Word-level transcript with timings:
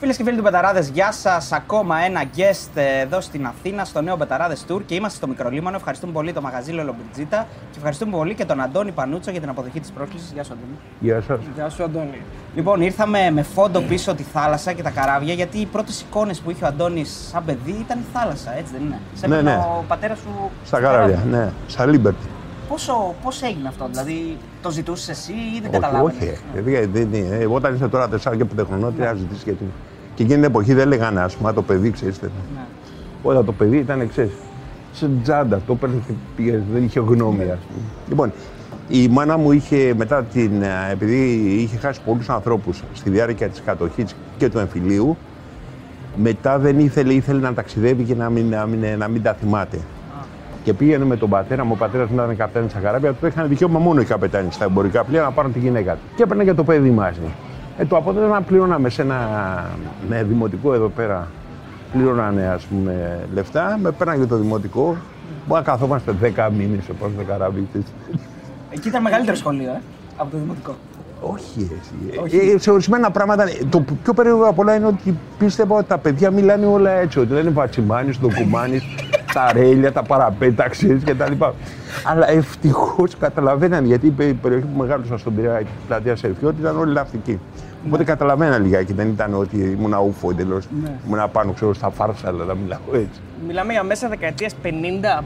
Φίλες 0.00 0.16
και 0.16 0.24
φίλοι 0.24 0.36
του 0.36 0.42
Μπεταράδες, 0.42 0.88
γεια 0.88 1.12
σας. 1.12 1.52
Ακόμα 1.52 1.98
ένα 1.98 2.22
guest 2.36 2.68
ε, 2.74 3.00
εδώ 3.00 3.20
στην 3.20 3.46
Αθήνα, 3.46 3.84
στο 3.84 4.00
νέο 4.00 4.16
Μπεταράδες 4.16 4.64
Tour 4.68 4.80
και 4.86 4.94
είμαστε 4.94 5.16
στο 5.16 5.26
Μικρολίμανο. 5.28 5.76
Ευχαριστούμε 5.76 6.12
πολύ 6.12 6.32
το 6.32 6.40
μαγαζί 6.40 6.72
Λολομπριτζίτα 6.72 7.46
και 7.70 7.76
ευχαριστούμε 7.76 8.16
πολύ 8.16 8.34
και 8.34 8.44
τον 8.44 8.60
Αντώνη 8.60 8.92
Πανούτσο 8.92 9.30
για 9.30 9.40
την 9.40 9.48
αποδοχή 9.48 9.80
της 9.80 9.90
πρόσκληση. 9.90 10.24
Γεια 10.34 10.44
σου, 10.44 10.52
Αντώνη. 10.52 10.76
Γεια 11.00 11.20
σας. 11.26 11.38
Γεια 11.54 11.68
σου, 11.68 11.82
Αντώνη. 11.84 12.20
Λοιπόν, 12.54 12.80
ήρθαμε 12.80 13.30
με 13.30 13.42
φόντο 13.42 13.80
πίσω 13.80 14.14
τη 14.14 14.22
θάλασσα 14.22 14.72
και 14.72 14.82
τα 14.82 14.90
καράβια 14.90 15.34
γιατί 15.34 15.58
οι 15.58 15.66
πρώτες 15.66 16.00
εικόνες 16.00 16.38
που 16.40 16.50
είχε 16.50 16.64
ο 16.64 16.66
Αντώνης 16.66 17.28
σαν 17.30 17.44
παιδί 17.44 17.76
ήταν 17.80 17.98
η 17.98 18.04
θάλασσα, 18.12 18.56
έτσι 18.58 18.72
δεν 18.72 18.82
είναι; 18.86 18.98
Σε 19.14 19.26
Ναι, 19.26 19.34
έπαιρνε 19.34 19.50
ναι. 19.56 19.62
ο 19.62 19.84
πατέρας 19.88 20.18
σου. 20.18 20.50
Στα 20.64 20.80
καράβια, 20.80 21.18
ναι. 21.30 21.52
Στα 21.66 21.84
Liberty. 21.88 22.26
Πόσο, 22.68 23.14
πώς 23.22 23.42
έγινε 23.42 23.68
αυτό, 23.68 23.86
δηλαδή 23.90 24.36
το 24.62 24.70
ζητούσες 24.70 25.08
εσύ 25.08 25.32
ή 25.32 25.60
δεν 25.60 25.70
Όχι, 25.70 25.80
καταλάβαινες; 25.80 26.16
όχι. 26.22 26.38
ε, 26.54 26.60
δεν- 26.60 26.90
δεν 26.92 27.12
είναι. 27.12 27.36
Ε, 27.36 27.46
Όταν 27.50 27.74
είσαι 27.74 27.88
τώρα 27.88 28.08
4 28.08 28.36
και 28.36 28.44
5 28.44 28.64
χρονών, 28.66 28.94
τι 28.94 29.00
να 29.00 29.14
ζητήσεις 29.14 29.42
γιατί. 29.42 29.64
Και 30.20 30.26
εκείνη 30.26 30.40
την 30.40 30.50
εποχή 30.50 30.74
δεν 30.74 30.88
λέγανε, 30.88 31.20
ας 31.20 31.36
πούμε, 31.36 31.48
«Α, 31.48 31.52
το 31.52 31.62
παιδί, 31.62 31.90
ξέρεις. 31.90 32.20
Ναι. 32.20 32.28
Όταν 33.22 33.44
το 33.44 33.52
παιδί 33.52 33.76
ήταν, 33.76 34.08
ξέρεις, 34.08 34.30
σε 34.92 35.10
τζάντα, 35.22 35.60
το 35.66 35.72
έπαιρνε 35.72 36.02
και 36.06 36.12
πήγε, 36.36 36.62
δεν 36.72 36.84
είχε 36.84 37.00
γνώμη, 37.00 37.42
ας 37.42 37.58
πούμε. 37.58 37.80
Λοιπόν, 38.08 38.32
η 38.88 39.08
μάνα 39.08 39.36
μου 39.36 39.52
είχε 39.52 39.94
μετά 39.96 40.22
την. 40.22 40.62
ε, 40.62 40.92
επειδή 40.92 41.16
είχε 41.62 41.76
χάσει 41.76 42.00
πολλούς 42.04 42.28
ανθρώπους 42.28 42.82
στη 42.92 43.10
διάρκεια 43.10 43.48
της 43.48 43.62
κατοχής 43.64 44.16
και 44.38 44.48
του 44.48 44.58
εμφυλίου, 44.58 45.16
μετά 46.16 46.58
δεν 46.58 46.78
ήθελε, 46.78 47.12
ήθελε 47.12 47.40
να 47.40 47.54
ταξιδεύει 47.54 48.02
και 48.02 48.14
να 48.14 48.30
μην, 48.30 48.48
να 48.48 48.66
μην, 48.66 48.98
να 48.98 49.08
μην 49.08 49.22
τα 49.22 49.32
θυμάται. 49.32 49.78
Και 50.64 50.72
πήγαινε 50.72 51.04
με 51.04 51.16
τον 51.16 51.28
πατέρα 51.28 51.64
μου, 51.64 51.72
ο 51.74 51.78
πατέρας 51.78 52.08
μου 52.08 52.14
ήταν 52.14 52.36
καπετάνη 52.36 52.70
στα 52.70 52.78
καράβια, 52.78 53.12
του 53.12 53.26
είχαν 53.26 53.48
δικαίωμα 53.48 53.78
μόνο 53.78 54.00
οι 54.00 54.04
καπετάνοι 54.04 54.52
στα 54.52 54.64
εμπορικά 54.64 55.04
πλοία 55.04 55.22
να 55.22 55.30
πάρουν 55.30 55.52
τη 55.52 55.58
γυναίκα 55.58 55.92
του. 55.92 56.00
Και 56.16 56.22
έπαιρνε 56.22 56.44
και 56.44 56.54
το 56.54 56.64
παιδί 56.64 56.90
μαζί. 56.90 57.20
Ε, 57.78 57.84
το 57.84 57.96
αποτέλεσμα 57.96 58.40
πληρώναμε 58.40 58.88
σε 58.88 59.02
ένα 59.02 59.18
με 60.08 60.22
δημοτικό 60.22 60.74
εδώ 60.74 60.88
πέρα. 60.88 61.28
Πληρώνανε 61.92 62.46
ας 62.46 62.64
πούμε 62.64 63.18
λεφτά, 63.34 63.78
με 63.82 63.90
πέρανε 63.90 64.18
και 64.18 64.26
το 64.28 64.36
δημοτικό. 64.36 64.96
Μπορεί 65.46 65.62
να 65.64 65.70
καθόμαστε 65.70 66.14
10 66.22 66.48
μήνες 66.56 66.84
σε 66.84 66.92
πάνω 66.92 67.12
στο 67.16 67.24
καράβι. 67.24 67.68
Εκεί 68.70 68.88
ήταν 68.88 69.02
μεγαλύτερο 69.02 69.36
σχολείο, 69.36 69.70
ε, 69.70 69.80
από 70.16 70.30
το 70.30 70.36
δημοτικό. 70.38 70.74
Όχι, 71.20 71.70
εσύ. 71.80 72.52
Ε, 72.54 72.58
σε 72.58 72.70
ορισμένα 72.70 73.10
πράγματα. 73.10 73.44
Το 73.70 73.84
πιο 74.02 74.12
περίεργο 74.14 74.44
απ' 74.44 74.58
όλα 74.58 74.74
είναι 74.74 74.86
ότι 74.86 75.18
πίστευα 75.38 75.76
ότι 75.76 75.86
τα 75.88 75.98
παιδιά 75.98 76.30
μιλάνε 76.30 76.66
όλα 76.66 76.90
έτσι. 76.90 77.18
Ότι 77.18 77.32
λένε 77.32 77.50
Βατσιμάνης, 77.50 78.18
Ντοκουμάνης, 78.20 78.82
τα 79.32 79.52
ρέλια, 79.52 79.92
τα 79.92 80.02
παραπέτα, 80.02 80.68
ξέρεις 80.68 81.04
κτλ. 81.04 81.32
Αλλά 82.04 82.30
ευτυχώς 82.30 83.16
καταλαβαίναν 83.16 83.84
γιατί 83.84 84.06
η 84.06 84.32
περιοχή 84.42 84.66
που 84.66 84.78
μεγάλωσα 84.78 85.18
στον 85.18 85.34
Πειραιά, 85.34 85.60
η 85.60 85.66
πλατεία 85.86 86.16
Σερφιώτη, 86.16 86.60
ήταν 86.60 86.78
όλοι 86.78 86.92
ναυτικοί. 86.92 87.40
Οπότε 87.86 88.04
καταλαβαίνα 88.04 88.58
λιγάκι. 88.58 88.92
Δεν 88.92 89.08
ήταν 89.08 89.34
ότι 89.34 89.56
ήμουν 89.78 89.94
ούφο 90.06 90.30
εντελώς. 90.30 90.68
Ήμουν 91.06 91.30
πάνω, 91.32 91.52
ξέρω, 91.52 91.74
στα 91.74 91.90
φάρσαλα 91.90 92.44
να 92.44 92.54
μιλάω 92.54 92.78
έτσι. 92.92 93.20
Μιλάμε 93.46 93.72
για 93.72 93.82
μέσα 93.82 94.08
δεκαετίας 94.08 94.54
50 94.62 94.68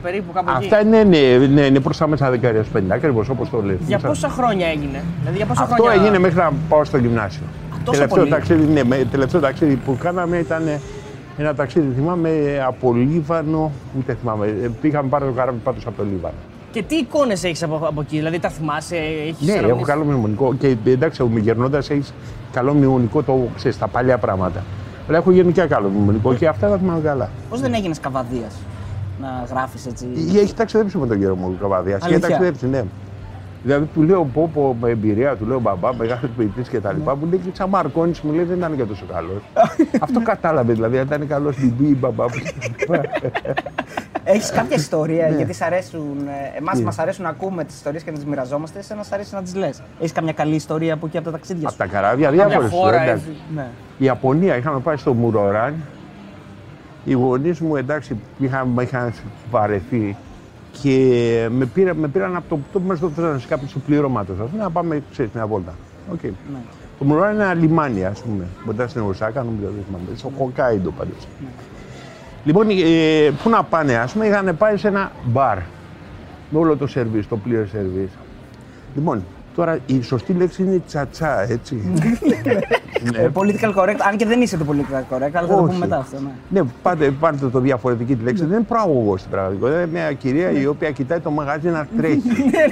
περίπου 0.03 0.33
κάπου 0.33 0.51
εκεί. 0.57 0.65
Αυτά 0.65 0.81
είναι, 0.81 1.03
ναι, 1.03 1.47
ναι, 1.47 1.61
είναι 1.61 1.81
προς 1.81 1.97
τα 1.97 2.07
μέσα 2.09 2.31
δεκαετίας 2.31 2.67
50, 2.77 2.81
ακριβώς 2.89 3.29
όπως 3.29 3.51
το 3.51 3.63
λέτε. 3.63 3.83
Για 3.87 3.99
πόσα 3.99 4.29
χρόνια 4.29 4.67
έγινε. 4.67 5.03
Δηλαδή 5.21 5.37
για 5.37 5.47
πόσα 5.47 5.63
Αυτό 5.63 5.83
χρόνια. 5.83 6.01
έγινε 6.01 6.19
μέχρι 6.19 6.39
να 6.39 6.53
πάω 6.69 6.85
στο 6.85 6.97
γυμνάσιο. 6.97 7.43
Τόσο 7.85 7.99
τελευταίο, 7.99 8.19
πολύ. 8.19 8.31
ταξίδι, 8.31 8.73
ναι, 8.73 8.85
με, 8.85 9.07
τελευταίο 9.11 9.41
ταξίδι 9.41 9.77
που 9.77 9.97
κάναμε 10.01 10.37
ήταν 10.37 10.63
ένα 11.39 11.55
ταξίδι, 11.55 11.95
θυμάμαι, 11.95 12.63
από 12.67 12.93
Λίβανο, 12.93 13.73
ούτε 13.99 14.17
θυμάμαι. 14.21 14.47
ε, 14.47 14.71
Πήγαμε 14.81 15.09
πάρει 15.09 15.25
το 15.25 15.31
καράβι 15.31 15.59
πάντως 15.65 15.87
από 15.87 15.97
το 15.97 16.05
Λίβανο. 16.13 16.35
Και 16.73 16.83
τι 16.83 16.95
εικόνες 16.97 17.45
έχεις 17.45 17.63
από, 17.63 17.81
από 17.83 18.01
εκεί, 18.01 18.17
δηλαδή 18.17 18.39
τα 18.39 18.49
θυμάσαι, 18.49 18.97
έχεις 19.29 19.47
Ναι, 19.47 19.53
έχω 19.53 19.81
καλό 19.81 20.05
μνημονικό 20.05 20.55
και 20.55 20.77
εντάξει, 20.85 21.31
γερνώντα 21.41 21.79
έχεις 21.79 22.15
καλό 22.53 22.75
μνημονικό 22.75 23.23
το 23.23 23.49
ξέρεις, 23.57 23.79
τα 23.79 23.89
παλιά 23.89 24.19
πράγματα. 24.19 24.63
Αλλά 25.09 25.17
έχω 25.17 25.31
γενικά 25.31 25.67
καλό 25.67 25.89
μνημονικό 25.89 26.35
και 26.35 26.49
αυτά 26.49 26.69
τα 26.69 26.79
θυμάμαι 26.79 27.01
καλά. 27.01 27.29
Πώς 27.51 27.61
δεν 27.61 27.75
έγινες 27.75 28.01
καβαδίας 28.01 28.55
να 29.21 29.45
γράφεις 29.51 29.87
έτσι; 29.87 30.07
Ή 30.33 30.39
Έχει 30.39 30.55
ταξιδέψει 30.55 30.99
με 30.99 31.07
τον 31.07 31.19
κύριο 31.19 31.37
μου 31.37 31.57
Καβαδία. 31.61 31.95
Έχει 31.97 32.05
Αλήθεια; 32.05 32.29
ταξιδέψει, 32.29 32.67
ναι. 32.67 32.85
Δηλαδή 33.65 33.87
του 33.95 34.03
λέω 34.03 34.25
πω, 34.25 34.51
πω 34.55 34.77
με 34.81 34.91
εμπειρία, 34.91 35.37
του 35.37 35.47
λέω 35.47 35.61
μπαμπά, 35.61 35.95
μεγάλο 35.95 36.29
ποιητής 36.37 36.69
και 36.69 36.81
τα 36.81 36.93
Ναι. 36.93 36.99
λοιπά. 36.99 37.17
Μου 37.17 37.27
λέει 37.31 37.39
και 37.39 37.51
σαν 37.53 37.69
Μαρκόνης 37.69 38.21
μου 38.21 38.33
λέει 38.33 38.45
δεν 38.45 38.57
ήταν 38.57 38.77
και 38.77 38.85
τόσο 38.85 39.05
καλός. 39.13 39.43
Αυτό 40.05 40.21
κατάλαβε 40.23 40.73
δηλαδή, 40.73 40.99
αν 40.99 41.05
ήταν 41.07 41.27
καλός 41.29 41.55
στην 41.55 41.77
πι, 41.77 41.85
μπαμπά. 41.95 42.25
Έχεις 44.25 44.51
κάποια 44.51 44.77
ιστορία, 44.77 45.29
Ναι. 45.29 45.37
γιατί 45.37 45.53
σ' 45.53 45.63
αρέσουν. 45.63 46.17
Εμάς 46.59 46.77
Τι; 46.79 46.83
μας 46.85 46.99
αρέσουν 46.99 47.25
να 47.25 47.29
ακούμε 47.31 47.65
τις 47.65 47.75
ιστορίες 47.75 48.03
και 48.03 48.11
να 48.11 48.17
τις 48.17 48.27
μοιραζόμαστε. 48.27 48.79
Εσένα 48.79 49.03
σ' 49.03 49.13
αρέσει 49.13 49.35
να 49.35 49.43
τις 49.43 49.55
λες. 49.55 49.83
Έχεις 49.99 50.13
καμιά 50.13 50.33
καλή 50.33 50.55
ιστορία 50.55 50.95
από 50.95 51.07
εκεί 51.07 51.17
από 51.17 51.27
τα 51.27 51.33
ταξίδια 51.33 51.63
Από 51.63 51.71
σου; 51.71 51.77
τα 51.77 51.87
καράβια, 51.87 52.31
Μια 52.31 52.47
διάφορε. 52.47 52.69
χώρα, 52.69 53.05
Η 53.07 53.09
έτσι. 53.09 53.37
Ναι. 53.55 53.67
Ιαπωνία, 53.99 54.57
είχαμε 54.57 54.79
πάει 54.79 54.97
στο 54.97 55.13
Μουροράν. 55.15 55.75
Οι 57.05 57.13
γονείς 57.13 57.61
μου 57.61 57.77
εντάξει 57.77 58.17
είχαν, 58.39 58.69
με 58.69 58.83
είχαν 58.83 59.13
βαρεθεί 59.51 60.17
και 60.83 61.49
με, 61.51 61.67
πήρα, 61.67 61.95
με 61.95 62.09
πήραν 62.09 62.37
από 62.37 62.61
το 62.73 62.79
που 62.79 62.87
μα 62.87 62.97
το 62.97 63.09
θέλανε 63.09 63.39
σε 63.39 63.47
κάποιο 63.47 63.67
τους 63.67 63.83
πληρώματο. 63.87 64.33
Να 64.59 64.71
πάμε 64.71 65.03
ξέρεις, 65.11 65.33
μια 65.35 65.47
βόλτα. 65.47 65.75
Οκ. 66.13 66.23
Ναι. 66.23 66.31
Το 66.99 67.05
Μουροράν 67.05 67.35
είναι 67.35 67.43
ένα 67.43 67.55
λιμάνι, 67.55 68.05
ας 68.05 68.21
πούμε. 68.21 68.47
Κοντά 68.67 68.89
στην 68.89 69.03
Οσάκα, 69.03 69.43
νομίζω 69.43 69.67
δεν 69.67 69.85
θυμάμαι. 69.87 70.05
Στο 70.17 70.33
Χοκάιντο 70.39 70.91
πάντως. 70.91 71.29
Λοιπόν, 72.45 72.69
ε, 72.71 73.31
πού 73.43 73.49
να 73.49 73.63
πάνε, 73.63 73.97
ας 73.97 74.13
πούμε, 74.13 74.27
είχαν 74.27 74.57
πάει 74.57 74.77
σε 74.77 74.89
ένα 74.89 75.13
μπαρ. 75.25 75.59
Με 76.51 76.59
όλο 76.59 76.77
το 76.77 76.87
σερβίς, 76.87 77.29
το 77.29 77.37
πλήρες 77.37 77.69
σερβίς. 77.69 78.11
Λοιπόν, 78.95 79.25
τώρα 79.55 79.79
η 79.87 80.03
σωστή 80.03 80.33
λέξη 80.33 80.63
είναι 80.63 80.83
τσατσά, 80.87 81.41
έτσι. 81.51 81.75
ναι. 83.13 83.19
Ε, 83.19 83.29
political 83.35 83.75
correct, 83.75 83.97
αν 84.09 84.17
και 84.17 84.27
δεν 84.27 84.41
είσαι 84.41 84.57
το 84.57 84.65
political 84.71 85.15
correct, 85.15 85.31
αλλά 85.33 85.47
θα 85.47 85.47
το 85.47 85.55
Όχι. 85.55 85.65
πούμε 85.65 85.79
μετά 85.79 85.97
αυτό. 85.97 86.17
Ναι. 86.21 86.61
Ναι, 86.61 86.69
πάτε, 86.83 87.11
πάρτε 87.11 87.47
το 87.49 87.59
διαφορετική 87.61 88.17
τη 88.17 88.25
λέξη. 88.25 88.45
Δεν 88.45 88.57
είναι 88.57 88.65
προαγωγός 88.69 89.21
στην 89.21 89.33
πραγματικότητα. 89.33 89.81
Είναι 89.83 89.91
μια 89.91 90.13
κυρία 90.13 90.51
η 90.51 90.67
οποία 90.67 90.91
κοιτάει 90.91 91.21
το 91.21 91.31
μαγαζί 91.31 91.69
να 91.69 91.87
τρέχει. 91.97 92.21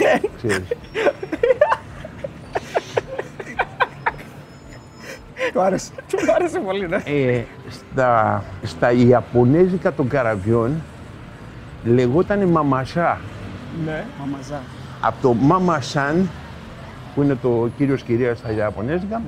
Ξέρεις. 0.36 0.66
Του 5.52 5.60
άρεσε. 5.60 5.90
Του 6.10 6.32
άρεσε 6.34 6.58
πολύ, 6.58 6.88
ναι. 6.88 6.96
ε, 7.04 7.42
στα, 7.70 8.42
στα 8.62 8.92
Ιαπωνέζικα 8.92 9.92
των 9.92 10.08
καραβιών 10.08 10.82
λεγόταν 11.84 12.48
μαμασά. 12.48 13.20
ναι. 13.84 14.04
Μαμαζά. 14.20 14.60
Από 15.00 15.16
το 15.22 15.32
μαμασάν, 15.32 16.28
που 17.14 17.22
είναι 17.22 17.34
το 17.34 17.68
κύριος 17.76 18.02
κυρίας 18.02 18.38
στα 18.38 18.52
Ιαπωνέζικα, 18.52 19.22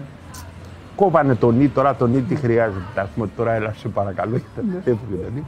κόβανε 0.96 1.34
τον 1.34 1.60
ή, 1.60 1.68
τώρα 1.68 1.94
τον 1.94 2.14
ή 2.14 2.20
τι 2.20 2.34
χρειάζεται. 2.34 3.00
Α 3.00 3.06
πούμε, 3.14 3.28
τώρα 3.36 3.52
έλα 3.52 3.72
σε 3.76 3.88
παρακαλώ, 3.88 4.36
γιατί 4.36 4.76
έφυγε 4.78 5.22
τον 5.22 5.36
ή. 5.36 5.44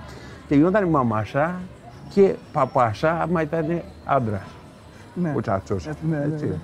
Και 0.49 0.55
γινόταν 0.55 0.89
μαμασά 0.89 1.55
και 2.15 2.35
παπασά, 2.53 3.23
άμα 3.23 3.43
ήταν 3.43 3.83
άντρα. 4.05 4.43
Ναι. 5.15 5.33
Ο 5.37 5.41
τσάτσο. 5.41 5.77
ναι, 6.11 6.17
ναι, 6.19 6.27
ναι. 6.27 6.57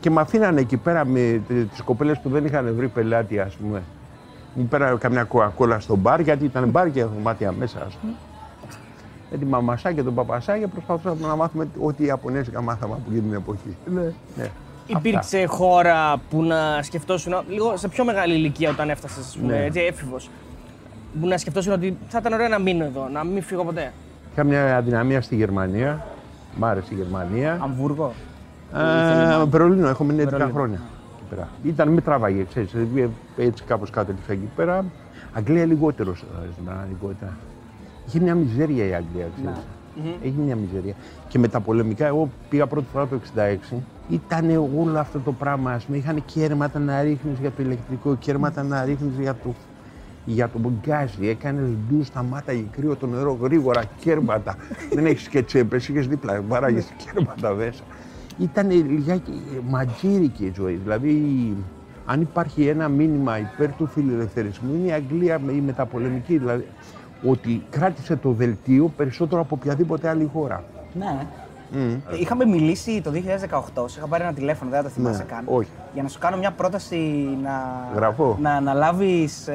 Και 0.00 0.10
με 0.10 0.20
αφήνανε 0.20 0.60
εκεί 0.60 0.76
πέρα 0.76 1.04
με 1.04 1.40
τις 1.70 1.80
κοπέλες 1.84 2.18
που 2.18 2.28
δεν 2.28 2.44
είχαν 2.44 2.74
βρει 2.76 2.88
πελάτη, 2.88 3.38
ας 3.38 3.54
πούμε. 3.54 3.82
Μου 4.54 4.64
πέρανε 4.64 4.96
καμιά 4.96 5.24
κοκακόλα 5.24 5.80
στο 5.80 5.96
μπαρ, 5.96 6.20
γιατί 6.20 6.44
ήταν 6.44 6.68
μπαρ 6.68 6.90
και 6.90 7.04
δωμάτια 7.04 7.52
μέσα, 7.52 7.78
ας 7.86 7.94
πούμε. 7.94 8.12
Με 9.30 9.36
τη 9.38 9.44
μαμασά 9.44 9.92
και 9.92 10.02
τον 10.02 10.14
παπασά 10.14 10.58
και 10.58 10.66
προσπαθούσαμε 10.66 11.26
να 11.26 11.36
μάθουμε 11.36 11.68
ό,τι 11.80 12.04
Ιαπωνέζικα 12.04 12.60
μάθαμε 12.62 12.92
από 12.92 13.02
εκείνη 13.06 13.20
την 13.20 13.32
εποχή. 13.34 13.76
Ναι. 13.94 14.12
Ναι. 14.36 14.50
Υπήρξε 14.86 15.44
χώρα 15.46 16.16
που 16.30 16.42
να 16.42 16.82
σκεφτόσουν, 16.82 17.32
λίγο 17.48 17.76
σε 17.76 17.88
πιο 17.88 18.04
μεγάλη 18.04 18.34
ηλικία 18.34 18.70
όταν 18.70 18.90
έφτασες, 18.90 19.26
ας 19.26 19.36
πούμε, 19.40 19.52
Ναι. 19.52 19.64
έτσι, 19.64 19.80
έφηβος. 19.80 20.30
Που 21.20 21.26
να 21.26 21.38
σκεφτόσουν 21.38 21.72
ότι 21.72 21.96
θα 22.08 22.18
ήταν 22.18 22.32
ωραίο 22.32 22.48
να 22.48 22.58
μείνω 22.58 22.84
εδώ, 22.84 23.08
να 23.12 23.24
μην 23.24 23.42
φύγω 23.42 23.64
ποτέ. 23.64 23.92
Είχα 24.32 24.44
μια 24.44 24.76
αδυναμία 24.76 25.20
στη 25.22 25.34
Γερμανία. 25.36 26.06
Μ' 26.56 26.64
άρεσε 26.64 26.88
η 26.92 26.96
Γερμανία. 26.96 27.58
Αμβούργο. 27.62 28.12
Ε, 28.74 29.44
Βερολίνο, 29.44 29.88
έχω 29.88 30.04
μείνει 30.04 30.20
11 30.22 30.24
Βερολίνο. 30.30 30.52
χρόνια. 30.54 30.80
εκεί 31.16 31.24
πέρα. 31.30 31.48
Ήταν, 31.64 31.88
με 31.88 32.00
τράβαγε, 32.00 32.44
ξέρεις, 32.44 32.70
δηλαδή, 32.72 33.10
έτσι 33.36 33.64
κάπως 33.64 33.90
κάτω 33.90 34.12
ήρθα 34.18 34.32
εκεί 34.32 34.48
πέρα. 34.56 34.84
Αγγλία 35.32 35.64
λιγότερο 35.64 36.10
ε, 36.10 36.52
στην 36.52 36.64
πραγματικότητα. 36.64 37.36
Είχε 38.06 38.20
μια 38.20 38.34
μιζέρια 38.34 38.84
η 38.84 38.94
Αγγλία, 38.94 39.26
ξέρεις. 39.36 39.58
Έχει 40.22 40.34
μια 40.44 40.56
μιζέρια. 40.56 40.94
Και 41.28 41.38
με 41.38 41.48
τα 41.48 41.60
πολεμικά, 41.60 42.06
εγώ 42.06 42.30
πήγα 42.48 42.66
πρώτη 42.66 42.86
φορά 42.92 43.06
το 43.06 43.20
1966. 43.70 43.82
Ήταν 44.08 44.50
όλο 44.78 44.98
αυτό 44.98 45.18
το 45.20 45.32
πράγμα, 45.32 45.70
ας 45.72 45.84
πούμε. 45.84 45.96
Είχαν 45.96 46.24
κέρματα 46.24 46.78
να 46.78 47.02
ρίχνεις 47.02 47.38
για 47.38 47.50
το 47.50 47.62
ηλεκτρικό, 47.62 48.16
κέρματα 48.16 48.62
να 48.62 48.84
ρίχνεις 48.84 49.18
για 49.18 49.34
το 49.34 49.54
για 50.28 50.48
το 50.48 50.58
μπουγκάζι, 50.58 51.28
έκανες 51.28 51.68
ντου, 51.88 52.04
σταμάταγε 52.04 52.64
κρύο 52.70 52.96
το 52.96 53.06
νερό 53.06 53.38
γρήγορα, 53.42 53.82
κέρματα. 54.00 54.56
Δεν 54.94 55.06
έχεις 55.06 55.28
και 55.28 55.42
τσέπε, 55.42 55.76
είχες 55.76 56.06
δίπλα, 56.06 56.42
βάραγες 56.48 56.92
κέρματα 57.04 57.54
μέσα. 57.54 57.82
Ήταν 58.38 58.70
λιγάκι 58.70 59.32
ματζήρικη 59.68 60.44
η 60.44 60.52
ζωή. 60.56 60.74
Δηλαδή, 60.74 61.12
αν 62.06 62.20
υπάρχει 62.20 62.66
ένα 62.66 62.88
μήνυμα 62.88 63.38
υπέρ 63.38 63.72
του 63.76 63.86
φιλελευθερισμού, 63.86 64.74
είναι 64.74 64.86
η 64.88 64.92
Αγγλία 64.92 65.38
με- 65.38 65.52
η 65.52 65.60
μεταπολεμική. 65.60 66.38
Δηλαδή, 66.38 66.66
ότι 67.24 67.62
κράτησε 67.70 68.16
το 68.16 68.30
δελτίο 68.30 68.92
περισσότερο 68.96 69.40
από 69.40 69.56
οποιαδήποτε 69.60 70.08
άλλη 70.08 70.30
χώρα. 70.32 70.64
Ναι. 70.92 71.26
Είχαμε 72.20 72.44
μιλήσει 72.44 73.00
το 73.04 73.10
2018, 73.10 73.84
σε 73.86 73.98
είχα 73.98 74.06
πάρει 74.06 74.22
ένα 74.22 74.32
τηλέφωνο, 74.32 74.70
δεν 74.70 74.78
θα 74.82 74.88
το 74.88 74.94
θυμάσαι 74.94 75.18
Ναι, 75.18 75.24
καν. 75.34 75.44
όχι. 75.46 75.68
Για 75.94 76.02
να 76.02 76.08
σου 76.08 76.18
κάνω 76.18 76.36
μια 76.36 76.50
πρόταση 76.50 76.96
να, 77.42 77.80
Γραφώ. 77.94 78.38
να 78.40 78.50
αναλάβεις. 78.50 79.48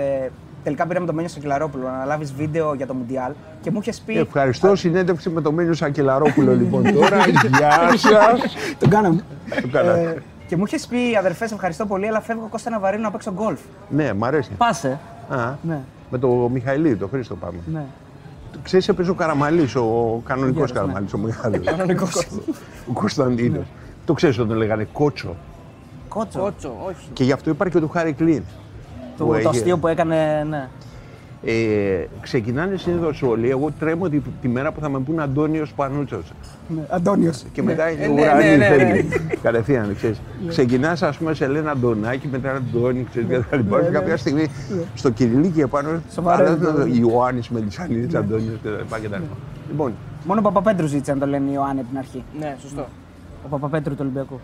τελικά 0.64 0.86
πήραμε 0.88 1.06
το 1.06 1.14
Μένιο 1.14 1.30
Σακελαρόπουλο 1.30 1.84
να 1.88 1.94
αναλάβεις 1.94 2.34
βίντεο 2.34 2.74
για 2.74 2.88
το 2.88 2.94
Μουντιάλ 2.94 3.32
και 3.62 3.72
μου 3.72 3.80
είχες 3.82 4.00
πει. 4.06 4.18
Ευχαριστώ. 4.18 4.76
Συνέντευξη 4.76 5.30
με 5.30 5.42
το 5.42 5.52
Μένιο 5.52 5.74
Σακελαρόπουλο 5.74 6.54
λοιπόν 6.56 6.94
τώρα. 6.94 7.18
Γεια 7.58 7.72
σας. 7.98 8.56
Τον 8.80 8.90
κάναμε. 8.90 9.24
Το 9.62 9.68
κάνατε. 9.72 10.02
Ε, 10.02 10.22
και 10.48 10.58
μου 10.58 10.64
είχες 10.66 10.88
πει, 10.88 11.16
αδερφές, 11.18 11.48
σε 11.48 11.54
ευχαριστώ 11.54 11.86
πολύ, 11.86 12.08
αλλά 12.08 12.22
φεύγω 12.22 12.48
Κώστα 12.50 12.70
να 12.70 12.80
βαρύνω 12.80 13.04
να 13.04 13.12
παίξω 13.12 13.32
γκολφ. 13.34 13.60
Ναι, 13.90 14.14
μ' 14.14 14.24
αρέσει. 14.24 14.52
Πάσε. 14.58 15.00
Α, 15.30 15.54
Ναι, 15.62 15.80
Με 16.12 16.18
το 16.18 16.28
Μιχαηλίδη, 16.54 16.96
το 16.96 17.08
Χρήστο 17.08 17.36
πάμε. 17.36 17.58
ναι. 17.74 17.86
Ξέρεις, 18.64 18.88
έπαιζε 18.88 19.10
ο 19.12 19.14
Καραμαλής, 19.14 19.76
ο 19.76 20.22
κανονικός 20.26 20.56
Γέρος, 20.56 20.72
ναι. 20.72 20.80
Καραμαλής, 20.80 21.14
ο 21.14 21.18
Μιχάλης. 21.18 21.66
Κανονικός. 21.66 22.28
ο 22.90 22.94
Κωνσταντίνος. 22.94 23.66
Το 24.06 24.14
ξέρεις 24.14 24.40
ότι 24.40 24.48
τον 24.48 24.58
λέγανε 24.58 24.88
Κότσο. 24.94 25.36
Κότσο. 26.08 26.40
Κότσο, 26.40 26.74
όχι. 26.88 27.08
Και 27.14 27.24
γι' 27.24 27.32
αυτό 27.32 27.50
υπάρχει 27.50 27.74
και 27.74 27.80
το 27.80 27.88
Χάρη 27.88 28.14
Κλίν. 28.14 28.44
Το, 29.18 29.24
που 29.26 29.32
το 29.32 29.38
έχει- 29.38 29.48
αστείο 29.48 29.78
που 29.78 29.88
έκανε, 29.88 30.46
ναι. 30.50 30.68
Ε, 31.46 32.06
ξεκινάνε 32.22 32.78
συνήθως 32.78 33.22
όλοι. 33.24 33.50
Εγώ 33.50 33.70
τρέμω 33.80 34.10
τη, 34.10 34.22
τη 34.42 34.48
μέρα 34.48 34.72
που 34.72 34.80
θα 34.80 34.90
με 34.90 35.00
πούν 35.00 35.20
Αντώνιος 35.20 35.74
Πανούτσος. 35.74 36.32
ναι. 36.76 36.82
Αντώνιος. 36.90 37.44
Και 37.54 37.64
μετά 37.64 37.90
είναι 37.90 38.04
Ε, 38.04 38.08
ο 38.08 38.14
ναι, 38.14 38.22
ουρανί 38.22 38.44
ναι, 38.44 38.56
ναι, 38.56 38.66
φεύγει. 38.66 39.08
Κατευθείαν, 39.42 39.96
ξέρεις. 39.96 40.22
Ξεκινάς, 40.48 41.04
ας 41.04 41.18
πούμε, 41.18 41.34
σε 41.34 41.48
λένε 41.48 41.70
Αντωνάκη, 41.70 42.28
μετά 42.28 42.52
Αντώνη, 42.52 43.08
ξέρεις, 43.10 43.30
και 43.30 43.40
τα 43.50 43.56
λοιπά. 43.58 43.82
Και 43.82 43.90
κάποια 43.90 44.18
στιγμή 44.18 44.48
στο 44.96 45.10
Κυριλίκι 45.10 45.62
επάνω, 45.62 46.02
Σοβαρό 46.14 46.38
αλλάζουν 46.46 46.62
είναι 46.62 46.72
το- 46.72 46.78
το 46.78 46.86
Ιωάννης 47.12 47.50
Μελισσανίδης, 47.50 48.16
Αντώνιος 48.16 48.60
και 48.64 48.70
τα 48.70 48.78
λοιπά 48.78 49.00
και 49.00 49.10
τα 49.10 49.18
λοιπά. 49.18 49.36
Λοιπόν, 49.70 49.94
Μόνο 50.26 50.40
ο 50.40 50.44
Παπαπέτρου 50.44 50.88
ζήτησε 50.88 51.14
να 51.14 51.20
το 51.20 51.26
λένε 51.26 51.52
Ιωάννη 51.52 51.80
από 51.80 51.90
την 51.90 51.98
αρχή. 51.98 52.24
Ναι, 52.40 52.56
σωστό. 52.62 52.86
Ο 53.46 53.48
Παπαπέτρου 53.50 53.92
του 53.94 54.00
Ολυμπιακού. 54.02 54.40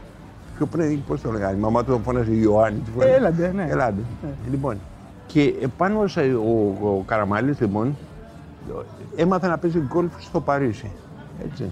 πιο 0.57 0.65
πριν, 0.65 0.99
πώς 1.07 1.21
το 1.21 1.31
λέγανε, 1.31 1.57
η 1.57 1.59
μαμά 1.59 1.83
του 1.83 1.91
τον 1.91 2.01
φώναζε 2.03 2.31
Ιωάννη. 2.33 2.79
του 2.85 2.91
φώναζε. 2.93 3.13
Έλαντε, 3.13 3.51
ναι. 3.55 3.67
Ελάτε. 3.69 4.01
Λοιπόν, 4.51 4.77
και 5.27 5.53
επάνω 5.61 6.07
σε, 6.07 6.21
ο, 6.21 6.77
ο 6.81 7.03
Καραμαλής 7.05 7.59
λοιπόν 7.59 7.95
έμαθε 9.15 9.47
να 9.47 9.57
παίζει 9.57 9.79
γκολφ 9.79 10.11
στο 10.19 10.41
Παρίσι. 10.41 10.91
Έτσι. 11.43 11.71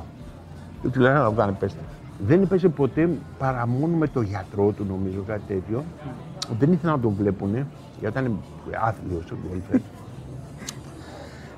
Και 0.82 0.90
του 0.90 1.00
λέγανε 1.00 1.20
να 1.20 1.26
το 1.26 1.32
κάνει 1.32 1.52
πέστε. 1.60 1.80
Δεν 2.20 2.42
έπαιζε 2.42 2.70
ποτέ 2.70 3.10
παρά 3.38 3.68
μόνο 3.68 3.96
με 3.96 4.08
το 4.08 4.22
γιατρό 4.22 4.72
του 4.72 4.86
νομίζω 4.90 5.24
κάτι 5.28 5.42
τέτοιο. 5.48 5.84
Δεν 6.60 6.72
ήθελα 6.72 6.92
να 6.92 7.00
τον 7.00 7.14
βλέπουνε 7.18 7.68
γιατί 8.00 8.20
ήταν 8.20 8.40
άθλιος 8.82 9.32
ο 9.32 9.36
γκολφ. 9.48 9.82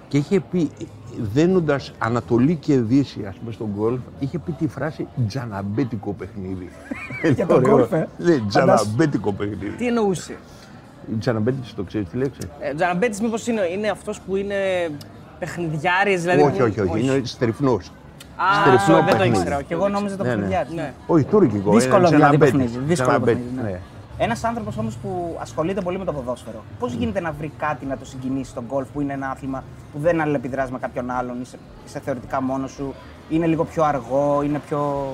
και 0.07 0.17
είχε 0.17 0.39
πει, 0.39 0.71
δένοντας 1.33 1.93
Ανατολή 1.97 2.55
και 2.55 2.79
Δύση, 2.79 3.25
ας 3.25 3.35
πούμε, 3.35 3.51
στον 3.51 3.67
γκολφ, 3.75 3.99
είχε 4.19 4.39
πει 4.39 4.51
τη 4.51 4.67
φράση 4.67 5.07
τζαναμπέτικο 5.27 6.13
παιχνίδι. 6.13 6.69
Για 7.35 7.45
το 7.45 7.55
Ωραίο. 7.55 7.69
γκολφ, 7.69 7.91
ε. 7.91 8.07
Ναι, 8.17 8.39
τζαναμπέτικο 8.47 9.33
παιχνίδι. 9.33 9.75
Τι 9.77 9.87
εννοούσε. 9.87 10.37
Η 11.11 11.15
Τζαναμπέτη 11.15 11.57
το 11.75 11.83
ξέρεις 11.83 12.09
τη 12.09 12.17
λέξη. 12.17 12.39
Ε, 12.59 12.73
Τζαναμπέτη, 12.73 13.21
μήπως 13.23 13.47
είναι, 13.47 13.61
είναι 13.71 13.89
αυτός 13.89 14.19
που 14.19 14.35
είναι 14.35 14.55
παιχνιδιάρης, 15.39 16.21
δηλαδή. 16.21 16.41
όχι, 16.41 16.61
όχι, 16.61 16.79
όχι, 16.81 17.03
Είναι 17.05 17.21
στριφνό. 17.23 17.73
Α, 17.73 17.79
στριφνό 18.65 18.95
δεν 18.95 19.05
το 19.05 19.11
παιχνίδι. 19.11 19.37
ήξερα. 19.37 19.61
Και 19.61 19.73
εγώ 19.73 19.87
νόμιζα 19.89 20.15
το 20.17 20.23
Ναι, 20.23 20.29
ναι. 20.29 20.35
παιχνιδιάρι. 20.35 20.67
Ναι. 20.73 20.93
Όχι, 21.07 21.23
τουρκικό. 21.23 21.71
Δύσκολο 21.71 22.07
είναι 22.07 22.15
δηλαδή 22.15 22.37
Τζαναμπέτης. 22.37 22.51
παιχνίδι. 22.51 22.85
Δύσκολο 22.87 23.09
Τζαναμπέτης, 23.09 23.43
παιχνίδι. 23.43 23.63
Ναι. 23.63 23.71
ναι. 23.71 23.79
Ένας 24.19 24.43
άνθρωπος 24.43 24.77
όμως 24.77 24.95
που 24.97 25.37
ασχολείται 25.39 25.81
πολύ 25.81 25.97
με 25.99 26.05
το 26.05 26.13
ποδόσφαιρο, 26.13 26.63
πώς 26.79 26.93
γίνεται 26.93 27.19
να 27.19 27.31
βρει 27.31 27.51
κάτι 27.57 27.85
να 27.85 27.97
το 27.97 28.05
συγκινήσει 28.05 28.49
στον 28.49 28.63
γκολφ 28.67 28.87
που 28.93 29.01
είναι 29.01 29.13
ένα 29.13 29.29
άθλημα 29.29 29.63
που 29.93 29.99
δεν 29.99 30.21
αλληλεπιδρά 30.21 30.67
με 30.71 30.79
κάποιον 30.79 31.09
άλλον, 31.11 31.41
είσαι, 31.41 31.57
είσαι 31.85 31.99
θεωρητικά 31.99 32.41
μόνος 32.41 32.71
σου, 32.71 32.93
είναι 33.29 33.45
λίγο 33.45 33.63
πιο 33.63 33.83
αργό, 33.83 34.41
είναι 34.45 34.59
πιο. 34.67 35.05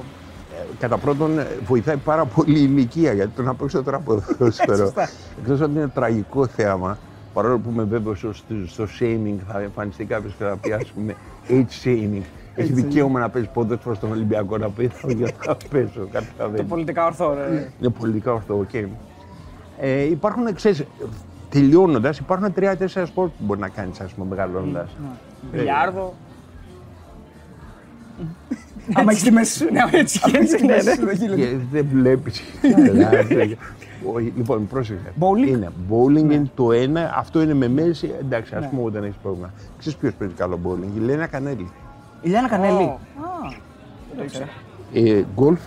Κατά 0.79 0.97
πρώτον, 0.97 1.39
ε, 1.39 1.47
βοηθάει 1.65 1.97
πάρα 1.97 2.25
πολύ 2.25 2.59
η 2.59 2.67
ηλικία 2.69 3.13
γιατί 3.13 3.31
το 3.35 3.41
να 3.41 3.53
παίξω 3.53 3.83
τώρα 3.83 3.99
ποδόσφαιρο. 3.99 4.75
Σωστά. 4.85 5.09
Εκτός 5.41 5.61
ότι 5.61 5.71
είναι 5.71 5.87
τραγικό 5.87 6.47
θέαμα, 6.47 6.97
παρόλο 7.33 7.57
που 7.59 7.69
είμαι 7.69 7.83
βέβαιος 7.83 8.19
στο, 8.19 8.33
στο 8.67 8.83
shaming 8.99 9.35
θα 9.47 9.59
εμφανιστεί 9.61 10.05
κάποιος 10.05 10.33
και 10.37 10.43
θα 10.43 10.57
πει, 10.61 10.71
ας 10.71 10.85
πούμε, 10.85 11.15
age 11.49 11.85
shaming. 11.85 12.21
Έχει 12.55 12.73
δικαίωμα 12.73 13.19
να 13.19 13.29
παίζει 13.29 13.49
ποδόσφαιρο 13.53 13.95
στον 13.95 14.11
Ολυμπιακό 14.11 14.57
να 14.57 14.69
πει, 14.69 14.91
γιατί 15.07 15.33
θα 15.39 15.57
παίζω. 15.71 15.89
Το 15.99 16.07
Καταλαβαίνεις. 16.11 16.69
πολιτικά 16.69 17.05
ορθό, 17.05 17.33
ρε. 17.33 17.71
Είναι 17.79 17.89
πολιτικά 17.99 18.33
ορθό, 18.33 18.57
οκ. 18.59 18.73
Ε, 19.79 20.03
υπάρχουν, 20.03 20.53
ξέρεις, 20.53 20.83
τελειώνοντας, 21.49 22.17
υπάρχουν 22.17 22.53
τρία-τέσσερα 22.53 23.05
σπορ 23.05 23.27
που 23.27 23.33
μπορεί 23.39 23.59
να 23.59 23.69
κάνεις, 23.69 23.99
ας 23.99 24.13
πούμε, 24.13 24.27
μεγαλώνοντας. 24.29 24.89
Μπιλιάρδο. 25.51 26.13
Άμα 28.93 29.11
έχεις 29.11 29.23
τη 29.23 29.31
μέση 29.31 29.57
σου. 29.57 29.65
Ναι, 29.71 29.79
έτσι 29.91 30.19
και 30.19 30.37
έτσι. 30.37 30.65
ναι, 30.65 30.75
ναι. 30.75 31.35
Και 31.35 31.55
δεν 31.71 31.87
βλέπεις. 31.93 32.41
λοιπόν, 34.35 34.67
πρόσεχε. 34.67 35.13
Bowling; 35.19 35.47
Είναι. 35.47 35.71
Bowling 35.89 36.31
είναι 36.31 36.49
το 36.55 36.71
ένα, 36.71 37.13
αυτό 37.17 37.41
είναι 37.41 37.53
με 37.53 37.67
μέση. 37.67 38.11
Εντάξει, 38.19 38.55
ας 38.55 38.69
πούμε, 38.69 38.91
δεν 38.91 39.03
έχεις 39.03 39.15
πρόβλημα. 39.23 39.51
Ξέρεις 39.79 39.97
ποιος 39.99 40.13
παίζει 40.13 40.33
καλό 40.33 40.59
bowling, 40.65 40.97
η 40.97 40.99
Λιάνα 40.99 41.27
Κανέλλη. 41.27 41.71
Η 42.21 42.29
Λιάννα 42.29 42.49
Κανέλη. 42.49 42.83
Ω. 42.83 42.99
Α, 43.21 43.49
δεν 44.09 44.17
το 44.17 44.23
ήξερα. 44.23 44.47
Ε, 44.93 45.23
γκολφ. 45.35 45.59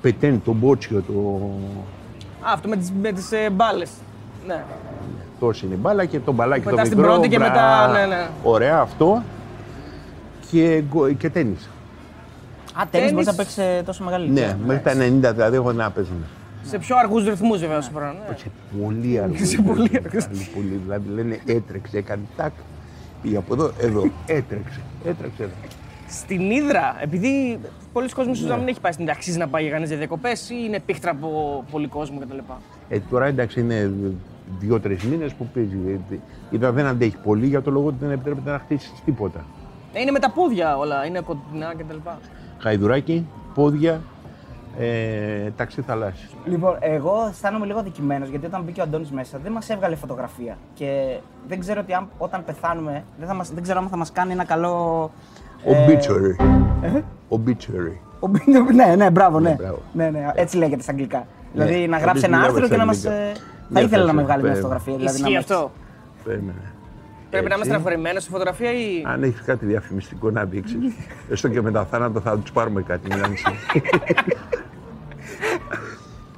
Πετέν, 0.00 0.42
το 0.44 0.52
μπότσιο, 0.52 1.02
το. 1.06 1.50
Α, 2.48 2.52
αυτό 2.52 2.68
με 2.68 2.76
τις, 2.76 2.92
με 3.02 3.12
τις 3.12 3.32
ε, 3.32 3.50
μπάλες. 3.50 3.90
Ναι. 4.46 4.62
Τόσο 5.40 5.66
είναι 5.66 5.74
η 5.74 5.78
μπάλα 5.80 6.04
και 6.04 6.18
το 6.20 6.32
μπαλάκι 6.32 6.64
το 6.64 6.70
Πετάς 6.70 6.88
την 6.88 6.98
μικρό. 6.98 7.12
πρώτη 7.12 7.28
και 7.28 7.38
μπρα- 7.38 7.48
μετά, 7.48 7.88
ναι, 7.92 8.06
ναι. 8.06 8.26
Ωραία 8.42 8.78
αυτό. 8.80 9.22
Και, 10.50 10.82
γκο- 10.88 11.12
και 11.12 11.30
τέννις. 11.30 11.68
Α, 12.80 12.82
τέννη 12.90 13.12
μπορεί 13.12 13.24
Τέννις. 13.24 13.26
να 13.26 13.34
παίξει 13.34 13.84
τόσο 13.84 14.04
μεγάλη 14.04 14.28
Ναι, 14.30 14.40
ηλικία. 14.40 14.58
μέχρι 14.66 14.82
τα 14.82 14.92
90 15.30 15.32
δηλαδή 15.34 15.56
έχω 15.56 15.72
να 15.72 15.90
παίζουν. 15.90 16.24
Σε 16.62 16.78
πιο 16.78 16.96
αργούς 16.96 17.24
ρυθμούς 17.24 17.60
βέβαια 17.60 17.76
όσο 17.78 17.90
πράγμα. 17.90 18.18
ναι. 18.28 18.36
Σε 18.42 18.50
πολύ 18.82 19.18
αργό. 19.20 19.44
Σε 19.44 19.62
πολύ 19.62 19.90
αργό. 19.94 20.26
Πολύ, 20.28 20.48
πολύ. 20.54 20.80
Δηλαδή 20.82 21.08
λένε 21.10 21.38
έτρεξε, 21.46 21.96
έκανε 21.98 22.22
τάκ. 22.36 22.52
Πήγε 23.22 23.36
από 23.36 23.54
εδώ, 23.54 23.72
εδώ. 23.80 24.10
Έτρεξε. 24.26 24.80
Έτρεξε 25.04 25.42
εδώ. 25.42 25.52
Στην 26.08 26.50
Ήδρα, 26.50 26.96
επειδή 27.00 27.58
πολλοί 27.92 28.08
κόσμοι 28.08 28.32
ίσως 28.32 28.44
Ναι. 28.44 28.50
να 28.50 28.56
μην 28.56 28.68
έχει 28.68 28.80
πάει 28.80 28.92
στην 28.92 29.04
Ήδρα, 29.04 29.16
αξίζει 29.16 29.38
να 29.38 29.48
πάει 29.48 29.62
για 29.62 29.72
κανείς 29.72 29.88
για 29.88 29.98
διακοπές 29.98 30.50
ή 30.50 30.54
είναι 30.66 30.80
πίχτρα 30.80 31.10
από 31.10 31.64
πολύ 31.70 31.86
κόσμο 31.86 32.18
κτλ. 32.18 32.38
Ε, 32.88 32.98
τώρα 33.10 33.26
εντάξει 33.26 33.60
είναι 33.60 33.92
δύο-τρεις 34.58 35.02
μήνες 35.04 35.32
που 35.32 35.46
παίζει. 35.54 35.78
Ε, 36.10 36.16
Είδα 36.50 36.72
δεν 36.72 36.86
αντέχει 36.86 37.16
πολύ 37.24 37.46
για 37.46 37.62
το 37.62 37.70
λόγο 37.70 37.86
ότι 37.86 37.96
δεν 38.00 38.10
επιτρέπεται 38.10 38.50
να 38.50 38.58
χτίσει 38.58 38.92
τίποτα. 39.04 39.44
Ε, 39.92 40.00
είναι 40.00 40.10
με 40.10 40.18
τα 40.18 40.30
πόδια 40.30 40.76
όλα, 40.76 41.06
είναι 41.06 41.20
κοντινά 41.20 41.74
κτλ. 41.78 41.96
Χαϊδουράκι, 42.58 43.26
πόδια, 43.54 44.00
ε, 44.78 45.50
ταξί 45.56 45.82
θαλάσσι. 45.82 46.28
Λοιπόν, 46.44 46.76
εγώ 46.80 47.26
αισθάνομαι 47.30 47.66
λίγο 47.66 47.78
αδικημένος 47.78 48.28
γιατί 48.28 48.46
όταν 48.46 48.62
μπήκε 48.62 48.80
ο 48.80 48.82
Αντώνης 48.82 49.10
μέσα 49.10 49.38
δεν 49.42 49.52
μας 49.52 49.68
έβγαλε 49.70 49.94
φωτογραφία. 49.94 50.56
Και 50.74 51.18
δεν 51.48 51.60
ξέρω 51.60 51.80
ότι 51.80 51.92
αν, 51.94 52.08
όταν 52.18 52.44
πεθάνουμε, 52.44 53.04
δεν, 53.18 53.28
θα 53.28 53.34
μας, 53.34 53.50
δεν 53.50 53.62
ξέρω 53.62 53.78
αν 53.78 53.88
θα 53.88 53.96
μας 53.96 54.12
κάνει 54.12 54.32
ένα 54.32 54.44
καλό. 54.44 55.10
ε, 55.64 55.86
Obituary. 55.86 56.42
Obituary. 57.30 57.96
ο- 58.20 58.72
ναι, 58.74 58.94
ναι, 58.96 59.10
μπράβο, 59.10 59.40
ναι. 59.40 59.48
Ναι, 59.48 59.54
μπράβο. 59.56 59.78
ναι, 59.92 60.10
ναι, 60.10 60.30
έτσι 60.34 60.56
λέγεται 60.56 60.82
στα 60.82 60.90
αγγλικά. 60.92 61.26
Δηλαδή 61.52 61.70
Ναι, 61.72 61.76
να 61.78 61.82
εμείς 61.84 62.00
γράψει 62.02 62.24
ένα 62.24 62.36
μιλάμε 62.36 62.46
άρθρο 62.52 62.66
στα 62.66 62.74
και 62.74 62.80
να 62.80 62.86
μας. 62.86 63.04
αγγλικά. 63.06 63.32
θα 63.34 63.40
Ναι, 63.68 63.80
ήθελα 63.80 64.02
να 64.04 64.08
θα 64.08 64.12
με 64.14 64.20
σε- 64.20 64.26
βγάλει 64.26 64.42
μια 64.42 64.50
παι- 64.52 64.60
φωτογραφία. 64.60 64.96
Δηλαδή, 64.96 65.20
να 65.20 65.28
Ισχύει 65.28 65.32
με- 65.32 65.38
αυτό. 65.38 65.70
Περίμενε. 66.24 66.72
Πρέπει 67.30 67.48
να 67.48 67.54
είμαστε 67.54 67.72
Έτσι. 67.74 67.80
στραφωρημένοι 67.80 68.20
στη 68.20 68.30
φωτογραφία 68.30 68.72
ή. 68.72 69.02
Αν 69.06 69.22
έχεις 69.22 69.40
κάτι 69.40 69.66
διαφημιστικό 69.66 70.30
να 70.30 70.44
δείξεις, 70.44 70.78
έστω 71.32 71.48
και 71.48 71.60
μετά 71.62 71.84
θάνατο 71.84 72.20
θα 72.20 72.38
τους 72.38 72.52
πάρουμε 72.52 72.82
κάτι. 72.82 73.08
Μιλάμε 73.12 73.34
εσύ. 73.34 73.52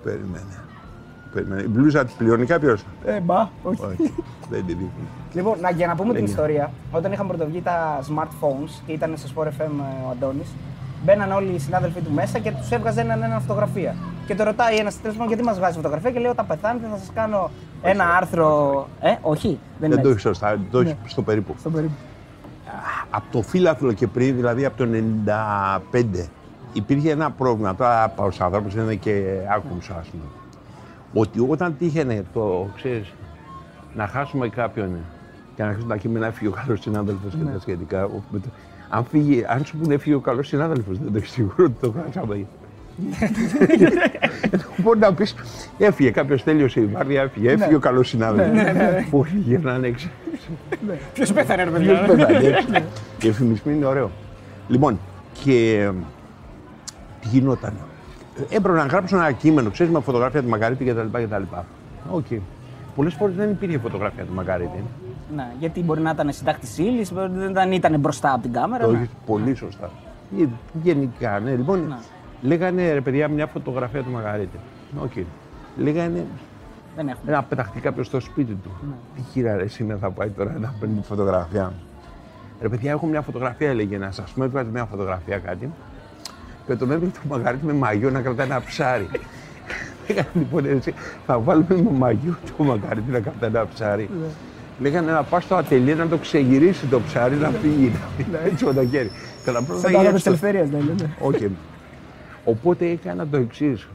Περίμενε. 0.05 0.55
Περίμενε. 1.33 1.63
Η 1.63 1.69
μπλούζα 1.69 2.05
τη 2.05 2.13
πληρώνει 2.19 2.47
κάποιος; 2.47 2.85
Ε, 3.05 3.21
μπα, 3.21 3.49
όχι. 3.63 3.85
Όχι. 3.85 4.15
Δεν 4.51 4.67
τη 4.67 4.73
δείχνει. 4.73 5.09
Λοιπόν, 5.33 5.61
να, 5.61 5.71
για 5.71 5.87
να 5.87 5.95
πούμε 5.95 6.13
την 6.13 6.21
Λέγε. 6.21 6.31
ιστορία, 6.33 6.73
όταν 6.93 7.13
είχαν 7.13 7.27
πρωτοβγεί 7.27 7.61
τα 7.61 7.99
smartphones 8.01 8.83
και 8.87 8.93
ήταν 8.93 9.13
σε 9.17 9.29
Sport 9.35 9.47
FM 9.47 9.51
ε, 9.61 10.07
ο 10.07 10.11
Αντώνης, 10.11 10.49
μπαίναν 11.05 11.33
όλοι 11.33 11.53
οι 11.55 11.59
συνάδελφοί 11.59 12.01
του 12.01 12.13
μέσα 12.13 12.39
και 12.39 12.51
τους 12.51 12.71
έβγαζε 12.71 13.01
έναν 13.01 13.23
ένα 13.23 13.41
φωτογραφία. 13.41 13.95
Και 14.27 14.35
το 14.35 14.45
ρωτάει 14.45 14.77
ένας 14.77 15.01
τέλος 15.01 15.17
πάντων 15.17 15.29
γιατί 15.29 15.45
μας 15.45 15.59
βγάζει 15.59 15.77
φωτογραφία; 15.77 16.11
και 16.11 16.19
λέει: 16.19 16.31
Όταν 16.31 16.47
πεθάνετε 16.47 16.87
θα 16.91 16.97
σας 16.97 17.11
κάνω 17.15 17.51
ένα 17.83 18.05
άρθρο. 18.17 18.89
Ε, 19.01 19.15
όχι, 19.23 19.47
δεν, 19.49 19.59
Δεν 19.79 19.91
είναι 19.91 20.01
το 20.03 20.09
έτσι. 20.09 20.11
έχει 20.11 20.21
σωστά, 20.21 20.59
το 20.71 20.79
έχει 20.81 20.89
Ναι. 21.03 21.09
στο 21.09 21.23
περίπου. 21.23 21.55
Στον 21.59 21.73
περίπου. 21.73 21.93
Από 23.11 23.25
το 23.33 23.43
φύλαθλο 23.43 23.93
και 23.93 24.07
πριν, 24.07 24.35
δηλαδή 24.37 24.65
από 24.65 24.77
το 24.77 24.85
95, 24.85 26.29
υπήρχε 26.73 27.11
ένα 27.11 27.31
πρόβλημα. 27.31 27.75
Τώρα 27.75 28.09
πάω 28.09 28.31
στου 28.31 28.45
ανθρώπους, 28.45 28.75
είναι 28.75 28.95
και 28.95 29.39
άκουσα, 29.55 29.97
ας 30.01 30.07
πούμε. 30.09 30.23
Ότι 31.15 31.47
όταν 31.49 31.77
τύχαινε 31.79 32.25
το, 32.33 32.69
ξέρεις, 32.77 33.13
να 33.95 34.07
χάσουμε 34.07 34.49
κάποιον 34.49 34.89
και 35.57 35.63
να 35.63 35.69
αρχίσουν 35.69 35.89
τα 35.89 35.97
κείμενα 35.97 36.27
έφυγε 36.27 36.49
ο 36.49 36.53
καλός 36.53 36.81
συνάδελφος 36.81 37.33
και 37.35 37.45
τα 37.53 37.61
σχετικά. 37.61 38.05
ο- 38.05 38.23
με 38.31 38.39
το- 38.39 38.49
Αν, 38.89 39.05
φύγει, 39.05 39.45
αν 39.49 39.65
σου 39.65 39.77
πούνε 39.77 39.95
έφυγε 39.95 40.15
ο 40.15 40.21
καλός 40.21 40.47
συνάδελφος, 40.47 40.99
δεν 40.99 41.13
το 41.13 41.17
έχεις 41.19 41.31
σίγουρο 41.31 41.55
ότι 41.65 41.75
το 41.81 41.93
χάσαμε. 42.05 42.47
Μπορεί 44.83 44.99
να 44.99 45.15
πεις, 45.15 45.35
έφυγε 45.79 46.11
κάποιος, 46.11 46.45
τέλειωσε 46.45 46.81
η 46.81 46.85
βάρδια, 46.85 47.23
έφυγε, 47.23 47.51
έφυγε 47.51 47.75
ο 47.75 47.79
καλός 47.79 48.09
συνάδελφος. 48.09 49.07
Πολύ 49.11 49.43
γυρνάνε 49.47 49.87
έξω. 49.87 50.09
Ποιος 51.13 51.33
πέθανε, 51.33 51.65
ρε 51.65 51.71
Ποιος 51.71 51.99
πέθανε, 52.07 52.37
έτσι. 52.37 52.83
Και 53.19 53.29
εφημισμή 53.29 53.75
είναι 53.75 53.87
ωραίο. 53.87 54.11
Λοιπόν, 54.69 54.99
Και 55.45 55.81
ε, 55.81 55.93
τι 57.21 57.29
γινόταν. 57.29 57.73
Έπρεπε 58.51 58.79
να 58.79 58.85
γράψω 58.85 59.17
ένα 59.17 59.33
κείμενο, 59.33 59.71
ξέρεις, 59.71 59.93
με 59.93 60.01
φωτογραφία 60.01 60.43
του 60.43 60.49
μακαρίτη 60.49 60.85
κτλ. 60.85 61.19
κτλ. 61.23 61.43
Οκ. 62.11 62.27
Πολλές 62.97 63.15
φορές 63.15 63.35
δεν 63.35 63.51
υπήρχε 63.51 63.79
φωτογραφία 63.79 64.25
του 64.25 64.35
Μαγκαρίτη. 64.35 64.85
Ναι, 65.37 65.47
γιατί 65.59 65.83
μπορεί 65.83 66.01
να 66.01 66.11
ήταν 66.11 66.33
συντάκτης 66.33 66.79
ύλης, 66.79 67.13
δεν 67.13 67.51
ήταν 67.51 67.73
ήταν 67.73 68.01
μπροστά 68.01 68.33
από 68.33 68.43
την 68.43 68.53
κάμερα. 68.53 68.85
Το 68.85 68.91
ναι. 68.91 68.99
έχεις 68.99 69.11
πολύ 69.27 69.55
σωστά. 69.55 69.91
Ε, 70.41 70.45
Γενικά, 70.83 71.41
ναι. 71.41 71.51
Λοιπόν, 71.51 71.87
Ναι. 71.89 71.97
Λέγανε 72.43 72.93
ρε 72.93 73.01
παιδιά 73.01 73.29
μια 73.29 73.47
φωτογραφία 73.47 74.03
του 74.03 74.11
μακαρίτη. 74.11 74.59
Οκ. 75.03 75.13
Λέγανε 75.77 76.27
Δεν 76.97 77.09
έχουμε. 77.09 77.33
να 77.33 77.43
πεταχτεί 77.43 77.81
κάποιος 77.81 78.07
στο 78.07 78.21
σπίτι 78.21 78.53
του. 78.63 78.71
Ναι. 78.89 78.95
Στη 79.15 79.31
χήρα 79.33 79.57
ρε, 79.57 79.63
εσύ 79.63 79.97
θα 80.01 80.11
πάει 80.11 80.29
τώρα 80.29 80.57
να 80.61 80.75
παίρνει 80.81 81.01
τη 81.01 81.07
φωτογραφία. 81.07 81.73
Ρε 82.61 82.69
παιδιά, 82.69 82.91
έχω 82.91 83.07
μια 83.07 83.21
φωτογραφία, 83.21 83.69
έλεγε 83.69 83.95
ένας. 83.95 84.19
Α 84.19 84.25
πούμε, 84.35 84.45
έβγαζε 84.47 84.69
μια 84.73 84.85
φωτογραφία 84.85 85.39
κάτι. 85.39 85.71
Και 86.67 86.75
τον 86.77 86.91
έβλεπε 86.91 87.13
το 87.13 87.35
Μαγκαρίτη 87.37 87.65
με 87.67 87.73
μαγιό 87.73 88.11
να 88.11 88.21
κρατάει 88.21 88.47
ένα 88.47 88.61
ψάρι. 88.61 89.09
Λέγανε 90.09 90.29
λοιπόν 90.35 90.65
έτσι, 90.67 90.95
θα 91.27 91.39
βάλουμε 91.39 91.75
με 91.75 91.91
μαγιό 91.99 92.37
το 92.57 92.65
Μαγκαρίτη 92.65 93.11
να 93.11 93.21
κρατάει 93.21 93.51
ένα 93.51 93.67
ψάρι. 93.75 94.11
Ναι. 94.21 94.27
Λέγανε 94.81 95.13
να 95.13 95.23
πας 95.23 95.45
στο 95.45 95.55
ατελείο 95.55 95.95
να 95.97 96.07
το 96.09 96.17
ξεγυρίσει 96.17 96.87
το 96.87 97.01
ψάρι 97.01 97.35
να 97.37 97.49
φύγει. 97.49 97.93
να 98.19 98.25
μιλάει 98.25 98.47
έτσι 98.47 98.65
με 98.65 98.73
το 98.73 98.87
χέρι. 98.87 99.11
Καλά, 99.45 99.63
πρώτα 99.63 99.81
Σαν 99.81 99.93
το 99.93 99.99
άλλο 99.99 100.09
γύρισε 100.09 100.31
τη 100.31 100.39
το- 100.39 100.47
ελευθερία, 100.47 100.79
ναι, 100.79 100.93
ναι. 101.03 101.11
όχι. 101.21 101.51
Οπότε 102.51 102.91
έκανα 102.91 103.27
το 103.27 103.37
εξής. 103.37 103.89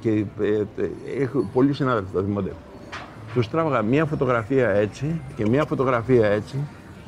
Και 0.00 0.10
ε, 0.10 0.82
ε, 0.82 1.22
έχω 1.22 1.50
πολλοί 1.52 1.72
συνάδελφοι 1.72 2.12
το 2.12 2.22
θυμόνται. 2.22 2.52
Τους 3.34 3.48
τράβαγα 3.48 3.82
μία 3.82 4.04
φωτογραφία 4.04 4.68
έτσι 4.68 5.20
και 5.36 5.48
μία 5.48 5.64
φωτογραφία 5.64 6.26
έτσι, 6.26 6.56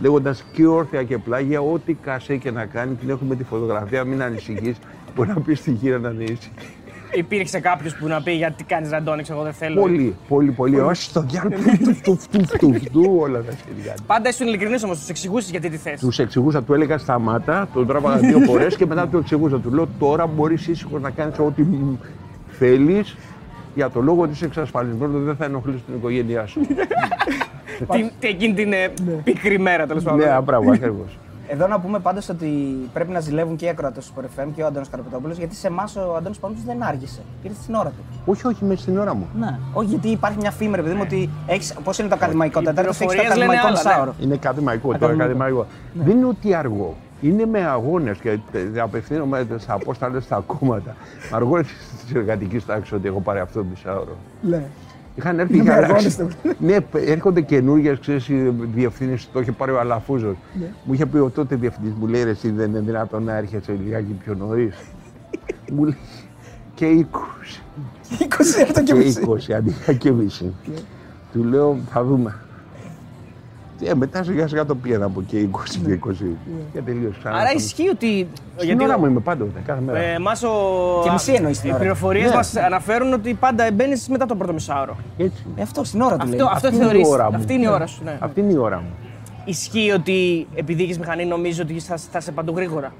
λέγοντας 0.00 0.45
και 0.52 0.66
όρθια 0.66 1.02
και 1.02 1.19
πλάγια, 1.19 1.61
ό,τι 1.61 1.95
κασέ 1.95 2.37
και 2.37 2.50
να 2.50 2.66
κάνει, 2.66 2.95
την 2.95 3.11
έχουμε 3.11 3.37
τη 3.37 3.45
φωτογραφία, 3.45 4.04
μην 4.04 4.23
ανησυχείς. 4.23 4.76
Μπορεί 5.14 5.28
να 5.28 5.40
πεις 5.40 5.59
στη 5.59 5.71
γύρα 5.71 5.99
να 5.99 6.11
είναι 6.11 6.25
ίση. 6.25 6.50
Υπήρξε 7.14 7.61
κάποιος 7.61 7.97
που 7.97 8.07
να 8.07 8.23
πει 8.23 8.33
γιατί 8.33 8.64
κάνεις 8.64 8.90
ραντόνι, 8.90 9.23
εγώ 9.31 9.43
δεν 9.43 9.52
θέλω. 9.52 9.81
Πολύ, 9.81 10.17
πολύ, 10.29 10.50
πολύ. 10.50 10.81
Όχι 10.81 11.02
στο 11.02 11.23
διάλογο, 11.23 11.57
του, 11.85 11.99
του, 12.02 12.19
του, 12.31 12.45
του, 12.59 12.81
του, 12.93 13.17
όλα 13.21 13.40
τα 13.43 13.52
σχετικά. 13.52 13.95
Πάντα 14.07 14.29
ήσουν 14.29 14.47
ειλικρινής 14.47 14.85
όμως, 14.85 14.99
τους 14.99 15.09
εξηγούσες 15.09 15.50
γιατί 15.50 15.69
τη 15.71 15.76
θες. 15.76 16.00
Τους 16.00 16.19
εξηγούσα, 16.19 16.62
του 16.62 16.75
έλεγα 16.75 16.99
σταμάτα, 16.99 17.69
τον 17.75 17.87
τράβαγα 17.87 18.17
δύο 18.17 18.40
φορές 18.50 18.76
και 18.76 18.87
μετά 18.87 19.09
του 19.09 19.17
εξηγούσα. 19.19 19.59
Του 19.61 19.71
λέω 19.75 19.88
τώρα 19.99 20.26
μπορείς 20.26 20.67
ήσυχος 20.67 21.00
να 21.00 21.11
κάνεις 21.11 21.38
ό,τι 21.38 21.64
θέλεις 22.59 23.17
για 23.75 23.90
το 23.90 24.00
λόγο 24.00 24.23
ότι 24.23 24.33
είσαι 24.33 24.45
εξασφαλισμένο 24.45 25.17
ότι 25.17 25.25
δεν 25.25 25.37
θα 25.37 25.45
ενοχλήσει 25.45 25.83
την 25.87 25.95
οικογένειά 25.95 26.47
σου. 26.47 26.61
Τι, 27.93 28.11
τι 28.19 28.29
εκείνη 28.29 28.55
την 28.55 28.73
ε, 28.73 28.93
πικρή 29.25 29.59
μέρα 29.59 29.87
τέλος 29.87 30.02
πάντων. 30.02 30.19
ναι, 30.19 30.40
μπράβο, 30.45 30.73
ακριβώς. 30.73 31.19
Εδώ 31.52 31.66
να 31.66 31.80
πούμε 31.80 31.99
πάντως 31.99 32.28
ότι 32.28 32.47
πρέπει 32.92 33.12
να 33.12 33.21
ζηλεύουν 33.21 33.57
και 33.57 33.64
οι 33.64 33.69
ακροατές 33.69 34.07
του 34.07 34.12
Sport 34.16 34.25
FM 34.40 34.49
και 34.54 34.62
ο 34.62 34.66
Αντώνης 34.66 34.88
Καρπετόπουλο, 34.88 35.33
γιατί 35.33 35.54
σε 35.54 35.66
εμάς 35.66 35.97
ο 35.97 36.14
Αντώνης 36.16 36.38
Παπαδόπουλο 36.38 36.73
δεν 36.75 36.83
άργησε. 36.88 37.21
Ήρθε 37.42 37.62
στην 37.62 37.75
ώρα 37.75 37.88
του. 37.88 38.02
όχι, 38.25 38.47
όχι, 38.47 38.64
μέσα 38.64 38.80
στην 38.80 38.99
ώρα 38.99 39.14
μου. 39.14 39.26
Ναι. 39.38 39.59
Όχι, 39.73 39.88
γιατί 39.88 40.09
υπάρχει 40.09 40.38
μια 40.38 40.50
φήμη, 40.50 40.76
ρε 40.76 40.83
παιδί 40.83 40.95
μου, 40.95 41.00
ότι 41.04 41.30
έχεις. 41.47 41.75
Πώς 41.85 41.99
είναι 41.99 42.09
το 42.09 42.14
ακαδημαϊκό, 42.14 42.61
Οι 42.61 42.64
Τετάρτη 42.64 42.88
έχεις 42.88 42.99
το 42.99 43.04
πληροφορίες 43.07 43.37
λένε 43.37 43.52
ακαδημαϊκό 43.59 43.66
άλλα, 43.66 43.83
ναι. 43.83 43.90
μισάωρο. 43.90 44.14
Είναι 44.21 44.35
ακαδημαϊκό, 44.35 44.88
τώρα 44.99 45.12
Ακαδημαϊκό. 45.12 45.61
ακαδημαϊκό. 45.61 45.66
Δεν 45.95 46.16
είναι 46.16 46.26
ότι 46.26 46.54
αργό. 46.54 46.97
Είναι 47.21 47.47
με 47.47 47.61
αγώνες 47.66 48.19
και 48.19 48.30
ε, 48.30 48.80
απευθύνομαι 48.80 49.47
στα 49.59 49.73
απόσταλε 49.75 50.21
στα 50.21 50.42
κόμματα. 50.47 50.97
Με 51.30 51.37
αγώνε 51.37 51.62
τη 51.62 52.19
εργατική 52.19 52.59
τάξη 52.61 52.95
ότι 52.95 53.09
έχω 53.09 53.21
πάρει 53.21 53.38
αυτό 53.40 53.59
το 53.59 53.66
μισάωρο. 53.71 54.16
Ναι. 55.14 55.23
Είχαν 55.23 55.38
έρθει 55.38 55.55
Είναι 55.55 55.62
είχαν 55.62 55.79
με 55.79 55.85
αγώνες 55.85 56.19
αλλάξει. 56.19 56.57
Ναι, 56.59 56.76
έρχονται 56.93 57.40
καινούργιες, 57.40 57.99
ξέρεις, 57.99 58.29
οι 58.29 58.55
διευθύνσεις, 58.75 59.29
το 59.33 59.40
είχε 59.40 59.52
πάρει 59.52 59.71
ο 59.71 59.81
Αλαφούζος. 59.81 60.37
Ναι. 60.61 60.73
Μου 60.85 60.93
είχε 60.95 61.07
πει 61.07 61.19
ο 61.19 61.31
τότε 61.31 61.57
διευθυντής, 61.57 61.93
μου 61.93 62.07
λέει 62.07 62.23
ρε, 62.23 62.31
εσύ 62.31 62.50
δεν 62.50 62.69
είναι 62.69 62.81
δυνατόν 62.81 63.23
να 63.23 63.37
έρχεσαι 63.37 63.79
λιγάκι 63.85 64.12
πιο 64.25 64.35
νωρίς. 64.35 64.75
μου 65.73 65.85
λέει 65.85 65.97
και 66.75 66.87
20. 66.87 67.62
20 68.19 68.59
λεπτά 68.59 68.83
και 68.83 68.93
Και 68.93 68.99
μισή. 68.99 69.23
20, 69.26 69.52
αντί 69.52 69.75
και 69.99 70.11
μισή. 70.11 70.55
Του 71.33 71.45
λέω, 71.45 71.79
θα 71.90 72.05
δούμε. 72.05 72.35
Ε, 73.82 73.94
μετά 73.94 74.22
σιγά 74.22 74.46
σιγά 74.49 74.66
το 74.66 74.75
πήγαινα 74.75 75.04
από 75.04 75.22
και 75.22 75.49
20 75.52 75.58
και 75.87 75.99
20. 76.06 76.12
Και 76.72 76.80
τελείωσε 76.80 77.18
ξανά. 77.18 77.37
Άρα 77.38 77.52
ισχύει 77.52 77.88
ότι. 77.88 78.28
Στην 78.56 78.80
ώρα 78.80 78.99
μου 78.99 79.06
είμαι 79.06 79.20
πάντοτε, 79.20 79.60
κάθε 79.66 79.80
μέρα. 79.80 79.99
Ε, 79.99 80.12
εμάς 80.14 80.42
ο... 80.42 80.49
Και 81.04 81.10
μισή 81.10 81.32
εννοείς 81.32 81.60
την 81.60 81.68
Οι 81.68 81.72
ώρα. 81.72 81.80
πληροφορίες 81.80 82.28
Ναι. 82.28 82.34
μας 82.37 82.56
αναφέρουν 82.56 83.12
ότι 83.12 83.34
πάντα 83.34 83.70
μπαίνεις 83.72 84.08
μετά 84.08 84.26
το 84.26 84.34
πρώτο 84.37 84.52
μισάωρο. 84.52 84.96
Έτσι. 85.18 85.44
Ε, 85.56 85.62
αυτό 85.62 85.84
στην 85.84 86.00
ώρα 86.00 86.16
του 86.16 86.26
λέει. 86.26 86.40
Αυτό, 86.40 86.52
αυτό 86.54 86.66
Αυτή 86.66 86.76
είναι 86.78 86.87
η 86.87 86.88
θεωρείς, 86.88 87.08
ώρα 87.08 87.30
μου. 87.30 87.37
αυτή 87.37 87.52
είναι 87.52 87.64
η 87.64 87.68
ώρα 87.68 87.87
σου. 87.87 88.00
Ναι. 88.04 88.16
Αυτή 88.20 88.40
είναι 88.40 88.52
η 88.52 88.56
ώρα 88.56 88.76
μου. 88.76 88.90
Ισχύει 89.44 89.90
ότι 89.90 90.46
επειδή 90.54 90.82
έχεις 90.82 90.99
μηχανή, 90.99 91.25
νομίζεις 91.25 91.60
ότι 91.60 91.78
θα, 91.80 91.96
θα 91.96 92.20
σε 92.20 92.32
παντού 92.32 92.52
γρήγορα. 92.56 92.92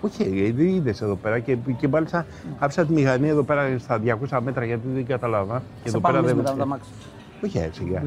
Όχι, 0.00 0.28
γιατί 0.28 0.62
είδες 0.64 1.00
εδώ 1.00 1.14
πέρα 1.14 1.38
και, 1.38 1.56
και 1.78 1.88
μάλιστα 1.88 2.26
άφησα 2.58 2.84
τη 2.84 2.92
μηχανή 2.92 3.28
εδώ 3.28 3.42
πέρα 3.42 3.68
στα 3.78 4.00
200 4.30 4.38
μέτρα 4.44 4.64
γιατί 4.64 4.88
δεν 4.94 5.06
κατάλαβα. 5.06 5.62
Και 5.82 5.88
Σε 5.88 5.96
εδώ 5.96 6.00
πάμε 6.00 6.20
πέρα 6.20 6.30
εμείς 6.30 6.42
δεν 6.44 6.54
μετά 6.56 6.78
με 7.42 7.48
τα 7.48 7.58
βρίσκεται. 7.58 7.58
μάξι. 7.58 7.58
Όχι 7.58 7.58
έτσι, 7.58 7.82
σιγά. 7.82 8.02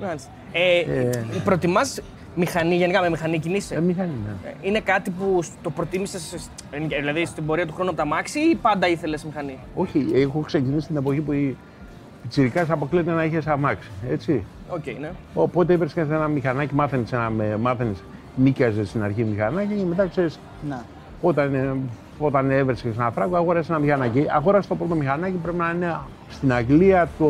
Μάλιστα. 0.00 0.30
Ε, 0.52 0.78
Ε. 0.78 1.10
Προτιμάς 1.44 2.00
μηχανή, 2.36 2.74
γενικά 2.76 3.00
με 3.00 3.10
μηχανή 3.10 3.34
Ε, 3.34 3.38
κινείσαι. 3.38 3.80
μηχανή, 3.80 4.12
ναι. 4.44 4.52
Είναι 4.62 4.80
κάτι 4.80 5.10
που 5.10 5.40
το 5.62 5.70
προτίμησες, 5.70 6.48
δηλαδή 6.88 7.24
στην 7.26 7.46
πορεία 7.46 7.66
του 7.66 7.72
χρόνου 7.74 7.88
από 7.88 7.98
το 7.98 8.04
αμάξι 8.06 8.38
ή 8.38 8.54
πάντα 8.54 8.88
ήθελες 8.88 9.24
μηχανή; 9.24 9.58
Όχι, 9.74 10.06
έχω 10.14 10.40
ξεκινήσει 10.40 10.86
την 10.86 10.96
εποχή 10.96 11.20
που 11.20 11.32
πιτσιρικάς 11.32 12.66
αποκλείεται 12.68 13.10
να 13.10 13.24
είχες 13.24 13.46
αμάξι. 13.46 13.90
Έτσι. 14.10 14.44
Οκ, 14.68 14.86
ναι. 15.00 15.10
Οπότε 15.34 15.72
έβρισκες 15.72 16.08
ένα 16.10 16.28
μηχανάκι, 16.28 16.74
μάθαινες 16.74 17.12
ένα, 17.12 17.30
με- 17.30 17.56
μάθαινες, 17.56 17.96
νοίκιαζες 18.36 18.84
στην 18.84 19.02
αρχή 19.02 19.24
μηχανάκι 19.24 19.74
και 19.74 19.84
μετά 19.84 20.06
ξέρεις, 20.06 20.38
Να. 20.68 20.84
όταν, 21.20 21.54
ε, 21.54 21.76
όταν 22.18 22.50
έβρισκες 22.50 22.96
ένα 22.96 23.10
φράγκο, 23.10 23.36
αγόραζες 23.36 23.68
ένα 23.70 23.78
μηχανάκι. 23.78 24.26
Αγόρασε 24.30 24.68
το 24.68 24.74
πρώτο 24.74 24.94
μηχανάκι, 24.94 25.36
πρέπει 25.42 25.56
να 25.56 25.70
είναι 25.74 25.98
στην 26.28 26.52
Αγγλία 26.52 27.08
το 27.18 27.26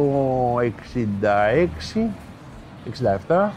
66, 0.60 2.10
67, 3.28 3.48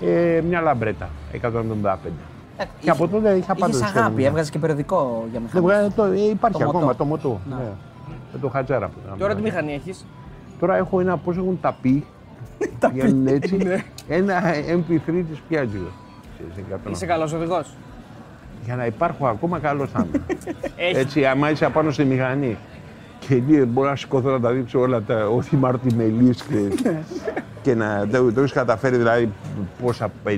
ε, 0.00 0.40
μια 0.48 0.60
λαμπρέτα, 0.60 1.08
175. 1.32 2.10
Ε, 2.56 2.64
Και 2.80 2.90
από 2.90 3.08
τότε 3.08 3.32
είχα 3.32 3.54
πάντα 3.54 3.76
Είχες 3.76 3.96
αγάπη, 3.96 4.24
έβγαζες 4.24 4.50
και 4.50 4.58
περιοδικό 4.58 5.24
για 5.30 5.40
Δεν 5.40 5.42
μηχανή. 5.42 5.64
βγάζει 5.66 5.90
το, 5.94 6.02
ε, 6.04 6.28
υπάρχει 6.30 6.58
Το 6.58 6.64
ακόμα 6.68 6.84
μοτό. 6.84 6.96
το 6.96 7.04
μοτό. 7.04 7.40
Να. 7.50 7.56
Ναι. 7.56 7.62
Με 8.32 8.38
το 8.40 8.48
χατζάρα 8.48 8.86
που 8.88 8.94
ήταν. 9.06 9.18
Τώρα 9.18 9.34
τι 9.34 9.42
μηχανή 9.42 9.72
έχεις; 9.74 10.06
Τώρα 10.60 10.76
έχω 10.76 11.00
ένα, 11.00 11.16
πώς 11.16 11.36
έχουν 11.36 11.58
τα 11.60 11.76
πει, 11.82 12.04
για 12.92 13.04
να 13.04 13.08
είναι 13.08 13.30
έτσι, 13.30 13.58
ένα 14.08 14.42
MP3 14.54 15.24
της 15.30 15.38
Piaggio. 15.50 15.88
Ξέρεις, 16.34 16.56
εκατόν. 16.66 16.92
Είσαι 16.92 17.06
καλός 17.06 17.32
οδηγός; 17.32 17.74
Για 18.64 18.76
να 18.76 18.86
υπάρχω 18.86 19.26
ακόμα 19.26 19.58
καλός 19.58 19.90
θα 19.90 20.06
είμαι. 20.08 20.24
Έχει. 20.76 20.96
έτσι, 20.96 21.26
άμα 21.26 21.50
είσαι 21.50 21.64
απάνω 21.64 21.90
στη 21.90 22.04
μηχανή 22.04 22.56
και 23.18 23.34
εκεί 23.34 23.56
μπορώ 23.64 23.88
να 23.88 23.96
σηκωθώ 23.96 24.30
να 24.30 24.40
τα 24.40 24.50
δείξω 24.50 24.80
όλα 24.80 25.02
τα, 25.02 25.26
ό,τι 25.26 25.56
μαρτιμελής 25.56 26.42
και, 26.42 26.90
και 27.62 27.74
να 27.74 28.06
το, 28.12 28.32
το 28.32 28.40
έχεις 28.40 28.52
καταφέρει 28.52 28.96
δηλαδή 28.96 29.32
πόσα 29.82 30.10
58 30.26 30.28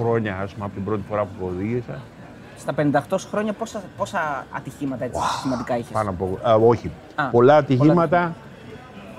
χρόνια 0.00 0.38
ας 0.42 0.52
πούμε 0.52 0.64
από 0.64 0.74
την 0.74 0.84
πρώτη 0.84 1.02
φορά 1.08 1.24
που 1.24 1.46
οδήγησα. 1.54 1.98
Στα 2.58 2.74
58 3.08 3.16
χρόνια 3.30 3.52
πόσα, 3.52 3.82
πόσα 3.96 4.46
ατυχήματα 4.50 5.04
έτσι 5.04 5.20
σημαντικά 5.42 5.76
είχες; 5.78 5.92
Πάνω 5.92 6.10
από. 6.10 6.38
Α, 6.48 6.54
όχι. 6.54 6.90
Α, 7.14 7.24
πολλά 7.28 7.56
ατυχήματα. 7.56 8.34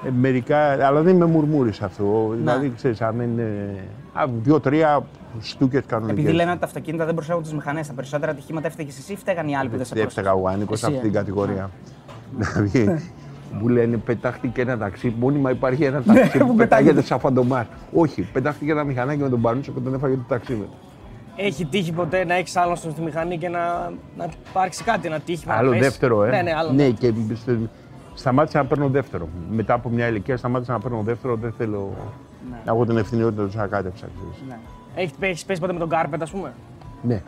ε, 0.06 0.10
μερικά, 0.10 0.86
αλλά 0.88 1.02
δεν 1.02 1.16
με 1.16 1.26
μουρμούρει 1.26 1.72
αυτό. 1.82 2.04
Να. 2.30 2.36
Δηλαδή, 2.36 2.74
ξέρεις, 2.76 3.02
αν 3.02 3.20
είναι. 3.20 3.76
Α, 4.14 4.24
δύο-τρία 4.44 5.04
στούκε 5.40 5.80
κανονικέ. 5.88 6.22
Επειδή 6.22 6.34
λένε 6.36 6.50
ότι 6.52 6.60
τα 6.60 6.66
αυτοκίνητα 6.66 7.06
δεν 7.06 7.14
προσέχουν 7.14 7.42
τις 7.44 7.54
μηχανές, 7.54 7.88
τα 7.88 7.94
περισσότερα 7.94 8.32
ατυχήματα 8.32 8.68
έφταιγε 8.68 8.90
εσύ 8.90 9.14
ή 9.14 9.16
φταίγαν 9.16 9.48
οι 9.48 9.56
άλλοι 9.58 9.70
που 9.70 9.78
δεν 9.78 9.86
σε 9.86 9.94
Δεν 9.96 10.04
έφταιγα 10.06 10.32
πρόσεξαν. 10.32 10.52
ο 10.52 10.56
Άνικο 10.56 10.76
σε 10.76 10.86
Εσύ, 10.86 10.96
αυτή 10.96 11.08
ε. 11.08 11.12
την 11.12 11.20
κατηγορία. 11.20 11.70
Δηλαδή, 12.38 13.02
μου 13.52 13.68
λένε 13.68 13.98
πετάχτηκε 13.98 14.62
ένα 14.62 14.78
ταξί. 14.78 15.16
Μόνιμα 15.20 15.52
υπάρχει 15.52 15.84
ένα 15.84 16.02
ταξί 16.02 16.38
που 16.38 16.48
που 16.48 16.56
πετάγεται. 16.56 16.64
πετάγεται 16.66 17.02
σαν 17.02 17.20
φαντομάρ. 17.20 17.66
Όχι, 17.94 18.22
πετάχτηκε 18.22 18.72
ένα 18.72 18.84
μηχανάκι 18.84 19.22
με 19.22 19.30
τον 19.30 19.42
Πανούτσο 19.42 19.72
και 19.72 19.80
τον 19.80 19.94
έφαγε 19.94 20.16
το 20.16 20.24
ταξί 20.28 20.54
με. 20.54 20.66
Έχει 21.36 21.66
τύχει 21.66 21.92
ποτέ 21.92 22.26
να 22.26 22.34
έχεις 22.34 22.56
άλλον 22.56 22.76
στη 22.76 23.02
μηχανή 23.02 23.38
και 23.38 23.50
να, 23.50 23.60
να 24.18 24.28
υπάρξει 24.50 24.84
κάτι, 24.84 25.08
ένα 25.08 25.20
τύχημα. 25.20 25.54
να 25.54 25.60
Άλλο 25.60 25.70
πέσει. 25.70 25.82
δεύτερο, 25.82 26.24
ε. 26.24 26.30
Ναι, 26.30 26.42
ναι, 26.42 26.54
άλλο. 26.54 26.72
ναι 26.72 26.90
και 26.90 27.14
στε- 27.34 27.58
σταμάτησα 28.14 28.58
να 28.62 28.66
παίρνω 28.66 28.88
δεύτερο. 28.88 29.28
Μετά 29.52 29.74
από 29.74 29.90
μια 29.90 30.08
ηλικία 30.08 30.38
σταμάτησα 30.38 30.72
να 30.72 30.80
παίρνω 30.80 31.02
δεύτερο. 31.02 31.36
Δεν 31.36 31.54
θέλω 31.58 31.92
Ναι. 32.50 32.58
να 32.66 32.72
έχω 32.72 32.86
την 32.86 32.98
ευθύνη 32.98 33.24
ότι 33.24 33.36
το 33.36 33.50
σακάτεψα. 33.52 34.08
ξέρεις. 34.16 34.44
Ναι. 34.48 34.58
Έχεις, 34.96 35.12
έχεις 35.20 35.46
πέσει 35.46 35.60
ποτέ 35.60 35.74
με 35.74 35.80
τον 35.80 35.90
κάρπετ, 35.90 36.22
ας 36.22 36.32
πούμε; 36.32 36.54
Ναι. 37.02 37.22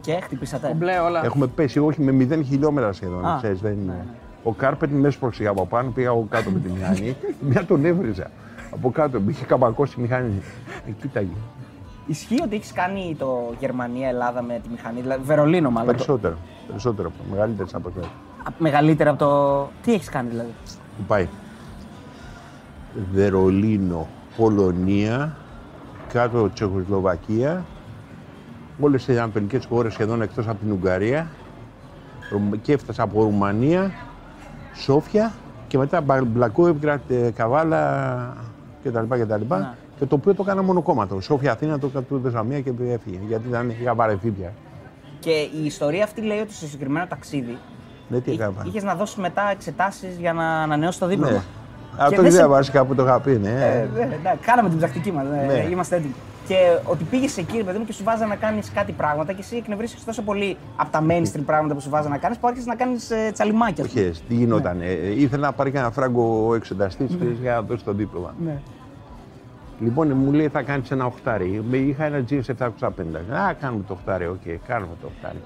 Και 0.00 0.18
χτυπήσατε. 0.22 0.74
Μπλε 0.76 0.98
όλα. 0.98 1.24
Έχουμε 1.24 1.46
πέσει, 1.46 1.78
όχι 1.78 2.00
με 2.02 2.26
0 2.36 2.42
χιλιόμετρα 2.44 2.92
σχεδόν. 2.92 3.26
Α, 3.26 3.36
ξέρεις, 3.36 3.60
δεν 3.60 3.72
είναι. 3.72 3.82
ναι, 3.92 3.92
ναι. 3.92 4.04
Ο 4.42 4.52
Κάρπετ 4.52 4.90
με 4.90 5.08
έσπρωξε 5.08 5.46
από 5.46 5.66
πάνω, 5.66 5.90
πήγα 5.90 6.06
εγώ 6.08 6.26
κάτω 6.30 6.50
με 6.50 6.58
τη 6.58 6.68
μηχανή. 6.68 7.16
Μια 7.48 7.64
τον 7.64 7.84
έβριζα. 7.84 8.30
Από 8.74 8.90
κάτω, 8.90 9.20
με 9.20 9.30
είχε 9.30 9.44
καμπακώσει 9.44 9.94
η 9.98 10.02
μηχανή. 10.02 10.42
Ε, 10.88 10.90
κοίταγε. 11.00 11.28
Ισχύει 12.06 12.42
ότι 12.42 12.54
έχεις 12.54 12.72
κάνει 12.72 13.16
το 13.18 13.54
Γερμανία-Ελλάδα 13.60 14.42
με 14.42 14.60
τη 14.62 14.68
μηχανή, 14.68 15.00
δηλαδή 15.00 15.22
Βερολίνο 15.24 15.70
μάλλον. 15.70 15.86
το- 15.86 15.92
Περισσότερο. 15.92 16.36
Περισσότερο. 16.68 17.12
Μεγαλύτερες 17.30 17.74
από 17.74 17.88
αυτό. 17.88 18.00
Α, 18.00 18.52
Μεγαλύτερα 18.58 19.10
από 19.10 19.18
το. 19.18 19.68
Τι 19.82 19.92
έχεις 19.94 20.08
κάνει 20.08 20.28
δηλαδή; 20.28 20.50
Που 20.96 21.02
πάει. 21.06 21.28
Βερολίνο, 23.12 24.06
Πολωνία, 24.36 25.36
κάτω 26.12 26.50
Τσεχοσλοβακία, 26.52 27.64
όλε 28.80 28.96
τι 28.96 29.12
ανατολικές 29.18 29.64
χώρες 29.64 29.92
σχεδόν 29.92 30.22
εκτός 30.22 30.48
από 30.48 30.58
την 30.58 30.72
Ουγγαρία. 30.72 31.26
Ρουμ- 32.32 32.54
Και 32.62 32.72
έφτασα 32.72 33.02
από 33.02 33.22
Ρουμανία, 33.22 33.90
Σόφια 34.74 35.32
και 35.68 35.78
μετά 35.78 36.00
Μπα- 36.00 36.24
Μπλακόευγκρατ, 36.24 37.10
ε, 37.10 37.30
Καβάλα 37.30 38.36
κτλ. 38.84 38.98
κτλ. 39.08 39.42
Ναι. 39.48 39.68
Και 39.98 40.06
το 40.06 40.14
οποίο 40.14 40.34
το 40.34 40.42
έκανα 40.46 40.62
μονοκόμματο. 40.62 41.20
Σόφια 41.20 41.52
Αθήνα 41.52 41.78
το 41.78 41.88
κατούδεσα 41.88 42.42
μία 42.42 42.60
και 42.60 42.72
έφυγε. 42.86 43.18
Γιατί 43.28 43.48
ήταν, 43.48 43.70
είχα 43.70 43.94
βαρεθεί 43.94 44.30
πια. 44.30 44.52
Και 45.20 45.30
η 45.30 45.64
ιστορία 45.64 46.04
αυτή 46.04 46.20
λέει 46.22 46.38
ότι 46.38 46.52
στο 46.52 46.66
συγκεκριμένο 46.66 47.06
ταξίδι 47.08 47.58
Ναι, 48.08 48.20
τι 48.20 48.32
έκανα. 48.32 48.52
είχες 48.62 48.82
να 48.82 48.94
δώσεις 48.94 49.16
μετά 49.16 49.50
εξετάσεις 49.50 50.16
για 50.16 50.32
να 50.32 50.62
ανανεώσεις 50.62 50.98
το 51.00 51.06
δίπλωμα. 51.06 51.32
Ναι. 51.32 51.42
Αυτό 51.96 52.10
δεν 52.14 52.22
δεν 52.22 52.30
σε- 52.32 52.38
διαβάσει 52.38 52.72
που 52.88 52.94
το 52.94 53.02
είχα 53.02 53.20
πει, 53.20 53.30
ναι. 53.30 53.48
Ε, 53.48 53.88
ναι, 53.94 54.04
ναι, 54.22 54.34
κάναμε 54.40 54.68
την 54.68 54.78
πρακτική 54.78 55.12
μας. 55.12 55.24
Ναι. 55.46 55.66
Είμαστε 55.70 55.96
έτοιμοι. 55.96 56.14
Και 56.46 56.56
ότι 56.84 57.04
πήγες 57.04 57.36
εκεί, 57.36 57.56
ρε 57.56 57.62
παιδί 57.62 57.78
μου, 57.78 57.84
και 57.84 57.92
σου 57.92 58.04
βάζαν 58.04 58.26
να 58.26 58.36
κάνεις 58.36 58.70
κάτι 58.74 58.92
πράγματα 58.92 59.32
και 59.32 59.40
εσύ 59.40 59.56
εκνευρίστηκες 59.56 60.04
τόσο 60.04 60.22
πολύ 60.22 60.56
από 60.76 60.90
τα 60.92 61.02
mainstream 61.08 61.42
πράγματα 61.46 61.74
που 61.74 61.80
σου 61.80 61.90
βάζαν 61.90 62.08
να 62.08 62.18
κάνεις 62.18 62.38
που 62.38 62.46
άρχισες 62.46 62.66
να 62.68 62.74
κάνεις 62.74 63.10
τσαλιμάκια. 63.32 63.84
Όχι, 63.84 63.98
έτσι, 64.00 64.22
τι 64.28 64.34
γινόταν. 64.34 64.80
Ε, 64.80 64.90
ήθελα 65.16 65.46
να 65.46 65.52
πάρει 65.52 65.70
και 65.70 65.78
ένα 65.78 65.90
φράγκο 65.90 66.46
ο 66.48 66.54
εξεταστής 66.54 67.16
για 67.40 67.54
να 67.54 67.62
δώσει 67.62 67.84
το 67.84 67.92
δίπλωμα. 67.92 68.34
Ναι. 68.44 68.60
Λοιπόν, 69.80 70.12
μου 70.16 70.32
λέει 70.32 70.48
θα 70.48 70.62
κάνεις 70.62 70.90
ένα 70.90 71.04
οχτάρι. 71.06 71.64
Με 71.70 71.76
είχα 71.76 72.04
ένα 72.04 72.24
G750. 72.30 73.34
Α, 73.34 73.52
κάνουμε 73.60 73.84
το 73.88 73.92
οχτάρι, 73.92 74.26
οκ, 74.26 74.42
κάνουμε 74.66 74.92
το 75.00 75.10
οχτάρι. 75.16 75.38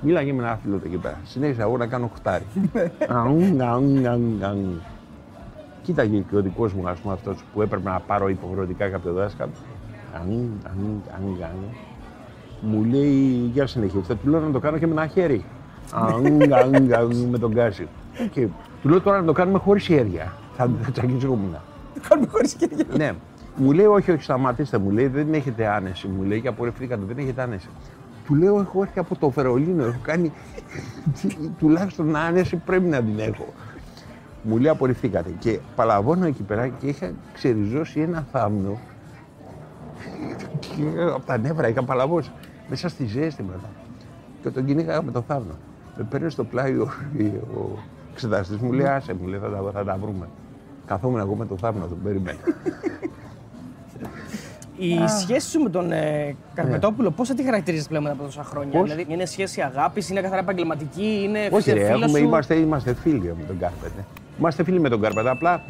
Μίλαγε 0.00 0.32
με 0.32 0.42
ένα 0.42 0.58
φίλο 0.62 0.76
του 0.76 0.82
εκεί 0.86 0.96
πέρα. 0.96 1.18
Συνέχισα 1.24 1.62
εγώ 1.62 1.76
να 1.76 1.86
κάνω 1.86 2.10
οχτάρι. 2.12 2.44
Κοίταγε 5.90 6.18
και 6.30 6.36
ο 6.36 6.40
δικός 6.42 6.72
μου, 6.72 6.88
ας 6.88 6.98
πούμε, 6.98 7.14
αυτός 7.14 7.44
που 7.54 7.62
έπρεπε 7.62 7.90
να 7.90 8.00
πάρω 8.00 8.28
υποχρεωτικά 8.28 8.88
κάποιο 8.88 9.12
δάσκαλο. 9.12 9.50
Αουν, 10.14 10.60
αουν, 10.66 11.02
αουν, 11.16 11.42
αουν. 11.42 11.64
Μου 12.60 12.84
λέει, 12.84 13.50
για 13.52 13.66
συνεχίστε. 13.66 14.14
Του 14.14 14.28
λέω 14.28 14.40
να 14.40 14.50
το 14.50 14.58
κάνω 14.58 14.78
και 14.78 14.86
με 14.86 14.92
ένα 14.92 15.06
χέρι. 15.06 15.44
Αουν, 15.92 16.52
αουν, 16.52 16.92
αουν, 16.92 17.28
με 17.28 17.38
τον 17.38 17.50
γκάζι. 17.52 17.88
Οκ. 18.20 18.50
Του 18.82 18.88
λέω 18.88 19.00
τώρα 19.00 19.20
να 19.20 19.26
το 19.26 19.32
κάνουμε 19.32 19.58
χωρίς 19.58 19.84
χέρια. 19.84 20.32
Θα, 20.56 20.70
θα 20.82 20.90
τσακιζόμουν. 20.90 21.56
Το 21.94 22.00
κάνουμε 22.08 22.28
χωρίς 22.30 22.56
χέρια. 22.58 22.84
Ναι. 22.96 23.12
Μου 23.56 23.72
λέει, 23.72 23.86
όχι, 23.86 24.10
όχι, 24.10 24.22
σταματήστε. 24.22 24.78
Μου 24.78 24.90
λέει, 24.90 25.06
δεν 25.06 25.34
έχετε 25.34 25.66
άνεση. 25.66 26.08
Μου 26.08 26.22
λέει, 26.22 26.40
και 26.40 26.48
απορριφθήκατε, 26.48 27.02
δεν 27.06 27.18
έχετε 27.18 27.42
άνεση. 27.42 27.68
Του 28.26 28.34
λέω, 28.34 28.60
έχω 28.60 28.82
έρθει 28.82 28.98
από 28.98 29.16
το 29.16 29.30
Βερολίνο, 29.30 29.84
έχω 29.84 30.00
κάνει 30.02 30.32
τουλάχιστον 31.58 32.16
άνεση, 32.16 32.56
πρέπει 32.56 32.88
να 32.88 33.02
την 33.02 33.18
έχω. 33.18 33.52
Μου 34.42 34.58
λέει, 34.58 34.70
απορριφθήκατε. 34.70 35.30
Και 35.38 35.58
παλαβώνω 35.76 36.26
εκεί 36.26 36.42
πέρα 36.42 36.68
και 36.68 36.86
είχα 36.86 37.12
ξεριζώσει 37.32 38.00
ένα 38.00 38.26
θάμνο. 38.32 38.78
Και 40.60 41.02
από 41.14 41.26
τα 41.26 41.38
νεύρα 41.38 41.68
είχα 41.68 41.82
παλαβώσει. 41.82 42.30
Μέσα 42.68 42.88
στη 42.88 43.06
ζέστη 43.06 43.42
μετά. 43.42 43.70
Και 44.42 44.50
τον 44.50 44.64
κυνήγαγα 44.64 45.02
με 45.02 45.12
το 45.12 45.22
θάμνο. 45.26 45.54
Με 45.96 46.04
παίρνει 46.10 46.30
στο 46.30 46.44
πλάι 46.44 46.76
ο, 46.76 46.88
ο 47.56 47.78
εξεταστής 48.12 48.56
μου 48.56 48.72
λέει, 48.72 48.86
άσε 48.86 49.14
μου 49.14 49.26
λέει, 49.26 49.40
θα 49.40 49.50
τα, 49.50 49.70
θα 49.72 49.84
τα 49.84 49.98
βρούμε. 50.00 50.28
Καθόμουν 50.86 51.20
εγώ 51.20 51.34
με 51.34 51.46
το 51.46 51.56
θάμνο, 51.56 51.86
τον 51.86 52.02
περίμενα. 52.02 52.38
Η 54.76 55.08
σχέση 55.20 55.50
σου 55.50 55.60
με 55.60 55.70
τον 55.70 55.92
ε, 55.92 56.36
Καρπετόπουλο, 56.54 57.10
πώ 57.10 57.24
θα 57.24 57.34
τη 57.34 57.42
χαρακτηρίζεις 57.42 57.88
πλέον 57.88 58.02
μετά 58.02 58.14
από 58.14 58.24
τόσα 58.24 58.44
χρόνια; 58.44 58.78
Πώς; 58.78 58.82
Δηλαδή, 58.82 59.12
είναι 59.12 59.24
σχέση 59.24 59.60
αγάπης, 59.60 60.08
είναι 60.10 60.20
καθαρά 60.20 60.40
επαγγελματική, 60.40 61.20
είναι 61.24 61.48
Όχι, 61.52 61.72
ρε, 61.72 61.84
φίλος 61.84 62.02
έχουμε, 62.02 62.18
σου; 62.18 62.24
είμαστε, 62.24 62.54
είμαστε 62.54 62.94
φίλοι 62.94 63.34
με 63.38 63.44
τον 63.46 63.58
Κάρπετ. 63.58 63.90
Είμαστε 64.40 64.64
φίλοι 64.64 64.80
με 64.80 64.88
τον 64.88 65.00
Κάρπετ. 65.00 65.26
Απλά 65.26 65.62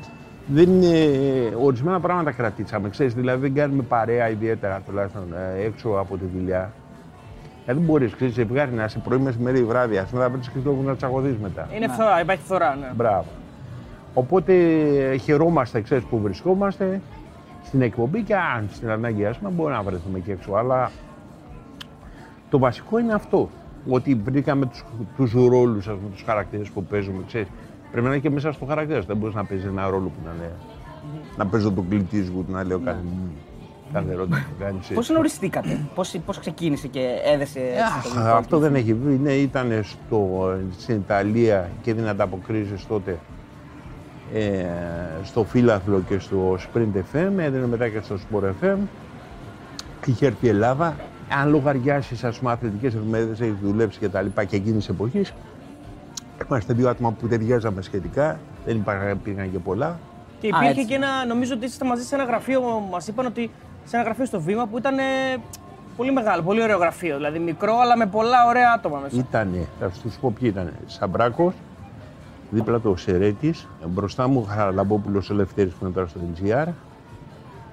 δεν 0.47 0.69
είναι, 0.69 0.97
ορισμένα 1.63 2.01
πράγματα 2.01 2.33
κρατήσαμε. 2.33 2.89
Ξέρεις, 2.89 3.15
δηλαδή 3.15 3.41
δεν 3.41 3.55
κάνουμε 3.55 3.83
παρέα 3.83 4.31
ιδιαίτερα 4.31 4.81
τουλάχιστον 4.87 5.23
ε, 5.33 5.63
έξω 5.63 5.89
από 5.89 6.17
τη 6.17 6.25
δουλειά. 6.25 6.73
Δηλαδή 7.65 7.81
δεν 7.81 7.91
μπορείς, 7.91 8.15
ξέρεις, 8.15 8.35
ζευγάρι 8.35 8.73
να 8.73 8.85
είσαι 8.85 8.99
πρωί, 8.99 9.19
μεσημέρι, 9.19 9.65
βράδυ. 9.65 9.99
Ας 9.99 10.07
πούμε, 10.11 10.23
θα 10.23 10.31
βρει 10.31 10.41
και 10.41 10.49
λόγο 10.65 10.83
να 10.83 10.97
τσακωθεί 10.97 11.39
μετά. 11.43 11.69
Είναι 11.75 11.89
φθορά, 11.89 12.21
υπάρχει 12.21 12.43
φθορά, 12.43 12.77
ναι. 12.77 12.91
Μπράβο. 12.95 13.27
Οπότε 14.15 14.53
ε, 15.11 15.17
χαιρόμαστε, 15.17 15.81
ξέρεις 15.81 16.05
που 16.05 16.19
βρισκόμαστε 16.19 17.01
στην 17.65 17.83
εκπομπή 17.83 18.23
και 18.23 18.35
αν 18.35 18.69
στην 18.73 18.91
ανάγκη 18.91 19.27
ας 19.27 19.39
πούμε, 19.39 19.51
μπορεί 19.51 19.73
να 19.73 19.83
βρεθούμε 19.83 20.19
και 20.19 20.33
έξω. 20.33 20.53
Αλλά 20.53 20.91
το 22.51 22.59
βασικό 22.59 22.99
είναι 22.99 23.15
αυτό. 23.15 23.49
Ότι 23.89 24.21
βρήκαμε 24.25 24.67
τους, 24.67 24.85
τους 25.17 25.33
ρόλους, 25.33 25.89
ας 25.89 25.95
πούμε, 25.95 26.11
τους 26.13 26.23
χαρακτήρες 26.23 26.69
που 26.71 26.85
παίζουμε, 26.85 27.23
ξέρεις. 27.27 27.49
Πρέπει 27.91 28.07
να 28.07 28.13
είναι 28.13 28.23
και 28.23 28.31
μέσα 28.31 28.53
στο 28.53 28.65
χαρακτήρας. 28.65 29.03
σου. 29.03 29.09
Δεν 29.09 29.17
μπορείς 29.17 29.35
να 29.35 29.45
παίζεις 29.45 29.67
ένα 29.67 29.89
ρόλο 29.89 30.07
που 30.09 30.21
να 30.25 30.31
είναι. 30.37 30.53
Να 31.37 31.47
παίζω 31.47 31.73
τον 31.73 31.87
Clint 31.91 32.15
Eastwood, 32.15 32.45
να 32.47 32.65
λέω 32.65 32.79
κάθε, 32.79 33.01
κάθε 33.93 34.13
ερώτηση 34.13 34.41
που 34.43 34.55
κάνεις. 34.65 34.87
Πώς 34.95 35.09
γνωριστήκατε, 35.09 35.89
πώ 36.25 36.33
ξεκίνησε 36.41 36.87
και 36.89 37.21
έδεσε 37.25 37.59
έτσι 37.59 38.03
το 38.03 38.09
Αχ, 38.09 38.17
μικρό 38.17 38.37
αυτό 38.37 38.59
δεν 38.59 38.75
έχει 38.75 38.95
βρει. 38.95 39.19
Ναι, 39.23 39.33
ήταν 39.33 39.81
στο, 39.83 40.51
στην 40.79 40.95
Ιταλία 40.95 41.71
και 41.83 41.91
έδινε 41.91 42.09
ανταποκρίσει 42.09 42.87
τότε 42.89 43.19
ε, 44.35 44.65
στο 45.23 45.45
Φύλαθλο 45.45 46.03
και 46.09 46.19
στο 46.19 46.59
Sprint 46.59 46.97
FM, 47.15 47.33
έδινε 47.37 47.67
μετά 47.67 47.89
και 47.89 48.01
στο 48.01 48.17
Sport 48.17 48.65
FM. 48.65 48.77
Είχε 50.07 50.27
έρθει 50.27 50.47
η 50.47 50.49
Ελλάδα. 50.49 50.97
Αν 51.41 51.51
λογαριάσεις, 51.51 52.25
ας 52.25 52.39
πούμε, 52.39 52.53
αθλητικές 52.53 52.95
εφημερίδες, 52.95 53.41
έχεις 53.41 53.55
δουλέψει 53.63 53.99
και 53.99 54.09
τα 54.09 54.23
λοιπά 54.23 54.45
και 54.45 54.57
εκείνης 54.57 54.87
τη 54.87 54.93
εποχής. 54.93 55.33
Είμαστε 56.49 56.73
δύο 56.75 56.89
άτομα 56.89 57.13
που 57.13 57.29
ταιριάζαμε 57.29 57.83
σχετικά. 57.83 58.39
Δεν 58.65 58.77
υπήρχαν 58.77 59.11
υπήρχαν 59.11 59.51
και 59.53 59.59
πολλά. 59.59 59.99
Και 60.41 60.47
υπήρχε 60.47 60.69
έτσι. 60.69 60.85
και 60.85 60.95
ένα, 60.95 61.25
νομίζω 61.27 61.55
ότι 61.55 61.65
ήσασταν 61.65 61.89
μαζί 61.89 62.03
σε 62.03 62.15
ένα 62.15 62.25
γραφείο, 62.25 62.63
μας 62.91 63.09
είπαν 63.09 63.27
ότι 63.27 63.51
σε 63.85 63.97
ένα 63.97 64.05
γραφείο 64.05 64.25
στο 64.25 64.41
βήμα 64.41 64.67
που 64.67 64.79
ήταν 64.79 64.99
ε, 64.99 65.03
πολύ 65.97 66.13
μεγάλο, 66.13 66.43
πολύ 66.43 66.63
ωραίο 66.63 66.79
γραφείο. 66.79 67.17
Δηλαδή 67.17 67.39
μικρό, 67.39 67.79
αλλά 67.79 67.97
με 67.97 68.07
πολλά 68.07 68.47
ωραία 68.49 68.73
άτομα 68.77 68.99
μέσα. 68.99 69.17
Ήτανε, 69.17 69.67
θα 69.81 69.91
σου 70.11 70.21
πω 70.21 70.33
ποιοι 70.41 70.51
ήταν. 70.53 70.73
Σαμπράκος, 70.87 71.55
δίπλα 72.51 72.79
του 72.79 72.91
ο 72.91 72.97
Σερέτης, 72.97 73.69
μπροστά 73.87 74.29
μου 74.29 74.41
ο 74.41 74.53
Χαραλαμπόπουλος 74.53 75.31
ο 75.31 75.33
Ελευθέρης 75.33 75.73
που 75.73 75.85
είναι 75.85 75.95
τώρα 75.95 76.07
στο 76.07 76.21
NGR. 76.35 76.69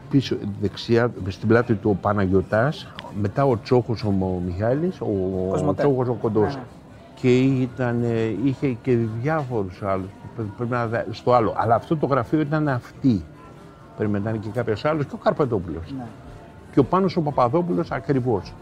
Πίσω, 0.10 0.38
δεξιά, 0.62 1.12
στην 1.28 1.48
πλάτη 1.48 1.74
του 1.74 1.90
ο 1.90 1.94
Παναγιωτάς, 2.02 2.94
μετά 3.22 3.46
ο 3.46 3.60
Τσόχος 3.60 4.04
ο 4.04 4.12
Μιχάλης, 4.46 5.02
ο, 5.02 5.06
ο 5.06 5.48
Κοσμοτέ. 5.50 5.82
Τσόχος 5.82 6.08
ο 6.08 6.14
Κοντός. 6.14 6.56
Ναι, 6.56 6.60
ναι. 6.60 6.77
Και 7.22 7.38
ήταν, 7.40 8.04
ε, 8.04 8.36
είχε 8.44 8.68
και 8.68 8.98
διάφορους 9.22 9.84
άλλους. 9.84 10.08
Πρέπει 10.58 10.72
να 10.72 10.88
δα- 10.88 11.06
στο 11.12 11.34
άλλο. 11.34 11.54
Αλλά 11.58 11.76
αυτό 11.76 11.98
το 11.98 12.06
γραφείο 12.06 12.40
ήταν 12.40 12.68
αυτή. 12.68 13.24
Πρέπει 13.98 14.12
να 14.12 14.18
ήταν 14.18 14.40
και 14.40 14.50
κάποιος 14.54 14.86
άλλος 14.86 15.06
και 15.06 15.12
ο 15.14 15.18
Καρπετόπουλος. 15.18 15.94
Ναι. 15.98 16.04
Και 16.72 16.80
ο 16.80 16.84
Πάνος 16.84 17.18
ο 17.18 17.22
Παπαδόπουλος 17.22 17.92
ακριβώς. 17.92 18.54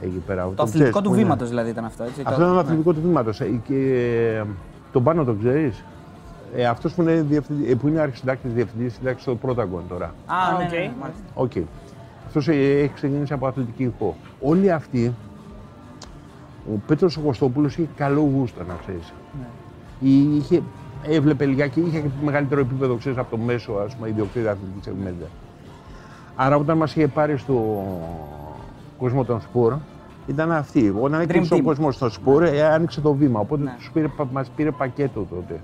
Εκεί 0.00 0.22
πέρα. 0.26 0.42
Το 0.42 0.48
Τον 0.48 0.66
αθλητικό 0.66 0.84
ξέρεις 0.84 0.94
του 0.96 1.02
που 1.02 1.14
είναι. 1.14 1.22
βήματος 1.22 1.48
δηλαδή 1.48 1.70
ήταν 1.70 1.84
αυτό. 1.84 2.02
Έτσι, 2.04 2.22
Αυτό 2.24 2.34
το- 2.40 2.42
είναι 2.46 2.50
ναι. 2.54 2.60
το 2.60 2.66
αθλητικό 2.66 2.92
του 2.92 3.00
βήματος. 3.00 3.42
Και 3.66 3.74
ε, 4.38 4.44
τον 4.92 5.02
πάνω 5.02 5.24
τον 5.24 5.38
ξέρεις; 5.38 5.84
Ε, 6.56 6.64
αυτός 6.66 6.94
που 6.94 7.02
είναι, 7.02 7.20
διευθυντή- 7.28 7.70
ε, 7.70 7.74
που 7.74 7.88
είναι 7.88 8.00
αρχισυντάκτης 8.00 8.52
διευθυντής 8.52 8.94
συντάκτης 8.94 9.22
στο 9.22 9.34
Protagon 9.34 9.82
τώρα. 9.88 10.14
Α, 10.26 10.58
ναι, 10.58 10.64
οκ. 10.64 10.70
ναι, 10.70 10.78
ναι, 10.78 10.92
μάλιστα. 11.00 11.22
Οκ. 11.34 11.52
Αυτός 12.26 12.48
έχει 12.48 12.90
ξεκινήσει 12.94 13.32
από 13.32 13.46
Αθλητική 13.46 13.82
Ηχώ. 13.82 14.16
Όλοι 14.40 14.72
αυτοί, 14.72 15.14
ο 16.74 16.78
Πέτρος 16.86 17.16
ο 17.16 17.20
Κωστόπουλος 17.20 17.76
είχε 17.76 17.88
καλό 17.96 18.20
γούστο 18.20 18.64
να 18.68 18.74
ξέρεις. 18.80 19.12
Ναι. 19.40 19.46
Είχε, 20.08 20.62
έβλεπε 21.02 21.44
λιγάκι, 21.46 21.80
είχε 21.80 22.00
και 22.00 22.08
μεγαλύτερο 22.24 22.60
επίπεδο 22.60 22.96
ξέρεις, 22.96 23.18
από 23.18 23.30
το 23.30 23.36
μέσο 23.42 23.72
ας 23.72 23.94
πούμε, 23.96 24.08
ιδιοκτήτη 24.08 24.48
αθλητικής 24.48 24.88
εφημερίδα. 24.88 25.26
Άρα 26.36 26.56
όταν 26.56 26.76
μας 26.76 26.96
είχε 26.96 27.06
πάρει 27.08 27.36
στο 27.38 27.84
κόσμο 28.98 29.24
των 29.24 29.40
σπορ, 29.40 29.74
ήταν 30.26 30.52
αυτή. 30.52 30.94
Όταν 31.00 31.20
έκλεισε 31.20 31.54
ο 31.54 31.56
team. 31.56 31.62
κόσμος 31.62 31.94
στο 31.94 32.10
σπορ, 32.10 32.42
ε, 32.42 32.62
άνοιξε 32.62 33.00
το 33.00 33.12
βήμα. 33.14 33.40
Οπότε 33.40 33.62
Ναι. 33.62 33.74
τους 33.78 33.90
πήρε, 33.92 34.08
πα- 34.08 34.26
μας 34.32 34.48
πήρε 34.56 34.70
πακέτο 34.70 35.26
τότε. 35.30 35.60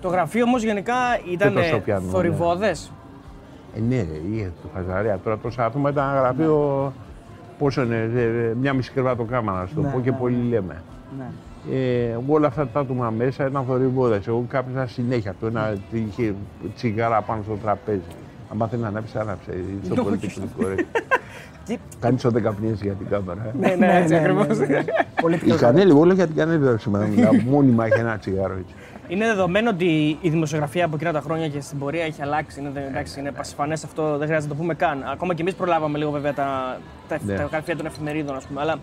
Το 0.00 0.08
γραφείο 0.08 0.44
όμως 0.44 0.62
γενικά 0.62 0.94
ήταν 1.32 1.54
το 1.54 1.62
Σοπιανό, 1.62 2.04
ναι. 2.04 2.10
θορυβόδε. 2.10 2.70
Ε, 3.76 3.80
ναι, 3.88 3.96
ρε, 3.96 4.20
είχε 4.32 4.52
το 4.62 4.68
χαζαρέα. 4.74 5.18
Τώρα 5.18 5.38
τόσα 5.38 5.64
άτομα 5.64 5.90
ήταν 5.90 6.10
ένα 6.10 6.20
γραφείο. 6.20 6.92
Πόσο 7.58 7.82
είναι, 7.82 8.10
ε, 8.14 8.20
ε, 8.22 8.54
μια 8.60 8.72
μισή 8.72 8.90
κρεβατοκάμαρα, 8.92 9.60
να 9.60 9.66
σου 9.66 9.74
το 9.74 9.80
Ναι, 9.80 9.88
πω 9.88 10.00
και 10.00 10.10
ναι, 10.10 10.16
πολύ 10.16 10.36
λέμε. 10.48 10.82
Ναι. 11.18 11.24
Ε, 11.76 12.18
όλα 12.28 12.46
αυτά 12.46 12.66
τα 12.68 12.80
άτομα 12.80 13.10
μέσα 13.10 13.46
ήταν 13.46 13.64
θορυβόδε. 13.66 14.20
Εγώ 14.28 14.44
κάπνιζα 14.48 14.86
συνέχεια. 14.86 15.30
Αυτό 15.30 15.46
ένα, 15.46 15.74
είχε 15.92 16.34
τσιγάρα 16.74 17.20
πάνω 17.22 17.42
στο 17.42 17.54
τραπέζι. 17.62 18.00
Αν 18.52 18.58
πάθει 18.58 18.76
να 18.76 18.88
ανάψει, 18.88 19.18
άναψε. 19.18 19.52
Στο 19.84 20.02
πολιτικό 20.02 20.42
ρε. 20.68 20.74
Τι- 21.66 21.76
Κάνεις 22.00 22.24
ό,τι 22.24 22.40
καπνίζει 22.40 22.84
για 22.84 22.92
την 22.92 23.06
κάμερα. 23.08 23.46
ε. 23.46 23.68
ναι, 23.68 23.74
ναι, 23.86 23.98
έτσι 24.02 24.14
ακριβώς. 24.14 24.46
Πολύ 25.20 25.34
Η 25.34 25.38
πιο 25.38 25.56
Κανέλη, 25.56 25.90
εγώ 25.90 26.04
λέω 26.04 26.14
για 26.14 26.26
την 26.26 26.36
Κανέλη 26.36 26.58
δεν 26.64 26.78
σήμερα. 26.78 27.06
μιλάω. 27.06 27.32
Μόνιμα 27.50 27.86
έχει 27.86 27.98
ένα 27.98 28.18
τσιγάρο 28.18 28.52
έτσι. 28.54 28.74
Είναι 29.08 29.26
δεδομένο 29.26 29.70
ότι 29.70 30.18
η 30.20 30.28
δημοσιογραφία 30.28 30.84
από 30.84 30.94
εκείνα 30.94 31.12
τα 31.12 31.20
χρόνια 31.20 31.48
και 31.48 31.60
στην 31.60 31.78
πορεία 31.78 32.04
έχει 32.04 32.22
αλλάξει. 32.22 32.60
Είναι, 32.60 32.84
εντάξει, 32.88 33.20
είναι 33.20 33.32
πασιφανέ 33.32 33.72
αυτό, 33.72 34.16
δεν 34.18 34.26
χρειάζεται 34.26 34.52
να 34.52 34.58
το 34.58 34.60
πούμε 34.60 34.74
καν. 34.74 35.02
Ακόμα 35.12 35.34
και 35.34 35.42
εμείς 35.42 35.54
προλάβαμε 35.54 35.98
λίγο 35.98 36.10
βέβαια 36.10 36.34
τα, 36.34 36.78
τα, 37.08 37.18
Ναι. 37.24 37.34
τα 37.34 37.42
γραφεία 37.44 37.76
των 37.76 37.86
εφημερίδων, 37.86 38.36
ας 38.36 38.44
πούμε. 38.46 38.60
Αλλά 38.60 38.76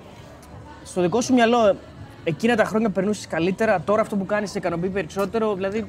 στο 0.84 1.02
δικό 1.02 1.22
σου 1.22 1.34
μυαλό, 1.34 1.76
εκείνα 2.24 2.56
τα 2.56 2.64
χρόνια 2.64 2.90
περνούσες 2.90 3.28
καλύτερα. 3.28 3.82
Τώρα 3.82 4.02
αυτό 4.02 4.16
που 4.16 4.26
κάνεις 4.26 4.52
σε 4.52 4.58
ικανοποιεί 4.58 4.90
περισσότερο. 4.90 5.56
Δηλαδή, 5.56 5.86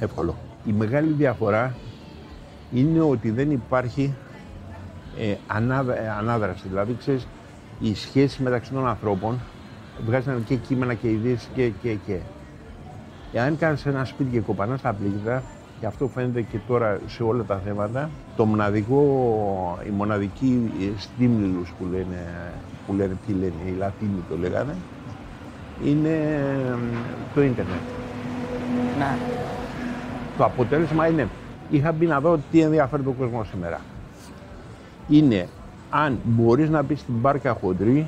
Εύκολο. 0.00 0.36
Η 0.64 0.72
μεγάλη 0.72 1.12
διαφορά 1.12 1.74
είναι 2.72 3.00
ότι 3.00 3.30
δεν 3.30 3.50
υπάρχει 3.50 4.14
ε, 5.18 5.34
ανάδρα- 5.46 5.98
ε, 6.02 6.08
ανάδραση. 6.18 6.62
Δηλαδή, 6.68 6.96
ξέρεις, 6.98 7.26
η 7.80 7.94
σχέση 7.94 8.42
μεταξύ 8.42 8.72
των 8.72 8.88
ανθρώπων 8.88 9.38
βγάζανε 10.06 10.40
και 10.46 10.54
κείμενα 10.54 10.94
και 10.94 11.08
ειδήσεις 11.10 11.48
και, 11.54 11.68
και, 11.82 11.94
και. 12.06 12.16
Εάν 13.32 13.56
κάνεις 13.56 13.86
ένα 13.86 14.04
σπίτι 14.04 14.30
και 14.30 14.40
κοπανάς 14.40 14.78
στα 14.78 14.92
πλήγδα, 14.92 15.42
και 15.80 15.86
αυτό 15.86 16.08
φαίνεται 16.08 16.42
και 16.42 16.58
τώρα 16.66 16.98
σε 17.06 17.22
όλα 17.22 17.42
τα 17.42 17.60
θέματα, 17.64 18.10
το 18.36 18.44
μοναδικό, 18.44 19.02
η 19.86 19.90
μοναδική 19.90 20.72
στήμιλους 20.96 21.72
που 21.78 21.84
λένε, 21.90 22.52
που 22.86 22.92
λένε, 22.92 23.16
τι 23.26 23.32
λένε, 23.32 23.62
οι 23.66 23.74
Λατίνοι 23.78 24.24
το 24.28 24.36
λέγανε, 24.36 24.76
είναι 25.84 26.18
το 27.34 27.42
ίντερνετ. 27.42 27.80
Ναι. 28.98 29.16
Το 30.36 30.44
αποτέλεσμα 30.44 31.06
είναι, 31.06 31.28
είχα 31.70 31.92
μπει 31.92 32.06
να 32.06 32.20
δω 32.20 32.38
τι 32.50 32.60
ενδιαφέρει 32.60 33.02
τον 33.02 33.16
κόσμο 33.16 33.44
σήμερα. 33.44 33.80
Είναι 35.08 35.48
αν 35.90 36.18
μπορείς 36.24 36.68
να 36.68 36.82
μπει 36.82 36.94
στην 36.94 37.14
μπάρκα 37.14 37.52
χοντρή 37.60 38.06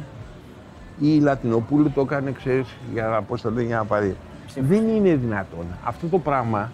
ή 0.99 1.15
η 1.15 1.21
Λατινοπούλου 1.21 1.91
το 1.91 2.01
έκανε, 2.01 2.33
ξέρεις, 2.33 2.77
για 2.93 3.07
να 3.07 3.23
πώς 3.23 3.41
το 3.41 3.51
λέει, 3.51 3.65
για 3.65 3.77
να 3.77 3.85
πάρει. 3.85 4.17
Δεν 4.61 4.89
είναι 4.89 5.15
δυνατόν. 5.15 5.67
Αυτό 5.85 6.07
το 6.07 6.19
πράγμα, 6.19 6.71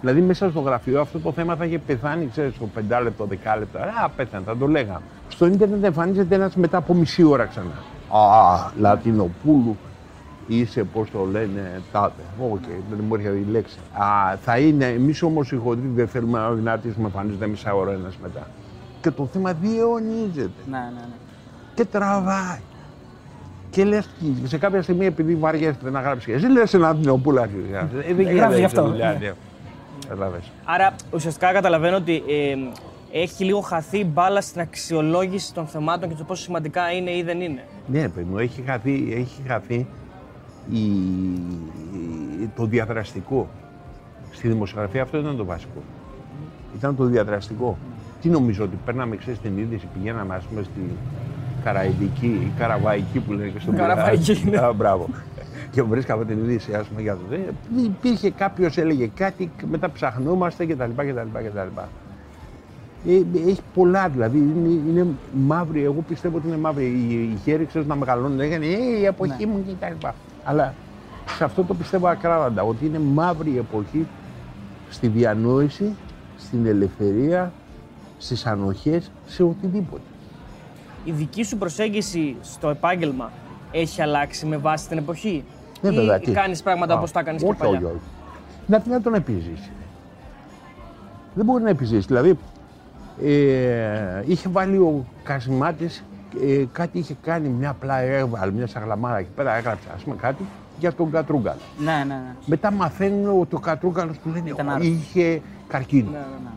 δηλαδή 0.00 0.20
μέσα 0.20 0.50
στο 0.50 0.60
γραφείο 0.60 1.00
αυτό 1.00 1.18
το 1.18 1.32
θέμα 1.32 1.56
θα 1.56 1.64
είχε 1.64 1.78
πεθάνει, 1.78 2.26
ξέρεις, 2.26 2.54
στο 2.54 2.66
πεντάλεπτο, 2.66 3.24
δεκάλεπτο. 3.24 3.78
Α, 3.78 4.08
πέθανε, 4.16 4.44
θα 4.46 4.56
το 4.56 4.66
λέγαμε. 4.66 5.00
Στο 5.28 5.46
ίντερνετ 5.46 5.84
εμφανίζεται 5.84 6.34
ένας 6.34 6.56
μετά 6.56 6.76
από 6.76 6.94
μισή 6.94 7.22
ώρα 7.22 7.44
ξανά. 7.44 7.72
Α, 8.18 8.70
Λατινοπούλου, 8.78 9.76
είσαι, 10.46 10.84
πώς 10.84 11.10
το 11.10 11.24
λένε, 11.24 11.82
τάδε. 11.92 12.22
Οκ, 12.50 12.62
δεν 12.90 13.04
μου 13.08 13.14
έρχεται 13.14 13.36
η 13.36 13.46
λέξη. 13.50 13.78
Α, 13.92 14.36
θα 14.36 14.58
είναι, 14.58 14.84
εμείς 14.86 15.22
όμως 15.22 15.52
οι 15.52 15.56
χοντροί 15.56 15.90
δεν 15.94 16.08
θέλουμε 16.08 16.38
να 16.38 16.50
αδυνατίσουμε, 16.50 17.04
εμφανίζεται 17.06 17.46
μισή 17.46 17.74
ώρα 17.74 17.92
ένας 17.92 18.16
μετά. 18.22 18.46
Και 19.00 19.10
το 19.10 19.26
θέμα 19.32 19.52
διαιωνίζεται 19.52 20.50
Ναι, 20.70 20.78
ναι, 20.78 21.00
ναι. 21.00 21.14
και 21.74 21.84
τραβάει. 21.84 22.58
Και 23.74 23.84
λες, 23.84 24.08
σε 24.44 24.58
κάποια 24.58 24.82
στιγμή 24.82 25.06
επειδή 25.06 25.34
βαριέται 25.34 25.90
να 25.90 26.00
γράψει, 26.00 26.32
εσύ 26.32 26.46
λες 26.46 26.74
ένα 26.74 26.94
Νεοπούλα. 26.94 27.42
Ε, 28.08 28.14
δεν 28.14 28.36
γράφει 28.36 28.58
γι' 28.58 28.64
αυτό. 28.64 28.88
δουλειά, 28.88 29.16
ναι. 29.20 29.32
Καταλαβες. 30.08 30.50
Άρα 30.64 30.94
ουσιαστικά 31.10 31.52
καταλαβαίνω 31.52 31.96
ότι 31.96 32.16
ε, 32.16 32.56
έχει 33.20 33.44
λίγο 33.44 33.60
χαθεί 33.60 34.04
μπάλα 34.04 34.40
στην 34.40 34.60
αξιολόγηση 34.60 35.54
των 35.54 35.66
θεμάτων 35.66 36.08
και 36.08 36.14
το 36.14 36.24
πόσο 36.24 36.42
σημαντικά 36.42 36.90
είναι 36.92 37.10
ή 37.10 37.22
δεν 37.22 37.40
είναι. 37.40 37.64
Ναι, 37.86 38.08
παιδί 38.08 38.26
μου, 38.30 38.38
έχει 38.38 38.62
χαθεί, 38.66 39.12
έχει 39.16 39.42
χαθεί 39.46 39.86
η, 40.70 40.78
η- 42.42 42.50
το 42.56 42.64
διαδραστικό. 42.66 43.48
Στη 44.32 44.48
δημοσιογραφία 44.48 45.02
αυτό 45.02 45.18
ήταν 45.18 45.36
το 45.36 45.44
βασικό. 45.44 45.82
Ήταν 46.76 46.96
το 46.96 47.04
διαδραστικό. 47.04 47.78
Τι 48.20 48.28
νομίζω 48.28 48.64
ότι 48.64 48.78
παίρναμε 48.84 49.16
ξέρεις, 49.16 49.40
την 49.40 49.58
είδηση, 49.58 49.88
πηγαίναμε 49.94 50.34
ας 50.34 50.44
πούμε 50.44 50.62
στη 50.62 50.80
Καραϊδική 51.64 52.26
ή 52.26 52.52
Καραβαϊκή 52.58 53.18
που 53.18 53.32
λένε 53.32 53.48
και 53.48 53.58
στον 53.60 53.76
Καραβαϊκή, 53.76 54.40
Πειραιά. 54.40 54.60
ναι. 54.60 54.66
Α, 54.66 54.72
μπράβο. 54.72 55.08
Και 55.70 55.82
βρίσκαμε 55.82 56.24
την 56.24 56.38
είδηση 56.38 56.74
ας 56.74 56.86
πούμε 56.86 57.00
για 57.02 57.12
το 57.14 57.20
δε. 57.28 57.36
Υπήρχε 57.82 58.30
κάποιος 58.30 58.76
έλεγε 58.76 59.10
κάτι, 59.14 59.50
μετά 59.70 59.90
ψαχνόμαστε 59.90 60.66
κτλ. 60.66 60.90
κτλ, 60.96 61.10
κτλ. 61.32 61.80
Ε, 63.08 63.22
έχει 63.48 63.60
πολλά 63.74 64.08
δηλαδή. 64.08 64.38
Είναι, 64.38 64.68
είναι 64.90 65.06
μαύρη. 65.46 65.82
Εγώ 65.84 66.04
πιστεύω 66.08 66.36
ότι 66.36 66.46
είναι 66.48 66.56
μαύρη. 66.56 66.84
Οι, 66.84 67.12
οι 67.14 67.38
χέρι 67.44 67.64
ξέρεις, 67.64 67.86
να 67.88 67.94
μεγαλώνουν. 67.94 68.36
Λέγανε 68.36 68.66
Ε, 68.66 68.98
η 69.00 69.04
εποχή 69.04 69.46
μου 69.46 69.64
κτλ. 69.80 70.06
Αλλά 70.44 70.74
σε 71.36 71.44
αυτό 71.44 71.62
το 71.62 71.74
πιστεύω 71.74 72.06
ακράδαντα. 72.08 72.62
Ότι 72.62 72.86
είναι 72.86 72.98
μαύρη 72.98 73.50
η 73.50 73.56
εποχή 73.58 74.06
στη 74.90 75.06
διανόηση, 75.08 75.94
στην 76.38 76.66
ελευθερία, 76.66 77.52
στις 78.18 78.46
ανοχές, 78.46 79.10
σε 79.26 79.42
οτιδήποτε. 79.42 80.02
Η 81.04 81.10
δική 81.10 81.42
σου 81.44 81.56
προσέγγιση 81.56 82.36
στο 82.40 82.68
επάγγελμα 82.68 83.30
έχει 83.70 84.02
αλλάξει 84.02 84.46
με 84.46 84.56
βάση 84.56 84.88
την 84.88 84.98
εποχή; 84.98 85.44
Ναι, 85.80 85.90
ή 85.90 85.94
βέβαια. 85.94 86.18
τι; 86.18 86.30
κάνεις 86.30 86.62
πράγματα 86.62 86.94
Α, 86.94 86.96
όπως 86.96 87.10
τα 87.12 87.20
έκανες 87.20 87.42
και 87.42 87.48
όχι, 87.48 87.58
παλιά; 87.58 87.76
Όχι, 87.76 87.84
όχι. 87.84 87.96
Να 88.66 88.80
τι 88.80 88.88
να 88.90 89.00
τον 89.00 89.14
επιζήσει. 89.14 89.70
Δεν 91.34 91.44
μπορεί 91.44 91.62
να 91.62 91.70
επιζήσει. 91.70 92.06
Δηλαδή, 92.06 92.38
ε, 93.24 94.22
είχε 94.26 94.48
βάλει 94.48 94.76
ο 94.76 95.04
Κασιμάτης, 95.22 96.04
ε, 96.42 96.64
κάτι 96.72 96.98
είχε 96.98 97.16
κάνει 97.22 97.48
μια 97.48 97.70
απλά 97.70 97.98
έβαλε, 97.98 98.52
μια 98.52 98.66
σαχλαμάρα 98.66 99.18
εκεί 99.18 99.30
πέρα, 99.36 99.54
έγραψε 99.54 99.88
ας 99.94 100.02
πούμε 100.02 100.16
κάτι 100.16 100.44
για 100.78 100.92
τον 100.92 101.10
Κατρούγκαλο. 101.10 101.58
Ναι, 101.78 101.92
ναι, 101.92 102.04
ναι. 102.04 102.34
Μετά 102.46 102.70
μαθαίνουν 102.72 103.40
ότι 103.40 103.54
ο 103.54 103.58
Κατρούγκαλος 103.58 104.18
του 104.18 104.28
λένε 104.28 104.48
Ήταν 104.50 104.68
«Ω, 104.68 104.70
άρρωστος». 104.70 104.94
είχε 104.94 105.42
καρκίνο. 105.68 106.10
ναι, 106.10 106.18
ναι, 106.18 106.24
ναι. 106.44 106.50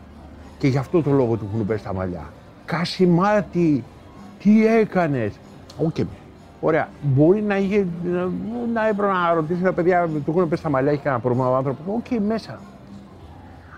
Και 0.58 0.68
γι' 0.68 0.78
αυτό 0.78 1.02
το 1.02 1.10
λόγο 1.10 1.36
του 1.36 1.48
έχουν 1.52 1.66
πέσει 1.66 1.84
τα 1.84 1.94
μαλλιά. 1.94 2.24
Κασιμάτη, 2.64 3.84
τι 4.42 4.66
έκανες; 4.66 5.32
Οκ. 5.78 5.96
Ωραία. 6.60 6.88
Μπορεί 7.02 7.42
να 7.42 7.56
είχε, 7.58 7.86
να, 8.04 8.30
να 8.72 8.88
έπρεπε 8.88 9.12
να 9.12 9.34
ρωτήσει 9.34 9.62
τα 9.62 9.72
παιδιά, 9.72 10.08
του 10.24 10.30
έχουν 10.36 10.48
πέσει 10.48 10.62
τα 10.62 10.70
μαλλιά, 10.70 10.92
έχει 10.92 11.02
κανένα 11.02 11.22
πρόβλημα 11.22 11.50
ο 11.50 11.54
άνθρωπος. 11.54 11.94
Οκ, 11.94 12.20
μέσα. 12.26 12.60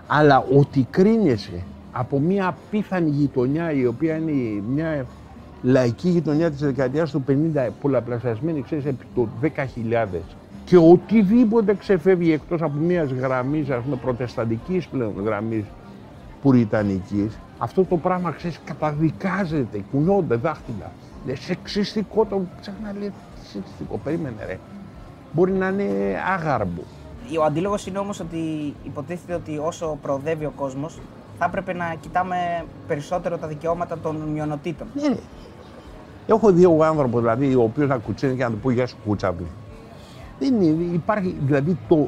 Αλλά 0.07 0.45
ότι 0.57 0.87
κρίνεσαι 0.89 1.63
από 1.91 2.19
μια 2.19 2.47
απίθανη 2.47 3.09
γειτονιά, 3.09 3.71
η 3.71 3.85
οποία 3.85 4.15
είναι 4.15 4.61
μια 4.73 5.05
λαϊκή 5.61 6.09
γειτονιά 6.09 6.51
της 6.51 6.59
δεκαετίας 6.59 7.11
του 7.11 7.23
50, 7.27 7.69
πολλαπλασιασμένη, 7.81 8.61
ξέρεις, 8.61 8.85
επί 8.85 9.05
το 9.15 9.27
10.000, 9.41 10.21
και 10.65 10.77
οτιδήποτε 10.77 11.73
ξεφεύγει 11.73 12.31
εκτός 12.31 12.61
από 12.61 12.77
μιας 12.77 13.11
γραμμής, 13.11 13.69
ας 13.69 13.83
πούμε, 13.83 13.95
προτεσταντικής 13.95 14.87
πλέον 14.87 15.13
γραμμής, 15.23 15.63
πουριτανικής, 16.41 17.37
αυτό 17.57 17.83
το 17.83 17.97
πράγμα, 17.97 18.31
ξέρεις, 18.31 18.59
καταδικάζεται, 18.65 19.83
κουνιόνται 19.91 20.35
δάχτυλα. 20.35 20.91
Είναι 21.25 21.35
σεξιστικό 21.35 22.25
το 22.25 22.41
ψάχνα 22.61 22.93
λέει, 22.99 23.09
τι 23.09 23.47
σεξιστικό, 23.47 23.97
περίμενε 24.03 24.45
ρε. 24.45 24.59
Μπορεί 25.31 25.51
να 25.51 25.67
είναι 25.67 25.83
άγαρμπο. 26.33 26.81
Ο 27.39 27.43
αντίλογος 27.43 27.85
είναι 27.85 27.97
όμως 27.97 28.19
ότι 28.19 28.73
υποτίθεται 28.83 29.33
ότι 29.33 29.57
όσο 29.57 29.97
προοδεύει 30.01 30.45
ο 30.45 30.53
κόσμος, 30.55 30.99
θα 31.37 31.45
έπρεπε 31.45 31.73
να 31.73 31.95
κοιτάμε 31.99 32.35
περισσότερο 32.87 33.37
τα 33.37 33.47
δικαιώματα 33.47 33.97
των 33.97 34.15
μειονοτήτων. 34.15 34.87
Ναι, 34.93 35.07
ρε. 35.07 35.15
Έχω 36.27 36.51
δει 36.51 36.63
εγώ 36.63 36.83
άνθρωπο 36.83 37.21
δηλαδή, 37.21 37.55
ο 37.55 37.61
οποίος 37.61 37.87
να 37.87 37.97
κουτσαίνει 37.97 38.35
και 38.35 38.43
να 38.43 38.49
του 38.49 38.57
πω 38.57 38.69
Γεια 38.71 38.87
σου, 38.87 38.97
κούτσαβλη. 39.05 39.47
Δεν 40.39 40.61
είναι, 40.61 40.83
υπάρχει, 40.93 41.37
δηλαδή 41.45 41.77
το, 41.87 42.07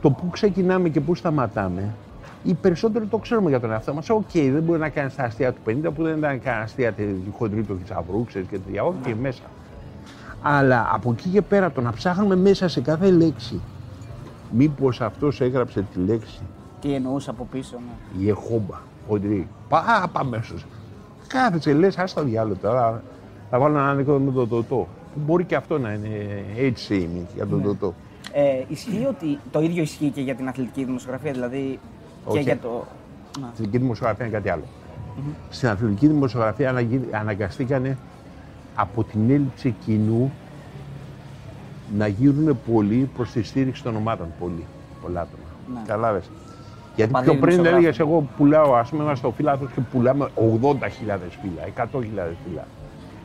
το 0.00 0.10
πού 0.10 0.28
ξεκινάμε 0.30 0.88
και 0.88 1.00
πού 1.00 1.14
σταματάμε, 1.14 1.94
οι 2.42 2.54
περισσότεροι 2.54 3.06
το 3.06 3.18
ξέρουμε 3.18 3.48
για 3.48 3.60
τον 3.60 3.70
εαυτό 3.70 3.94
μας. 3.94 4.10
Οκ, 4.10 4.30
δεν 4.32 4.62
μπορεί 4.62 4.78
να 4.78 4.88
κάνεις 4.88 5.14
τα 5.14 5.22
αστεία 5.22 5.52
του 5.52 5.60
50 5.66 5.90
που 5.94 6.02
δεν 6.02 6.16
ήταν 6.18 6.40
καν 6.42 6.62
αστεία 6.62 6.92
του 6.92 7.34
χοντρή 7.38 7.62
του 7.62 7.76
Χιτσαβρού, 7.78 8.24
ξέρεις 8.24 8.48
και 8.48 8.58
τέτοια. 8.58 8.84
Οκ, 8.84 9.06
μέσα. 9.20 9.42
Αλλά 10.42 10.90
από 10.92 11.10
εκεί 11.10 11.28
και 11.28 11.42
πέρα 11.42 11.70
το 11.70 11.80
να 11.80 11.92
ψάχνουμε 11.92 12.36
μέσα 12.36 12.68
σε 12.68 12.80
κάθε 12.80 13.10
λέξη, 13.10 13.60
μήπως 14.50 15.00
αυτός 15.00 15.40
έγραψε 15.40 15.84
τη 15.94 16.00
λέξη 16.00 16.40
Τι 16.80 16.94
εννοούσε 16.94 17.30
από 17.30 17.46
πίσω, 17.50 17.76
ναι. 17.76 18.24
η 18.24 18.28
εχόμπα, 18.28 18.76
χοντρή. 19.08 19.48
Πά, 19.68 20.10
πάμε 20.12 20.36
αμέσως. 20.36 20.66
Κάθεσαι, 21.26 21.72
λες, 21.72 21.98
ας 21.98 22.14
το 22.14 22.22
διάλογο 22.22 22.58
τώρα. 22.62 23.02
Θα 23.50 23.58
βάλω 23.58 23.78
ένα 23.78 23.88
ανέκδοτο 23.88 24.18
με 24.18 24.32
τον 24.32 24.48
Τωτό. 24.48 24.88
Μπορεί 25.14 25.44
και 25.44 25.56
αυτό 25.56 25.78
να 25.78 25.92
είναι 25.92 26.08
age 26.56 26.92
shaming 26.92 27.26
για 27.34 27.46
τον 27.46 27.62
Τωτό. 27.62 27.94
Ε, 28.32 28.64
ισχύει 28.68 29.06
ότι 29.08 29.38
το 29.50 29.60
ίδιο 29.60 29.82
ισχύει 29.82 30.10
και 30.10 30.20
για 30.20 30.34
την 30.34 30.48
αθλητική 30.48 30.84
δημοσιογραφία, 30.84 31.32
δηλαδή 31.32 31.78
και 32.30 32.38
Όχι. 32.38 32.42
για 32.42 32.58
το. 32.58 32.68
Ναι. 33.40 33.46
Στην 33.52 33.54
αθλητική 33.54 33.78
δημοσιογραφία 33.78 34.26
είναι 34.26 34.34
κάτι 34.36 34.48
άλλο. 34.50 34.62
Στην 35.50 35.68
αθλητική 35.68 36.06
δημοσιογραφία 36.06 36.68
αναγει- 36.68 37.14
αναγκαστήκανε 37.14 37.96
από 38.74 39.04
την 39.04 39.30
έλλειψη 39.30 39.74
κοινού 39.84 40.32
να 41.96 42.06
γύρουν 42.06 42.58
πολλοί 42.72 43.10
προς 43.16 43.30
τη 43.30 43.42
στήριξη 43.42 43.82
των 43.82 43.96
ομάδων. 43.96 44.26
Πολλοί. 44.40 44.64
Πολλά 45.02 45.20
άτομα. 45.20 45.42
Ναι. 45.74 45.80
Καταλάβες. 45.86 46.30
Γιατί 46.96 47.12
Παντή 47.12 47.24
πιο 47.24 47.34
πριν 47.34 47.50
δημοσιογράφοι. 47.50 47.76
έλεγες 47.84 47.98
εγώ 47.98 48.28
πουλάω, 48.36 48.74
ας 48.74 48.88
πούμε, 48.90 49.02
είμαστε 49.02 49.26
στο 49.26 49.34
φύλαθο 49.36 49.66
και 49.74 49.80
πουλάμε 49.92 50.28
80.000 50.34 51.38
φύλλα, 51.42 51.62
100.000 51.66 52.36
φύλλα. 52.44 52.66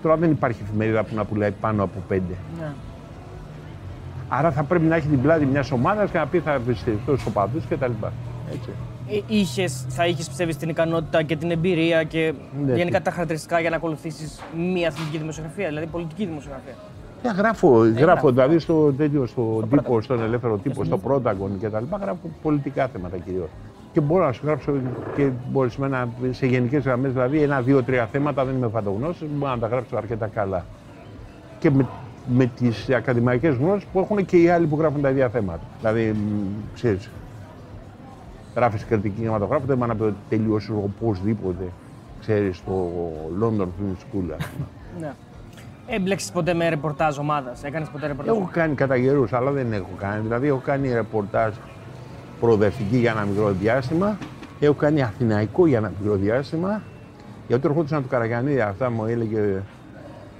Τώρα 0.01 0.15
δεν 0.15 0.31
υπάρχει 0.31 0.61
εφημερίδα 0.63 1.03
που 1.03 1.15
να 1.15 1.25
πουλάει 1.25 1.51
πάνω 1.51 1.83
από 1.83 1.99
5. 2.09 2.21
Ναι. 2.59 2.71
Άρα 4.29 4.51
θα 4.51 4.63
πρέπει 4.63 4.85
να 4.85 4.95
έχει 4.95 5.07
την 5.07 5.21
πλάτη 5.21 5.45
μιας 5.45 5.71
ομάδας 5.71 6.11
και 6.11 6.17
να 6.17 6.27
πει 6.27 6.39
θα 6.39 6.59
στηριχτώ 6.73 7.11
στους 7.13 7.25
οπαδούς 7.25 7.63
κτλ. 7.69 7.91
Έτσι. 8.53 8.69
Ε, 9.09 9.19
είχες, 9.27 9.85
θα 9.89 10.07
είχες 10.07 10.27
πιστεύει 10.27 10.55
την 10.55 10.69
ικανότητα 10.69 11.23
και 11.23 11.35
την 11.35 11.51
εμπειρία 11.51 12.03
και 12.03 12.33
Ναι, 12.65 12.73
γενικά 12.75 12.97
τι. 12.97 13.03
τα 13.03 13.11
χαρακτηριστικά 13.11 13.59
για 13.59 13.69
να 13.69 13.75
ακολουθήσεις 13.75 14.39
μία 14.73 14.87
αθλητική 14.87 15.17
δημοσιογραφία, 15.17 15.67
δηλαδή 15.67 15.85
πολιτική 15.85 16.25
δημοσιογραφία. 16.25 16.73
Ναι, 17.23 17.31
γράφω, 17.37 17.67
γράφω 17.77 17.99
γράφω. 17.99 18.31
δηλαδή 18.31 18.59
στο, 18.59 18.93
τέτοιο, 18.97 19.25
στο 19.25 19.67
τύπο, 19.69 19.95
Protagone. 19.95 20.03
στον 20.03 20.21
ελεύθερο 20.21 20.57
τύπο, 20.57 20.83
στο 20.83 20.99
Protagone 21.07 21.57
και 21.59 21.69
τα 21.69 21.79
λοιπά, 21.79 21.97
γράφω 21.97 22.29
πολιτικά 22.41 22.87
θέματα 22.87 23.17
κυρίως. 23.17 23.49
Και 23.91 24.01
μπορώ 24.01 24.25
να 24.25 24.31
σου 24.31 24.41
γράψω 24.45 24.73
και 25.15 25.29
ορισμένα 25.53 26.07
σε 26.31 26.45
γενικές 26.45 26.83
γραμμές, 26.83 27.11
δηλαδή 27.11 27.41
ένα, 27.41 27.61
δύο, 27.61 27.83
τρία 27.83 28.05
θέματα, 28.11 28.45
δεν 28.45 28.55
είμαι 28.55 28.67
φαντογνώση, 28.67 29.25
μπορώ 29.25 29.51
να 29.51 29.59
τα 29.59 29.67
γράψω 29.67 29.95
αρκετά 29.95 30.27
καλά. 30.27 30.65
Και 31.59 31.69
με, 31.71 31.87
με 32.27 32.45
τις 32.45 32.89
ακαδημαϊκές 32.89 33.55
γνώσεις 33.55 33.85
που 33.93 33.99
έχουν 33.99 34.25
και 34.25 34.37
οι 34.37 34.49
άλλοι 34.49 34.65
που 34.65 34.75
γράφουν 34.79 35.01
τα 35.01 35.09
ίδια 35.09 35.29
θέματα. 35.29 35.61
Δηλαδή, 35.79 36.15
ξέρεις, 36.73 37.09
γράφεις 38.55 38.85
κριτική 38.85 39.15
κινηματογράφο, 39.15 39.65
δεν 39.65 39.77
μπορεί 39.77 39.89
να 39.89 39.95
πει 39.95 40.03
ότι 40.03 40.15
τελείωσε 40.29 40.71
οπωσδήποτε, 40.71 41.63
ξέρεις, 42.19 42.57
στο 42.57 42.91
London 43.41 43.61
Film 43.65 43.91
School. 43.91 44.25
ας 44.37 44.45
πούμε. 44.47 44.65
Ναι. 44.99 45.13
Έμπλεξες 45.87 46.31
ποτέ 46.31 46.53
με 46.53 46.69
ρεπορτάζ 46.69 47.17
ομάδας; 47.17 47.63
Έκανες 47.63 47.89
ποτέ 47.89 48.07
ρεπορτάζ; 48.07 48.35
Έχω 48.37 48.49
κάνει 48.51 48.75
κατά 48.75 48.99
καιρούς, 48.99 49.33
αλλά 49.33 49.51
δεν 49.51 49.73
έχω 49.73 49.89
κάνει. 49.99 50.21
Δηλαδή, 50.21 50.47
έχω 50.47 50.61
κάνει 50.63 50.93
ρεπορτάζ 50.93 51.53
προοδευτική 52.39 52.97
για 52.97 53.11
ένα 53.11 53.23
μικρό 53.23 53.51
διάστημα. 53.51 54.17
Έχω 54.59 54.73
κάνει 54.73 55.01
αθηναϊκό 55.01 55.67
για 55.67 55.77
ένα 55.77 55.91
μικρό 55.99 56.15
διάστημα. 56.15 56.81
Γιατί 57.47 57.67
ερχόντουσαν 57.67 58.01
του 58.01 58.07
Καραγιανίδη, 58.07 58.59
αυτά 58.61 58.89
μου 58.89 59.05
έλεγε. 59.05 59.61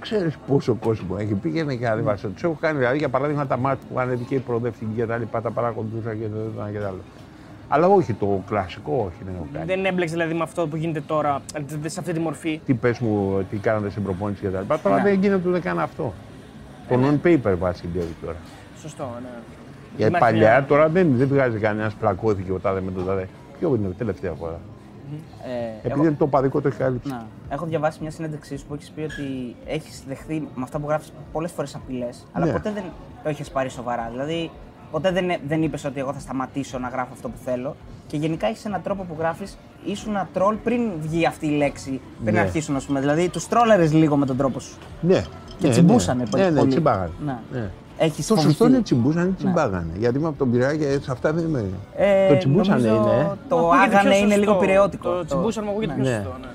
Ξέρεις 0.00 0.36
πόσο 0.46 0.74
κόσμο 0.74 1.16
έχει. 1.18 1.34
Πήγαινε 1.34 1.74
και 1.74 1.88
ανέβασε. 1.88 2.28
Τους 2.28 2.42
έχω 2.42 2.56
κάνει 2.60 2.78
δηλαδή 2.78 2.98
για 2.98 3.08
παράδειγμα 3.08 3.46
τα 3.46 3.56
μάτια 3.56 3.86
που 3.88 4.00
είχαν 4.00 4.26
και 4.28 4.34
η 4.34 4.38
προοδευτική 4.38 4.92
και 4.96 5.06
τα 5.06 5.16
λοιπά. 5.16 5.40
Τα 5.42 5.50
παρακολουθούσα 5.50 6.14
και 6.14 6.24
το 6.26 6.60
ένα 6.60 6.70
και 6.70 6.78
το 6.78 6.86
άλλο. 6.86 7.00
Αλλά 7.68 7.86
όχι 7.86 8.12
το 8.12 8.42
κλασικό, 8.48 8.92
όχι 9.06 9.24
δεν 9.24 9.34
έχω 9.36 9.46
κάνει. 9.52 9.64
Δεν 9.64 9.84
έμπλεξε 9.84 10.14
δηλαδή 10.14 10.34
με 10.34 10.42
αυτό 10.42 10.66
που 10.68 10.76
γίνεται 10.76 11.00
τώρα, 11.00 11.40
δηλαδή 11.66 11.88
σε 11.88 12.00
αυτή 12.00 12.12
τη 12.12 12.20
μορφή. 12.20 12.60
Τι 12.66 12.74
πες 12.74 12.98
μου, 12.98 13.42
τι 13.50 13.56
κάνατε 13.56 13.90
στην 13.90 14.02
προπόνηση 14.02 14.40
και 14.40 14.48
τα 14.48 14.60
λοιπά. 14.60 14.78
Τώρα 14.80 14.96
Ναι. 14.96 15.02
δεν 15.02 15.20
γίνεται 15.20 15.48
ούτε 15.48 15.60
καν 15.60 15.78
αυτό. 15.78 16.12
Το 16.88 16.94
non-paper 16.94 17.54
βάζει 17.58 17.82
τώρα. 18.24 18.36
Σωστό, 18.80 19.08
ναι. 19.22 19.28
Για 19.96 20.06
Υπάρχει 20.06 20.24
παλιά 20.24 20.50
μια- 20.50 20.64
τώρα 20.64 20.88
δεν, 20.88 21.16
δεν 21.16 21.28
βγάζει 21.28 21.58
κανένας 21.58 21.94
πλακώθηκε 21.94 22.52
ο 22.52 22.58
τάδε 22.58 22.80
με 22.80 22.90
τον 22.90 23.06
τάδε. 23.06 23.28
Ποιο 23.58 23.74
είναι 23.74 23.88
η 23.88 23.92
τελευταία 23.98 24.32
φορά; 24.32 24.60
Ε, 25.44 25.76
Επειδή 25.78 25.92
εγώ, 25.94 26.02
είναι 26.04 26.12
το 26.18 26.26
παδικό 26.26 26.60
το 26.60 26.68
έχει 26.68 26.76
καλύψει. 26.76 27.08
να, 27.10 27.26
έχω 27.48 27.66
διαβάσει 27.66 27.98
μια 28.00 28.10
συνέντευξή 28.10 28.56
σου 28.56 28.66
που 28.66 28.74
έχεις 28.74 28.90
πει 28.90 29.00
ότι 29.00 29.54
έχεις 29.66 30.04
δεχθεί 30.08 30.40
με 30.54 30.62
αυτά 30.62 30.78
που 30.78 30.88
γράφεις 30.88 31.12
πολλές 31.32 31.52
φορές 31.52 31.74
απειλές, 31.74 32.26
αλλά 32.32 32.46
Ναι. 32.46 32.52
ποτέ 32.52 32.70
δεν 32.74 32.82
το 33.22 33.28
έχεις 33.28 33.50
πάρει 33.50 33.68
σοβαρά. 33.68 34.08
Δηλαδή, 34.10 34.50
ποτέ 34.90 35.10
δεν, 35.10 35.24
δεν 35.48 35.62
είπες 35.62 35.84
ότι 35.84 36.00
εγώ 36.00 36.12
θα 36.12 36.20
σταματήσω 36.20 36.78
να 36.78 36.88
γράφω 36.88 37.08
αυτό 37.12 37.28
που 37.28 37.36
θέλω. 37.44 37.76
Και 38.06 38.16
γενικά 38.16 38.46
έχεις 38.46 38.64
έναν 38.64 38.82
τρόπο 38.82 39.02
που 39.02 39.14
γράφεις, 39.18 39.58
ήσουν 39.84 40.10
ένα 40.14 40.28
τρόλ 40.32 40.54
πριν 40.54 40.80
βγει 41.00 41.26
αυτή 41.26 41.46
η 41.46 41.50
λέξη, 41.56 42.00
πριν 42.22 42.34
Ναι. 42.34 42.40
αρχίσουν, 42.40 42.76
ας 42.76 42.84
πούμε. 42.84 43.00
Δηλαδή, 43.00 43.28
τους 43.28 43.48
τρόλερε 43.48 43.86
λίγο 43.86 44.16
με 44.16 44.26
τον 44.26 44.36
τρόπο 44.36 44.60
σου. 44.60 44.76
Ναι. 45.00 45.22
Και 45.58 45.66
ναι, 45.66 45.72
τσιμπούσανε 45.72 46.22
ναι. 46.22 46.28
πολύ. 46.30 46.42
Ναι, 46.42 46.50
ναι, 46.50 46.58
πολύ. 46.58 46.70
τσιμπάγανε. 46.70 47.10
Ναι. 47.24 47.36
Ναι. 47.52 47.70
Έχεις 47.98 48.26
Το 48.26 48.34
σωστό 48.34 48.50
φοβηθεί. 48.52 48.64
είναι 48.74 48.82
τσιμπούσανε, 48.82 49.32
τσιμπάγανε. 49.36 49.92
Γιατί 49.98 50.18
είμαι 50.18 50.28
από 50.28 50.38
τον 50.38 50.50
Πειραιά 50.50 50.76
και 50.76 50.98
σε 51.02 51.10
αυτά 51.10 51.32
δεν 51.32 51.44
είμαι. 51.44 51.64
Ε, 51.96 52.28
το 52.28 52.38
τσιμπούσανε 52.38 52.88
νομίζω 52.88 53.10
είναι. 53.10 53.20
ε. 53.20 53.26
Το 53.48 53.56
Μου 53.56 53.66
ακούγεται 53.66 53.96
άγανε 53.96 54.10
πιο 54.10 54.18
είναι 54.18 54.34
σωστό. 54.34 54.40
λίγο 54.40 54.54
πειραιώτικο. 54.54 55.10
Το 55.10 55.24
τσιμπούσαν 55.24 55.64
μου 55.66 55.70
ακούγεται 55.70 55.92
πιο 55.94 56.02
Ναι. 56.02 56.10
σωστό. 56.16 56.36
Ναι. 56.40 56.48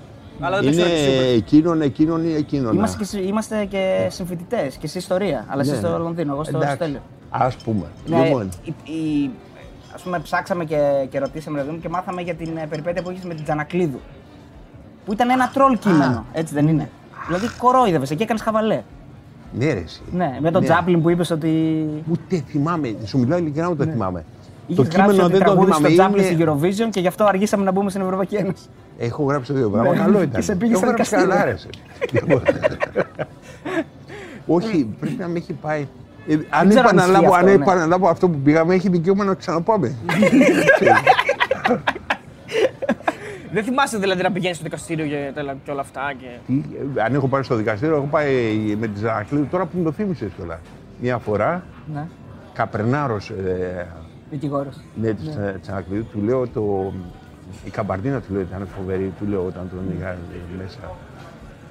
Αλλά 0.46 0.56
δεν 0.62 0.66
το 0.66 0.72
Είναι 0.72 0.82
ξέρω 0.84 0.96
και 0.96 1.12
σίγουρα. 1.12 1.26
εκείνον, 1.36 1.82
εκείνον 1.82 2.26
ή 2.30 2.34
εκείνον. 2.34 2.74
Είμαστε 2.76 2.98
και, 2.98 3.04
συ- 3.04 3.28
είμαστε 3.28 3.66
και 3.66 4.08
συμφοιτητές 4.10 4.76
και 4.76 4.86
εσύ 4.86 4.98
ιστορία. 4.98 5.46
Αλλά 5.48 5.62
εσύ 5.62 5.72
Ναι, 5.72 5.78
στο 5.78 5.90
ναι. 5.90 5.98
Λονδίνο, 5.98 6.34
εγώ 6.34 6.44
στο 6.44 6.58
Εντάξει. 6.58 6.76
Στέλιο. 6.76 7.00
Ας 7.30 7.56
πούμε. 7.56 7.86
Ναι, 8.08 8.24
Λοιπόν, 8.24 8.50
η, 8.64 8.74
η, 8.92 9.30
ας 9.96 10.02
πούμε, 10.02 10.20
ψάξαμε 10.20 10.66
και, 10.66 10.78
και 11.10 11.20
ρωτήσαμε 11.20 11.58
ρε 11.58 11.64
παιδί 11.64 11.76
μου, 11.76 11.82
και 11.82 11.90
μάθαμε 11.90 12.22
για 12.22 12.34
την 12.36 12.58
ε, 12.58 12.66
περιπέτεια 12.70 13.02
που 13.02 13.12
είχε 13.12 13.28
με 13.28 13.34
την 13.34 13.44
Τζανακλίδου. 13.44 14.00
Που 15.06 15.14
ήταν 15.14 15.30
ένα 15.30 15.50
τρόλ 15.54 15.78
κείμενο, 15.78 16.26
έτσι 16.34 16.54
δεν 16.54 16.68
είναι; 16.68 16.90
Δηλαδή 17.28 17.48
κορόιδευες 17.58 18.10
και 18.10 18.24
έκανες 18.24 18.42
χαβαλέ. 18.42 18.82
ναι, 19.54 19.74
ρε, 19.74 19.80
εσύ. 19.80 20.02
Ναι, 20.12 20.38
με 20.42 20.52
τον 20.52 20.62
Ναι. 20.62 20.68
Τζάπλιν 20.68 21.02
που 21.02 21.10
είπες 21.10 21.30
ότι. 21.32 21.86
Ούτε 22.12 22.44
θυμάμαι. 22.48 22.96
Σου 23.06 23.18
μιλάω 23.18 23.38
ειλικρινά, 23.40 23.68
ούτε 23.70 23.86
θυμάμαι. 23.86 24.26
Είχες 24.68 24.88
το 24.88 24.92
γράψει 24.96 25.12
κείμενο 25.12 25.24
ότι 25.24 25.32
δεν 25.38 25.42
το 25.48 25.52
τραγούδισε 25.54 25.78
θυμάμαι. 25.78 25.96
τον 25.96 26.06
Τζάπλιν 26.06 26.38
Είναι- 26.38 26.62
στην 26.74 26.86
Eurovision 26.88 26.90
και 26.92 27.00
γι' 27.00 27.08
αυτό 27.08 27.24
αργήσαμε 27.26 27.64
να 27.64 27.72
μπούμε 27.72 27.90
στην 27.90 28.02
Ευρωπαϊκή 28.02 28.36
Ένωση. 28.36 28.64
Έχω 28.98 29.24
γράψει 29.24 29.54
δύο 29.54 29.70
πράγματα. 29.70 29.98
Ναι. 29.98 30.04
Καλό 30.04 30.18
Και 30.18 30.24
ήταν. 30.24 30.44
σε 30.44 30.56
πήγε 30.56 30.72
Έχω 30.74 30.82
στα 30.82 30.92
γράψει 30.92 31.16
δικαστήρια. 31.16 31.36
καλά, 31.36 31.46
ρε, 31.46 31.52
εσύ. 31.52 31.68
Λοιπόν. 32.26 32.42
Όχι, 34.48 34.86
πρέπει 35.00 35.16
να 35.20 35.28
με 35.28 35.38
έχει 35.38 35.54
πάει. 35.54 35.88
Ε, 36.30 36.38
αν 36.50 36.70
ξέρω 36.70 36.88
αν 36.88 36.98
ισχύει 36.98 37.10
επαναλάβω, 37.10 37.26
αυτό, 37.34 37.38
αν 37.38 37.46
ναι. 37.46 37.52
επαναλάβω 37.52 38.08
αυτό 38.10 38.30
που 38.30 38.38
πήγαμε, 38.38 38.74
έχει 38.74 38.90
δικαίωμα 38.90 39.24
να 39.24 39.34
ξαναπάμε. 39.34 39.96
Δεν 43.52 43.64
θυμάσαι 43.64 43.98
δηλαδή 43.98 44.22
να 44.22 44.32
πηγαίνεις 44.32 44.56
στο 44.56 44.66
δικαστήριο 44.66 45.06
και, 45.06 45.32
τέλα- 45.34 45.56
και 45.64 45.72
όλα 45.72 45.82
αυτά. 45.82 46.02
Και... 46.20 46.26
Τι, 46.48 46.64
ε, 46.98 47.02
αν 47.04 47.14
έχω 47.14 47.28
πάει 47.28 47.44
στο 47.44 47.56
δικαστήριο, 47.56 47.96
έχω 47.96 48.06
πάει 48.06 48.34
με 48.80 48.88
τη 48.88 49.00
Ζανακλήδη. 49.00 49.46
Τώρα 49.46 49.66
που 49.66 49.78
μου 49.78 49.84
το 49.84 49.92
θύμισες 49.92 50.30
κιόλα. 50.36 50.60
Μια 51.02 51.18
φορά, 51.18 51.64
Ναι, 51.94 52.08
καπρενάρο 52.54 53.16
ε, 53.46 53.86
δικηγόρος. 54.30 54.76
ναι, 55.02 55.14
της 55.14 55.38
Ζανακλήδη, 55.66 56.04
του 56.04 56.22
λέω 56.22 56.48
το. 56.48 56.94
Η 57.66 57.70
καμπαρδίνα 57.70 58.20
του 58.22 58.34
λέω 58.34 58.42
ήταν 58.42 58.68
φοβερή, 58.78 59.14
του 59.20 59.26
λέω 59.30 59.46
όταν 59.46 59.70
τον 59.70 59.96
είχα 59.98 60.10
ε, 60.10 60.18
μέσα. 60.64 60.80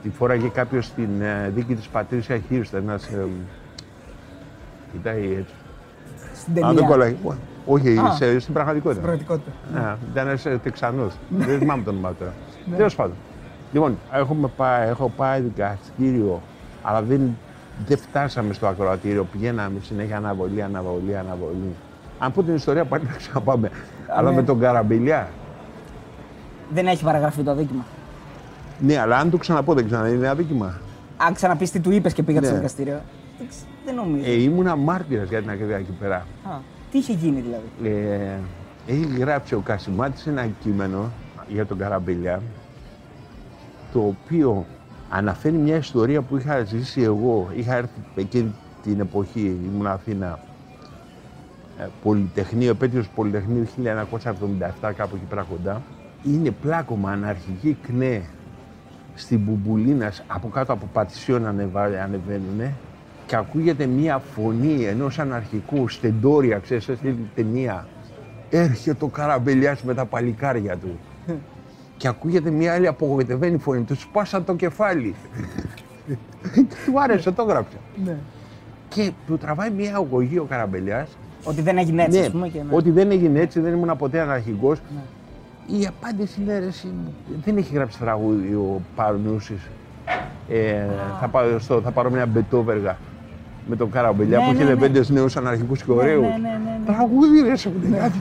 Τη 0.03 0.09
φόραγε 0.11 0.49
κάποιος 0.49 0.85
στην 0.87 1.21
ε, 1.23 1.51
δίκη 1.55 1.75
της 1.75 1.87
Πατρίσια 1.87 2.41
Χίρστα, 2.49 2.79
ένας. 2.79 3.09
Ε, 4.89 4.97
κοιτάει 4.97 5.37
έτσι. 5.39 5.55
Στην 6.35 6.65
Αν 6.65 6.75
δεν 6.75 6.77
ταινία. 6.77 6.89
κολλάει. 6.89 7.17
Όχι, 7.67 7.99
Α. 7.99 8.11
σε- 8.17 8.39
στην 8.41 8.55
πραγματικότητα. 8.55 9.01
Πραγματικότητα. 9.01 9.51
Ναι, 9.75 9.97
ήταν 10.13 10.29
ένα 10.45 10.59
Τεξανό. 10.59 11.07
Δεν 11.29 11.59
θυμάμαι 11.59 11.83
το 11.83 11.91
όνομά 11.91 12.09
του 12.09 12.15
τώρα. 12.19 12.33
Ναι. 12.71 12.77
Τέλος 12.77 12.95
πάντων. 12.95 13.15
Λοιπόν, 13.73 13.99
έχουμε 14.13 14.51
πάει, 14.57 14.89
έχω 14.89 15.13
πάει 15.17 15.41
δικαστήριο, 15.41 16.41
αλλά 16.83 17.03
δεν, 17.03 17.37
δεν 17.87 17.99
φτάσαμε 17.99 18.53
στο 18.53 18.67
ακροατήριο. 18.67 19.25
Πηγαίναμε 19.33 19.79
συνέχεια 19.83 20.17
αναβολή, 20.17 20.63
αναβολή, 20.63 21.17
αναβολή. 21.17 21.75
Αν 22.19 22.33
πω 22.33 22.43
την 22.43 22.55
ιστορία, 22.55 22.85
πάλι 22.85 23.05
να 23.05 23.13
ξαναπάμε. 23.17 23.71
αλλά 24.17 24.31
ναι. 24.31 24.37
με 24.37 24.43
τον 24.43 24.61
Καραμπηλιά. 24.61 25.29
Δεν 26.75 26.87
έχει 26.87 27.05
παραγραφεί 27.05 27.43
το 27.43 27.51
αδίκημα. 27.51 27.85
Ναι, 28.81 28.99
αλλά 28.99 29.17
αν 29.17 29.31
το 29.31 29.37
ξαναπώ, 29.37 29.75
δεν 29.75 29.87
ξανά 29.87 30.09
είναι 30.09 30.29
αδίκημα. 30.29 30.79
Αν 31.17 31.35
ξαναπείς 31.35 31.71
τι 31.71 31.81
του 31.81 31.91
είπες 31.91 32.13
και 32.13 32.23
πήγατε 32.23 32.41
Ναι. 32.47 32.51
στο 32.53 32.57
δικαστήριο. 32.57 33.01
Δεν 33.39 33.47
ξ- 33.49 33.67
Δεν 33.85 33.95
νομίζω. 33.95 34.25
Ε, 34.27 34.43
ήμουνα 34.43 34.77
μάρτυρας 34.77 35.29
για 35.29 35.41
την 35.41 35.51
ακρίβεια 35.51 35.77
εκεί 35.77 35.93
πέρα. 35.93 36.17
Α, 36.43 36.51
τι 36.91 36.99
είχε 36.99 37.13
γίνει 37.13 37.41
δηλαδή; 37.41 37.97
Ε, 37.99 38.39
έχει 38.87 39.19
γράψει 39.19 39.55
ο 39.55 39.61
Κασιμάτης 39.61 40.27
ένα 40.27 40.47
κείμενο 40.47 41.11
για 41.49 41.67
τον 41.67 41.79
Καραμπελιά 41.79 42.43
το 43.93 43.99
οποίο 43.99 44.67
αναφέρει 45.11 45.57
μια 45.57 45.77
ιστορία 45.77 46.23
που 46.23 46.37
είχα 46.37 46.65
ζήσει 46.65 47.03
εγώ. 47.03 47.49
Είχα 47.55 47.75
έρθει 47.75 48.01
εκείνη 48.15 48.55
την 48.83 49.01
εποχή, 49.01 49.59
ήμουν 49.73 49.87
Αθήνα, 49.87 50.39
ε, 51.79 51.87
Πολυτεχνείο, 52.03 52.71
επέτειος 52.71 53.09
Πολυτεχνείου 53.09 53.67
1977, 53.67 54.93
κάπου 54.93 55.17
εκεί 55.17 55.25
πέρα 55.29 55.43
κοντά. 55.43 55.83
Είναι 56.25 56.51
πλάκωμα 56.51 57.11
αναρχική 57.11 57.77
κνέ 57.87 58.23
στην 59.15 59.39
Μπουμπουλίνας, 59.39 60.23
από 60.27 60.49
κάτω 60.49 60.73
από 60.73 60.89
πατησιόν 60.93 61.47
ανεβα- 61.47 62.03
ανεβαίνουνε 62.03 62.75
και 63.29 63.37
ακούγεται 63.37 63.87
μία 63.87 64.19
φωνή 64.19 64.85
ενός 64.85 65.19
αναρχικού 65.19 65.89
στεντόρια, 65.89 66.59
ξέρεις, 66.59 66.89
αυτή 66.89 67.07
την 67.07 67.27
ταινία. 67.35 67.87
Έρχεται 68.51 69.05
ο 69.05 69.09
Καραμπελιάς 69.09 69.83
με 69.83 69.95
τα 69.95 70.05
παλικάρια 70.05 70.77
του. 70.77 70.99
και 71.97 72.09
ακούγεται 72.09 72.51
μία 72.51 72.75
άλλη 72.75 72.87
απογοητευμένη 72.87 73.59
φωνή, 73.59 73.83
του 73.83 73.95
σπάσαν 74.01 74.45
το 74.45 74.55
κεφάλι. 74.55 75.15
του 76.85 77.01
άρεσε, 77.01 77.31
το 77.31 77.43
γράψα. 77.43 77.77
Ναι. 78.05 78.17
Και 78.89 79.13
του 79.27 79.39
τραβάει 79.39 79.71
μία 79.71 79.95
αγωγή 79.95 80.39
ο 80.39 80.45
Καραμπελιάς 80.45 81.17
Ότι 81.45 81.61
δεν 81.61 81.79
έγινε 81.79 82.03
έτσι, 82.03 82.19
ναι, 82.19 82.25
ας 82.25 82.31
πούμε. 82.31 82.49
Και, 82.49 82.63
ναι. 82.63 82.77
ότι 82.77 82.91
δεν 82.91 83.11
έγινε 83.11 83.41
έτσι, 83.41 83.61
δεν 83.61 83.73
ήμουν 83.73 83.97
ποτέ 83.97 84.21
αναρχικός. 84.21 84.81
Η 85.81 85.87
απάντηση 85.87 86.41
είναι, 86.41 86.59
ρε, 86.59 86.67
εσύ, 86.67 86.89
δεν 87.45 87.57
έχει 87.57 87.75
γράψει 87.75 87.99
τραγούδι 87.99 88.53
ο 88.55 88.81
Παρνούσης. 88.97 89.69
Ε, 90.49 90.87
θα, 91.21 91.29
πάω 91.29 91.59
στο, 91.59 91.81
θα 91.81 91.91
πάρω 91.91 92.11
μια 92.11 92.27
μπετόβεργα 92.27 92.97
με 93.69 93.77
τον 93.77 93.91
Καραμπελιά 93.91 94.39
Ναι, 94.39 94.45
που 94.45 94.53
ναι, 94.53 94.59
είχε 94.63 94.69
ναι. 94.73 94.77
πέντε 94.77 95.05
νέους 95.09 95.37
αναρχικούς 95.37 95.83
και 95.83 95.93
ωραίους. 95.93 96.21
ναι, 96.23 96.29
ναι, 96.29 96.37
ναι, 96.37 96.79
ναι. 96.79 96.81
Τραγούδι 96.87 97.41
ρε, 97.41 97.57
σου 97.57 97.71
πει 97.71 97.87
κάτι. 97.89 98.19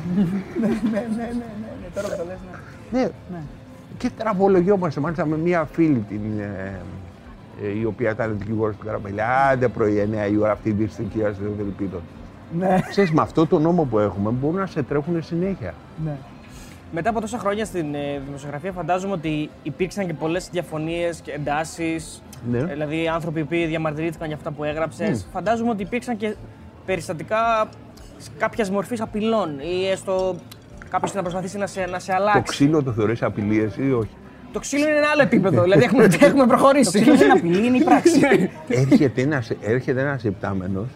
ναι, 0.62 0.68
ναι, 0.68 0.70
ναι, 0.92 1.00
ναι, 1.16 1.28
ναι, 1.82 1.88
τώρα 1.96 2.08
που 2.08 2.14
το 2.18 2.24
λες, 2.28 2.38
ναι. 2.92 3.02
ναι. 3.32 3.38
Και 3.98 4.10
τραβολογιόμαστε 4.18 5.00
μάλιστα 5.00 5.26
με 5.26 5.38
μια 5.38 5.68
φίλη 5.72 6.06
την, 6.10 6.20
ε, 6.40 6.80
ε, 7.64 7.80
η 7.80 7.86
οποία 7.86 8.10
ήταν 8.12 8.36
δικηγόρος 8.38 8.76
του 8.76 8.86
Καραμπελιά. 8.86 9.28
Άντε 9.52 9.68
πρωί 9.68 10.10
9 10.28 10.32
η 10.32 10.38
ώρα 10.38 10.52
αυτή 10.52 10.70
η 10.70 10.72
δυστυχία 10.72 11.34
στο 11.34 11.44
Φιλιππίδων. 11.58 12.02
Ναι, 12.58 12.80
Ξέρεις, 12.90 13.12
με 13.12 13.22
αυτό 13.22 13.46
το 13.48 13.60
νόμο 13.60 13.84
που 13.84 14.00
έχουμε 14.00 14.30
μπορούν 14.30 14.60
να 14.60 14.66
σε 14.66 14.84
τρέχουν 14.84 15.24
συνέχεια. 15.24 15.74
ναι. 16.04 16.16
Μετά 16.92 17.10
από 17.10 17.22
τόσα 17.22 17.38
χρόνια 17.38 17.66
στην 17.66 17.96
ε, 17.96 18.22
δημοσιογραφία, 18.26 18.72
φαντάζομαι 18.72 19.14
ότι 19.14 19.50
υπήρξαν 19.64 20.06
και 20.08 20.14
πολλές 20.14 20.50
διαφωνίες 20.52 21.20
και 21.22 21.32
εντάσεις. 21.32 22.22
Ναι. 22.52 22.63
Δηλαδή, 22.63 23.08
άνθρωποι 23.08 23.41
που 23.43 23.50
διαμαρτυρήθηκαν 23.50 24.28
για 24.28 24.36
αυτά 24.36 24.52
που 24.52 24.63
έγραψες. 24.63 25.28
Φαντάζομαι 25.34 25.69
ότι 25.69 25.82
υπήρξαν 25.82 26.17
και 26.17 26.36
περιστατικά 26.86 27.69
κάποιας 28.38 28.69
μορφής 28.69 29.02
απειλών 29.02 29.50
ή 29.60 29.89
έστω 29.89 30.36
κάποιος 30.89 31.13
να 31.13 31.21
προσπαθήσει 31.21 31.58
να 31.58 31.67
σε, 31.67 31.86
να 31.86 32.00
σε 32.00 32.08
Το 32.12 32.15
αλλάξει. 32.17 32.41
ξύλο 32.41 32.84
το 32.84 32.91
θεωρείς 32.91 33.23
απειλή 33.23 33.60
εσύ 33.60 33.84
ή 33.88 33.91
όχι; 33.91 34.10
Το 34.52 34.60
ξύλο 34.60 34.88
είναι 34.88 34.97
ένα 34.97 35.08
άλλο 35.13 35.21
επίπεδο. 35.21 35.63
δηλαδή, 35.63 35.84
έχουμε, 35.84 36.04
έχουμε 36.21 36.41
Το 36.41 36.47
προχωρήσει. 36.47 37.00
ξύλο 37.02 37.15
δεν 37.17 37.30
είναι 37.30 37.39
απειλή, 37.39 37.67
είναι 37.67 37.78
η 37.78 37.84
πράξη. 37.84 38.19
έρχεται 38.67 39.21
ένας, 39.21 39.50
έρχεται 39.62 40.02
ένας 40.02 40.23
υπτάμενος 40.23 40.88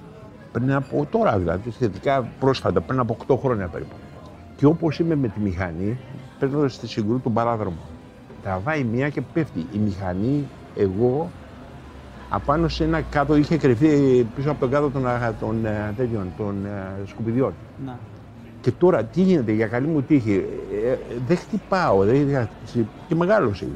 πριν 0.51 0.73
από 0.73 1.07
τώρα 1.11 1.37
δηλαδή, 1.37 1.71
σχετικά 1.71 2.27
πρόσφατα, 2.39 2.81
πριν 2.81 2.99
από 2.99 3.17
8 3.27 3.37
χρόνια 3.41 3.67
περίπου. 3.67 3.95
Και 4.57 4.65
όπως 4.65 4.99
είμαι 4.99 5.15
με 5.15 5.27
τη 5.27 5.39
μηχανή, 5.39 5.97
παίρνω 6.39 6.67
στη 6.67 6.87
συγκρού 6.87 7.19
τον 7.21 7.33
παράδρομο. 7.33 7.77
Τραβάει 8.43 8.83
μία 8.83 9.09
και 9.09 9.21
πέφτει. 9.33 9.59
Η 9.73 9.77
μηχανή, 9.77 10.47
εγώ, 10.75 11.29
απάνω 12.29 12.67
σε 12.67 12.83
ένα 12.83 13.01
κάτω, 13.01 13.35
είχε 13.35 13.57
κρυφτεί 13.57 14.27
πίσω 14.35 14.51
από 14.51 14.59
τον 14.59 14.69
κάτω 14.69 14.89
των, 14.89 15.07
α, 15.07 15.33
των, 15.39 15.65
ε, 15.65 15.93
τέτοιων, 15.97 16.27
των 16.37 16.55
ε, 16.65 17.07
σκουπιδιών. 17.07 17.53
Να. 17.85 17.97
Και 18.61 18.71
τώρα 18.71 19.03
τι 19.03 19.21
γίνεται 19.21 19.51
για 19.51 19.67
καλή 19.67 19.87
μου 19.87 20.01
τύχη. 20.01 20.45
Ε, 20.85 20.91
ε, 20.91 20.97
δεν 21.27 21.37
χτυπάω, 21.37 22.03
δεν 22.03 22.29
είχα 22.29 22.41
χτυπήσει. 22.41 22.87
Και 23.07 23.15
μεγάλος 23.15 23.61
είναι. 23.61 23.71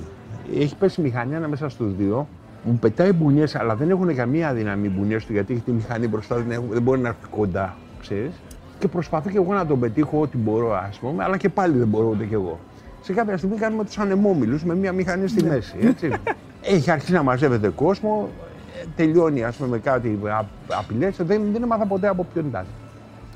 Έχει 0.61 0.75
πέσει 0.75 1.01
η 1.01 1.03
μηχανή 1.03 1.35
ανάμεσα 1.35 1.69
στους 1.69 1.95
δύο 1.95 2.27
Μου 2.67 2.77
πετάει 2.79 3.11
μπουνιές, 3.11 3.55
αλλά 3.55 3.75
δεν 3.75 3.89
έχουν 3.89 4.15
καμία 4.15 4.53
δύναμη 4.53 4.87
οι 4.87 4.91
μπουνιές 4.97 5.25
του 5.25 5.31
γιατί 5.33 5.53
έχει 5.53 5.61
τη 5.61 5.71
μηχανή 5.71 6.07
μπροστά, 6.07 6.35
δεν, 6.35 6.51
έχουν- 6.51 6.69
δεν 6.71 6.81
μπορεί 6.81 6.99
να 6.99 7.07
έρθει 7.07 7.27
κοντά, 7.29 7.75
ξέρεις. 8.01 8.31
Και 8.79 8.87
προσπαθώ 8.87 9.29
και 9.29 9.37
εγώ 9.37 9.53
να 9.53 9.65
τον 9.65 9.79
πετύχω 9.79 10.19
ό,τι 10.21 10.37
μπορώ, 10.37 10.73
ας 10.75 10.97
πούμε, 10.97 11.23
αλλά 11.23 11.37
και 11.37 11.49
πάλι 11.49 11.77
δεν 11.77 11.87
μπορώ 11.87 12.07
ούτε 12.07 12.25
κι 12.25 12.33
εγώ. 12.33 12.59
Σε 13.01 13.13
κάποια 13.13 13.37
στιγμή 13.37 13.55
κάνουμε 13.57 13.83
τους 13.83 13.97
ανεμόμυλους 13.97 14.63
με 14.63 14.75
μια 14.75 14.91
μηχανή 14.91 15.27
στη 15.27 15.43
μέση. 15.43 15.75
Έτσι. 15.81 16.09
έχει 16.65 16.91
αρχίσει 16.91 17.11
να 17.11 17.23
μαζεύεται 17.23 17.69
κόσμο, 17.69 18.29
ε, 18.81 18.85
τελειώνει 18.95 19.43
ας 19.43 19.55
πούμε, 19.55 19.69
με 19.69 19.77
κάτι 19.77 20.19
απειλές. 20.67 21.15
Δεν, 21.17 21.41
δεν 21.53 21.63
έμαθα 21.63 21.85
ποτέ 21.85 22.07
από 22.07 22.25
ποιον 22.33 22.45
ήταν. 22.45 22.65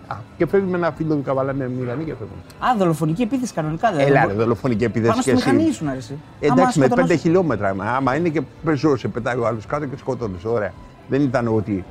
Α, 0.08 0.16
και 0.38 0.46
φεύγει 0.46 0.70
με 0.70 0.78
ένα 0.78 0.92
φίλο 0.92 1.16
του 1.16 1.22
καβαλά 1.22 1.54
με 1.54 1.70
μηχανή 1.70 2.04
και 2.04 2.12
φεύγουν. 2.14 2.38
Α, 2.60 2.76
δολοφονική 2.78 3.22
επίθεση 3.22 3.54
κανονικά 3.54 3.92
δεν 3.92 4.08
Έλα, 4.08 4.26
ρε, 4.26 4.34
δολοφονική 4.34 4.84
επίθεση 4.84 5.08
Πάνω 5.10 5.22
και 5.22 5.30
στη 5.30 5.34
μηχανή 5.36 5.62
εσύ. 5.62 5.70
ήσουν, 5.70 5.88
αρέσει. 5.88 6.20
Εντάξει, 6.40 6.80
με 6.80 6.88
5 6.96 7.16
χιλιόμετρα. 7.20 7.74
Μα, 7.76 7.86
Άμα 7.86 8.16
είναι 8.16 8.30
και 8.30 8.42
πεζό, 8.64 8.98
σε 8.98 9.08
πετάει 9.08 9.38
ο 9.38 9.48
άλλος 9.48 9.66
κάτω 9.66 9.86
και 9.86 9.98
σκοτώνεις. 9.98 10.46
Ωραία. 10.46 10.74
Δεν 11.10 11.22
ήταν 11.22 11.48
ότι. 11.56 11.86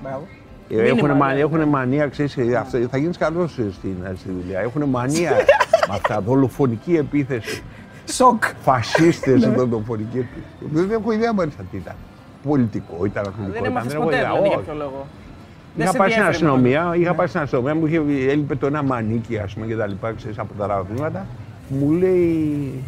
Ε, 0.71 0.83
Έχουν, 0.83 0.95
Μήνυμα, 0.95 1.15
μα, 1.15 1.33
ναι, 1.33 1.41
έχουν 1.41 1.63
μανία, 1.69 2.07
ξέρεις, 2.07 2.37
ε, 2.37 2.55
αυτό, 2.57 2.79
θα 2.91 2.99
γίνεις 2.99 3.17
καλός 3.17 3.59
ε, 3.59 3.67
στην, 3.73 3.97
ε, 4.05 4.13
στη 4.19 4.29
δουλειά. 4.43 4.61
Έχουν 4.61 4.85
μανία 4.85 5.31
με 5.89 5.95
αυτά, 5.95 6.21
δολοφονική 6.21 6.97
επίθεση. 6.97 7.63
Σοκ. 8.09 8.43
Φασίστες 8.61 9.49
δολοφονική 9.49 10.19
επίθεση. 10.19 10.87
Δεν 10.89 10.91
έχω 10.91 11.13
ιδέα 11.13 11.33
μάλιστα 11.33 11.63
τι 11.71 11.77
ήταν. 11.77 11.95
Πολιτικό 12.49 13.05
ήταν, 13.05 13.23
αθλητικό 13.27 13.53
Δεν 13.53 13.61
ήταν. 13.61 13.71
έμαθε 13.77 13.95
έχω 13.95 14.03
ποτέ 14.05 14.17
ιδέα. 14.17 14.29
δηλαδή 14.31 14.49
για 14.49 14.57
Όχι. 14.57 14.65
ποιο 14.67 14.75
λόγο. 14.75 15.07
Δεν 15.75 15.83
Είχα 15.85 15.93
σε 15.93 15.99
πάει 15.99 16.11
στην 16.11 16.23
ενδιαφέρει 16.23 16.47
αστυνομία, 16.47 16.83
μόνο. 16.83 16.95
είχα 16.95 17.15
πάει 17.15 17.27
στην 17.27 17.41
αστυνομία, 17.41 17.75
μου 17.75 17.87
είχε, 17.87 17.97
έλειπε 18.31 18.55
το 18.57 18.67
ένα 18.67 18.83
μανίκι, 18.83 19.39
ας 19.39 19.55
πούμε, 19.55 19.67
και 19.67 19.77
τα 19.77 19.87
λοιπά, 19.87 20.13
ξέρεις, 20.13 20.39
από 20.39 20.55
τα 20.59 20.67
ραδιόματα. 20.67 21.27
Μου 21.69 21.91
λέει, 21.91 22.85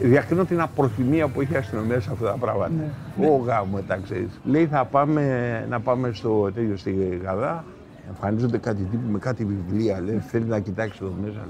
διακρίνω 0.00 0.44
την 0.44 0.60
απροθυμία 0.60 1.28
που 1.28 1.42
είχε 1.42 1.54
η 1.54 1.56
αστυνομία 1.56 2.00
σε 2.00 2.10
αυτά 2.12 2.26
τα 2.26 2.36
πράγματα. 2.40 2.70
Ναι. 3.16 3.26
Ω 3.26 3.36
γάμο, 3.36 3.78
τα 3.88 3.96
ξέρεις. 4.04 4.40
Λέει, 4.44 4.66
θα 4.66 4.84
πάμε 4.84 5.22
να 5.70 5.80
πάμε 5.80 6.10
στο 6.12 6.50
τέτοιο 6.54 6.76
στη 6.76 7.20
Γαδά. 7.24 7.64
Εμφανίζονται 8.08 8.58
κάτι 8.58 8.82
τύπου 8.90 9.10
με 9.12 9.18
κάτι 9.18 9.44
βιβλία, 9.44 10.00
λέει, 10.04 10.22
θέλει 10.26 10.44
να 10.44 10.58
κοιτάξει 10.58 10.98
εδώ 11.02 11.14
μέσα. 11.24 11.40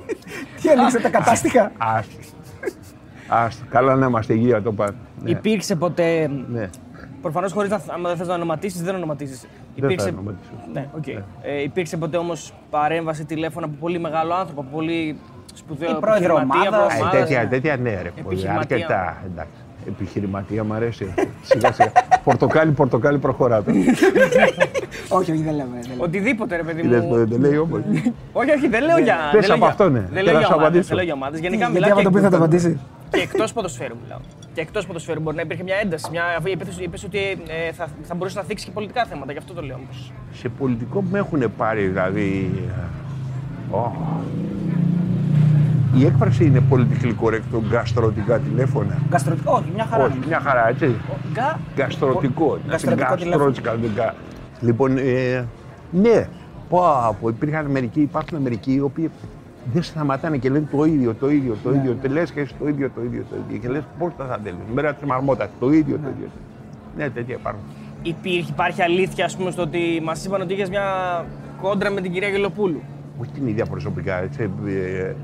Τι 0.62 0.68
ανοίξατε 0.68 1.08
κατάστιχα; 1.08 1.72
Άστο. 1.78 2.16
Άστο. 3.28 3.64
Καλά 3.70 3.94
να 3.94 4.06
είμαστε 4.06 4.34
υγεία 4.34 4.62
το 4.62 4.72
πάντα. 4.72 4.94
Ναι. 5.22 5.30
Υπήρξε 5.30 5.76
ποτέ. 5.76 6.30
ναι. 6.48 6.70
Προφανώς 7.22 7.52
χωρίς 7.52 7.70
να. 7.70 7.76
Αν 7.76 8.02
δεν 8.02 8.16
θες 8.16 8.26
να 8.26 8.34
ονοματίσεις, 8.34 8.82
δεν 8.82 8.94
ονοματίζεις. 8.94 9.46
Δεν 9.76 9.98
θα 10.00 10.08
ονοματίσω. 10.08 10.50
Ναι, 10.72 10.88
οκ. 10.96 11.06
Ε, 11.42 11.62
υπήρξε 11.62 11.96
ποτέ 11.96 12.16
όμως 12.16 12.52
παρέμβαση 12.70 13.24
τηλέφωνα 13.24 13.66
από 13.66 13.74
πολύ 13.80 13.98
μεγάλο 13.98 14.34
άνθρωπο, 14.34 14.60
από 14.60 14.70
πολύ 14.70 15.16
σπουδαίο 15.54 15.90
Ή 15.90 16.00
πρόεδρο 16.00 16.36
επιχειρηματία, 16.36 16.68
ομάδας; 16.70 16.94
Ε, 16.94 17.00
ομάδας, 17.00 17.20
τέτοια, 17.20 17.42
ναι. 17.42 17.48
τέτοια 17.48 17.76
ναι, 17.76 17.90
ρε. 17.90 17.96
Πολύ, 17.98 18.12
Επιχειρηματία. 18.26 18.76
αρκετά. 18.76 19.22
Εντάξει. 19.26 19.61
Επιχειρηματία 19.88 20.64
μου 20.64 20.72
αρέσει. 20.74 21.14
σιγά 21.42 21.72
σιγά. 21.72 21.92
πορτοκάλι, 22.24 22.70
πορτοκάλι 22.70 23.18
προχωράτε. 23.18 23.72
Όχι, 25.08 25.30
όχι, 25.30 25.42
δεν 25.42 25.54
λέμε. 25.54 25.68
δεν 25.80 25.90
λέμε. 25.90 26.02
Οτιδήποτε, 26.02 26.56
ρε 26.56 26.62
παιδί 26.62 26.80
Τι 26.80 26.86
λες, 26.88 27.04
μου. 27.04 27.26
δεν 27.26 27.40
λέει 27.40 27.56
όμως. 27.56 27.80
Όχι, 28.32 28.50
όχι, 28.50 28.68
δεν 28.68 28.82
λέω 28.84 28.98
για. 28.98 29.16
Πες 29.32 29.46
δεν 29.46 29.48
λέω 29.48 29.54
από 29.56 29.64
για- 29.64 29.66
αυτό, 29.66 29.88
ναι. 29.88 30.00
Δεν 30.00 30.08
Και 30.14 30.22
λέω 30.22 30.32
να 30.32 30.38
για 30.38 30.46
σου 30.48 30.54
ομάδες, 30.56 30.58
απαντήσω. 30.66 30.86
δεν 30.88 30.96
λέω 30.96 31.04
για 31.04 31.14
ομάδες. 31.14 31.40
Γενικά 31.40 31.58
Γιατί 31.58 31.72
μιλάω 31.72 31.90
άμα 31.90 31.98
και 32.00 32.04
το 32.06 32.10
πεις 32.12 32.22
θα 32.22 32.30
το 32.30 32.36
απαντήσει. 32.36 32.80
Και 33.10 33.20
εκτός 33.20 33.52
ποδοσφαίρου 33.52 33.94
μιλάω. 34.02 34.18
Και 34.54 34.60
εκτός 34.60 34.86
ποδοσφαίρου 34.86 35.20
μπορεί 35.20 35.36
να 35.36 35.42
υπήρχε 35.42 35.62
μια 35.62 35.76
ένταση. 35.82 36.08
Μια... 36.10 36.22
αφού 36.38 36.48
Είπες, 36.48 36.78
είπες 36.78 37.04
ότι 37.04 37.18
ε, 37.68 37.72
θα, 37.72 37.86
θα 38.02 38.14
μπορούσε 38.14 38.38
να 38.38 38.44
θίξει 38.44 38.64
και 38.64 38.70
πολιτικά 38.70 39.04
θέματα, 39.04 39.32
γι' 39.32 39.38
αυτό 39.38 39.52
το 39.54 39.62
λέω 39.62 39.76
όμως. 39.76 40.12
Σε 40.32 40.48
πολιτικό 40.48 41.02
με 41.10 41.18
έχουν 41.18 41.42
πάρει, 41.56 41.86
δηλαδή. 41.86 42.50
ε, 43.72 43.76
ω. 43.76 43.92
Η 45.94 46.04
έκφραση 46.06 46.44
είναι 46.44 46.60
πολιτικά 46.60 47.14
correct, 47.20 47.60
γκαστρωτικά 47.68 48.38
τηλέφωνα; 48.38 48.98
Γαστρωτικό, 49.10 49.52
όχι, 49.52 49.70
μια 49.74 49.84
χαρά. 49.84 50.04
Όχι, 50.04 50.18
μια 50.26 50.40
χαρά, 50.40 50.68
έτσι. 50.68 50.94
Γκα. 51.32 51.58
Γκαστρωτικό. 51.76 52.58
Γαστρωτικό 52.68 53.14
τηλέφωνο. 53.14 53.50
Γκαστρωτικά. 53.50 54.14
Λοιπόν, 54.60 54.96
ε, 54.98 55.46
ναι, 55.90 56.28
πω, 56.68 56.80
πω, 57.20 57.28
υπήρχαν 57.28 57.66
μερικοί, 57.66 58.00
υπάρχουν 58.00 58.38
μερικοί 58.38 58.72
οι 58.72 58.80
οποίοι 58.80 59.10
δεν 59.72 59.82
σταματάνε 59.82 60.36
και 60.36 60.50
λένε 60.50 60.66
το 60.70 60.84
ίδιο, 60.84 61.14
το 61.14 61.30
ίδιο, 61.30 61.56
το 61.62 61.74
ίδιο. 61.74 61.96
Ναι. 62.02 62.08
λες 62.08 62.30
και 62.30 62.40
εσύ 62.40 62.54
το 62.58 62.68
ίδιο, 62.68 62.90
το 62.94 63.02
ίδιο, 63.02 63.24
το 63.30 63.36
ίδιο. 63.46 63.58
Και 63.60 63.68
λες 63.68 63.82
πώς 63.98 64.12
θα 64.16 64.24
θα 64.26 64.38
τέλει. 64.44 64.56
Μέρα 64.74 64.94
της 64.94 65.08
μαρμότας, 65.08 65.48
το 65.60 65.72
ίδιο, 65.72 65.98
το 66.02 66.08
ίδιο. 66.16 66.28
Ναι, 66.96 67.10
τέτοια 67.10 67.34
υπάρχουν. 67.34 67.62
Υπήρχε, 68.02 68.50
υπάρχει 68.50 68.82
αλήθεια, 68.82 69.24
ας 69.24 69.36
πούμε, 69.36 69.50
στο 69.50 69.62
ότι 69.62 70.00
μας 70.04 70.24
είπαν 70.24 70.40
ότι 70.40 70.52
είχες 70.52 70.68
μια 70.68 70.84
κόντρα 71.62 71.90
με 71.90 72.00
την 72.00 72.12
κυρία 72.12 72.28
Γελοπούλου. 72.28 72.80
Όχι 73.18 73.30
την 73.30 73.46
ίδια 73.46 73.66
προσωπικά. 73.66 74.22
Έτσι, 74.22 74.50
ε, 74.66 74.72
ε, 74.72 75.14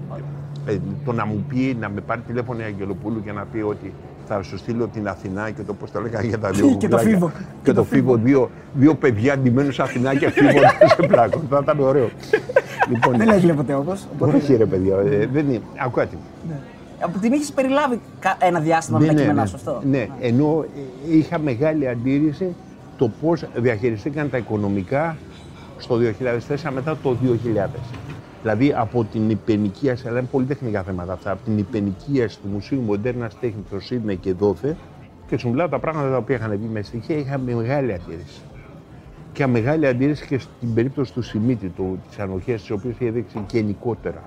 ε, 0.69 0.79
το 1.05 1.13
να 1.13 1.27
μου 1.27 1.45
πει, 1.49 1.77
να 1.81 1.89
με 1.89 2.01
πάρει 2.01 2.21
τηλέφωνο 2.27 2.61
η 2.61 2.65
Αγγελοπούλου 2.65 3.23
και 3.25 3.33
να 3.33 3.45
πει 3.53 3.59
ότι 3.61 3.93
θα 4.27 4.43
σου 4.43 4.59
στείλω 4.59 4.87
την 4.87 5.09
Αθηνά 5.09 5.51
και 5.51 5.63
το 5.63 5.75
πώς 5.75 5.91
το 5.91 5.99
έλεγα 5.99 6.23
για 6.23 6.39
τα 6.39 6.51
δύο 6.57 6.67
Και 6.77 6.89
το 6.89 6.97
κουκλάκια. 6.97 7.09
Φίβο. 7.11 7.31
Και 7.63 7.73
το 7.73 7.85
φίβο, 7.85 8.17
δύο, 8.17 8.51
δύο 8.75 8.95
παιδιά 8.95 9.39
ντυμένους 9.39 9.75
σε 9.75 9.83
Αθηνά 9.83 10.15
και 10.15 10.31
φίβο 10.31 10.59
σε 10.97 11.07
πλάκο. 11.07 11.41
Θα 11.51 11.59
ήταν 11.63 11.81
ωραίο. 11.81 12.09
λοιπόν, 12.91 13.17
Δεν 13.17 13.29
έγινε 13.29 13.53
ποτέ 13.53 13.75
όμω. 13.75 13.93
όχι 14.19 14.55
ρε 14.57 14.67
παιδιά, 14.67 14.97
ε, 15.11 15.27
δεν 15.33 15.49
είναι. 15.49 15.61
Ακούτε. 15.85 16.09
Από 17.01 17.19
την 17.19 17.33
έχεις 17.33 17.53
περιλάβει 17.53 18.01
κα- 18.21 18.37
ένα 18.41 18.61
διάστημα 18.61 18.99
με 18.99 19.07
τα 19.07 19.13
κείμενά 19.15 19.47
σου 19.47 19.57
αυτό. 19.57 19.83
ναι, 19.91 20.09
ενώ 20.21 20.65
ε, 21.11 21.17
είχα 21.17 21.39
μεγάλη 21.39 21.89
αντίρρηση 21.89 22.55
το 22.99 23.11
πώς 23.21 23.45
διαχειριστήκαν 23.57 24.31
τα 24.31 24.37
οικονομικά 24.37 25.17
στο 25.79 25.97
2004 26.49 26.71
μετά 26.75 26.97
το 27.03 27.17
2000. 27.65 27.69
Δηλαδή 28.43 28.73
από 28.77 29.05
την 29.05 29.31
υπενοικίαση, 29.31 30.09
αλλά 30.09 30.19
είναι 30.19 30.29
πολύ 30.31 30.47
τεχνικά 30.47 30.83
θέματα 30.83 31.13
αυτά, 31.13 31.31
από 31.31 31.45
την 31.45 31.59
υπενοικίαση 31.59 32.39
του 32.41 32.49
Μουσείου 32.49 32.81
Μοντέρνας 32.81 33.39
Τέχνης 33.39 33.67
στο 33.67 33.81
Σίδνεϊ 33.81 34.17
και 34.17 34.33
δόθε 34.33 34.77
και 35.27 35.39
σου 35.39 35.49
μιλάω 35.49 35.69
τα 35.69 35.79
πράγματα 35.79 36.11
τα 36.11 36.17
οποία 36.17 36.37
είχαν 36.37 36.51
βγει 36.57 36.67
με 36.67 36.83
στοιχεία, 36.83 37.17
είχα 37.17 37.39
μεγάλη 37.39 37.93
αντίρρηση. 37.93 38.41
Και 39.33 39.47
μεγάλη 39.47 39.87
αντίρρηση 39.87 40.27
και 40.27 40.39
στην 40.39 40.75
περίπτωση 40.75 41.13
του 41.13 41.23
Σιμίτη, 41.23 41.73
της 42.09 42.19
ανοχές, 42.19 42.63
τι 42.63 42.73
οποίε 42.73 42.91
είχε 42.91 43.11
δείξει 43.11 43.45
γενικότερα. 43.51 44.23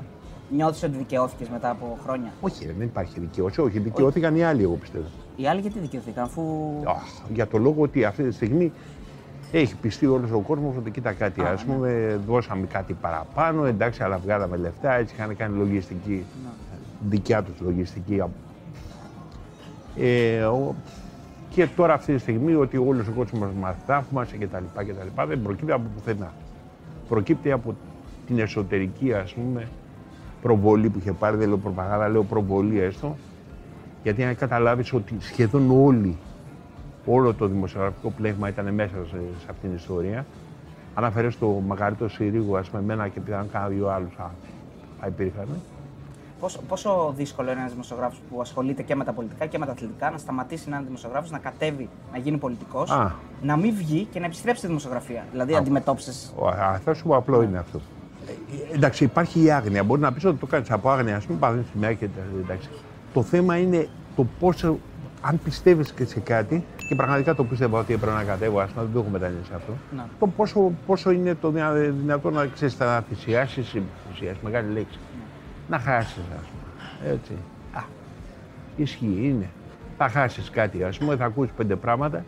Νιώθεις 0.55 0.83
ότι 0.83 0.97
δικαιώθηκες 0.97 1.49
μετά 1.49 1.69
από 1.69 1.97
χρόνια; 2.03 2.31
Όχι, 2.41 2.65
ρε, 2.65 2.73
δεν 2.77 2.87
υπάρχει 2.87 3.19
δικαιώση. 3.19 3.61
Όχι, 3.61 3.79
δικαιώθηκαν 3.79 4.35
οι 4.35 4.43
άλλοι, 4.43 4.63
εγώ 4.63 4.73
πιστεύω. 4.73 5.05
Οι 5.35 5.47
άλλοι 5.47 5.61
γιατί 5.61 5.79
δικαιωθήκαν, 5.79 6.23
αφού. 6.23 6.43
Αχ, 6.85 7.03
για 7.33 7.47
το 7.47 7.57
λόγο 7.57 7.81
ότι 7.81 8.03
αυτή 8.05 8.23
τη 8.23 8.33
στιγμή 8.33 8.71
έχει 9.51 9.75
πιστεί 9.75 10.05
όλος 10.05 10.31
ο 10.31 10.39
κόσμος 10.39 10.75
ότι 10.77 10.91
κοίτα 10.91 11.11
κάτι, 11.13 11.41
α 11.41 11.57
πούμε, 11.67 12.19
δώσαμε 12.27 12.65
κάτι 12.65 12.93
παραπάνω, 12.93 13.65
εντάξει, 13.65 14.03
αλλά 14.03 14.17
βγάλαμε 14.17 14.57
λεφτά, 14.57 14.93
έτσι 14.93 15.15
είχαν 15.17 15.35
κάνει 15.35 15.57
λογιστική, 15.57 16.25
δικιά 17.09 17.43
τους 17.43 17.59
λογιστική. 17.59 18.21
Ε, 19.95 20.43
ο- 20.43 20.75
και 21.49 21.67
τώρα 21.75 21.93
αυτή 21.93 22.13
τη 22.13 22.19
στιγμή 22.19 22.53
ότι 22.53 22.77
όλος 22.77 23.07
ο 23.07 23.11
κόσμος 23.11 23.49
μας 23.59 23.75
θαύμασε 23.85 24.37
κτλ. 24.37 24.63
κτλ. 24.75 25.21
Δεν 25.27 25.41
προκύπτει 25.41 25.71
από 25.71 25.89
πουθενά. 25.95 26.33
Προκύπτει 27.09 27.51
από 27.51 27.75
την 28.27 28.39
εσωτερική, 28.39 29.13
ας 29.13 29.33
πούμε, 29.33 29.67
προβολή 30.41 30.89
που 30.89 30.99
είχε 30.99 31.11
πάρει, 31.11 31.37
δεν 31.37 31.47
λέω 31.47 31.57
προπαγάνδα, 31.57 32.07
λέω 32.09 32.23
προβολή 32.23 32.79
έστω, 32.79 33.15
γιατί 34.03 34.23
αν 34.23 34.35
καταλάβεις 34.35 34.93
ότι 34.93 35.15
σχεδόν 35.19 35.71
όλοι, 35.85 36.17
όλο 37.05 37.33
το 37.33 37.47
δημοσιογραφικό 37.47 38.09
πλέγμα 38.17 38.49
ήταν 38.49 38.73
μέσα 38.73 38.93
σε, 39.09 39.15
σε 39.17 39.45
αυτήν 39.49 39.69
την 39.69 39.75
ιστορία, 39.75 40.25
αν 40.93 41.03
αφαιρέσει 41.05 41.37
το 41.37 41.47
Μαγαρίτο 41.47 42.07
Συρίγου, 42.09 42.57
ας 42.57 42.69
πούμε, 42.69 42.81
εμένα 42.81 43.07
και 43.07 43.19
πιθανόν 43.19 43.49
κάνα 43.51 43.67
δύο 43.67 43.89
άλλους 43.89 44.13
α, 44.17 44.29
θα 44.99 45.07
υπήρχαν. 45.07 45.47
Πόσο, 46.39 46.59
πόσο 46.67 47.13
δύσκολο 47.17 47.51
είναι 47.51 47.59
ένας 47.59 47.71
δημοσιογράφος 47.71 48.21
που 48.29 48.41
ασχολείται 48.41 48.81
και 48.83 48.95
με 48.95 49.03
τα 49.03 49.11
πολιτικά 49.13 49.45
και 49.45 49.57
με 49.57 49.65
τα 49.65 49.71
αθλητικά 49.71 50.09
να 50.09 50.17
σταματήσει 50.17 50.69
να 50.69 50.75
είναι 50.75 50.85
δημοσιογράφος, 50.85 51.31
να 51.31 51.37
κατέβει, 51.37 51.89
να 52.11 52.17
γίνει 52.17 52.37
πολιτικός, 52.37 52.89
Α. 52.91 53.11
να 53.41 53.57
μην 53.57 53.75
βγει 53.75 54.07
και 54.11 54.19
να 54.19 54.25
επιστρέψει 54.25 54.57
στη 54.59 54.67
δημοσιογραφία. 54.67 55.25
Δηλαδή, 55.31 55.55
αντιμετώπισες. 55.55 56.33
Ο- 56.39 56.47
α, 56.47 56.79
Θα 56.83 56.93
σου 56.93 57.03
πω 57.07 57.15
απλό 57.15 57.41
είναι 57.41 57.57
αυτό. 57.57 57.79
Ε, 58.27 58.75
εντάξει, 58.75 59.03
υπάρχει 59.03 59.43
η 59.43 59.51
άγνοια. 59.51 59.83
Μπορεί 59.83 60.01
να 60.01 60.11
πεις 60.13 60.25
ότι 60.25 60.37
το 60.39 60.45
κάνεις 60.45 60.71
από 60.71 60.89
άγνοια, 60.89 61.15
ας 61.15 61.25
πούμε, 61.25 61.37
πάνε 61.39 61.63
στη 61.69 61.77
μια 61.77 61.93
και 61.93 62.05
τα- 62.07 62.39
εντάξει. 62.43 62.69
Το 63.13 63.21
θέμα 63.23 63.57
είναι 63.57 63.87
το 64.15 64.25
πόσο, 64.39 64.77
αν 65.21 65.39
πιστεύεις 65.43 65.91
και 65.93 66.05
σε 66.05 66.19
κάτι, 66.19 66.65
και 66.87 66.95
πραγματικά 66.95 67.35
το 67.35 67.43
πίστευα 67.43 67.79
ότι 67.79 67.93
έπρεπε 67.93 68.15
να 68.15 68.23
κατέβω, 68.23 68.59
ας 68.59 68.71
πούμε, 68.71 68.83
δεν 68.85 68.93
το 68.93 68.99
έχω 68.99 69.09
μετανιώσει 69.09 69.53
αυτό. 69.55 69.73
Να. 69.95 70.09
Το 70.19 70.27
πόσο, 70.27 70.71
πόσο 70.85 71.11
είναι 71.11 71.35
το 71.35 71.49
δυνα- 71.51 71.73
δυνατό 71.73 72.29
να 72.29 72.45
ξέρεις, 72.45 72.79
να 72.79 73.01
θυσιάσεις, 73.01 73.75
θυσιάσει, 74.09 74.39
μεγάλη 74.43 74.71
λέξη. 74.71 74.99
Να 75.67 75.79
χάσεις, 75.79 76.17
ας 76.17 76.47
πούμε. 76.47 77.11
Έτσι. 77.11 77.33
Α, 77.73 77.81
ισχύει, 78.75 79.19
είναι. 79.23 79.49
Θα 79.97 80.09
χάσεις 80.09 80.49
κάτι, 80.49 80.83
ας 80.83 80.97
πούμε, 80.97 81.15
θα 81.15 81.25
ακούσεις 81.25 81.53
πέντε 81.53 81.75
πράγματα, 81.75 82.25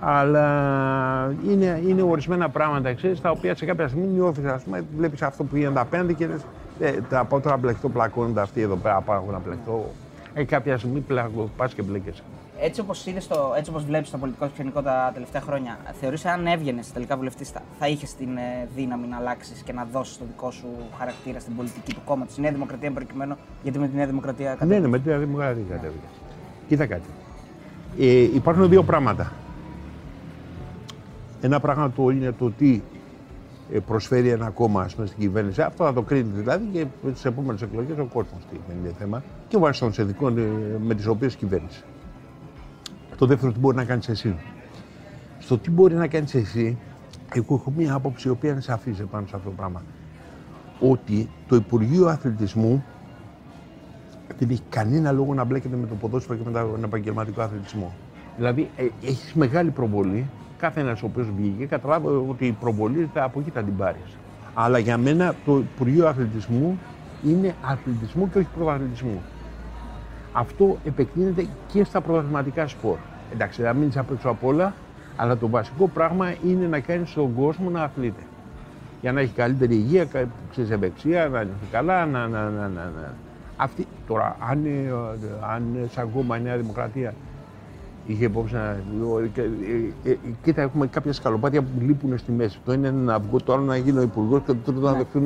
αλλά 0.00 1.34
είναι, 1.48 1.82
είναι 1.86 2.02
ορισμένα 2.02 2.48
πράγματα, 2.48 2.94
ξέρεις, 2.94 3.20
τα 3.20 3.30
οποία 3.30 3.54
σε 3.54 3.64
κάποια 3.64 3.88
στιγμή 3.88 4.06
νιώθεις, 4.06 4.44
ας 4.44 4.62
πούμε, 4.62 4.84
βλέπεις 4.96 5.22
αυτό 5.22 5.44
που 5.44 5.56
γίνεται 5.56 5.80
απέναντι 5.80 6.14
και 6.14 6.26
λες, 6.26 6.46
ε, 6.78 7.00
τα 7.00 7.24
πάω 7.24 7.40
τώρα 7.40 7.54
να 7.54 7.60
μπλεχτώ, 7.60 7.88
πλακώνονται 7.88 8.40
αυτοί 8.40 8.60
εδώ 8.60 8.76
πέρα, 8.76 9.00
πάω 9.00 9.30
να 9.30 9.38
μπλεχτώ. 9.38 9.94
Ε, 10.34 10.44
κάποια 10.44 10.78
στιγμή 10.78 11.00
πλακώ, 11.00 11.50
πας 11.56 11.74
και 11.74 11.82
μπλέκεσαι. 11.82 12.22
Έτσι 12.60 12.80
όπως 12.80 13.06
έτσι 13.56 13.70
όπως 13.70 13.84
βλέπεις 13.84 14.10
το 14.10 14.18
πολιτικό 14.18 14.48
σκηνικό 14.54 14.82
τα 14.82 15.10
τελευταία 15.14 15.40
χρόνια, 15.40 15.78
θεωρείς 16.00 16.24
αν 16.24 16.46
έβγαινες 16.46 16.92
τελικά 16.92 17.16
βουλευτής, 17.16 17.50
θα, 17.50 17.60
θα 17.78 17.88
είχες 17.88 18.14
την 18.14 18.36
ε, 18.36 18.68
δύναμη 18.76 19.06
να 19.06 19.16
αλλάξεις 19.16 19.62
και 19.62 19.72
να 19.72 19.86
δώσεις 19.92 20.18
το 20.18 20.24
δικό 20.26 20.50
σου 20.50 20.66
χαρακτήρα 20.98 21.38
στην 21.40 21.56
πολιτική 21.56 21.94
του 21.94 22.00
κόμματος, 22.04 22.32
στη 22.32 22.40
Νέα 22.42 22.52
Δημοκρατία 22.52 22.88
εν 22.88 22.94
προκειμένου, 22.94 23.36
γιατί 23.62 23.78
με 23.78 23.88
τη 23.88 23.96
Νέα 23.96 24.06
Δημοκρατία 24.06 24.50
Ναι, 24.50 24.56
κατέβηκε. 24.56 24.80
ναι, 24.80 24.88
με 24.88 24.98
τη 24.98 25.10
Δημοκρατία 25.12 25.64
κατέβηκε. 25.70 26.06
Κοίτα 26.68 26.86
κάτι. 26.86 27.08
Ε, 27.98 28.06
υπάρχουν 28.22 28.68
δύο 28.68 28.82
πράγματα. 28.82 29.32
Ένα 31.40 31.60
πράγμα 31.60 31.90
το 31.90 32.08
είναι 32.10 32.32
το 32.38 32.50
τι 32.50 32.74
ε, 32.74 32.93
προσφέρει 33.80 34.28
ένα 34.28 34.50
κόμμα 34.50 34.82
ας 34.82 34.94
πούμε, 34.94 35.06
στην 35.06 35.18
κυβέρνηση. 35.18 35.62
Αυτό 35.62 35.84
θα 35.84 35.92
το 35.92 36.02
κρίνει 36.02 36.30
δηλαδή 36.34 36.64
και 36.72 36.86
τις 37.12 37.24
επόμενες 37.24 37.62
εκλογές 37.62 37.98
ο 37.98 38.04
κόσμος 38.04 38.40
τι 38.50 38.56
δεν 38.68 38.76
είναι 38.76 38.94
θέμα. 38.98 39.22
Και 39.48 39.58
βάσει 39.58 39.80
των 39.80 39.92
συνθηκών 39.92 40.38
ε, 40.38 40.42
με 40.80 40.94
τις 40.94 41.06
οποίες 41.06 41.36
κυβέρνηση. 41.36 41.84
Το 43.16 43.26
δεύτερο, 43.26 43.52
τι 43.52 43.58
μπορεί 43.58 43.76
να 43.76 43.84
κάνεις 43.84 44.08
εσύ. 44.08 44.36
Στο 45.38 45.58
τι 45.58 45.70
μπορεί 45.70 45.94
να 45.94 46.06
κάνεις 46.06 46.34
εσύ, 46.34 46.78
εγώ 47.34 47.54
έχω 47.54 47.72
μία 47.76 47.94
άποψη 47.94 48.28
η 48.28 48.30
οποία 48.30 48.50
είναι 48.50 48.60
σαφής 48.60 49.04
πάνω 49.10 49.26
σε 49.26 49.36
αυτό 49.36 49.48
το 49.48 49.54
πράγμα. 49.54 49.82
Ότι 50.80 51.28
το 51.48 51.56
Υπουργείο 51.56 52.06
Αθλητισμού 52.06 52.84
δεν 54.38 54.50
έχει 54.50 54.62
κανένα 54.68 55.12
λόγο 55.12 55.34
να 55.34 55.44
μπλέκεται 55.44 55.76
με 55.76 55.86
το 55.86 55.94
ποδόσφαιρο 55.94 56.38
και 56.38 56.44
με 56.50 56.60
τον 56.60 56.84
επαγγελματικό 56.84 57.42
αθλητισμό. 57.42 57.94
Δηλαδή, 58.36 58.70
ε, 58.76 58.86
έχεις 59.02 59.34
μεγάλη 59.34 59.70
προβολή. 59.70 60.26
Κάθε 60.64 60.80
ένα 60.80 60.92
ο 60.92 61.06
οποίος 61.06 61.30
βγήκε 61.36 61.66
καταλάβει 61.66 62.06
ότι 62.28 62.46
η 62.46 62.52
προβολή 62.52 63.10
από 63.14 63.40
εκεί 63.40 63.50
θα 63.50 63.62
την 63.62 63.76
πάρεις. 63.76 64.18
Αλλά 64.54 64.78
για 64.78 64.98
μένα 64.98 65.34
το 65.44 65.56
Υπουργείο 65.56 66.08
Αθλητισμού 66.08 66.78
είναι 67.22 67.54
αθλητισμού 67.60 68.30
και 68.30 68.38
όχι 68.38 68.48
πρωταθλητισμού. 68.56 69.22
Αυτό 70.32 70.76
επεκτείνεται 70.84 71.46
και 71.72 71.84
στα 71.84 72.00
πρωταθληματικά 72.00 72.66
σπορ. 72.66 72.96
Εντάξει, 73.32 73.62
δεν 73.62 73.76
μείνει 73.76 73.92
απ' 73.96 74.10
έξω 74.10 74.28
απ' 74.28 74.44
όλα, 74.44 74.74
αλλά 75.16 75.36
το 75.36 75.48
βασικό 75.48 75.88
πράγμα 75.88 76.34
είναι 76.46 76.66
να 76.66 76.80
κάνεις 76.80 77.12
τον 77.12 77.34
κόσμο 77.34 77.70
να 77.70 77.82
αθλείται. 77.82 78.22
Για 79.00 79.12
να 79.12 79.20
έχει 79.20 79.32
καλύτερη 79.32 79.74
υγεία, 79.74 80.06
ξέρεις 80.50 80.70
ευεξία, 80.70 81.28
να 81.28 81.42
νιώθει 81.42 81.66
καλά, 81.70 82.06
να, 82.06 82.28
να, 82.28 82.48
να, 82.48 82.68
να, 82.68 83.14
αυτή, 83.56 83.86
τώρα, 84.06 84.36
αν, 84.50 84.64
ε, 84.64 84.92
αν 85.54 85.88
σαν 85.90 86.10
κόμμα 86.12 86.38
η 86.38 86.40
Νέα 86.40 86.56
Δημοκρατία 86.56 87.14
είχε 88.06 88.24
υπόψη 88.24 88.54
να. 88.54 88.60
Ε, 90.04 90.10
ε, 90.10 90.16
κοίτα, 90.42 90.62
έχουμε 90.62 90.86
κάποια 90.86 91.12
σκαλοπάτια 91.12 91.62
που 91.62 91.80
λείπουν 91.80 92.18
στη 92.18 92.32
μέση. 92.32 92.58
Το 92.64 92.72
είναι 92.72 92.90
να 92.90 93.18
βγω 93.18 93.40
τώρα 93.40 93.60
να 93.60 93.76
γίνω 93.76 94.02
υπουργός 94.02 94.40
και 94.46 94.52
το 94.52 94.72
τρίτο 94.72 94.80
να 94.80 94.90
ναι. 94.90 94.96
δεχτούν 94.96 95.24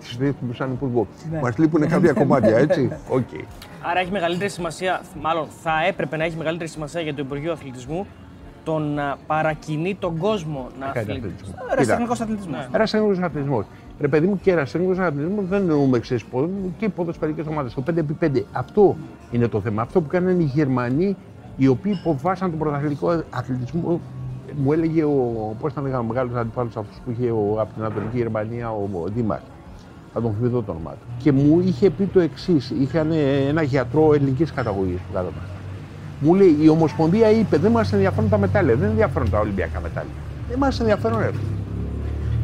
τις 0.00 0.16
θέσει 0.16 0.32
του 0.32 0.54
σαν 0.54 0.72
υπουργό. 0.72 1.06
Ναι. 1.30 1.40
Μας 1.40 1.58
λείπουν 1.58 1.88
κάποια 1.88 2.12
κομμάτια, 2.12 2.56
έτσι; 2.56 2.90
Okay. 3.16 3.44
Άρα 3.90 4.00
έχει 4.00 4.10
μεγαλύτερη 4.10 4.50
σημασία, 4.50 5.00
μάλλον 5.20 5.46
θα 5.62 5.72
έπρεπε 5.88 6.16
να 6.16 6.24
έχει 6.24 6.36
μεγαλύτερη 6.36 6.70
σημασία 6.70 7.00
για 7.00 7.14
το 7.14 7.22
Υπουργείο 7.22 7.52
Αθλητισμού 7.52 8.06
το 8.64 8.78
να 8.78 9.16
παρακινεί 9.26 9.94
τον 9.94 10.18
κόσμο 10.18 10.66
να 10.78 10.86
αθλητεί. 10.86 11.34
Ραστεχνικό 11.74 12.12
αθλητισμό. 12.12 12.66
Ραστεχνικό 12.72 13.24
αθλητισμός. 13.24 13.66
Ρε 14.00 14.08
παιδί 14.08 14.26
μου 14.26 14.40
και 14.42 14.54
ραστεχνικό 14.54 15.02
αθλητισμός 15.02 15.46
δεν 15.46 15.60
εννοούμε 15.60 15.98
ξέρει 15.98 16.22
και 16.78 16.88
ποδοσφαιρικές 16.88 17.46
ομάδες. 17.46 17.74
Το 17.74 17.82
5x5. 18.20 18.42
Αυτό 18.52 18.96
είναι 19.30 19.48
το 19.48 19.60
θέμα. 19.60 19.82
Αυτό 19.82 20.00
που 20.00 20.08
κάνανε 20.08 20.42
οι 20.42 20.50
Γερμανοί 20.54 21.16
οι 21.58 21.66
οποίοι 21.66 21.92
υποβάσαν 22.00 22.50
τον 22.50 22.58
πρωταθλητικό 22.58 23.22
αθλητισμό. 23.30 24.00
Μου 24.56 24.72
έλεγε 24.72 25.04
ο, 25.04 25.56
πώς 25.60 25.72
ήταν 25.72 25.94
ο 25.94 26.02
μεγάλος 26.02 26.36
αντιπάλος 26.36 26.76
αυτός 26.76 27.00
που 27.04 27.10
είχε 27.10 27.30
ο, 27.30 27.56
από 27.60 27.72
την 27.74 27.82
Ανατολική 27.82 28.16
Γερμανία, 28.16 28.70
ο, 28.70 28.88
ο 28.92 29.08
Δήμα. 29.14 29.40
Θα 30.12 30.20
τον 30.20 30.34
θυμηθώ 30.38 30.62
το 30.62 30.70
όνομά 30.72 30.90
του. 30.90 31.22
Και 31.22 31.32
μου 31.32 31.60
είχε 31.60 31.90
πει 31.90 32.04
το 32.04 32.20
εξής: 32.20 32.70
Είχαν 32.70 33.10
ένα 33.48 33.62
γιατρό 33.62 34.14
ελληνικής 34.14 34.52
καταγωγής 34.52 34.96
που 34.98 35.12
κάτω 35.12 35.28
μου 36.20 36.34
λέει 36.34 36.56
η 36.60 36.68
Ομοσπονδία 36.68 37.30
είπε 37.30 37.56
δεν 37.56 37.70
μας 37.70 37.92
ενδιαφέρουν 37.92 38.30
τα 38.30 38.38
μετάλλια, 38.38 38.74
δεν 38.74 38.88
ενδιαφέρουν 38.88 39.30
τα 39.30 39.38
Ολυμπιακά 39.38 39.80
μετάλλια. 39.80 40.12
Δεν 40.48 40.58
μας 40.58 40.80
ενδιαφέρουν 40.80 41.20
έτσι. 41.20 41.40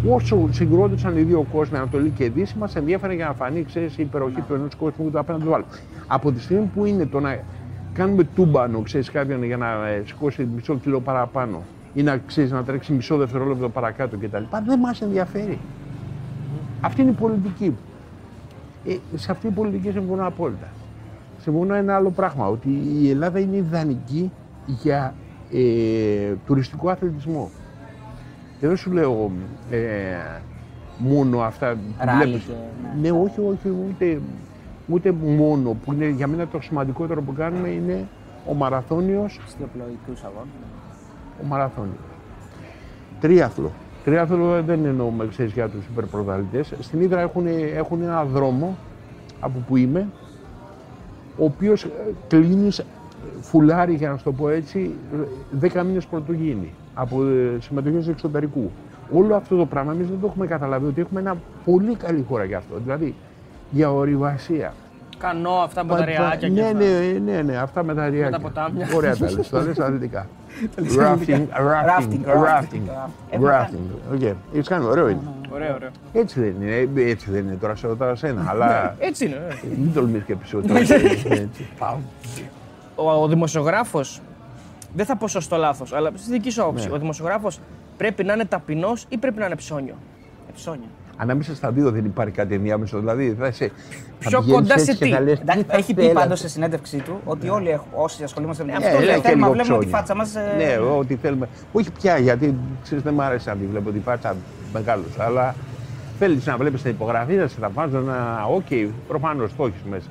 Όσο 0.09 0.49
συγκρότησαν 0.51 1.17
οι 1.17 1.23
δύο 1.23 1.47
κόσμοι, 1.53 1.77
Ανατολή 1.79 2.11
και 2.11 2.31
Δύση, 2.31 2.55
μας 2.59 2.77
ενδιαφέρει 2.77 3.15
για 3.15 3.27
να 3.27 3.33
φανεί 3.33 3.65
ξέρεις, 3.65 3.99
η 3.99 4.03
υπεροχή 4.03 4.41
του 4.41 4.55
ενός 4.55 4.75
κόσμου 4.75 5.11
του 5.11 5.19
απέναντι 5.19 5.45
του 5.45 5.55
άλλου. 5.55 5.65
Από 6.07 6.33
τη 6.33 6.41
στιγμή 6.41 6.71
που 6.75 6.85
είναι 6.85 7.07
το 7.07 7.21
να 7.21 7.39
κάνουμε 7.95 8.25
τούμπανο, 8.25 8.81
ξέρεις 8.81 9.11
κάποιον 9.11 9.45
για 9.45 9.57
να 9.57 9.87
ε, 9.89 10.03
σηκώσει 10.07 10.49
μισό 10.55 10.77
κιλό 10.77 11.01
παραπάνω 11.01 11.63
ή 11.95 12.03
να, 12.03 12.17
ξέρεις, 12.17 12.51
να 12.51 12.65
τρέξει 12.65 12.93
μισό 12.93 13.17
δευτερόλεπτο 13.17 13.69
παρακάτω 13.69 14.17
κτλ. 14.17 14.43
Δεν 14.67 14.79
μας 14.79 15.01
ενδιαφέρει. 15.01 15.59
Αυτή 16.81 17.01
είναι 17.01 17.11
η 17.11 17.15
πολιτική. 17.15 17.77
Ε, 18.87 18.97
σε 19.15 19.31
αυτή 19.31 19.47
η 19.47 19.51
πολιτική 19.51 19.91
συμφωνώ 19.91 20.27
απόλυτα 20.27 20.69
μόνο 21.51 21.75
ένα 21.75 21.97
άλλο 21.97 22.11
πράγμα, 22.11 22.49
ότι 22.49 22.69
η 23.01 23.11
Ελλάδα 23.11 23.39
είναι 23.39 23.57
ιδανική 23.57 24.31
για 24.67 25.15
ε, 25.53 26.33
τουριστικό 26.47 26.89
αθλητισμό. 26.89 27.51
Και 28.61 28.67
δεν 28.67 28.77
σου 28.77 28.93
λέω 28.93 29.31
ε, 29.71 29.79
μόνο 30.99 31.41
αυτά 31.41 31.77
που 31.99 32.05
βλέπεις. 32.17 32.47
Ναι, 32.47 33.01
ναι, 33.01 33.11
όχι, 33.11 33.41
όχι, 33.41 33.75
ούτε, 33.89 34.21
ούτε 34.89 35.13
μόνο. 35.13 35.77
Που 35.85 35.93
είναι, 35.93 36.09
για 36.09 36.27
μένα 36.27 36.47
το 36.47 36.61
σημαντικότερο 36.61 37.23
που 37.23 37.33
κάνουμε 37.33 37.69
είναι 37.69 38.09
ο 38.47 38.55
μαραθώνιος. 38.55 39.41
Στιοπλοϊκούς 39.47 40.23
αγώνες. 40.23 40.55
Ο 41.43 41.47
μαραθώνιος. 41.47 41.97
Τρίαθλο. 43.21 43.71
Τρίαθλο 44.05 44.63
δεν 44.63 44.85
εννοούμε, 44.85 45.27
ξέρεις, 45.27 45.53
για 45.53 45.69
τους 45.69 45.87
υπερπροδαλητές. 45.87 46.75
Στην 46.81 47.01
Ήδρα 47.01 47.21
έχουν, 47.21 47.47
έχουν 47.75 48.03
ένα 48.03 48.25
δρόμο 48.25 48.77
από 49.41 49.59
που 49.69 49.77
είμαι, 49.77 50.07
ο 51.39 51.45
οποίος 51.45 51.85
ε, 51.85 51.89
κλείνεις 52.29 52.85
φουλάρι, 53.41 53.95
για 53.95 54.11
να 54.11 54.17
σου 54.17 54.25
το 54.25 54.33
πω 54.33 54.49
έτσι, 54.49 54.95
10 55.61 55.83
μήνες 55.85 56.07
πρωτού 56.07 56.33
γίνει, 56.33 56.73
από 56.95 57.25
ε, 57.27 57.61
συμμετοχές 57.61 58.09
εξωτερικού. 58.09 58.71
Όλο 59.13 59.35
αυτό 59.35 59.57
το 59.57 59.67
πράγμα 59.67 59.93
εμείς 59.93 60.09
δεν 60.09 60.21
το 60.21 60.27
έχουμε 60.27 60.47
καταλάβει 60.47 60.87
ότι 60.87 61.01
έχουμε 61.01 61.21
ένα 61.21 61.37
πολύ 61.65 61.95
καλή 61.95 62.25
χώρα 62.29 62.45
για 62.45 62.59
αυτό. 62.59 62.77
Δηλαδή, 62.85 63.15
για 63.71 63.93
ορειβασία. 63.93 64.75
Κανό, 65.19 65.51
αυτά 65.51 65.85
με 65.85 65.97
τα 65.97 66.05
ρυάκια 66.05 66.49
ναι, 66.49 66.73
ναι, 66.73 67.19
ναι, 67.25 67.43
ναι, 67.43 67.57
αυτά 67.57 67.83
με 67.83 67.95
τα 67.95 68.09
ρυάκια. 68.09 68.25
Με 68.25 68.31
τα 68.31 68.41
ποτάμια. 68.41 68.89
Ωραία 68.95 69.17
τα 69.17 69.31
λες, 69.31 69.49
τα 69.49 69.63
λες 69.63 69.79
αθλητικά. 69.79 70.27
Rafting, 70.77 71.47
rafting, 71.89 72.25
rafting, 72.45 72.85
rafting. 73.33 74.15
Ok, 74.15 74.23
έτσι 74.55 74.71
κάνει, 74.71 74.85
ωραίο 74.85 75.09
είναι. 75.09 75.21
Ωραίο, 75.53 75.75
ωραίο. 75.75 75.91
Έτσι 76.13 76.41
δεν 76.41 76.55
είναι, 76.61 77.03
έτσι 77.03 77.31
δεν 77.31 77.45
είναι 77.45 77.57
τώρα 77.61 77.75
σε 77.75 77.87
ρωτάω 77.87 78.15
σένα, 78.15 78.45
αλλά... 78.49 78.97
Έτσι 78.99 79.25
είναι. 79.25 79.41
Μην 79.79 79.93
τολμήσεις 79.95 80.25
και 80.27 80.33
επεισόδιο. 80.33 80.75
Ο, 82.97 83.11
ο 83.11 83.29
δημοσιογράφος, 83.29 84.21
δεν 84.95 85.07
θα 85.07 85.17
πω 85.17 85.29
σωστό 85.29 85.57
λάθος, 85.57 85.93
αλλά 85.93 86.11
στη 86.17 86.31
δική 86.31 86.51
σου 86.51 86.63
άποψη, 86.63 86.91
ο 86.91 86.99
δημοσιογράφος 86.99 87.61
πρέπει 87.97 88.25
να 88.25 88.33
είναι 88.33 88.45
ταπεινός 88.45 89.07
ή 89.09 89.17
πρέπει 89.17 89.39
να 89.39 89.47
είναι 89.47 89.57
ψώνιο; 89.57 89.95
Ε, 90.49 90.53
ψώνιο. 90.55 90.89
Ανάμεσα 91.17 91.55
στα 91.55 91.71
δύο 91.71 91.91
δεν 91.91 92.05
υπάρχει 92.05 92.35
κάτι 92.35 92.55
ενδιάμεσο. 92.55 92.99
Δηλαδή 92.99 93.37
θα 93.39 93.47
είσαι. 93.47 93.71
Πιο 94.19 94.45
κοντά 94.51 94.79
σε 94.79 94.97
τι; 94.97 95.15
Έχει 95.67 95.95
πει 95.95 96.13
πάντως 96.13 96.39
σε 96.39 96.49
συνέντευξή 96.49 96.97
του 96.97 97.21
ότι 97.25 97.49
όλοι 97.49 97.81
όσοι 97.93 98.23
ασχολούμαστε 98.23 98.65
με 98.65 98.73
αυτό 98.73 98.97
ε, 98.97 99.21
θέλουμε 99.21 99.47
να 99.47 99.53
βλέπουμε 99.53 99.79
τη 99.79 99.87
φάτσα 99.87 100.15
μας. 100.15 100.35
Ναι, 100.57 100.77
ό,τι 100.99 101.17
θέλουμε. 101.17 101.49
Όχι 101.73 101.91
πια 101.91 102.19
γιατί 102.19 102.55
ξέρεις 102.83 103.05
δεν 103.05 103.15
μου 103.15 103.23
άρεσε 103.23 103.51
να 103.51 103.57
τη 103.57 103.67
βλέπω 103.67 103.91
τη 103.91 103.99
φάτσα 103.99 104.37
μεγάλο. 104.73 105.03
Αλλά 105.19 105.55
θέλεις 106.19 106.47
να 106.47 106.57
βλέπεις 106.57 106.83
την 106.83 106.91
υπογραφή, 106.91 107.35
να 107.35 107.47
σε 107.47 107.61
τα 107.61 107.69
βάζω 107.69 107.99
να. 107.99 108.45
Οκ, 108.55 108.91
προφανώς 109.09 109.57
το 109.57 109.65
έχεις 109.65 109.83
μέσα. 109.91 110.09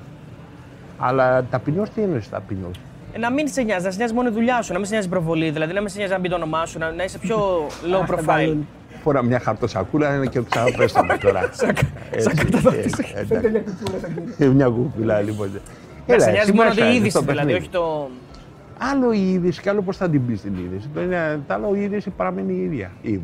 Αλλά 0.97 1.43
ταπεινός 1.43 1.89
τι 1.89 2.01
εννοείς 2.01 2.29
ταπεινός; 2.29 2.79
Ε, 3.13 3.17
να 3.17 3.31
μην 3.31 3.47
σε 3.47 3.61
νοιάζει, 3.61 3.85
να 3.85 3.91
σε 3.91 3.97
νοιάζει 3.97 4.13
μόνο 4.13 4.29
η 4.29 4.31
δουλειά 4.31 4.61
σου, 4.61 4.71
να 4.71 4.77
μην 4.77 4.87
σε 4.87 4.93
νοιάζει 4.93 5.09
προβολή, 5.09 5.49
δηλαδή 5.49 5.73
να 5.73 5.79
μην 5.79 5.89
σε 5.89 5.97
νοιάζει 5.97 6.11
να 6.11 6.19
μπει 6.19 6.29
το 6.29 6.35
όνομά 6.35 6.65
σου, 6.65 6.79
να, 6.79 6.91
να 6.91 7.03
είσαι 7.03 7.17
πιο 7.17 7.67
low 7.91 8.13
profile 8.13 8.57
φορά 9.03 9.23
μια 9.23 9.39
χαρτοσακούλα 9.39 10.15
είναι 10.15 10.25
και 10.25 10.41
ξαναπέστε 10.49 11.03
με 11.03 11.17
τώρα. 11.17 11.49
Σαν 12.17 12.35
καταδότηση. 12.35 13.05
Ε, 14.37 14.45
μια 14.45 14.67
κουπίλα 14.67 15.21
λοιπόν. 15.21 15.49
Έλα, 16.05 16.19
σε 16.19 16.31
νοιάζει 16.31 16.53
μόνο 16.53 16.69
η 16.91 16.95
είδηση 16.95 17.23
δηλαδή, 17.23 17.53
όχι 17.53 17.69
το... 17.69 18.09
Άλλο 18.91 19.11
η 19.11 19.31
είδηση 19.31 19.61
και 19.61 19.69
άλλο 19.69 19.81
πώς 19.81 19.97
θα 19.97 20.09
την 20.09 20.25
πεις 20.25 20.41
την 20.41 20.53
είδηση. 20.57 20.87
Το, 20.93 21.01
είναι, 21.01 21.41
το 21.47 21.53
άλλο 21.53 21.75
η 21.75 21.81
είδηση 21.81 22.09
παραμένει 22.09 22.53
η 22.53 22.61
ίδια. 22.61 22.91
Η, 23.01 23.21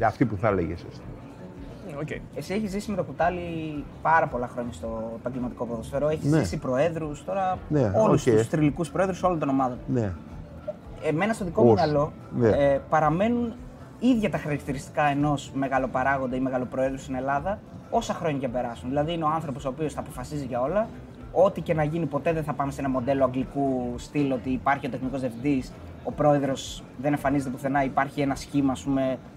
αυτή 0.00 0.24
που 0.24 0.36
θα 0.36 0.48
έλεγες 0.48 0.84
εσύ. 0.90 1.00
Okay. 2.04 2.20
Εσύ 2.34 2.54
έχεις 2.54 2.70
ζήσει 2.70 2.90
με 2.90 2.96
το 2.96 3.02
κουτάλι 3.02 3.40
πάρα 4.02 4.26
πολλά 4.26 4.48
χρόνια 4.52 4.72
στο 4.72 5.12
επαγγελματικό 5.18 5.64
ποδοσφαίρο. 5.64 6.08
Έχεις 6.08 6.30
ναι. 6.30 6.38
ζήσει 6.38 6.56
προέδρους 6.56 7.24
τώρα. 7.24 7.58
Ναι, 7.68 7.92
όλους 7.94 8.22
okay. 8.22 8.32
τους 8.36 8.48
τριλικούς 8.48 8.90
προέδρους 8.90 9.22
όλων 9.22 9.38
των 9.38 9.48
ομάδων. 9.48 9.78
Ναι. 9.86 10.12
Εμένα 11.02 11.32
στο 11.32 11.44
δικό 11.44 11.64
μου 11.64 11.72
μυαλό 11.72 12.12
ναι. 12.38 12.48
ε, 12.48 12.80
παραμένουν 12.88 13.52
ίδια 14.08 14.30
τα 14.30 14.38
χαρακτηριστικά 14.38 15.04
ενός 15.04 15.50
μεγαλοπαράγοντα 15.54 16.36
ή 16.36 16.40
μεγαλοπροέδρου 16.40 16.98
στην 16.98 17.14
Ελλάδα, 17.14 17.58
όσα 17.90 18.14
χρόνια 18.14 18.38
και 18.38 18.48
περάσουν. 18.48 18.88
Δηλαδή, 18.88 19.12
είναι 19.12 19.24
ο 19.24 19.28
άνθρωπος 19.28 19.64
ο 19.64 19.68
οποίος 19.68 19.92
θα 19.92 20.00
αποφασίζει 20.00 20.44
για 20.44 20.60
όλα. 20.60 20.88
Ό,τι 21.32 21.60
και 21.60 21.74
να 21.74 21.84
γίνει, 21.84 22.06
ποτέ 22.06 22.32
δεν 22.32 22.44
θα 22.44 22.52
πάμε 22.52 22.72
σε 22.72 22.80
ένα 22.80 22.88
μοντέλο 22.88 23.24
αγγλικού 23.24 23.94
στυλ 23.96 24.32
ότι 24.32 24.50
υπάρχει 24.50 24.86
ο 24.86 24.90
τεχνικός 24.90 25.20
διευθυντής, 25.20 25.72
ο 26.04 26.12
πρόεδρος 26.12 26.82
δεν 26.98 27.12
εμφανίζεται 27.12 27.50
πουθενά, 27.50 27.84
υπάρχει 27.84 28.20
ένα 28.20 28.34
σχήμα 28.34 28.76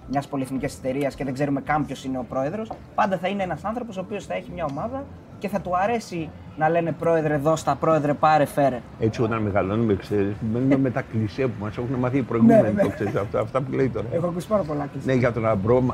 μιας 0.10 0.28
πολυεθνικής 0.28 0.78
εταιρείας 0.78 1.16
και 1.16 1.24
δεν 1.24 1.34
ξέρουμε 1.34 1.62
καν 1.62 1.86
ποιος 1.86 2.04
είναι 2.04 2.18
ο 2.18 2.26
πρόεδρος. 2.30 2.72
Πάντα 2.96 3.18
θα 3.18 3.28
είναι 3.28 3.44
ένας 3.44 3.64
άνθρωπος 3.64 3.98
ο 3.98 4.00
οποίος 4.00 4.26
θα 4.26 4.34
έχει 4.34 4.52
μια 4.52 4.66
ομάδα 4.66 5.04
και 5.40 5.48
θα 5.48 5.60
του 5.60 5.78
αρέσει 5.78 6.30
να 6.58 6.70
λένε 6.70 6.92
πρόεδρε 6.92 7.38
δώστα, 7.38 7.76
πρόεδρε 7.76 8.14
πάρε, 8.14 8.46
φέρε. 8.46 8.82
Έτσι 9.00 9.22
όταν 9.22 9.42
μεγαλώνουμε, 9.42 9.96
ξέρεις, 9.96 10.34
μένουμε 10.54 10.78
με 10.78 10.90
τα 10.90 11.02
κλισέ 11.02 11.42
που 11.42 11.54
μας 11.60 11.78
έχουν 11.78 11.96
μάθει 12.00 12.18
οι 12.18 12.22
προηγούμενοι. 12.22 12.62
Ναι, 12.62 12.70
ναι. 12.70 12.82
το 12.82 12.90
ξέρεις, 12.90 13.16
αυτά, 13.16 13.40
αυτά 13.40 13.62
που 13.62 13.72
λέει 13.72 13.90
τώρα. 13.90 14.06
Έχω 14.14 14.28
ακούσει 14.28 14.48
πάρα 14.48 14.64
πολλά 14.64 14.88
κλειστά. 14.92 15.12
Ναι, 15.12 15.18
για 15.20 15.32
τον 15.32 15.46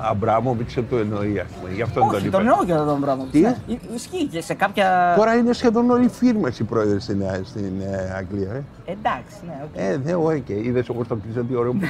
Αμπράμοβιτς 0.10 0.74
το 0.90 0.98
εννοεί, 0.98 1.40
ας 1.40 1.48
πούμε. 1.52 1.74
Γι' 1.74 1.82
αυτό 1.82 2.00
τον 2.00 2.10
Όχι, 2.10 2.28
είπα. 2.28 2.38
τον 2.38 2.48
εννοώ 2.48 2.66
και 2.66 2.74
τον 2.74 3.02
πράγμα. 3.02 3.26
Τι; 3.32 3.40
Ναι. 3.40 3.56
Ισχύει 3.96 4.26
και 4.28 4.42
σε 4.42 4.54
κάποια. 4.54 5.14
Τώρα 5.18 5.34
είναι 5.36 5.54
σχεδόν 5.54 5.90
όλοι 5.90 6.06
οι 6.06 6.10
φίρμε 6.10 6.52
οι 6.60 6.64
πρόεδροι 6.64 7.00
στην, 7.02 7.22
ε, 7.22 7.42
στην 7.44 7.72
ε, 7.82 8.14
Αγγλία. 8.18 8.52
Ε, 8.86 8.92
Εντάξει, 8.92 9.36
ναι, 9.46 9.54
οκ. 9.64 9.70
ε 9.76 9.98
δεν 9.98 10.16
ωραία 10.16 10.40
και 10.40 10.54
είδες 10.54 10.90
όπως 10.90 11.08
το 11.08 11.16
κλεισέ 11.16 11.44
τι 11.44 11.56
ωραίο 11.56 11.72
που 11.72 11.78
είναι. 11.78 11.88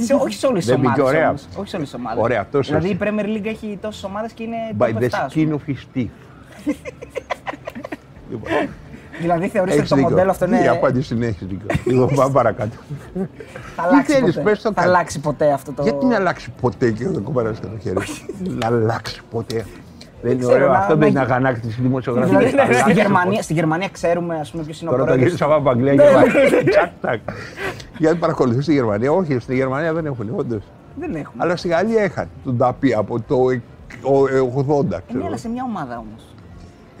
Έτσι, 0.00 0.12
όχι 0.12 0.34
σε 0.34 0.46
όλες 0.46 0.64
τις 0.64 0.74
Δεν 0.74 0.80
μπήκε 0.80 1.00
ομάδες. 1.00 1.16
ωραία. 1.16 1.30
Όχι 1.58 1.68
σε 1.68 1.76
όλες 1.76 1.90
τις 1.90 1.94
ομάδες. 1.98 2.22
Ωραία, 2.22 2.46
τόσο 2.50 2.68
Δηλαδή 2.72 2.88
η 2.88 2.96
ώστε. 3.00 3.10
Premier 3.10 3.24
League 3.36 3.46
έχει 3.46 3.78
τόσες 3.80 4.04
ομάδες 4.04 4.32
και 4.32 4.42
είναι 4.42 4.56
By 4.78 4.84
top 4.86 4.98
the 4.98 5.04
7, 5.04 5.08
ας 5.12 5.32
skin 5.34 5.44
πούμε. 5.44 5.54
of 5.66 5.70
his 5.70 5.98
teeth. 5.98 6.08
Λοιπόν, 8.30 8.50
Δηλαδή 9.20 9.48
θεωρείτε 9.48 9.60
ότι 9.60 9.72
έχεις 9.78 9.88
το 9.88 9.94
δίκιο. 9.96 10.10
μοντέλο 10.10 10.30
αυτό 10.30 10.44
είναι. 10.46 10.62
Η 10.62 10.66
απάντηση 10.66 11.14
είναι 11.14 11.26
έχεις 11.26 11.46
δίκιο. 11.46 11.66
Λοιπόν, 11.84 12.14
πάμε 12.14 12.32
παρακάτω. 12.32 12.76
Θα 13.76 13.82
αλλάξει, 13.82 14.12
θέλεις, 14.12 14.34
ποτέ; 14.34 14.50
πες 14.50 14.62
το 14.62 14.68
θα 14.68 14.74
κάτι. 14.74 14.88
αλλάξει 14.88 15.20
ποτέ 15.20 15.52
αυτό 15.52 15.72
το. 15.72 15.82
Γιατί 15.82 16.06
να 16.06 16.16
αλλάξει 16.16 16.52
ποτέ 16.60 16.90
και 16.90 17.08
δεν 17.08 17.22
κομμάτι 17.22 17.60
και 17.60 17.66
το 17.66 17.78
χέρι. 17.82 17.96
Να 18.58 18.66
αλλάξει 18.66 19.20
ποτέ. 19.30 19.64
Δεν 20.22 20.32
είναι 20.32 20.40
ξέρω, 20.40 20.54
ωραίο. 20.54 20.68
να- 20.68 20.78
Αυτό 20.78 20.92
να- 20.92 20.98
δεν 21.00 21.08
είναι 21.08 21.20
αγανάκτηση 21.20 21.80
δημοσιογραφίας. 21.80 22.38
Δηλαδή, 22.38 22.56
Να 22.56 22.62
στη, 22.64 22.72
αλλάξει 22.72 22.92
Γερμανία, 22.92 23.42
στη 23.42 23.52
Γερμανία 23.52 23.88
ξέρουμε 23.92 24.38
ας 24.40 24.50
πούμε, 24.50 24.62
ποιος 24.62 24.80
είναι 24.80 24.90
ο 24.90 24.92
Τώρα 24.92 25.04
το 25.04 25.10
πρόεδρος. 25.12 25.32
γύρισα 25.38 25.54
από 25.54 25.70
Αγγλία 25.70 25.94
και 25.94 26.00
πάει. 26.14 26.24
Τσακ, 26.70 26.90
τσακ. 27.00 27.20
Γιατί 27.98 28.16
παρακολουθεί 28.16 28.60
στη 28.60 28.72
Γερμανία. 28.72 29.12
Όχι, 29.12 29.38
στη 29.38 29.54
Γερμανία 29.54 29.92
δεν 29.92 30.06
έχουν, 30.06 30.32
όντως. 30.36 30.62
Δεν 30.98 31.14
έχουμε. 31.14 31.42
Αλλά 31.44 31.56
στη 31.56 31.68
Γαλλία 31.68 32.04
είχαν 32.04 32.28
τον 32.44 32.56
Ταπί 32.56 32.94
από 32.94 33.20
το 33.20 33.50
ε, 33.50 33.62
ο- 34.02 34.26
ε, 34.28 34.40
80. 34.40 34.96
Ε, 34.96 35.00
ξέρω. 35.06 35.18
ναι, 35.20 35.26
αλλά 35.26 35.36
σε 35.36 35.48
μια 35.48 35.64
ομάδα 35.66 35.98
όμως. 35.98 36.34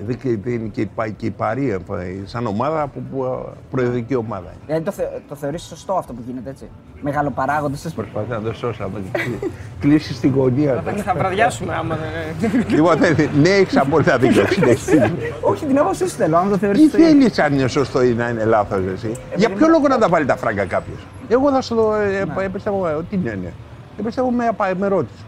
Εδώ 0.02 0.12
και, 0.12 0.28
είναι 0.28 0.68
και, 0.72 0.80
η 0.80 0.90
πα- 0.94 1.08
και 1.08 1.26
η 1.26 1.30
Παρία 1.30 1.74
ε, 1.74 1.80
σαν 2.24 2.46
ομάδα 2.46 2.82
από 2.82 3.00
που, 3.12 3.24
ε, 3.24 3.28
προεδρική 3.70 4.14
ομάδα. 4.14 4.44
είναι. 4.46 4.60
Δηλαδή 4.66 4.84
το, 4.84 4.90
θε, 4.92 5.02
το 5.28 5.34
θεωρείς 5.34 5.62
σωστό 5.62 5.92
αυτό 5.92 6.12
που 6.12 6.22
γίνεται 6.26 6.50
έτσι; 6.50 6.68
Μεγαλοπαράγοντες. 7.00 7.84
ας 7.86 7.92
πούμε. 7.94 8.06
Προσπαθεί 8.12 8.42
να 8.42 8.48
το 8.50 8.56
σώσαμε. 8.56 9.00
Κλείσει 9.80 10.14
στην 10.14 10.32
γωνία. 10.34 10.82
Θα, 10.84 10.92
θα 11.02 11.14
βραδιάσουμε 11.14 11.74
άμα 11.74 11.96
δεν. 12.40 12.64
λοιπόν, 12.68 12.96
δεν- 12.98 13.28
ναι, 13.40 13.48
έχεις 13.48 13.76
απόλυτα 13.76 14.18
δίκιο. 14.18 14.46
συνεχίζει. 14.52 15.12
Όχι, 15.40 15.66
την 15.66 15.78
άποψή 15.78 16.08
σου 16.08 16.16
θέλω. 16.16 16.36
Αν 16.36 16.48
το 16.48 16.54
Τι 16.54 16.58
θεωρείς 16.58 16.80
σωστό. 16.80 16.98
θέλεις 16.98 17.38
αν 17.38 17.52
είναι 17.52 17.68
σωστό 17.68 18.02
ή 18.02 18.14
να 18.14 18.28
είναι 18.28 18.44
λάθος, 18.44 18.80
εσύ; 18.94 19.12
Για 19.36 19.50
ποιο 19.50 19.68
λόγο 19.68 19.88
να 19.88 19.98
τα 19.98 20.08
βάλει 20.08 20.24
τα 20.24 20.36
φράγκα 20.36 20.64
κάποιος; 20.64 21.06
Εγώ 21.28 21.50
θα 21.50 21.60
σου 21.60 21.74
το 21.74 21.94
ε, 21.94 22.24
ε, 22.44 22.48
πιστεύω. 22.48 22.86
ε, 22.88 22.96
Τι 23.10 23.16
ναι, 23.16 23.30
ναι. 23.30 23.52
Ε, 23.98 24.02
πιστεύω 24.04 24.30
με, 24.30 24.46
απα- 24.46 24.74
με 24.78 24.86
ρώτηση. 24.86 25.22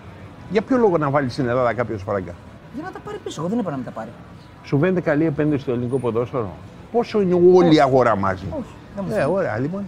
Για 0.51 0.63
ποιο 0.63 0.77
λόγο 0.77 0.99
να 0.99 1.11
βάλει 1.11 1.29
στην 1.31 1.49
Ελλάδα 1.49 1.73
κάποιος 1.75 2.03
φράγκα; 2.03 2.33
Για 2.75 2.83
να 2.85 2.91
τα 2.91 2.99
πάρει 3.05 3.19
πίσω. 3.25 3.41
Εγώ 3.41 3.51
δεν 3.51 3.59
είπα 3.59 3.71
να 3.71 3.77
μην 3.77 3.85
τα 3.85 3.91
πάρει. 3.91 4.09
Σου 4.71 4.79
φαίνεται 4.79 5.01
καλή 5.01 5.25
επένδυση 5.25 5.63
στο 5.63 5.73
ελληνικό 5.73 5.99
ποδόσφαιρο; 5.99 6.51
Πόσο 6.93 7.21
είναι 7.21 7.35
όλη 7.55 7.75
η 7.75 7.81
αγορά 7.81 8.17
μαζί; 8.17 8.45
Όχι, 8.51 8.75
δεν 8.95 9.05
μου 9.07 9.11
Ε, 9.11 9.15
φαίνεται. 9.15 9.31
ωραία, 9.33 9.59
λοιπόν. 9.59 9.83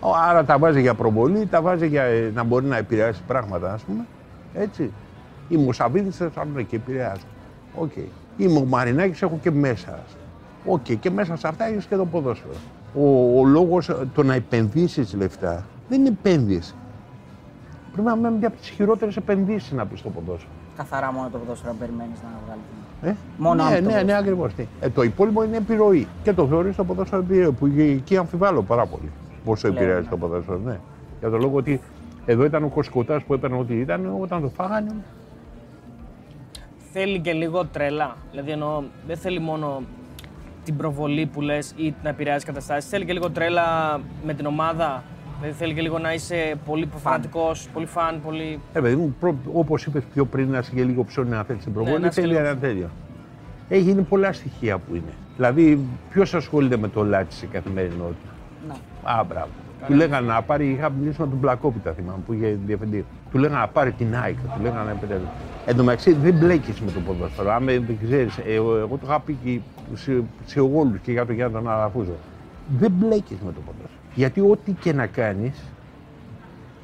Ω, 0.00 0.08
Άρα 0.28 0.44
τα 0.44 0.58
βάζει 0.58 0.80
για 0.80 0.94
προβολή, 0.94 1.46
τα 1.46 1.60
βάζει 1.62 1.86
για 1.86 2.02
ε, 2.02 2.30
να 2.34 2.42
μπορεί 2.44 2.66
να 2.66 2.76
επηρεάσει 2.76 3.22
πράγματα, 3.26 3.72
ας 3.72 3.82
πούμε. 3.82 4.04
Έτσι. 4.54 4.92
Οι 5.48 5.56
Μουσαβίδη 5.56 6.10
θα 6.10 6.24
έρθουν 6.24 6.66
και 6.66 6.76
επηρεάζουν. 6.76 7.24
Οκ. 7.74 7.96
Οι 8.36 8.46
Μαρινάκης 8.66 9.22
έχω 9.22 9.38
και 9.42 9.50
μέσα. 9.50 9.98
Οκ. 10.66 10.84
Και 11.00 11.10
μέσα 11.10 11.36
σε 11.36 11.48
αυτά 11.48 11.64
έχεις 11.66 11.84
και 11.86 11.96
το 11.96 12.04
ποδόσφαιρο. 12.06 12.54
Ο, 12.94 13.38
ο 13.40 13.44
λόγος 13.44 13.90
το 14.14 14.22
να 14.22 14.34
επενδύσεις 14.34 15.14
λεφτά 15.14 15.64
δεν 15.88 16.00
είναι 16.00 16.08
επένδυση. 16.08 16.74
Πρέπει 17.92 18.08
να 18.08 18.14
είναι 18.16 18.30
μια 18.38 18.48
από 18.48 18.56
τις 18.56 18.68
χειρότερες 18.68 19.16
επενδύσεις 19.16 19.72
να 19.72 19.86
πει 19.86 19.96
στο 19.96 20.08
ποδόσφαιρο. 20.08 20.50
Καθαρά 20.76 21.12
μόνο 21.12 21.28
το 21.32 21.38
ποδόσφαιρο 21.38 21.72
να 21.72 21.78
περιμένεις 21.78 22.18
να 22.22 22.28
βγάλει. 22.46 22.60
Ε; 23.02 23.12
Μόνο 23.36 23.54
ναι, 23.54 23.62
από 23.62 23.74
το 23.74 23.80
ναι, 23.80 23.86
ναι, 23.86 23.92
ποδόσφαιρο. 23.92 24.18
ακριβώς. 24.18 24.52
Ε, 24.80 24.88
το 24.88 25.02
υπόλοιπο 25.02 25.44
είναι 25.44 25.56
επιρροή. 25.56 26.06
Και 26.22 26.32
το 26.32 26.46
θεωρείς 26.46 26.76
το 26.76 26.84
ποδόσφαιρο 26.84 27.22
επιρροή, 27.22 27.52
που 27.52 27.66
εκεί 27.78 28.16
αμφιβάλλω 28.16 28.62
πάρα 28.62 28.86
πολύ 28.86 29.10
πόσο 29.46 29.68
Λέω, 29.68 29.76
επηρεάζει 29.76 30.02
ναι. 30.04 30.10
το 30.10 30.16
ποδόσφαιρο. 30.16 30.58
Ναι. 30.64 30.78
Για 31.20 31.30
τον 31.30 31.40
λόγο 31.40 31.56
ότι 31.56 31.80
εδώ 32.26 32.44
ήταν 32.44 32.64
ο 32.64 32.68
Κοσκοτάς 32.68 33.22
που 33.24 33.34
έπαιρνε 33.34 33.58
ό,τι 33.58 33.74
ήταν, 33.74 34.16
όταν 34.20 34.40
το 34.42 34.48
φάγανε. 34.48 34.94
Θέλει 36.92 37.20
και 37.20 37.32
λίγο 37.32 37.64
τρέλα. 37.66 38.16
Δηλαδή 38.30 38.50
εννοώ, 38.50 38.82
δεν 39.06 39.16
θέλει 39.16 39.40
μόνο 39.40 39.82
την 40.64 40.76
προβολή 40.76 41.26
που 41.26 41.40
λες 41.40 41.74
ή 41.76 41.94
να 42.02 42.08
επηρεάζει 42.08 42.44
καταστάσεις. 42.44 42.90
Θέλει 42.90 43.04
και 43.04 43.12
λίγο 43.12 43.30
τρέλα 43.30 44.00
με 44.24 44.34
την 44.34 44.46
ομάδα. 44.46 45.02
Δηλαδή 45.40 45.58
θέλει 45.58 45.74
και 45.74 45.80
λίγο 45.80 45.98
να 45.98 46.12
είσαι 46.14 46.54
πολύ 46.66 46.88
φανατικό, 46.96 47.50
πολύ 47.72 47.86
φαν, 47.86 48.20
πολύ. 48.24 48.60
Ε, 48.72 48.80
παιδί 48.80 48.96
μου, 48.96 49.16
όπως 49.52 49.86
είπες 49.86 50.02
πιο 50.14 50.24
πριν, 50.24 50.50
να 50.50 50.58
είσαι 50.58 50.70
και 50.74 50.84
λίγο 50.84 51.04
ψώνι 51.04 51.28
να 51.30 51.42
θέλεις 51.42 51.62
την 51.62 51.72
προβολή, 51.72 52.00
να 52.00 52.06
είσαι 52.06 52.20
θέλει 52.20 52.32
λίγο- 52.32 52.46
ένα 52.46 52.56
τέτοιο. 52.56 52.90
Έχει 53.68 53.80
γίνει 53.82 54.02
πολλά 54.02 54.32
στοιχεία 54.32 54.78
που 54.78 54.94
είναι. 54.94 55.12
Δηλαδή, 55.36 55.80
ποιος 56.10 56.34
ασχολείται 56.34 56.76
με 56.76 56.88
το 56.88 57.04
λάτσι 57.04 57.38
σε 57.38 57.46
καθημερινότητα; 57.46 58.28
Ναι. 58.68 58.74
Α, 59.02 59.24
μπράβο. 59.24 59.48
Του 59.86 59.94
λέγανε 59.94 60.26
να 60.26 60.42
πάρει, 60.42 60.70
είχα 60.70 60.90
μιλήσει 60.90 61.20
με 61.20 61.26
τον 61.26 61.40
Πλακόπιτα, 61.40 61.92
θυμάμαι, 61.92 62.18
που 62.26 62.32
είχε 62.32 62.58
διευθυντή. 62.66 63.04
Του 63.32 63.38
λέγανε 63.38 63.60
να 63.60 63.68
πάρει 63.68 63.92
την 63.92 64.16
ΑΕΚ, 64.16 64.34
του 64.36 64.62
λέγανε 64.62 64.84
να 64.84 64.90
επιτέλου. 64.90 65.26
Εν 65.66 65.76
τω 65.76 65.82
μεταξύ 65.84 66.12
δεν 66.12 66.34
μπλέκεις 66.34 66.80
με 66.80 66.90
το 66.90 67.00
ποδόσφαιρο. 67.00 67.50
Αν 67.52 67.64
δεν 67.64 67.98
ξέρεις, 68.04 68.38
εγώ, 68.46 68.76
εγώ 68.76 68.96
το 68.96 69.00
είχα 69.04 69.20
πει 69.20 69.36
και 69.44 69.60
σε, 69.94 70.22
σε 70.44 70.60
όλους 70.60 70.98
και 71.02 71.12
για 71.12 71.26
τον 71.26 71.34
Γιάννη 71.34 71.54
τον 71.54 71.68
Αλαφούζο. 71.70 72.14
Δεν 72.78 72.90
μπλέκεις 72.90 73.36
με 73.46 73.52
το 73.52 73.60
ποδόσφαιρο. 73.66 73.95
Γιατί 74.16 74.40
ό,τι 74.40 74.72
και 74.72 74.92
να 74.92 75.06
κάνεις, 75.06 75.58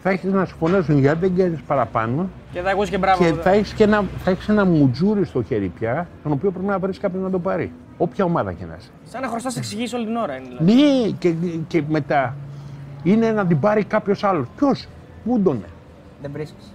θα 0.03 0.11
έχεις 0.11 0.33
να 0.33 0.45
σου 0.45 0.57
φωνάζουν 0.57 0.99
γιατί 0.99 1.19
δεν 1.29 1.37
κάνει 1.37 1.59
παραπάνω 1.67 2.29
Και 2.53 2.61
θα 2.61 2.71
ακούσεις 2.71 2.91
και 2.91 2.99
μπράβο. 2.99 3.25
και 3.25 3.33
θα 3.33 3.51
έχεις 3.51 3.73
και 3.73 3.85
ένα, 3.85 4.05
θα 4.25 4.31
έχεις 4.31 4.49
ένα 4.49 4.65
μουτζούρι 4.65 5.25
στο 5.25 5.43
χέρι 5.43 5.69
πια, 5.79 6.09
τον 6.23 6.33
οποίο 6.33 6.51
πρέπει 6.51 6.67
να 6.67 6.79
βρεις 6.79 6.99
κάποιον 6.99 7.23
να 7.23 7.31
το 7.31 7.39
πάρει. 7.39 7.73
Όποια 7.97 8.25
ομάδα 8.25 8.53
και 8.53 8.65
να 8.65 8.77
είσαι. 8.79 8.89
Σαν 9.05 9.21
να 9.21 9.29
χρωστάς 9.29 9.57
εξηγήσεις 9.57 9.93
όλη 9.95 10.05
την 10.07 10.17
ώρα 10.17 10.37
είναι. 10.37 10.47
Δηλαδή. 10.59 10.73
Ναι, 11.05 11.11
και, 11.19 11.35
και 11.69 11.83
μετά 11.89 12.35
είναι 13.03 13.33
να 13.33 13.47
την 13.47 13.61
πάρει 13.61 13.85
κάποιος 13.85 14.25
άλλος. 14.25 14.47
Ποιος, 14.57 14.87
πού 15.25 15.41
τον 15.41 15.55
είναι, 15.57 15.67
Δεν 16.23 16.31
βρίσκεις. 16.33 16.73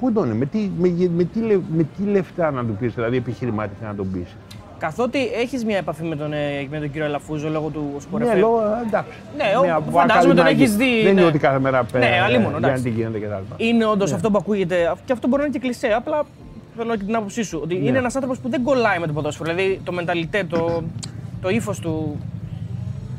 πού 0.00 0.12
τον 0.12 0.24
είναι, 0.26 0.34
με 0.34 0.46
τι, 0.46 0.70
με, 0.78 1.08
με, 1.16 1.24
τι, 1.24 1.40
λε- 1.40 1.60
με 1.76 1.86
τι 1.96 2.02
λεφτά 2.10 2.50
να 2.50 2.64
του 2.64 2.76
πεις, 2.80 2.94
δηλαδή 2.94 3.16
επιχειρηματικά 3.16 3.86
να 3.86 3.94
τον 3.94 4.10
πεις; 4.12 4.36
Καθότι 4.80 5.18
έχεις 5.42 5.64
μια 5.64 5.76
επαφή 5.76 6.02
με 6.04 6.16
τον, 6.16 6.32
ε, 6.32 6.66
με 6.70 6.78
τον 6.78 6.90
κύριο 6.90 7.04
Αλαφούζο 7.06 7.48
λόγω 7.48 7.68
του 7.68 7.92
Sport 7.98 8.18
Ναι, 8.18 8.32
FM. 8.34 8.38
λόγω, 8.38 8.60
εντάξει. 8.86 9.10
Ναι, 9.36 9.44
ο- 9.72 9.74
από 9.76 9.90
φαντάζομαι 9.90 10.34
τον 10.34 10.44
ακαδημαϊκή. 10.44 10.62
έχεις 10.62 10.76
δει, 10.76 11.02
Δεν 11.02 11.14
ναι. 11.14 11.20
είναι 11.20 11.24
ότι 11.28 11.38
κάθε 11.38 11.58
μέρα 11.58 11.86
Ναι, 11.92 12.20
αλλήμον, 12.24 12.48
για 12.48 12.58
εντάξει. 12.58 12.82
τι 12.82 12.90
γίνεται 12.90 13.18
κτλ. 13.18 13.64
Είναι 13.64 13.84
όντως 13.84 14.12
αυτό 14.12 14.30
που 14.30 14.38
ακούγεται. 14.38 14.92
Και 15.04 15.12
αυτό 15.12 15.28
μπορεί 15.28 15.40
να 15.42 15.46
είναι 15.48 15.58
και 15.58 15.64
κλεισέ. 15.66 15.86
Απλά 15.96 16.22
θέλω 16.76 16.96
και 16.96 17.04
την 17.04 17.16
άποψή 17.16 17.42
σου. 17.42 17.60
Ότι 17.62 17.74
είναι 17.86 17.98
ένας 17.98 18.14
άνθρωπος 18.14 18.38
που 18.38 18.48
δεν 18.48 18.62
κολλάει 18.62 18.98
με 18.98 19.06
το 19.06 19.12
ποδόσφαιρο. 19.12 19.54
Δηλαδή 19.54 19.80
το 19.84 19.92
μενταλιτέ, 19.92 20.44
το, 20.44 20.82
το 21.42 21.48
ύφος 21.48 21.78
του. 21.78 22.18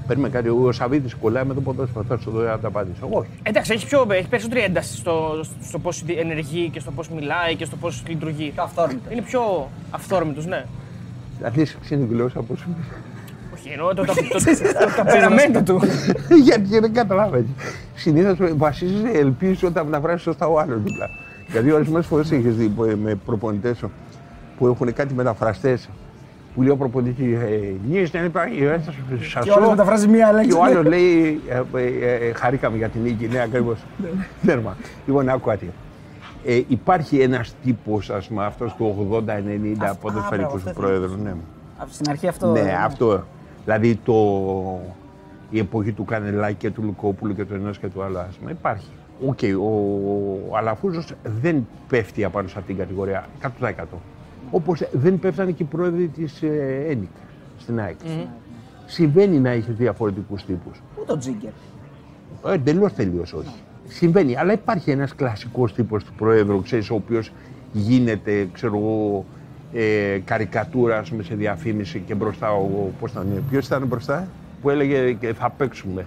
Παίρνουμε 0.07 0.29
κάτι, 0.29 0.49
ο 0.49 0.71
Σαββίδης 0.71 1.15
κολλάει 1.15 1.43
με 1.43 1.53
το 1.53 1.61
ποδόσφαιρο, 1.61 2.05
θα 2.07 2.17
σου 2.17 2.31
δω 2.31 2.41
να 2.41 2.59
τα 2.59 2.67
απαντήσω. 2.67 3.07
Όχι. 3.09 3.29
Εντάξει, 3.43 3.73
έχει, 3.73 3.85
πιο, 3.85 4.07
έχει 4.09 4.27
περισσότερη 4.27 4.61
ένταση 4.61 4.95
στο, 4.95 5.43
στο 5.63 5.79
πώς 5.79 6.03
ενεργεί 6.19 6.69
και 6.73 6.79
στο 6.79 6.91
πώς 6.91 7.09
μιλάει 7.09 7.55
και 7.55 7.65
στο 7.65 7.75
πώς 7.75 8.03
λειτουργεί. 8.07 8.51
Πιο 8.55 8.63
αυθόρμητος. 8.63 9.11
Είναι 9.11 9.21
πιο 9.21 9.69
αυθόρμητος, 9.91 10.45
ναι. 10.45 10.65
Δηλαδή, 11.41 11.71
ξύνη 11.81 12.07
γλώσσα 12.11 12.41
πώς 12.41 12.65
Όχι, 13.53 13.69
εννοώ 13.69 13.93
το, 13.93 14.05
το, 14.05 14.13
το, 14.13 14.19
το, 14.33 14.95
το 14.97 15.03
περαμέντο 15.03 15.61
του. 15.61 15.81
Γιατί 16.47 16.79
δεν 16.79 16.93
καταλαβαίνει. 16.93 17.55
Συνήθως 17.95 18.37
βασίζεσαι, 18.57 19.07
ελπίζεις 19.13 19.63
όταν 19.63 19.87
να 19.87 19.99
βράσει 19.99 20.23
σωστά 20.23 20.47
ο 20.47 20.59
άλλος 20.59 20.77
δίπλα. 20.83 21.09
Γιατί 21.51 21.71
ορισμένες 21.71 22.05
φορές 22.05 22.31
έχεις 22.31 22.55
δει 22.55 22.67
που- 22.67 22.97
με 23.03 23.15
προπονητές 23.25 23.83
που 24.57 24.67
έχουν 24.67 24.93
κάτι 24.93 25.13
μεταφραστές 25.13 25.89
που 26.55 26.61
λέει 26.61 26.71
ο 26.71 26.75
προπονητής 26.77 27.37
Νίε 27.89 28.05
δεν 28.11 28.25
υπάρχει, 28.25 28.63
ε, 28.63 28.79
σα 29.31 29.39
Και 29.39 29.51
όλες 29.51 29.69
μεταφράζει 29.69 30.07
μία 30.07 30.31
λέξη. 30.31 30.49
Και 30.49 30.55
ο 30.55 30.63
άλλος 30.63 30.85
λέει 30.85 31.41
ε, 31.49 31.61
ε, 31.79 32.27
ε, 32.27 32.33
Χαρήκαμε 32.33 32.77
για 32.77 32.89
την 32.89 33.01
νίκη. 33.01 33.27
Ναι, 33.27 33.41
ακριβώς. 33.41 33.79
Τέρμα. 34.45 34.77
Λοιπόν, 35.05 35.29
άκου 35.29 35.47
κάτι. 35.49 35.71
Ε, 36.45 36.61
υπάρχει 36.67 37.19
ένας 37.19 37.53
τύπος, 37.63 38.09
ας 38.09 38.27
πούμε, 38.27 38.45
αυτός 38.45 38.73
του 38.73 39.07
80-90 39.11 39.75
μπράβο, 39.77 39.97
ποδοσφαιρικού 40.01 40.55
αυτός 40.55 40.73
πρόεδρου. 40.73 41.15
Ναι. 41.23 41.35
Από 41.77 41.91
στην 41.91 42.09
αρχή 42.09 42.27
αυτό. 42.27 42.51
Ναι, 42.51 42.75
αυτό. 42.83 43.23
Δηλαδή 43.63 43.95
το, 43.95 44.13
η 45.49 45.59
εποχή 45.59 45.91
του 45.91 46.05
Κανελάκη 46.05 46.55
και 46.55 46.71
του 46.71 46.83
Λουκόπουλου 46.83 47.35
και 47.35 47.45
του 47.45 47.53
ενός 47.53 47.79
και 47.79 47.87
του 47.87 48.03
άλλου 48.03 48.19
άσμα 48.19 48.51
υπάρχει. 48.51 48.89
Οκ, 49.27 49.39
ο, 49.59 49.65
ο 50.49 50.57
Αλαφούζος 50.57 51.13
δεν 51.41 51.67
πέφτει 51.87 52.23
απάνω 52.23 52.47
σε 52.47 52.59
αυτήν 52.59 52.75
την 52.75 52.83
κατηγορία 52.85 53.27
100%. 53.59 53.71
Όπως 54.51 54.83
δεν 54.91 55.19
πέφτανε 55.19 55.51
και 55.51 55.63
οι 55.63 55.65
πρόεδροι 55.65 56.07
της 56.07 56.41
ε, 56.41 56.85
ΕΝΙΚ 56.89 57.09
στην 57.59 57.79
ΑΕΚ. 57.79 57.97
Συμβαίνει 58.85 59.39
να 59.39 59.49
έχει 59.49 59.71
διαφορετικούς 59.71 60.45
τύπους. 60.45 60.81
Πού 60.95 61.03
το 61.05 61.17
τζίγκερ; 61.17 61.51
Εντελώς 62.45 62.93
τελείως 62.93 63.33
όχι. 63.33 63.53
Συμβαίνει, 63.87 64.37
αλλά 64.37 64.53
υπάρχει 64.53 64.91
ένας 64.91 65.15
κλασικός 65.15 65.73
τύπος 65.73 66.03
του 66.03 66.13
Προέδρου, 66.17 66.61
ξέρεις, 66.61 66.89
ο 66.89 66.95
οποίος 66.95 67.31
γίνεται, 67.71 68.47
ξέρω 68.53 68.77
εγώ, 68.77 69.25
ε, 69.73 70.19
καρικατούρας 70.25 70.99
ας 70.99 71.09
πούμε, 71.09 71.23
σε 71.23 71.35
διαφήμιση 71.35 72.03
και 72.05 72.15
μπροστά. 72.15 72.51
Ο, 72.51 72.91
πώς 72.99 73.11
ήταν, 73.11 73.43
ποιος 73.49 73.65
ήταν 73.65 73.85
μπροστά, 73.87 74.27
που 74.61 74.69
έλεγε 74.69 75.11
και 75.13 75.33
θα 75.33 75.49
παίξουμε. 75.49 76.05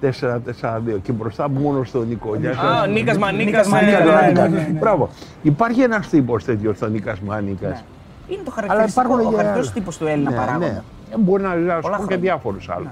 4-4-2 0.00 0.98
και 1.02 1.12
μπροστά 1.12 1.48
μόνο 1.48 1.84
στον 1.84 2.08
Νίκο. 2.08 2.36
Γεια 2.36 2.52
σας. 2.54 2.62
Α, 2.64 2.82
ο 2.82 2.86
Νίκας 2.86 3.18
Μανίκας. 3.18 3.44
Νίκας 3.46 3.68
Μανίκας, 3.68 4.04
ναι, 4.04 4.42
ναι, 4.42 4.48
ναι, 4.48 4.58
ναι. 4.58 4.78
Μπράβο. 4.78 5.08
Υπάρχει 5.42 5.80
ένας 5.80 6.08
τύπος 6.08 6.44
τέτοιος 6.44 6.76
στον 6.76 6.92
Νίκας 6.92 7.20
Μάνικα. 7.20 7.68
Ναι. 7.68 7.80
Είναι 8.28 8.42
το 8.44 8.52
Αλλά 8.56 8.66
χαρακτηριστικό, 8.66 9.00
υπάρχουν 9.06 9.26
ο 9.26 9.30
και 9.30 9.36
χαρακτηριστικό 9.36 9.70
άλλα. 9.70 9.78
τύπος 9.80 9.98
του 9.98 10.06
Έλληνα 10.06 10.30
Ναι, 10.30 10.36
παράγοντα. 10.36 10.66
ναι. 10.66 10.82
Ε, 11.14 11.18
Μπορεί 11.18 11.42
να 11.42 11.54
να 11.54 11.74
σου 11.74 11.80
Πολλά 11.80 11.96
πω 11.96 12.02
και 12.02 12.08
χρόνια. 12.08 12.16
διάφορους 12.18 12.68
άλλους. 12.70 12.88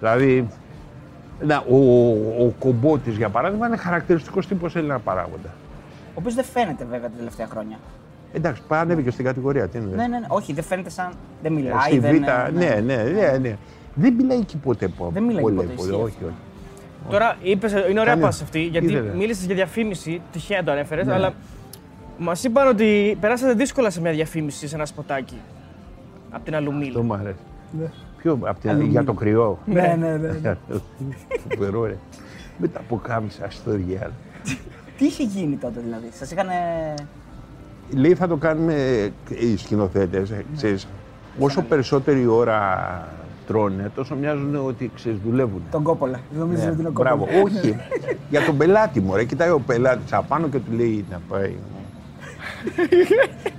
Δηλαδή, 0.00 0.48
να, 1.46 1.64
ο, 1.70 1.76
ο 2.44 2.52
Κομπότης 2.58 3.16
για 3.16 3.28
παράδειγμα 3.28 3.66
είναι 3.66 3.76
χαρακτηριστικός 3.76 4.46
τύπος 4.46 4.76
Έλληνα 4.76 4.98
παράγοντα. 4.98 5.48
Ο 6.08 6.12
οποίος 6.14 6.34
δεν 6.34 6.44
φαίνεται 6.44 6.84
βέβαια 6.84 7.08
τα 7.08 7.16
τελευταία 7.16 7.46
χρόνια. 7.46 7.78
Εντάξει, 8.32 8.62
πάει 8.68 8.80
ανέβηκε 8.80 9.10
στην 9.10 9.24
κατηγορία. 9.24 9.68
Τι 9.68 9.78
είναι, 9.78 9.86
Ναι, 9.96 10.06
ναι, 10.06 10.18
ναι. 10.18 10.26
Όχι, 10.28 10.52
δεν 10.52 10.64
φαίνεται 10.64 10.90
σαν. 10.90 11.10
Δεν 11.42 11.52
μιλάει. 11.52 11.78
Στη 11.80 11.98
Β, 11.98 12.02
δεν, 12.02 12.20
ναι, 12.54 12.80
ναι, 12.84 13.02
ναι, 13.02 13.38
ναι. 13.40 13.56
Δεν 13.94 14.12
μιλάει 14.12 14.38
εκεί 14.38 14.56
ποτέ. 14.56 14.88
πο- 14.88 15.10
Δεν 15.12 15.22
μιλάει 15.22 15.42
πολύ, 15.42 15.54
ποτέ, 15.56 15.66
πολύ, 15.68 15.88
ισχύει 15.88 16.02
όχι, 16.02 16.14
αυτό. 16.14 16.26
όχι. 16.26 16.34
Τώρα 17.10 17.36
είπες, 17.42 17.72
είναι 17.72 18.00
ωραία 18.00 18.04
Κάνε. 18.12 18.20
πάση 18.20 18.42
αυτή, 18.42 18.62
γιατί 18.62 18.86
Είδε, 18.92 19.00
ρε. 19.00 19.14
μίλησες 19.16 19.44
για 19.44 19.54
διαφήμιση, 19.54 20.20
τυχαία 20.32 20.64
το 20.64 20.70
ανέφερες, 20.70 21.06
Ναι. 21.06 21.12
αλλά 21.14 21.32
μας 22.18 22.44
είπαν 22.44 22.68
ότι 22.68 23.16
περάσατε 23.20 23.52
δύσκολα 23.52 23.90
σε 23.90 24.00
μια 24.00 24.12
διαφήμιση, 24.12 24.68
σε 24.68 24.74
ένα 24.74 24.86
σποτάκι. 24.86 25.38
Από 26.30 26.44
την 26.44 26.54
Αλουμίλ. 26.54 26.88
Αυτό 26.88 27.02
μου 27.02 27.12
αρέσει. 27.14 27.38
Ποιο, 28.22 28.38
απ' 28.42 28.60
την, 28.60 28.80
για 28.80 29.04
το 29.04 29.12
κρυό. 29.12 29.58
Ναι, 29.66 29.96
ναι, 29.98 30.16
ναι. 30.16 30.56
Φοβερό, 31.50 31.84
ρε. 31.84 31.96
Με 32.58 32.68
τα 32.68 32.80
ποκάμισα 32.88 33.46
στο 33.48 33.70
Ριάλ. 33.70 34.10
Τι 34.98 35.04
είχε 35.04 35.22
γίνει 35.22 35.56
τότε 35.56 35.80
δηλαδή, 35.84 36.08
σας 36.12 36.30
είχαν. 36.30 36.46
Λέει 37.90 38.14
θα 38.14 38.28
το 38.28 38.36
κάνουμε 38.36 38.74
ε, 38.74 39.10
οι 39.46 39.56
σκηνοθέτες. 39.56 40.32
Ξέρεις, 40.56 40.86
όσο 41.38 41.62
περισσότερη 41.62 42.26
ώρα 42.26 43.08
τρώνε, 43.46 43.90
τόσο 43.94 44.14
μοιάζουν 44.14 44.66
ότι 44.66 44.90
ξέρεις, 44.94 45.18
δουλεύουν. 45.24 45.62
τον 45.70 45.82
κόπολα. 45.82 46.20
Νομίζω 46.38 46.68
ότι 46.68 46.78
είναι 46.80 46.88
ο 46.88 46.92
Μπράβο. 46.92 47.24
κόπολα. 47.24 47.42
Όχι. 47.42 47.76
Για 48.30 48.44
τον 48.44 48.56
πελάτη 48.56 49.00
μου, 49.00 49.14
ρε. 49.14 49.24
Κοιτάει 49.24 49.50
ο 49.50 49.60
πελάτης 49.66 50.12
απάνω 50.12 50.48
και 50.48 50.58
του 50.58 50.72
λέει 50.72 51.04
να 51.10 51.20
πάει. 51.28 51.54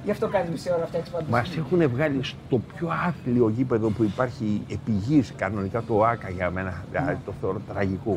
Γι' 0.06 0.12
αυτό 0.12 0.28
κάνεις 0.28 0.50
μισή 0.50 0.72
ώρα 0.78 0.86
φτιάξει 0.86 1.12
πάντω. 1.12 1.26
Μας 1.30 1.58
έχουν 1.58 1.90
βγάλει 1.90 2.24
στο 2.24 2.62
πιο 2.76 2.90
άθλιο 3.08 3.50
γήπεδο 3.50 3.90
που 3.90 4.04
υπάρχει 4.04 4.62
επί 4.70 4.92
γης, 4.92 5.34
κανονικά 5.38 5.84
το 5.88 6.04
ΆΚΑ 6.06 6.30
για 6.30 6.50
μένα. 6.52 6.84
Δηλαδή, 6.92 7.18
το 7.26 7.34
θεωρώ 7.42 7.62
τραγικό. 7.68 8.16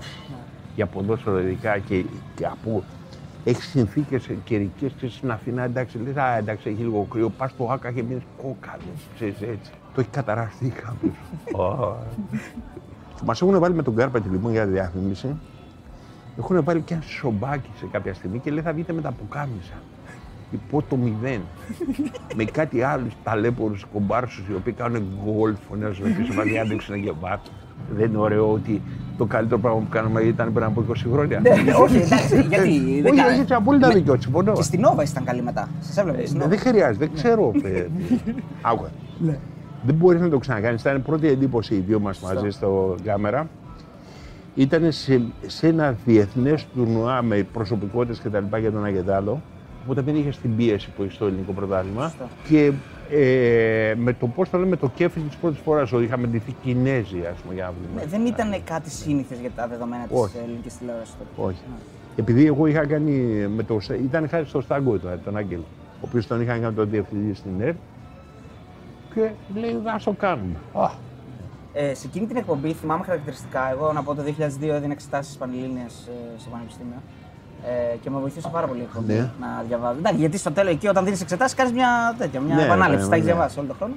Για 0.75 0.87
ποδόσφαιρο 0.87 1.41
ειδικά 1.41 1.79
και, 1.79 2.05
και 2.37 2.47
από. 2.47 2.83
Έχεις 3.45 3.65
συνθήκες 3.65 4.31
καιρικές 4.45 4.93
και 4.99 5.09
στην 5.09 5.31
Αθηνά 5.31 5.63
εντάξει, 5.63 5.99
λες, 5.99 6.17
Α, 6.17 6.37
εντάξει, 6.37 6.69
έχει 6.69 6.83
λίγο 6.83 7.07
κρύο. 7.11 7.29
Πας 7.29 7.51
στο 7.51 7.69
ΆΚΑ 7.71 7.93
και 7.93 8.03
μείνεις 8.03 8.23
κόκαλο. 8.37 8.83
Ξέρεις, 9.15 9.41
έτσι. 9.41 9.71
Το 9.95 10.01
έχει 10.01 10.11
καταραστεί 10.11 10.69
κάποιο. 10.69 11.13
Μας 13.25 13.43
έχουν 13.43 13.59
βάλει 13.59 13.75
με 13.75 13.83
τον 13.83 13.95
Κάρπατη 13.95 14.29
λοιπόν 14.29 14.53
για 14.53 14.67
διαφήμιση. 14.67 15.37
Έχουν 16.39 16.65
βάλει 16.65 16.81
και 16.81 16.95
ένα 16.95 17.03
σομπάκι 17.03 17.71
σε 17.79 17.87
κάποια 17.93 18.15
στιγμή 18.15 18.39
και 18.39 18.51
λέει 18.51 18.63
θα 18.63 18.73
βγείτε 18.73 18.93
με 18.93 19.01
τα 19.01 19.13
πουκάμισα. 19.13 19.75
Υπό 20.55 20.83
το 20.89 20.97
μηδέν. 20.97 21.41
με 22.37 22.45
κάτι 22.45 22.83
άλλους 22.83 23.13
ταλέπορους 23.25 23.85
κομπάρσους 23.93 24.45
οι 24.51 24.55
οποίοι 24.55 24.73
κάνουν 24.73 25.03
γκολφ, 25.25 25.57
φωνάζουν 25.69 26.17
πίσω 26.17 26.33
μα 26.33 26.43
δεν 26.43 26.61
άντεξαν 26.61 27.03
και 27.03 27.13
βάτο. 27.21 27.51
Δεν 27.97 28.09
είναι 28.09 28.19
ωραίο 28.19 28.53
ότι 28.53 28.83
το 29.19 29.25
καλύτερο 29.25 29.61
πράγμα 29.61 29.79
που 29.81 29.87
κάναμε 29.91 30.21
ήταν 30.21 30.53
πριν 30.53 30.65
από 30.67 30.85
20 30.91 30.93
χρόνια. 31.13 31.41
Ναι, 31.41 31.51
ναι, 31.63 31.73
όχι, 31.75 31.97
εντάξει, 31.97 32.41
γιατί. 32.49 32.69
Όχι, 32.69 33.01
δεν 33.03 33.17
κα- 33.17 33.27
έχει 33.31 33.55
απόλυτα 33.55 33.89
δίκιο, 33.89 34.17
συμφωνώ. 34.21 34.53
Και 34.53 34.63
στην 34.63 34.81
Νόβα 34.81 35.03
ήταν 35.03 35.25
καλή 35.25 35.43
μετά. 35.43 35.69
Σας 35.81 35.97
έβλεπε. 35.97 36.23
Ε, 36.23 36.27
στην 36.27 36.39
Δεν 36.39 36.49
Νόβα. 36.49 36.61
χρειάζεται, 36.61 37.05
δεν 37.07 37.15
ξέρω. 37.15 37.53
ε, 37.65 37.87
Άκουα. 38.63 38.91
Ναι. 39.19 39.39
Δεν 39.87 39.95
μπορείς 39.95 40.21
να 40.21 40.29
το 40.29 40.39
ξανακάνεις. 40.39 40.81
Ήταν 40.81 40.97
η 40.97 41.01
πρώτη 41.01 41.27
εντύπωση 41.29 41.75
οι 41.75 41.79
δύο 41.87 42.01
μας 42.01 42.21
μαζί 42.21 42.51
στο 42.51 42.95
κάμερα. 43.05 43.49
Ήταν 44.55 44.93
σε, 44.93 45.23
σε 45.47 45.67
ένα 45.67 45.95
διεθνές 46.05 46.67
τουρνουά 46.75 47.23
με 47.23 47.47
προσωπικότητες 47.53 48.21
κτλ. 48.21 48.57
για 48.61 48.73
τον 48.73 48.85
Αγεδάλο. 48.85 49.41
Οπότε 49.85 50.01
δεν 50.01 50.17
είχες 50.17 50.39
την 50.39 50.57
πίεση 50.57 50.91
που 50.97 51.03
έχεις 51.03 51.15
στο 51.15 51.27
ελληνικό 51.27 51.53
πρωτάθλημα. 51.53 52.03
Σωστό. 52.03 52.25
Και 52.49 52.73
ε, 53.11 53.95
με 53.97 54.13
το 54.13 54.27
πώς 54.27 54.51
το 54.51 54.59
λέμε, 54.59 54.77
το 54.77 54.91
κέφι 54.95 55.21
της 55.21 55.37
πρώτης 55.37 55.59
φοράς 55.65 55.93
ότι 55.93 56.05
είχαμε 56.05 56.27
ντυθεί 56.27 56.55
Κινέζοι, 56.63 57.19
ας 57.33 57.39
πούμε, 57.43 57.55
για 57.55 57.65
να 57.65 57.71
Ναι, 57.71 57.77
βλέπουμε. 57.81 58.07
δεν 58.19 58.27
ήταν 58.27 58.65
κάτι 58.65 58.91
σύνηθες 58.91 59.39
για 59.39 59.51
τα 59.57 59.67
δεδομένα 59.69 60.03
της 60.07 60.17
Όχι. 60.21 60.37
ελληνικής 60.45 60.77
τηλεόρασης 60.79 61.15
τότε. 61.19 61.49
Όχι. 61.49 61.63
Επειδή 62.17 62.47
εγώ 62.47 62.67
είχα 62.67 62.87
κάνει. 62.87 63.13
Με 63.57 63.63
το, 63.63 63.79
ήταν 64.05 64.29
χάρη 64.29 64.47
στο 64.47 64.61
Στάγκο 64.61 64.99
τον, 64.99 65.21
τον 65.25 65.37
Άγγελο, 65.37 65.65
ο 65.95 65.99
οποίος 66.09 66.27
τον 66.27 66.41
είχα 66.41 66.59
κάνει 66.59 66.75
τον 66.75 66.91
διευθυντή 66.91 67.35
στην 67.35 67.61
ΕΡΤ. 67.61 67.77
Και 69.15 69.31
λέει, 69.55 69.71
α 69.71 70.01
το 70.05 70.13
κάνουμε. 70.13 70.57
Α, 70.73 70.91
Ε, 71.77 71.95
σε 71.95 72.07
εκείνη 72.07 72.27
την 72.27 72.37
εκπομπή 72.37 72.73
θυμάμαι 72.73 73.05
χαρακτηριστικά. 73.05 73.71
Εγώ 73.71 73.93
να 73.93 74.03
πω 74.03 74.15
το 74.15 74.23
2002 74.23 74.75
έδινα 74.75 74.93
εξετάσεις 74.93 75.37
πανελλήνιε 75.37 75.85
στο 76.39 76.51
Πανεπιστήμιο. 76.51 77.03
Ε, 77.67 77.97
και 77.97 78.11
με 78.11 78.19
βοηθούσε 78.19 78.49
πάρα 78.53 78.67
πολύ 78.67 78.81
η 78.81 78.83
εκπομπή 78.83 79.13
Ναι. 79.13 79.19
να 79.41 79.65
διαβάζω. 79.69 79.99
Εντάξει, 79.99 80.19
γιατί 80.19 80.39
στο 80.39 80.51
τέλος 80.53 80.73
εκεί 80.73 80.89
όταν 80.89 81.05
δίνει 81.05 81.19
εξετάσεις 81.23 81.57
κάνεις 81.57 81.73
μια, 81.73 82.15
τέτοια, 82.19 82.41
μια 82.41 82.55
Ναι, 82.55 82.63
επανάληψη. 82.63 83.05
ναι, 83.05 83.11
τα 83.11 83.15
έχεις 83.17 83.27
ναι. 83.27 83.33
διαβάσει 83.33 83.59
όλο 83.59 83.69
τον 83.69 83.77
χρόνο. 83.77 83.95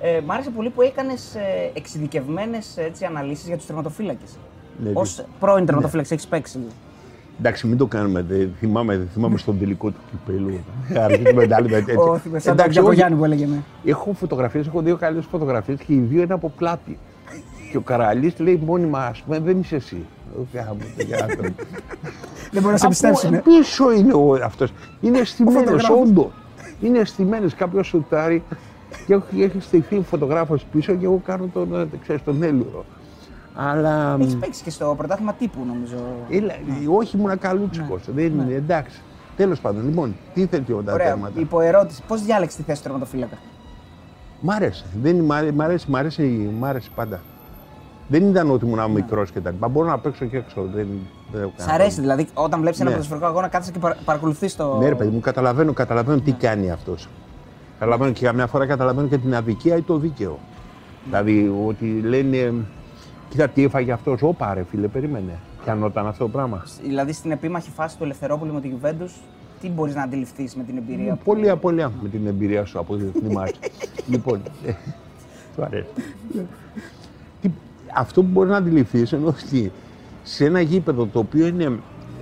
Ε, 0.00 0.20
μ' 0.26 0.30
άρεσε 0.30 0.50
πολύ 0.50 0.70
που 0.70 0.82
έκανες 0.82 1.34
ε, 1.34 1.70
εξειδικευμένες 1.74 2.78
αναλύσεις 3.08 3.46
για 3.46 3.56
τους 3.56 3.66
τερματοφύλακες. 3.66 4.36
Ναι, 4.84 4.90
Ω 4.90 5.02
ναι. 5.02 5.24
πρώην 5.40 5.66
τερματοφύλαξη, 5.66 6.14
έχεις 6.14 6.26
παίξει. 6.26 6.58
Εντάξει, 7.38 7.66
μην 7.66 7.78
το 7.78 7.86
κάνουμε. 7.86 8.22
Δεν 8.22 8.54
θυμάμαι, 8.58 8.96
δεν 8.96 9.08
θυμάμαι 9.12 9.38
στον 9.38 9.58
τελικό 9.58 9.90
του 9.90 10.00
κυπέλου. 10.10 10.58
Αρχίζουμε 11.04 11.46
να 11.46 11.60
λέμε 11.60 11.80
τέτοια. 11.80 12.00
Όχι, 12.02 12.28
με 12.28 12.38
σαν 12.38 12.56
τον 12.56 12.64
Εντάξει, 12.64 12.68
όχι. 12.68 12.70
Γιακογιάννη 12.70 13.16
που 13.18 13.24
έλεγε. 13.24 13.46
ναι. 13.46 13.56
Έχω 13.84 14.12
φωτογραφίες, 14.12 14.66
έχω 14.66 14.80
δύο 14.80 14.96
καλές 14.96 15.24
φωτογραφίες 15.30 15.78
και 15.86 15.92
οι 15.92 15.98
δύο 15.98 16.22
είναι 16.22 16.32
από 16.34 16.52
πλάτη. 16.56 16.98
Και 17.72 17.78
ο 17.78 17.80
Καραλής 17.80 18.38
λέει 18.38 18.60
μόνιμα, 18.66 18.98
ας 19.06 19.22
πούμε, 19.22 19.38
δεν 19.38 19.60
είσαι 19.60 19.76
εσύ. 19.76 20.04
Όχι, 20.40 20.56
γάμο, 20.56 20.78
το 20.96 21.04
γάμο. 21.10 21.54
Δεν 22.50 22.62
μπορεί 22.62 22.72
να 22.72 22.76
σε 22.76 22.86
εμπιστεύσουν. 22.86 23.34
Από 23.34 23.42
πίσω 23.50 23.92
είναι 23.92 24.12
ο 24.12 24.32
αυτός. 24.44 24.72
Είναι 25.00 25.24
στημένε, 25.24 25.58
φωτογράφος. 25.58 26.00
όντως. 26.00 26.30
Είναι 26.80 27.04
στημένε. 27.04 27.46
Κάποιος 27.56 27.86
σουτάρει 27.86 28.42
και 29.06 29.14
έχει- 29.14 29.42
έχει 29.42 29.60
στηθεί 29.60 29.96
ο 29.96 30.02
φωτογράφος 30.02 30.64
πίσω 30.72 30.94
και 30.94 31.04
εγώ 31.04 31.20
κάνω 31.24 31.46
τον, 31.52 31.80
ε, 31.80 31.88
ξέρεις, 32.02 32.22
τον 32.24 32.42
έλουρο. 32.42 32.84
Αλλά. 33.54 34.16
Έχεις 34.20 34.36
παίξει 34.36 34.62
και 34.62 34.70
στο 34.70 34.94
πρωτάθλημα 34.96 35.32
τύπου 35.32 35.58
νομίζω. 35.66 35.96
Έλα, 36.30 36.54
όχι 36.96 37.16
ήμουν 37.16 37.38
καλούτσικος. 37.38 38.02
Δεν 38.14 38.26
είναι, 38.26 38.54
εντάξει. 38.54 39.00
Τέλος 39.36 39.60
πάντων, 39.60 39.84
λοιπόν, 39.84 40.16
τι 40.34 40.46
θέλει 40.46 40.64
τα 40.84 40.92
Ωραία. 40.92 41.06
θέματα. 41.08 41.40
Υποερώτηση. 41.40 42.02
Πώς 42.08 42.22
διάλεξες 42.22 42.56
τη 42.56 42.62
θέση 42.62 42.76
του 42.82 42.88
τερματοφύλακα; 42.88 43.36
Μ' 44.40 44.50
άρεσε. 44.50 44.84
Δεν, 45.02 45.16
μ' 45.16 45.32
άρεσε, 45.32 45.52
μ' 45.52 45.60
άρεσε, 45.60 45.86
μ' 45.90 45.96
άρεσε, 45.96 46.22
μ' 46.58 46.64
άρεσε 46.64 46.88
πάντα. 46.94 47.20
Δεν 48.12 48.28
ήταν 48.28 48.50
ότι 48.50 48.66
ήμουν 48.66 48.90
μικρός 48.90 49.30
και 49.30 49.40
τα 49.40 49.50
λοιπά. 49.50 49.68
Μπορώ 49.68 49.88
να 49.88 49.98
παίξω 49.98 50.24
και 50.24 50.36
έξω. 50.36 50.62
Δεν, 50.74 50.86
δεν 51.32 51.40
έχω 51.42 51.52
Σ' 51.56 51.58
κανένα 51.64 51.74
αρέσει 51.82 52.00
δηλαδή 52.00 52.26
όταν 52.34 52.60
βλέπεις 52.60 52.80
ένα 52.80 52.88
Ναι. 52.88 52.94
ποδοσφαιρικό 52.94 53.26
αγώνα, 53.26 53.48
κάθεσαι 53.48 53.72
και 53.72 53.78
παρα, 53.78 53.96
παρακολουθείς 54.04 54.56
το. 54.56 54.62
πρόβλημα. 54.62 54.82
Ναι, 54.84 54.88
ρε 54.90 54.94
παιδί 54.98 55.10
μου, 55.10 55.20
καταλαβαίνω, 55.20 55.72
καταλαβαίνω 55.72 56.16
Ναι. 56.16 56.22
τι 56.22 56.32
κάνει 56.32 56.70
αυτός. 56.70 57.08
Καταλαβαίνω 57.78 58.12
και 58.12 58.24
καμιά 58.24 58.46
φορά 58.46 58.66
καταλαβαίνω 58.66 59.08
και 59.08 59.18
την 59.18 59.34
αδικία 59.34 59.76
ή 59.76 59.82
το 59.82 59.96
δίκαιο. 59.96 60.38
Δηλαδή 61.04 61.52
ότι 61.66 62.00
λένε, 62.00 62.52
κοίτα 63.28 63.48
τι 63.48 63.64
έφαγε 63.64 63.92
αυτός. 63.92 64.22
Όπα, 64.22 64.54
ρε 64.54 64.64
φίλε, 64.70 64.86
περίμενε. 64.88 65.38
Πιανόταν 65.64 66.06
αυτό 66.06 66.24
το 66.24 66.30
πράγμα. 66.30 66.62
Δηλαδή 66.82 67.12
στην 67.12 67.30
επίμαχη 67.30 67.70
φάση 67.70 67.96
του 67.98 68.04
Ελευθερόπουλου 68.04 68.52
με 68.52 68.60
τη 68.60 68.68
Γιουβέντους, 68.68 69.12
τι 69.60 69.68
μπορείς 69.68 69.94
να 69.94 70.02
αντιληφθείς 70.02 70.56
με 70.56 70.62
την 70.62 70.76
εμπειρία. 70.76 71.14
που- 71.14 71.22
Πολύ 71.24 71.50
απολύα 71.50 71.92
με 72.02 72.08
την 72.08 72.26
εμπειρία 72.26 72.64
σου 72.64 72.78
από 72.78 72.94
διεθνή 72.94 73.34
μάχη. 73.34 73.54
λοιπόν, 74.12 74.40
ε, 74.66 74.72
του 75.56 75.64
αρέσει. 75.64 75.86
Τι- 77.92 78.00
αυτό 78.00 78.22
που 78.22 78.28
μπορεί 78.32 78.48
να 78.48 78.56
αντιληφθεί 78.56 78.98
είναι 79.16 79.26
ότι 79.26 79.72
σε 80.22 80.44
ένα 80.44 80.60
γήπεδο 80.60 81.06
το 81.06 81.18
οποίο 81.18 81.46
είναι 81.46 81.78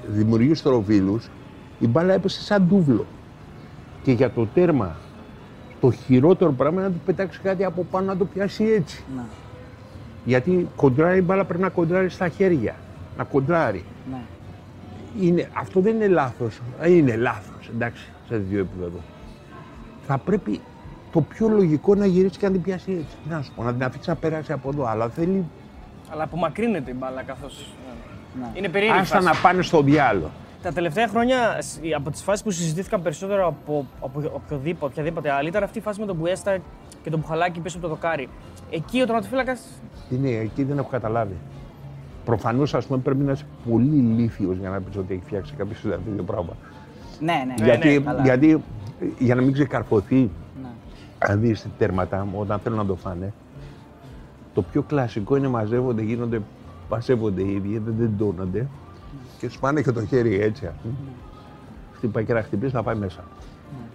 δημιουργεί 0.09 0.55
στροβίλους, 0.55 1.29
η 1.79 1.87
μπάλα 1.89 2.13
έπεσε 2.15 2.41
σαν 2.43 2.63
ντούβλο. 2.69 3.07
Και 4.03 4.13
για 4.13 4.31
το 4.31 4.47
τέρμα, 4.55 4.97
το 5.81 5.91
χειρότερο 5.91 6.53
πράγμα 6.53 6.81
είναι 6.81 6.89
να 6.89 6.95
του 6.95 7.01
πετάξει 7.05 7.41
κάτι 7.41 7.65
από 7.65 7.87
πάνω 7.91 8.07
να 8.07 8.17
το 8.17 8.25
πιάσει 8.25 8.65
έτσι. 8.65 9.05
Ναι, 9.17 9.23
Γιατί 10.25 10.69
κοντράρει 10.77 11.19
η 11.19 11.23
μπάλα 11.25 11.45
πρέπει 11.45 11.63
να 11.63 11.69
κοντράρει 11.69 12.09
στα 12.09 12.29
χέρια. 12.29 12.75
Να 13.17 13.25
κοντράρει. 13.25 13.85
ναι. 14.11 14.21
Είναι, 15.21 15.49
αυτό 15.59 15.81
δεν 15.81 15.95
είναι 15.95 16.09
λάθος. 16.09 16.61
Ε, 16.81 16.91
Είναι 16.97 17.17
λάθος, 17.17 17.71
εντάξει, 17.75 18.03
σε 18.29 18.37
δύο 18.37 18.61
επίπεδο. 18.61 18.99
Θα 20.07 20.19
πρέπει 20.19 20.61
το 21.13 21.21
πιο 21.21 21.49
λογικό 21.49 21.95
να 21.95 22.07
γυρίσει 22.07 22.39
και 22.39 22.47
να 22.47 22.53
την 22.53 22.63
πιάσει 22.63 22.91
έτσι. 22.93 23.17
Τι 23.25 23.29
να 23.31 23.43
σου 23.43 23.53
πω, 23.57 23.63
να 23.63 23.73
την 23.73 23.85
αφήσει 23.85 24.09
να 24.09 24.15
περάσει 24.15 24.53
από 24.53 24.69
εδώ. 24.69 24.87
Αλλά 24.87 25.09
θέλει 25.09 25.45
Αλλά 26.13 26.23
απομακρύνεται 26.23 26.91
η 26.91 26.95
μπάλα 26.99 27.23
καθώς. 27.23 27.67
Ναι. 28.41 28.47
Είναι 28.55 28.69
περίεργη 28.69 28.97
η 28.97 29.01
άστα 29.01 29.15
φάση. 29.21 29.27
να 29.27 29.35
πάνε 29.43 29.63
στο 29.63 29.83
διάλογο. 29.83 30.31
Τα 30.63 30.73
τελευταία 30.73 31.09
χρόνια, 31.09 31.61
σ- 31.63 31.79
από 31.97 32.11
τις 32.11 32.23
φάσεις 32.23 32.43
που 32.43 32.51
συζητήθηκαν 32.51 33.03
περισσότερο 33.03 33.47
από, 33.47 33.87
από 34.01 34.21
οποιοδήποτε, 34.33 34.87
οποιαδήποτε 34.93 35.31
άλλη, 35.33 35.49
ήταν 35.49 35.63
αυτή 35.63 35.79
η 35.79 35.81
φάση 35.81 36.01
με 36.01 36.07
τον 36.07 36.17
Μπουέστα 36.17 36.59
και 37.03 37.11
τον 37.11 37.19
Μπουχαλάκη 37.21 37.61
πίσω 37.61 37.77
από 37.79 37.87
το 37.89 37.95
δοκάρι. 37.95 38.29
Εκεί 38.71 39.01
ο 39.03 39.05
τερματοφύλακα. 39.07 39.57
Είναι, 40.11 40.29
εκεί 40.29 40.63
δεν 40.65 40.79
έχω 40.79 40.89
καταλάβει. 40.89 41.37
Προφανώς, 42.25 42.75
ας 42.75 42.87
πούμε, 42.87 42.99
πρέπει 42.99 43.23
να 43.23 43.33
είσαι 43.33 43.45
πολύ 43.71 43.97
ηλίθιο 43.97 44.57
για 44.61 44.69
να 44.71 44.81
πεις 44.81 44.97
ότι 44.97 45.13
έχει 45.15 45.23
φτιάξει 45.27 45.55
κάποιο 45.55 45.77
αυτό 45.95 46.11
το 46.17 46.23
πράγμα. 46.23 46.53
Ναι, 47.21 47.33
ναι. 47.47 47.55
Ναι, 47.59 47.65
γιατί, 47.65 47.89
ναι, 47.89 47.99
καλά. 48.05 48.23
γιατί 48.23 48.63
ε, 49.01 49.05
για 49.19 49.35
να 49.35 49.43
μην 49.43 49.53
ξεκαρφωθεί, 49.53 50.31
Ναι. 50.63 50.69
αν 51.19 51.41
δεις 51.41 51.67
τέρματα 51.79 52.27
όταν 52.35 52.59
θέλουν 52.59 52.79
να 52.79 52.87
το 52.87 52.95
φάνε, 52.95 53.33
το 54.55 54.63
πιο 54.63 54.83
κλασικό 54.83 55.37
είναι 55.37 55.49
μαζεύονται, 55.49 56.03
γίνονται, 56.03 56.41
πασεύονται 56.89 57.43
οι 57.43 57.53
ίδιοι, 57.55 57.79
δεν 57.79 57.95
τεντώνονται 57.99 58.67
και 59.39 59.49
σου 59.49 59.61
πάνε 59.61 59.83
και 59.83 59.93
το 59.93 60.05
χέρι 60.07 60.41
έτσι. 60.41 60.67
ας 60.67 60.73
πούμε. 60.83 60.95
Χτυπάει 61.93 62.25
και 62.25 62.33
να 62.33 62.43
χτυπήσει 62.43 62.75
να 62.75 62.83
πάει 62.83 62.95
μέσα. 62.95 63.21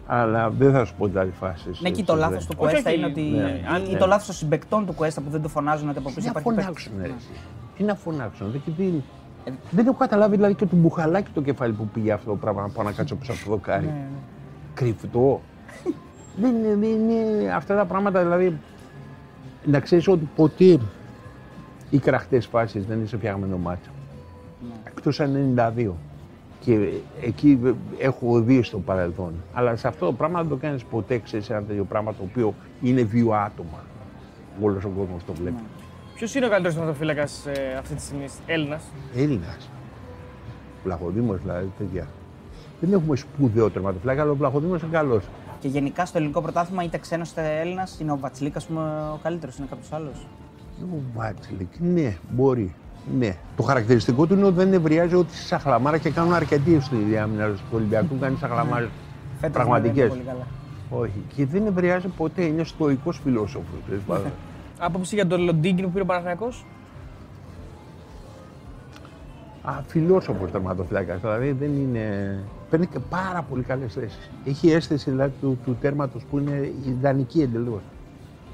Αλλά 0.08 0.49
δεν 0.49 0.72
θα 0.72 0.86
σου 0.86 0.93
πω 0.97 1.10
τι 1.10 1.20
άλλη 1.20 1.32
φάση. 1.32 1.70
Ναι, 1.80 1.89
και 1.89 2.03
το 2.03 2.16
λάθος 2.16 2.45
του 2.45 2.56
Όχι, 2.58 2.72
Κουέστα 2.72 2.89
όχι, 2.89 2.97
είναι 2.99 3.08
ότι. 3.08 3.22
ναι, 3.22 3.41
ή- 3.49 3.66
αν- 3.76 3.91
ή 3.91 3.97
το 3.97 4.06
λάθος 4.06 4.26
των 4.26 4.36
συμπεκτών 4.36 4.86
του 4.86 4.93
Κουέστα 4.93 5.22
που 5.22 5.30
δεν 5.30 5.41
το 5.41 5.47
φωνάζουν 5.49 5.89
ότι 5.89 5.97
από 5.97 6.08
Τι 6.08 6.14
πίσω 6.16 6.32
να 6.34 6.39
υπάρχει 6.39 6.62
φωνάξουν, 6.62 6.91
παίκτης. 6.95 7.12
ρε. 7.12 7.18
εσύ. 7.18 7.39
Τι 7.78 7.84
να 7.84 7.95
φωνάξουν. 7.95 8.51
Δεν, 8.51 8.62
τι- 8.78 9.53
δεν 9.72 9.88
έχω 9.88 9.95
καταλάβει 9.97 10.36
δηλαδή 10.36 10.53
και 10.53 10.66
του 10.66 10.76
μπουχαλάκι 10.76 11.30
το 11.34 11.41
κεφάλι 11.41 11.74
που 11.74 11.88
πήγε 11.88 12.12
αυτό 12.12 12.30
το 12.30 12.36
πράγμα 12.36 12.62
να 12.62 12.68
πάω 12.70 12.86
να 12.86 12.91
κάτσω 12.91 13.16
πίσω 13.16 13.32
από 13.32 13.43
το 13.43 13.49
δοκάρι. 13.49 13.86
Ναι, 13.86 14.08
Κρυφτό. 14.74 15.41
δεν, 16.41 16.56
είναι, 16.56 16.76
δεν 16.76 16.89
είναι 17.10 17.51
αυτά 17.56 17.76
τα 17.76 17.86
πράγματα 17.86 18.22
δηλαδή. 18.22 18.58
Να 19.66 19.80
ξέρεις 19.80 20.07
ότι 20.07 20.30
ποτέ 20.36 20.80
οι 21.89 21.97
κραχτές 21.97 22.45
φάσεις 22.45 22.86
δεν 22.86 22.97
είναι 22.97 23.07
σε 23.07 23.18
φτιαγμένο 23.18 23.57
μάτσο. 23.57 23.89
Εκτός 24.84 25.20
αν 25.20 25.55
92. 25.78 25.91
Και 26.59 26.89
εκεί 27.22 27.59
έχω 27.97 28.39
δει 28.39 28.61
στο 28.61 28.78
παρελθόν. 28.78 29.34
Αλλά 29.53 29.76
σε 29.76 29.88
αυτό 29.88 30.05
το 30.05 30.13
πράγμα 30.13 30.39
δεν 30.39 30.49
το 30.49 30.55
κάνεις 30.55 30.84
ποτέ, 30.84 31.18
ξέρεις 31.18 31.49
ένα 31.49 31.63
τέτοιο 31.63 31.84
πράγμα 31.84 32.13
το 32.13 32.24
οποίο 32.30 32.53
είναι 32.82 33.03
δύο 33.03 33.32
άτομα. 33.32 33.84
Όλος 34.61 34.84
ο 34.84 34.89
κόσμος 34.97 35.24
το 35.26 35.34
βλέπει. 35.34 35.63
Ποιος 36.16 36.36
είναι 36.36 36.45
ο 36.45 36.49
καλύτερος 36.49 36.76
τερματοφύλακα 36.76 37.22
ε, 37.22 37.78
αυτή 37.80 37.95
τη 37.95 38.01
στιγμή, 38.01 38.26
Έλληνας; 38.45 38.84
Έλληνας. 39.16 39.70
Βλαχοδήμος 40.84 41.41
δηλαδή, 41.41 41.72
τέτοια. 41.78 42.07
Δεν 42.80 42.93
έχουμε 42.93 43.16
σπουδαίο 43.16 43.70
τερματοφυλάκα, 43.70 44.22
αλλά 44.22 44.32
ο 44.32 44.36
Βλαχοδήμος 44.36 44.82
είναι 44.82 44.91
καλός. 44.91 45.24
Και 45.66 45.72
γενικά 45.72 46.05
στο 46.05 46.18
ελληνικό 46.18 46.41
πρωτάθλημα, 46.41 46.84
είτε 46.84 46.97
ξένος 46.97 47.30
είτε 47.30 47.59
Έλληνας, 47.59 47.99
είναι 47.99 48.11
ο 48.11 48.18
Βατσλίκα 48.18 48.61
ο 49.13 49.18
καλύτερος, 49.24 49.57
είναι 49.57 49.68
κάποιος 49.70 49.91
άλλος. 49.91 50.28
Ο 50.82 50.97
Βάτσλικ, 51.16 51.68
ναι, 51.80 52.18
μπορεί. 52.30 52.76
Ναι. 53.18 53.36
Το 53.55 53.63
χαρακτηριστικό 53.63 54.26
του 54.26 54.34
είναι 54.34 54.45
ότι 54.45 54.55
δεν 54.55 54.70
νευριάζει 54.70 55.16
ότι 55.16 55.36
στη 55.36 55.45
σαχλαμάρα 55.45 55.97
και 55.97 56.09
κάνουν 56.09 56.34
αρκετοί 56.34 56.80
στη 56.80 56.95
διάμυνα 56.95 57.47
του 57.47 57.59
Ολυμπιακού. 57.72 58.20
Κάνει 58.20 58.38
σαχλαμάρε 58.38 58.88
πραγματικές. 59.51 60.09
Πολύ 60.09 60.22
καλά. 60.22 60.47
Όχι. 60.89 61.24
Και 61.36 61.45
δεν 61.45 61.63
νευριάζει 61.63 62.07
ποτέ. 62.07 62.43
Είναι 62.43 62.63
στοικός 62.63 63.20
φιλόσοφος. 63.24 63.80
Άποψη 64.80 65.16
για 65.16 65.28
τον 65.28 65.41
Λοντίγκιν 65.41 65.86
που 65.86 65.91
πήρε 65.91 66.03
ο 66.03 66.05
Παναθηναϊκός; 66.05 66.66
Α, 69.61 69.72
φιλόσοφος 69.88 70.51
τερματοφυλάκας. 70.51 71.20
Δηλαδή 71.20 71.51
δεν 71.51 71.74
είναι. 71.74 72.38
Παίρνει 72.76 72.89
και 72.89 72.99
πάρα 73.09 73.41
πολύ 73.49 73.63
καλές 73.63 73.93
θέσεις. 73.93 74.30
Έχει 74.45 74.71
αίσθηση 74.71 75.09
δηλαδή, 75.09 75.34
του, 75.41 75.57
του 75.65 75.78
τέρματος 75.82 76.23
που 76.30 76.38
είναι 76.38 76.71
ιδανική 76.86 77.41
εντελώς. 77.41 77.82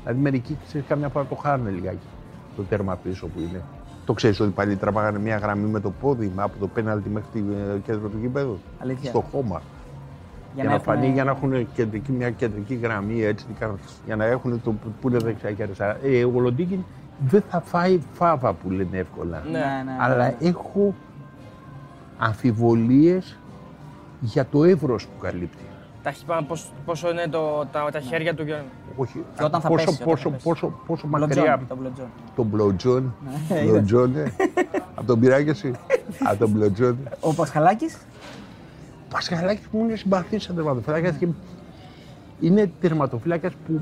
Δηλαδή 0.04 0.22
μερικοί 0.22 0.58
ξέρεις, 0.68 0.88
καμιά 0.88 1.10
φορά 1.10 1.26
το 1.26 1.36
χάνουν 1.36 1.74
λιγάκι 1.74 2.08
το 2.56 2.62
τέρμα 2.64 2.96
πίσω 2.96 3.28
που 3.28 3.40
είναι. 3.40 3.62
Το 4.06 4.14
ξέρεις 4.14 4.40
ότι 4.40 4.50
πάλι 4.52 4.76
τραβάγανε 4.76 5.20
μια 5.20 5.38
γραμμή 5.38 5.70
με 5.70 5.80
το 5.80 5.92
πόδι 6.02 6.32
από 6.36 6.60
το 6.60 6.68
πέναλτι 6.68 7.10
μέχρι 7.10 7.30
το 7.34 7.78
κέντρο 7.86 8.08
του 8.10 8.18
γήπεδου. 8.22 8.58
Αλήθεια. 8.80 9.10
Στο 9.10 9.22
χώμα. 9.32 9.62
Για, 10.56 10.64
να, 10.64 10.70
έχουν- 10.72 10.84
φανεί, 10.84 11.08
για 11.10 11.24
να 11.24 11.32
έχουν 11.32 11.72
κεντρική, 11.74 12.12
μια 12.12 12.30
κεντρική 12.30 12.74
γραμμή 12.76 13.24
έτσι, 13.24 13.46
τι 13.46 13.54
κάνουν, 13.54 13.80
για 14.06 14.16
να 14.16 14.26
έχουν 14.26 14.62
το 14.64 14.74
που 15.02 15.10
είναι 15.10 15.18
δεξιά 15.18 15.52
και 15.52 15.64
αριστερά. 15.64 15.98
Ε, 16.04 16.26
ο 16.26 16.40
Λοντίκιν 16.40 16.80
δεν 17.28 17.44
θα 17.50 17.62
φάει 17.62 18.00
φάβα 18.12 18.54
που 18.54 18.70
λένε 18.70 18.98
εύκολα. 18.98 19.42
Ναι. 19.46 19.52
Ναι, 19.52 19.58
ναι, 19.58 19.84
ναι. 19.86 19.98
Αλλά 20.00 20.34
έχω 20.40 20.94
αμφιβολίες 22.18 23.36
για 24.22 24.46
το 24.52 24.64
εύρος 24.64 25.06
που 25.06 25.20
καλύπτει. 25.22 25.64
Τα 26.04 26.12
χ- 26.12 26.44
πώς- 26.48 26.72
πόσο 26.86 27.10
είναι 27.10 27.28
το, 27.28 27.66
τα, 27.72 27.90
τα 27.92 28.00
χέρια 28.00 28.36
του. 28.36 28.46
και- 28.46 28.56
Όχι, 28.96 29.24
Και 29.38 29.44
όταν 29.44 29.62
θα 29.62 29.68
πόσο, 29.68 29.86
πέσει, 29.86 29.96
όταν 30.02 30.08
πόσο, 30.14 30.24
θα 30.30 30.36
πέσει. 30.36 30.44
πόσο, 30.48 30.74
πόσο 30.86 31.08
Μπλοτζόν, 31.08 31.38
μακριά 31.44 31.62
Το 31.68 31.76
μπλοτζόν. 31.76 32.06
τον 32.36 32.46
Μπλοτζόν. 32.46 33.14
Ναι, 33.50 33.62
Μπλοτζόν, 33.62 34.16
ε. 34.16 34.34
Από 34.96 35.06
τον 35.08 35.20
πειράκι 35.20 35.50
εσύ. 35.50 35.72
Από 36.30 36.38
τον 36.38 36.50
Μπλοτζόν. 36.50 36.98
Ο 37.20 37.34
Πασχαλάκης; 37.34 37.96
Ο 39.06 39.10
Πασχαλάκης 39.10 39.66
μου 39.72 39.84
είναι 39.84 39.96
συμπαθής 39.96 40.44
σαν 40.44 40.56
τερματοφυλάκας 40.56 41.16
και 41.16 41.28
είναι 42.40 42.72
τερματοφυλάκας 42.82 43.54
που 43.68 43.82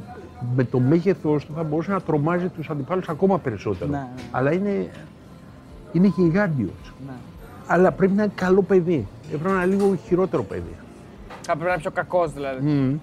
με 0.56 0.64
το 0.64 0.80
μέγεθός 0.80 1.46
του 1.46 1.54
θα 1.56 1.64
μπορούσε 1.64 1.92
να 1.92 2.02
τρομάζει 2.02 2.48
τους 2.48 2.70
αντιπάλους 2.70 3.10
ακόμα 3.10 3.40
περισσότερο. 3.40 3.92
Ναι, 3.92 3.98
ναι. 3.98 4.08
Αλλά 4.32 4.52
είναι, 4.54 4.90
είναι 5.92 6.08
γιγάντιος. 6.08 6.94
Ναι. 7.08 7.14
Αλλά 7.68 7.92
πρέπει 7.92 8.14
να 8.14 8.24
είναι 8.24 8.32
καλό 8.36 8.62
παιδί. 8.62 9.08
Έπρεπε 9.34 9.50
να 9.56 9.64
είναι 9.64 9.76
λίγο 9.76 9.98
χειρότερο 10.08 10.44
παιδί. 10.44 10.76
Θα 11.42 11.52
πρέπει 11.52 11.64
να 11.64 11.72
είναι 11.72 11.82
πιο 11.82 11.92
κακός 11.92 12.34
δηλαδή. 12.34 13.00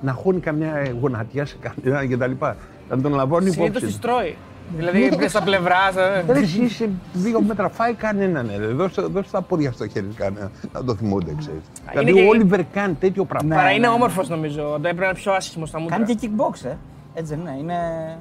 Να 0.00 0.12
χώνει 0.12 0.40
καμιά 0.40 0.72
γονατιά 1.00 1.46
σε 1.46 1.56
κανέναν 1.60 2.08
κτλ. 2.10 2.44
Να 2.90 3.00
τον 3.00 3.12
λαμβάνει 3.12 3.50
Συνήθως 3.50 3.76
υπόψη. 3.82 3.96
τη 3.96 4.00
τρώει. 4.02 4.36
Δηλαδή 4.76 5.16
πες 5.16 5.30
στα 5.30 5.42
πλευράς. 5.42 5.96
ε. 5.96 6.24
Ρε, 6.28 6.38
εσύ 6.38 6.62
είσαι 6.62 6.90
δύο 7.12 7.40
μέτρα, 7.42 7.68
φάει 7.68 7.94
κανέναν. 7.94 8.50
Ρε. 8.58 8.66
Δώσε, 8.66 9.02
δώσε 9.02 9.30
τα 9.30 9.42
πόδια 9.42 9.72
στο 9.72 9.88
χέρι 9.88 10.06
σου 10.10 10.14
κανένα, 10.16 10.50
να 10.72 10.84
το 10.84 10.94
θυμούνται, 10.94 11.34
ξέρεις. 11.38 11.60
Είναι 11.92 12.00
Δηλαδή 12.00 12.12
και- 12.12 12.22
ο 12.26 12.28
Όλιβερ 12.28 12.64
κάνει 12.64 12.94
τέτοιο 12.94 13.24
πράγμα. 13.24 13.48
Ναι. 13.48 13.54
Παρά 13.54 13.70
είναι 13.70 13.88
όμορφος 13.88 14.28
νομίζω. 14.28 14.62
Δεν 14.70 14.80
πρέπει 14.80 14.98
να 14.98 15.04
είναι 15.06 15.14
πιο 15.14 15.32
άσχημος 15.32 15.68
στα 15.68 15.80
μούτρα. 15.80 15.96
Κάνει 15.96 16.14
και 16.14 16.28
kickbox, 16.30 16.64
ε. 16.64 16.76
Έτσι 17.14 17.34
δεν 17.34 17.40
είναι. 17.40 17.56
είναι... 17.60 17.74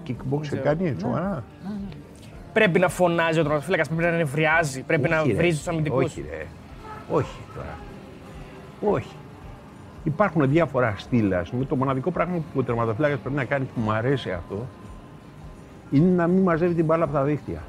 Kickboxer 0.08 0.58
κάνει, 0.64 0.95
σοβαρά. 1.01 1.43
Πρέπει 2.53 2.80
να 2.80 2.89
φωνάζει 2.89 3.39
ο 3.39 3.43
τερματοφύλακα, 3.43 3.84
πρέπει 3.95 4.12
να 4.12 4.18
νευριάζει, 4.18 4.82
πρέπει 4.82 5.10
να 5.10 5.20
Όχι, 5.20 5.30
ρε. 5.32 5.36
βρίζει 5.38 5.58
τους 5.58 5.68
αμυντικούς. 5.68 6.03
Όχι, 6.03 6.26
ρε. 6.30 6.45
Όχι 7.10 7.39
τώρα. 7.56 7.78
Όχι. 8.93 9.16
Υπάρχουν 10.03 10.49
διάφορα 10.49 10.95
στήλα. 10.97 11.39
Ας 11.39 11.49
πούμε, 11.49 11.66
το 11.66 11.76
μοναδικό 11.76 12.12
πράγμα 12.12 12.36
που 12.36 12.60
ο 12.60 12.64
τερματοφύλακα 12.64 13.18
πρέπει 13.18 13.36
να 13.36 13.45
κάνει 13.45 13.66
που 13.76 13.82
μου 13.82 13.91
αρέσει 13.91 14.32
αυτό 14.32 14.66
είναι 15.91 16.10
να 16.10 16.28
μην 16.28 16.43
μαζεύει 16.43 16.74
την 16.74 16.86
μπάλα 16.86 17.03
από 17.03 17.14
τα 17.14 17.24
δίχτυα. 17.24 17.64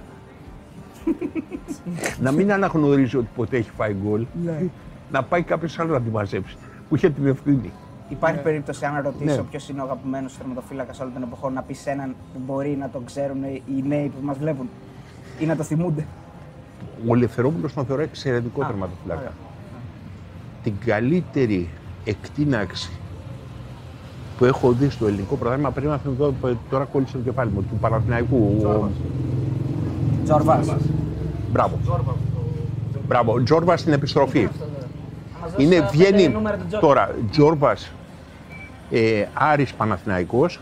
να 2.24 2.32
μην 2.32 2.52
αναγνωρίζει 2.52 3.16
ότι 3.16 3.28
ποτέ 3.36 3.56
έχει 3.56 3.70
φάει 3.70 3.96
γκολ. 4.02 4.26
να 5.12 5.22
πάει 5.22 5.42
κάποιος 5.42 5.78
άλλος 5.78 5.92
να 5.92 6.00
τη 6.00 6.10
μαζέψει. 6.10 6.56
Που 6.88 6.96
είχε 6.96 7.10
την 7.10 7.26
ευθύνη. 7.26 7.72
Υπάρχει 8.08 8.40
περίπτωση, 8.42 8.84
αν 8.84 9.02
ρωτήσω 9.02 9.36
Ναι. 9.36 9.42
ποιος 9.42 9.68
είναι 9.68 9.80
ο 9.80 9.84
αγαπημένος 9.84 10.36
τερματοφύλακας 10.36 11.00
όλων 11.00 11.12
των 11.12 11.22
εποχών, 11.22 11.52
να 11.52 11.62
πεις 11.62 11.86
έναν 11.86 12.14
που 12.32 12.40
μπορεί 12.46 12.76
να 12.80 12.88
τον 12.88 13.04
ξέρουν 13.04 13.44
οι 13.44 13.82
νέοι 13.86 14.08
που 14.08 14.26
μας 14.26 14.38
βλέπουν 14.38 14.68
ή 15.40 15.46
να 15.46 15.56
το 15.56 15.62
θυμούνται. 15.62 16.06
Ο 17.08 17.14
Λευθερόπουλος 17.14 17.72
τον 17.74 17.84
θεωρώ 17.84 18.02
εξαιρετικό 18.02 18.62
Α, 18.62 18.66
τερματοφυλάκα. 18.66 19.20
ωραία. 19.20 19.32
Την 20.62 20.72
καλύτερη 20.84 21.68
εκτείναξη 22.04 22.90
που 24.38 24.44
έχω 24.44 24.72
δει 24.72 24.88
στο 24.90 25.06
ελληνικό 25.06 25.36
πρωτάθλημα 25.36 25.70
πριν 25.70 25.88
να 25.88 25.98
θυμηθώ, 25.98 26.34
τώρα 26.70 26.84
κόλλησε 26.84 27.12
το 27.12 27.22
κεφάλι 27.22 27.50
μου, 27.50 27.62
του 27.62 27.76
Παναθηναϊκού. 27.80 28.60
Ο... 28.64 28.88
Τζόρβας. 30.24 30.66
Μπράβο. 31.52 31.78
Μπράβο. 33.06 33.32
Ο 33.32 33.42
Τζόρβας 33.42 33.80
στην 33.80 33.92
επιστροφή. 33.92 34.48
Είναι, 35.56 35.88
βγαίνει 35.92 36.34
τώρα 36.80 37.14
Τζόρβας 37.30 37.92
ε, 38.90 39.24
Άρης 39.34 39.74
Παναθηναϊκός 39.74 40.60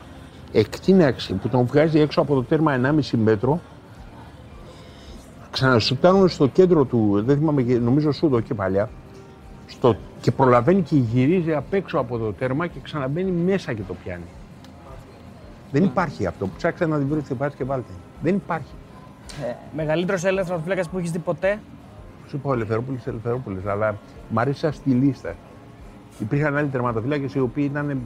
εκτείναξη 0.53 1.33
που 1.33 1.49
τον 1.49 1.67
βγάζει 1.67 2.01
έξω 2.01 2.21
από 2.21 2.35
το 2.35 2.43
τέρμα 2.43 2.81
1,5 2.83 3.19
μέτρο 3.25 3.61
ξανασουτάρουν 5.55 6.29
στο 6.29 6.47
κέντρο 6.47 6.85
του, 6.85 7.23
δεν 7.27 7.37
θυμάμαι, 7.39 7.63
και- 7.63 7.79
νομίζω 7.79 8.13
σούδο 8.13 8.41
και 8.41 8.55
παλιά 8.55 8.89
στο, 9.67 9.97
και 10.21 10.31
προλαβαίνει 10.31 10.83
και 10.83 10.97
γυρίζει 10.97 11.53
απ' 11.55 11.73
έξω 11.75 11.99
από 11.99 12.19
το 12.19 12.33
τέρμα 12.33 12.67
και 12.67 12.79
ξαναμπαίνει 12.83 13.31
μέσα 13.31 13.73
και 13.73 13.83
το 13.89 13.95
πιάνει. 14.05 14.25
Δεν 15.73 15.85
υπάρχει 15.85 16.27
αυτό. 16.27 16.49
Ψάξτε 16.57 16.87
να 16.87 16.99
την 16.99 17.07
βρείτε, 17.09 17.35
πάτε 17.35 17.55
και 17.57 17.65
βάλτε. 17.65 17.93
Δεν 18.23 18.35
υπάρχει. 18.35 18.73
Μεγαλύτερος 19.77 20.25
Έλληνα 20.25 20.45
τερματοφύλακα 20.45 20.89
που 20.91 20.99
έχεις 20.99 21.11
δει 21.11 21.19
ποτέ; 21.19 21.59
Σου 22.29 22.37
είπα 22.37 22.51
ο 22.51 22.53
Ελευθερόπουλο, 22.53 22.99
Ελευθερόπουλο, 23.05 23.61
αλλά 23.67 23.97
μ' 24.29 24.39
αρέσει 24.39 24.59
σαν 24.59 24.73
στη 24.73 24.91
λίστα. 24.91 25.35
Υπήρχαν 26.19 26.57
άλλοι 26.57 26.69
τερματοφύλακε 26.69 27.39
οι 27.39 27.41
οποίοι 27.41 27.69
ήταν. 27.71 28.01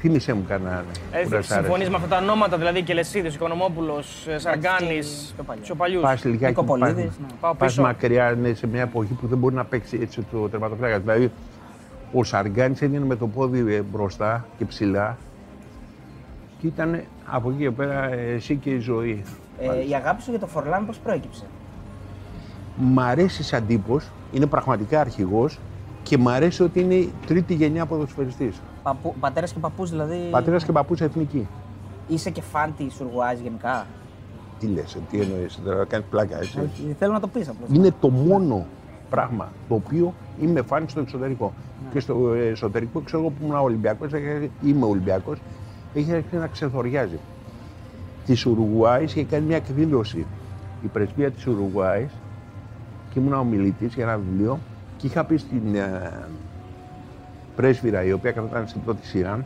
Θύμησε 0.00 0.32
μου 0.32 0.44
κανέναν. 0.48 0.84
Ε, 1.12 1.42
Συμφωνείς 1.42 1.88
με 1.90 1.96
αυτά 1.96 2.08
τα 2.08 2.16
ονόματα, 2.16 2.56
δηλαδή 2.58 2.82
Κελεσίδη, 2.82 3.28
Οικονομόπουλος, 3.28 4.26
Σαργκάνη, 4.36 4.98
πιο 5.34 5.44
παλιά. 5.44 5.62
πιο 5.62 5.74
παλιούς. 5.74 6.02
Πας 6.02 6.24
λιγάκι. 6.24 6.44
Νικοπολίδης, 6.44 7.04
πας- 7.04 7.18
ναι. 7.18 7.26
Πάω 7.40 7.54
πας 7.54 7.68
πίσω. 7.68 7.82
μακριά 7.82 8.36
ναι, 8.40 8.54
σε 8.54 8.66
μια 8.66 8.82
εποχή 8.82 9.12
που 9.12 9.26
δεν 9.26 9.38
μπορεί 9.38 9.54
να 9.54 9.64
παίξει 9.64 9.98
έτσι 10.02 10.26
το 10.32 10.48
τερματοφύλακα. 10.48 10.98
Δηλαδή, 10.98 11.30
ο 12.12 12.24
Σαργκάνη 12.24 12.74
έβγαινε 12.80 13.04
με 13.04 13.16
το 13.16 13.26
πόδι 13.26 13.74
ε, 13.74 13.80
μπροστά 13.80 14.46
και 14.58 14.64
ψηλά 14.64 15.16
και 16.60 16.66
ήταν 16.66 17.00
από 17.26 17.50
εκεί 17.50 17.58
και 17.62 17.70
πέρα 17.70 18.12
ε, 18.12 18.32
εσύ 18.34 18.56
και 18.56 18.70
η 18.70 18.78
ζωή. 18.78 19.22
Ε, 19.60 19.88
η 19.88 19.94
αγάπη 19.94 20.22
σου 20.22 20.30
για 20.30 20.40
το 20.40 20.46
Φορλάν 20.46 20.86
πώς 20.86 20.98
προέκυψε; 20.98 21.44
Μ' 22.76 23.00
αρέσει 23.00 23.42
σαν 23.42 23.66
τύπος, 23.66 24.08
είναι 24.32 24.46
πραγματικά 24.46 25.00
αρχηγός 25.00 25.58
και 26.02 26.18
μ' 26.18 26.28
αρέσει 26.28 26.62
ότι 26.62 26.80
είναι 26.80 26.94
η 26.94 27.12
τρίτη 27.26 27.54
γενιά 27.54 27.86
ποδοσφαιριστής. 27.86 28.60
Παππού, 28.82 29.14
πατέρας 29.20 29.52
και 29.52 29.58
παππούς 29.58 29.90
δηλαδή. 29.90 30.28
Πατέρας 30.30 30.64
και 30.64 30.72
παππούς 30.72 31.00
εθνική. 31.00 31.48
Είσαι 32.08 32.30
και 32.30 32.42
φαν 32.42 32.74
της 32.76 33.00
Ουρουάη 33.00 33.36
γενικά; 33.42 33.86
Τι 34.58 34.66
λες, 34.66 34.96
τι 35.10 35.20
εννοείς, 35.20 35.58
τώρα 35.64 35.76
να 35.76 35.84
κάνεις 35.84 36.06
πλάκα 36.10 36.38
έτσι. 36.38 36.58
Ε, 36.90 36.94
Θέλω 36.98 37.12
να 37.12 37.20
το 37.20 37.26
πεις 37.26 37.48
απλώς. 37.48 37.68
Είναι 37.72 37.94
το 38.00 38.08
μόνο 38.08 38.66
πράγμα 39.10 39.48
το 39.68 39.74
οποίο 39.74 40.14
είμαι 40.42 40.62
φαν 40.62 40.84
στο 40.88 41.00
εξωτερικό. 41.00 41.52
Και 41.92 42.00
στο 42.00 42.34
εσωτερικό 42.34 43.00
ξέρω 43.00 43.22
εγώ 43.22 43.30
που 43.30 43.44
ήμουν 43.44 43.56
Ολυμπιακός, 43.56 44.10
είμαι 44.64 44.84
Ολυμπιακός, 44.84 45.38
έχει 45.94 46.12
αρχίσει 46.12 46.36
να 46.36 46.46
ξεθοριάζει. 46.46 47.18
Της 48.26 48.46
Ουρουγουάης 48.46 49.14
είχε 49.14 49.24
κάνει 49.24 49.46
μια 49.46 49.56
εκδήλωση 49.56 50.26
η 50.84 50.86
πρεσβεία 50.86 51.30
της 51.30 51.46
Ουρουγουάης 51.46 52.10
και 53.12 53.18
ήμουν 53.20 53.32
ομιλητής 53.32 53.94
για 53.94 54.04
ένα 54.04 54.18
βιβλίο 54.18 54.58
και 55.00 55.06
είχα 55.06 55.24
πει 55.24 55.36
στην 55.36 55.74
ε, 55.74 56.12
πρέσβυρα 57.56 58.04
η 58.04 58.12
οποία 58.12 58.30
καθόταν 58.30 58.68
στην 58.68 58.80
πρώτη 58.84 59.06
σειρά 59.06 59.44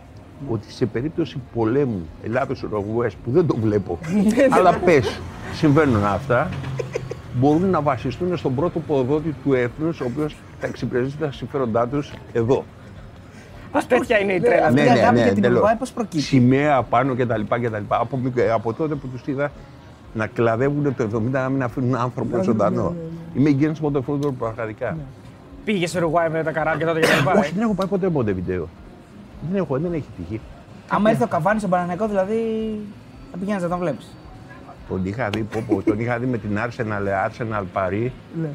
ότι 0.48 0.72
σε 0.72 0.86
περίπτωση 0.86 1.40
πολέμου 1.54 2.06
Ελλάδος-Ουρουγουές 2.24 3.14
που 3.14 3.30
δεν 3.30 3.46
το 3.46 3.56
βλέπω, 3.56 3.98
αλλά 4.56 4.74
πες 4.78 5.20
συμβαίνουν 5.54 6.04
αυτά, 6.04 6.48
μπορούν 7.34 7.70
να 7.70 7.80
βασιστούν 7.80 8.36
στον 8.36 8.54
πρώτο 8.54 8.78
ποδότη 8.80 9.34
του 9.44 9.52
έθνους, 9.52 10.00
ο 10.00 10.04
οποίος 10.04 10.36
θα 10.60 10.66
εξυπηρετήσει 10.66 11.16
τα 11.18 11.32
συμφέροντά 11.32 11.86
τους 11.88 12.12
εδώ. 12.32 12.64
Πώς 13.72 13.86
τέτοια 13.86 14.18
είναι 14.20 14.32
η 14.32 14.40
τρέλα. 14.40 14.66
Αυτή 14.66 14.80
η 14.80 14.88
αγάπη 14.88 15.16
για 15.16 15.32
την 15.32 15.34
τέλος. 15.42 15.50
Ουρουγουάη 15.56 15.76
πώς 15.76 15.92
προκύπτει; 15.92 16.20
Σημαία 16.26 16.82
πάνω 16.82 17.14
κτλ. 17.14 17.40
κτλ. 17.48 17.74
Από, 17.88 18.16
μικ- 18.16 18.50
από 18.54 18.72
τότε 18.72 18.94
που 18.94 19.06
τους 19.08 19.22
είδα 19.26 19.50
να 20.14 20.26
κλαδεύουν 20.26 20.94
το 20.96 21.08
70 21.14 21.20
να 21.30 21.48
μην 21.48 21.62
αφήνουν 21.62 21.94
άνθρωπο 21.96 22.42
ζωντανό. 22.42 22.94
Είμαι 23.34 23.50
γκέννη 23.50 23.76
μοτοφόρτο 23.80 24.32
πραγματικά. 24.32 24.96
Πήγε 25.64 25.86
σε 25.86 25.98
Ουρουγουάη 25.98 26.28
με 26.28 26.42
τα 26.42 26.52
καράβια 26.52 26.86
τότε 26.86 27.00
και 27.00 27.06
τα 27.06 27.16
λοιπά. 27.16 27.32
Όχι, 27.32 27.52
δεν 27.52 27.62
έχω 27.62 27.74
πάει 27.74 27.86
ποτέ 27.86 28.08
ποτέ 28.10 28.32
βίντεο. 28.32 28.68
Δεν 29.50 29.60
έχω, 29.60 29.78
δεν 29.78 29.92
έχει 29.92 30.06
τύχει. 30.16 30.40
Άμα 30.88 31.10
έρθει 31.10 31.22
ο 31.22 31.26
Καβάνης 31.26 31.60
στον 31.60 31.70
Παναγενικός, 31.70 32.08
δηλαδή 32.08 32.34
θα 33.30 33.38
πηγαίνεις 33.38 33.62
να 33.62 33.68
τον 33.68 33.78
βλέπεις. 33.78 34.16
Τον 34.88 35.04
είχα 35.04 35.28
δει, 35.30 35.42
πω, 35.42 35.64
πω, 35.68 35.82
τον 35.82 36.00
είχα 36.00 36.18
δει 36.18 36.26
με 36.26 36.38
την 36.38 36.58
Arsenal, 36.58 37.28
Arsenal 37.28 37.64
Paris 37.74 38.10
Ναι. 38.40 38.48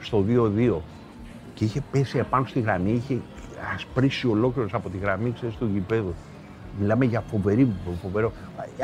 στο 0.00 0.24
2-2. 0.28 0.82
Και 1.54 1.64
είχε 1.64 1.80
πέσει 1.90 2.18
επάνω 2.18 2.46
στη 2.46 2.60
γραμμή, 2.60 2.90
είχε 2.90 3.20
ασπρίσει 3.74 4.26
ολόκληρος 4.26 4.74
από 4.74 4.88
τη 4.88 4.96
γραμμή 4.98 5.32
ξέρεις, 5.32 5.56
του 5.56 5.70
γηπέδου. 5.72 6.14
Μιλάμε 6.80 7.04
για 7.04 7.20
φοβερή, 7.20 7.72
φοβερό. 8.02 8.32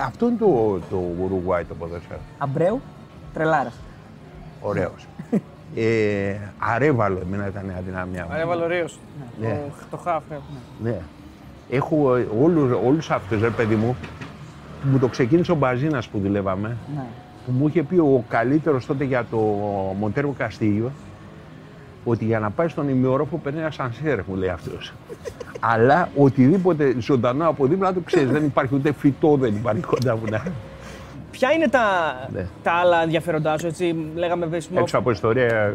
Αυτό 0.06 0.26
είναι 0.26 0.36
το, 0.38 0.78
το 0.90 1.02
Uruguay 1.24 1.62
το 1.68 1.74
ποδόσφαιρο. 1.74 2.20
Αμπρέου, 2.38 2.80
τρελάρας. 3.34 3.74
Ωραίος. 4.60 5.06
Ε, 5.76 6.34
αρέβαλο 6.58 7.18
εμένα 7.22 7.46
ήταν 7.48 7.68
η 7.68 7.72
αδυναμία 7.78 8.26
μου. 8.30 8.36
Έβαλε 8.40 8.62
ωραίος. 8.64 8.98
Ναι. 9.40 9.48
Το- 9.48 9.86
Το 9.90 9.96
χαφ, 9.96 10.22
ναι. 10.30 10.90
Ναι. 10.90 10.98
Έχω 11.70 12.16
ε, 12.16 12.26
όλους, 12.42 12.78
όλους 12.86 13.10
αυτούς, 13.10 13.40
ρε 13.40 13.50
παιδί 13.50 13.74
μου, 13.74 13.96
που 14.82 14.88
μου 14.88 14.98
το 14.98 15.08
ξεκίνησε 15.08 15.52
ο 15.52 15.54
Μπαζίνας 15.54 16.08
που 16.08 16.18
δουλεύαμε, 16.18 16.76
Ναι. 16.96 17.04
που 17.46 17.52
μου 17.52 17.66
είχε 17.68 17.82
πει 17.82 17.98
ο 17.98 18.24
καλύτερος 18.28 18.86
τότε 18.86 19.04
για 19.04 19.24
το 19.30 19.36
Μοντέρβο 19.98 20.34
Καστίγιο, 20.38 20.90
ότι 22.04 22.24
για 22.24 22.38
να 22.38 22.50
πάει 22.50 22.68
στον 22.68 22.88
ημιόροφο 22.88 23.36
παίρνει 23.36 23.58
ένα 23.60 23.70
σανσέρ, 23.70 24.20
μου 24.26 24.34
λέει 24.34 24.48
αυτός. 24.48 24.92
Αλλά 25.60 26.08
οτιδήποτε 26.16 26.94
ζωντανό 27.00 27.48
από 27.48 27.66
δίπλα 27.66 27.92
του 27.92 28.02
ξέρεις, 28.04 28.30
δεν 28.30 28.44
υπάρχει 28.44 28.74
ούτε 28.74 28.92
φυτό, 28.92 29.36
δεν 29.36 29.54
υπάρχει 29.54 29.82
κοντά 29.82 30.16
μου. 30.16 30.22
να- 30.30 30.42
Ποια 31.34 31.50
είναι 31.52 31.68
τα, 31.68 31.82
Ναι. 32.32 32.46
τα 32.62 32.72
άλλα 32.72 33.02
ενδιαφέροντά 33.02 33.58
σου, 33.58 33.66
έτσι, 33.66 33.96
λέγαμε 34.14 34.46
βεσμό. 34.46 34.76
Έξω 34.80 34.98
από 34.98 35.10
ιστορία, 35.10 35.46
ε, 35.46 35.72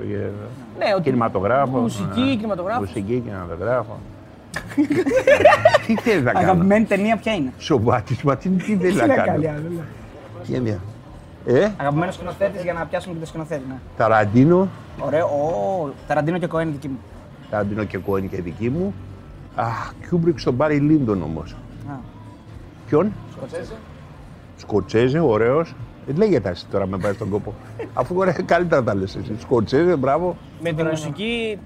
Ναι, 0.77 0.85
ότι 0.93 1.03
κινηματογράφο. 1.03 1.77
μουσική, 1.77 2.21
ε, 2.21 2.35
κινηματογράφος. 2.35 2.87
Μουσική, 2.87 3.19
κινηματογράφο. 3.25 3.99
Τι 5.85 5.95
θέλει 5.95 6.21
να 6.21 6.31
κάνω; 6.31 6.45
Αγαπημένη 6.45 6.85
ταινία 6.85 7.17
ποια 7.17 7.33
είναι; 7.33 7.53
Σοβάτης, 7.57 8.21
μα 8.23 8.35
τι, 8.37 8.49
τι 8.49 8.75
θέλει 8.75 8.95
να 8.95 9.07
κάνω; 9.07 9.31
άλλο. 9.31 9.83
Τι 10.45 10.55
είναι. 10.55 10.79
Ε, 11.45 11.67
Αγαπημένος 11.77 12.13
σκηνοθέτης 12.15 12.63
για 12.63 12.73
να 12.73 12.85
πιάσουμε 12.85 13.13
και 13.13 13.19
το 13.19 13.25
σκηνοθέτη. 13.25 13.63
Ναι. 13.67 13.75
Ταραντίνο, 13.97 14.67
Ωραίο. 14.99 15.25
Ο 15.25 15.89
Ταραντίνο 16.07 16.37
και 16.37 16.47
Κοέν 16.47 16.71
δική 16.71 16.87
μου. 16.87 16.99
Ταραντίνο 17.49 17.83
και 17.83 17.97
Κοέν 17.97 18.29
και 18.29 18.41
δική 18.41 18.69
μου. 18.69 18.93
Α, 19.55 19.63
Κιούμπρικ 20.07 20.39
στον 20.39 20.53
Μπάρι 20.53 20.77
Λίντον 20.77 21.21
όμως. 21.21 21.51
Α, 21.89 21.93
Ποιον; 22.87 23.11
Σκορτσέζε. 23.37 23.73
Σκορτσέζε, 24.59 25.19
ωραίος. 25.19 25.75
Ε, 26.07 26.11
λέγεται 26.13 26.49
εσύ 26.49 26.65
τώρα 26.71 26.87
με 26.87 26.97
πάει 26.97 27.13
στον 27.13 27.29
κόπο. 27.29 27.53
Αφού 27.93 28.15
ωραία, 28.17 28.33
καλύτερα 28.45 28.83
τα 28.83 28.95
λες 28.95 29.15
εσύ. 29.15 29.35
Σκορτσέζε, 29.39 29.95
μπράβο. 29.95 30.37
Με 30.61 30.73
τη 30.73 30.83
μουσική 30.83 31.59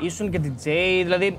ήσουν 0.00 0.30
και 0.30 0.40
DJ, 0.44 0.64
δηλαδή. 1.02 1.26
ε, 1.26 1.36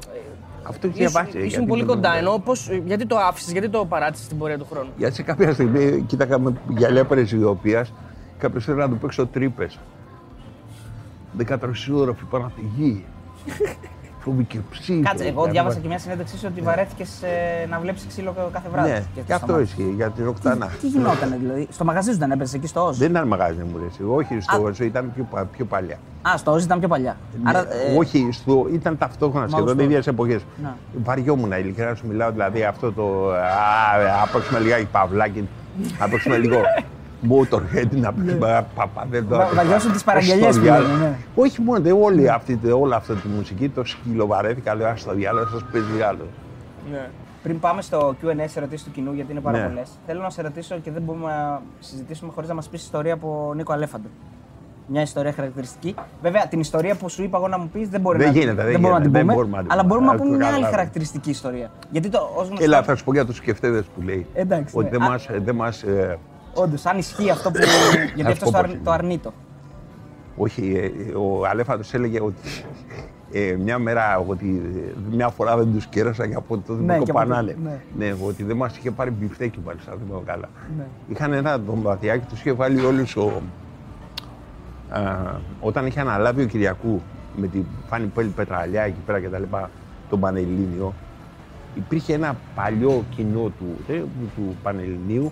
Αυτό 0.63 0.87
έχει 0.87 1.01
Ήσουν, 1.01 1.11
διαβάσει. 1.11 1.37
ήσουν 1.37 1.47
γιατί 1.49 1.65
πολύ 1.65 1.83
δεν- 1.83 1.89
κοντά. 1.95 2.15
Ενώ 2.17 2.41
πώς, 2.45 2.69
γιατί 2.85 3.05
το 3.05 3.17
άφησες, 3.17 3.51
γιατί 3.51 3.69
το 3.69 3.85
παράτησες 3.85 4.25
στην 4.25 4.37
πορεία 4.37 4.57
του 4.57 4.67
χρόνου; 4.71 4.89
Γιατί 4.97 5.15
σε 5.15 5.23
κάποια 5.23 5.53
στιγμή 5.53 6.01
κοίταγαμε 6.07 6.53
γυαλιά 6.67 7.05
πρεσιδιοποίηση, 7.05 7.93
κάποιος 8.37 8.65
θέλει 8.65 8.77
να 8.77 8.89
του 8.89 8.97
παίξω 8.97 9.27
τρύπες. 9.27 9.79
14 11.37 11.93
ώροφη 11.93 12.23
πάνω 12.29 12.51
από 14.25 14.31
τη 14.31 14.43
γη. 14.43 14.43
Φόβη 14.43 14.43
και 14.43 14.57
ψήφι. 14.69 14.99
Κάτσε, 15.01 15.27
εγώ 15.27 15.45
διάβασα 15.45 15.79
και 15.79 15.87
μια 15.87 15.99
συνέντευξή 15.99 16.37
σου 16.37 16.47
ότι 16.51 16.61
βαρέθηκες 16.61 17.09
να 17.69 17.79
βλέπεις 17.79 18.05
ξύλο 18.07 18.49
κάθε 18.53 18.69
βράδυ. 18.71 18.89
Ναι, 18.89 19.03
και 19.25 19.33
αυτό 19.33 19.45
σταμάτησε. 19.45 19.61
ισχύει 19.81 19.93
για 19.95 20.09
την 20.09 20.27
Οκτάνα. 20.27 20.65
Τι 20.81 20.87
γινόταν 20.87 21.35
δηλαδή. 21.39 21.67
Στο 21.71 21.83
μαγαζί 21.85 22.11
σου 22.11 22.17
δεν 22.17 22.31
έπαιζε 22.31 22.55
εκεί 22.57 22.67
στο 22.67 22.85
Όζ. 22.85 22.97
Δεν 22.97 23.09
ήταν 23.09 23.27
μαγάζι 23.27 23.63
μου, 23.71 23.77
ρε. 23.77 24.05
Όχι, 24.15 24.39
στο 24.39 24.61
Όζο 24.63 24.83
ήταν 24.83 25.11
πιο, 25.15 25.27
πα- 25.31 25.45
πιο 25.45 25.65
παλιά. 25.65 25.97
Α, 26.21 26.37
στο 26.37 26.51
Όζ 26.51 26.63
ήταν 26.63 26.79
πιο 26.79 26.87
παλιά. 26.87 27.17
Άρα, 27.43 27.61
Ναι, 27.61 27.67
ε, 27.93 27.97
Όχι, 27.97 28.29
στο, 28.31 28.67
ήταν 28.73 28.97
ταυτόχρονα 28.97 29.45
Μα 29.45 29.51
σχεδόν 29.57 29.73
στο- 29.73 29.83
ίδιες 29.83 30.07
εποχές. 30.07 30.41
Να. 30.63 30.75
Βαριόμουν, 31.03 31.51
ειλικρινά 31.51 31.95
σου 31.95 32.07
μιλάω, 32.07 32.31
δηλαδή 32.31 32.63
αυτό 32.63 32.91
το. 32.91 33.31
Α, 33.33 33.37
άπαξουμε 34.23 34.59
λιγάκι 34.59 34.85
παυλάκι. 34.91 35.47
Άπαξουμε 35.99 36.37
λίγο. 36.37 36.57
Motorhead 37.29 37.87
να 37.91 38.13
πει 38.13 38.37
παπά, 38.75 39.05
δεν 39.09 39.27
το 39.29 39.35
Βα- 39.35 39.43
άκουσα. 39.43 39.55
βαριώσουν 39.63 39.91
τις 39.91 40.03
παραγγελίες 40.03 40.45
Στο 40.53 40.57
που 40.59 40.61
διάλογο. 40.69 40.91
λένε, 40.91 41.03
ναι. 41.05 41.15
Όχι 41.35 41.61
μόνο, 41.61 41.79
δε, 41.81 41.91
όλη 41.91 42.29
αυτή, 42.29 42.59
όλη 42.71 42.93
αυτή 42.93 43.13
τη 43.13 43.27
μουσική 43.27 43.69
το 43.69 43.83
σκυλοβαρέθηκα, 43.85 44.75
λέω, 44.75 44.93
στο 44.95 45.13
διάλογο, 45.13 45.47
σας 45.47 45.63
παίζει 45.71 46.01
άλλο. 46.01 46.25
Ναι. 46.91 47.09
Πριν 47.43 47.59
πάμε 47.59 47.81
στο 47.81 48.15
QA 48.23 48.43
σε 48.45 48.59
ερωτήσει 48.59 48.83
του 48.83 48.91
κοινού, 48.91 49.13
γιατί 49.13 49.31
είναι 49.31 49.41
πάρα 49.41 49.57
Ναι. 49.57 49.63
πολλές, 49.67 49.89
θέλω 50.05 50.21
να 50.21 50.29
σε 50.29 50.41
ρωτήσω 50.41 50.75
και 50.83 50.91
δεν 50.91 51.01
μπορούμε 51.01 51.25
να 51.25 51.61
συζητήσουμε 51.79 52.31
χωρίς 52.35 52.49
να 52.49 52.55
μας 52.55 52.69
πεις 52.69 52.81
ιστορία 52.81 53.13
από 53.13 53.51
Νίκο 53.55 53.73
Αλέφαντο. 53.73 54.07
Μια 54.91 55.01
ιστορία 55.01 55.33
χαρακτηριστική. 55.33 55.95
Βέβαια, 56.21 56.47
την 56.47 56.59
ιστορία 56.59 56.95
που 56.95 57.09
σου 57.09 57.23
είπα 57.23 57.37
εγώ 57.37 57.47
να 57.47 57.57
μου 57.57 57.69
πεις 57.73 57.89
δεν 57.89 58.01
μπορεί 58.01 58.17
Δεν 58.17 58.27
να, 58.27 58.39
γίνεται, 58.39 58.63
δεν 58.63 58.79
μπορούμε 58.79 58.99
να 58.99 59.03
την 59.03 59.11
γίνεται, 59.11 59.17
δεν 59.17 59.21
πούμε. 59.21 59.33
μπορούμε 59.33 59.55
να 59.57 59.61
την 59.63 59.71
αλλά 59.71 59.81
πούμε. 59.81 59.93
μπορούμε 59.93 60.05
να 60.07 60.13
Α, 60.13 60.17
πούμε 60.17 60.29
το 60.31 60.35
μια 60.37 60.45
άλλη 60.45 60.53
καταλάβω. 60.55 60.75
χαρακτηριστική 60.75 61.29
ιστορία. 61.29 61.71
Γιατί 61.91 62.09
το 62.09 62.19
ως 62.35 62.47
γνωστό. 62.47 62.63
Έλα, 62.65 62.83
θα 62.83 62.95
σου 62.95 63.03
πω 63.03 63.13
για 63.13 63.25
τους 63.25 63.35
σκεφτέδες 63.35 63.85
που 63.95 64.01
λέει. 64.01 64.25
Εντάξει, 64.33 64.77
Ότι 64.77 64.89
ναι. 64.97 64.97
δεν 64.97 65.61
Α- 65.61 65.77
μας, 66.59 66.59
δεν 66.59 66.59
μας 66.59 66.59
ε, 66.59 66.61
Όντως, 66.61 66.85
αν 66.85 66.97
ισχύει 66.97 67.29
αυτό 67.29 67.51
που. 67.51 67.59
γιατί 68.15 68.31
αυτό 68.31 68.45
πω 68.45 68.51
το, 68.51 68.57
πώς 68.57 68.63
αρ... 68.63 68.69
είναι. 68.69 68.79
το 68.83 68.91
αρνείτο. 68.91 69.33
Όχι, 70.37 70.73
ε, 70.75 71.15
ο 71.17 71.45
Αλέφαντος 71.47 71.93
έλεγε 71.93 72.21
ότι 72.21 72.63
ε, 73.31 73.55
μια 73.59 73.79
μέρα, 73.79 74.17
ότι 74.27 74.61
ε, 74.75 75.15
μια 75.15 75.29
φορά 75.29 75.57
δεν 75.57 75.73
τους 75.73 75.85
κέρασα 75.85 76.27
και 76.27 76.35
από 76.35 76.57
τότε 76.57 76.79
Ναι, 76.79 76.85
με 76.85 76.93
και 76.93 77.11
από 77.11 77.19
κοπανάνε. 77.19 77.51
τότε, 77.51 77.81
Ναι. 77.97 78.15
ότι 78.25 78.43
δεν 78.43 78.55
μας 78.55 78.77
είχε 78.77 78.91
πάρει 78.91 79.09
μπιφτέκι 79.09 79.59
μάλιστα, 79.65 79.91
δεν 79.91 80.01
θυμάμαι 80.05 80.23
καλά. 80.25 80.49
Ναι. 80.77 80.85
Είχαν 81.07 81.33
ένα 81.33 81.57
δωματιάκι, 81.57 82.25
τους 82.29 82.39
είχε 82.39 82.51
βάλει 82.51 82.85
όλους 82.85 83.15
ο... 83.15 83.41
Α, 84.89 85.01
όταν 85.61 85.85
είχε 85.85 85.99
αναλάβει 85.99 86.41
ο 86.41 86.45
Κυριακού 86.45 87.01
με 87.35 87.47
την 87.47 87.65
Φάνη 87.87 88.05
Πέλη 88.05 88.29
Πετραλιά 88.29 88.81
εκεί 88.81 88.99
πέρα 89.05 89.19
και 89.19 89.27
τα 89.29 89.39
λοιπά, 89.39 89.69
τον 90.09 90.19
Πανελλήνιο, 90.19 90.93
υπήρχε 91.75 92.13
ένα 92.13 92.35
παλιό 92.55 93.03
κοινό 93.15 93.41
του, 93.59 93.77
ε, 93.87 93.93
του 94.35 94.55
Πανελληνίου 94.63 95.31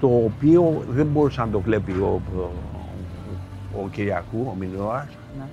το 0.00 0.06
οποίο 0.06 0.84
δεν 0.90 1.06
μπορούσε 1.06 1.40
να 1.40 1.48
το 1.48 1.60
βλέπει 1.60 1.92
ο, 1.92 2.20
ο, 2.36 2.50
ο 3.82 3.88
Κυριακού, 3.90 4.46
ο 4.50 4.54
Μινώας, 4.58 5.06
Ναι. 5.38 5.44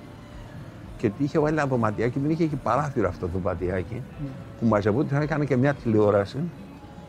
και 0.96 1.06
ότι 1.06 1.22
είχε 1.24 1.38
βάλει 1.38 1.56
ένα 1.58 1.66
δωματιάκι, 1.66 2.18
δεν 2.18 2.30
είχε 2.30 2.44
και 2.44 2.56
παράθυρο 2.56 3.08
αυτό 3.08 3.26
το 3.26 3.32
δωματιάκι, 3.34 3.94
Ναι. 3.94 4.28
που 4.60 4.66
μαζευόταν, 4.66 5.22
έκανε 5.22 5.44
και 5.44 5.56
μια 5.56 5.74
τηλεόραση 5.74 6.36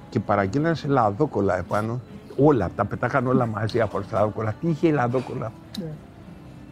και 0.09 0.19
παραγγείλανε 0.19 0.75
σε 0.75 0.87
λαδόκολλα 0.87 1.57
επάνω. 1.57 1.99
Όλα, 2.37 2.69
τα 2.75 2.85
πετάγαν 2.85 3.27
όλα 3.27 3.45
μαζί 3.45 3.81
από 3.81 4.01
τα 4.01 4.19
λαδόκολλα. 4.19 4.53
Τι 4.61 4.67
είχε 4.69 4.87
η 4.87 4.91
λαδόκολλα. 4.91 5.51
Ναι. 5.79 5.91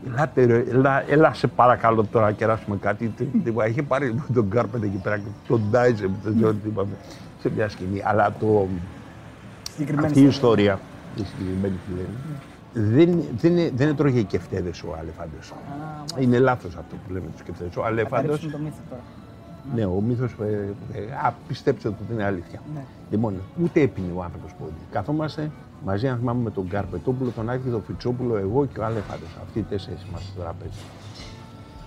Ελάτε 0.08 0.46
ρε, 0.46 0.58
έλα, 0.70 1.10
έλα 1.12 1.34
σε 1.34 1.48
παρακαλώ 1.48 2.04
τώρα 2.04 2.26
να 2.26 2.32
κεράσουμε 2.32 2.76
κάτι. 2.78 3.08
Τι- 3.08 3.24
τι- 3.26 3.54
Είχε 3.70 3.82
πάρει 3.84 4.16
τον 4.34 4.50
Κάρπετ 4.50 4.84
εκεί 4.84 4.98
πέρα 4.98 5.18
και 5.18 5.28
τον 5.48 5.62
Ντάιζε, 5.72 6.10
δεν 6.24 6.36
ξέρω 6.36 6.54
τι 6.54 6.68
είπαμε, 6.68 6.92
σε 7.42 7.52
μια 7.56 7.70
σκηνή. 7.70 8.02
Αλλά 8.06 8.34
το, 8.40 8.68
Συγκεκριμένη 9.72 10.08
αυτή 10.08 10.20
η 10.22 10.26
ιστορία. 10.28 10.80
ιστορία, 11.16 11.26
η 11.26 11.28
συγκεκριμένη 11.38 11.76
που 11.86 11.92
λένε, 11.96 12.16
δεν, 12.74 13.22
δεν, 13.38 13.72
δεν 13.76 13.88
έτρωγε 13.88 14.22
κεφτέδες 14.22 14.84
ο 14.84 14.96
Αλεφάντος. 15.00 15.54
Είναι 16.20 16.40
λάθος 16.40 16.76
αυτό 16.76 16.96
που 16.96 17.14
λέμε 17.14 17.26
τους 17.32 17.42
κεφτέδες. 17.42 17.76
Ο 17.78 17.82
Θα 17.82 17.88
Αλεφάντος 17.88 18.26
καλύψουμε 18.26 18.52
το 18.52 18.58
μύθο 18.58 18.82
τώρα. 18.90 19.02
ναι, 19.76 19.86
ο 19.86 20.02
μύθος. 20.02 20.36
Ε, 20.42 20.74
ε, 20.98 21.02
α, 21.28 21.34
πιστέψτε 21.48 21.90
το 21.90 21.96
ότι 22.04 22.14
είναι 22.14 22.24
αλήθεια. 22.24 22.62
Ναι. 22.74 22.84
Λοιπόν, 23.12 23.34
ούτε 23.64 23.82
έπινε 23.82 24.12
ο 24.16 24.24
άνθρωπος 24.24 24.52
πόντι. 24.60 24.74
Καθόμαστε 24.92 25.52
μαζί, 25.86 26.08
αν 26.08 26.18
θυμάμαι, 26.18 26.42
με 26.44 26.52
τον 26.52 26.68
Καρπετόπουλο, 26.68 27.30
τον 27.30 27.50
Άκη, 27.50 27.70
τον 27.70 27.84
Φιτσόπουλο, 27.88 28.38
εγώ 28.38 28.66
και 28.74 28.80
ο 28.80 28.86
Αλέφαντο. 28.86 29.26
Αυτοί 29.44 29.60
οι 29.60 29.66
τέσσερις 29.70 30.06
είμαστε 30.10 30.28
στο 30.34 30.42
τραπέζι. 30.42 30.80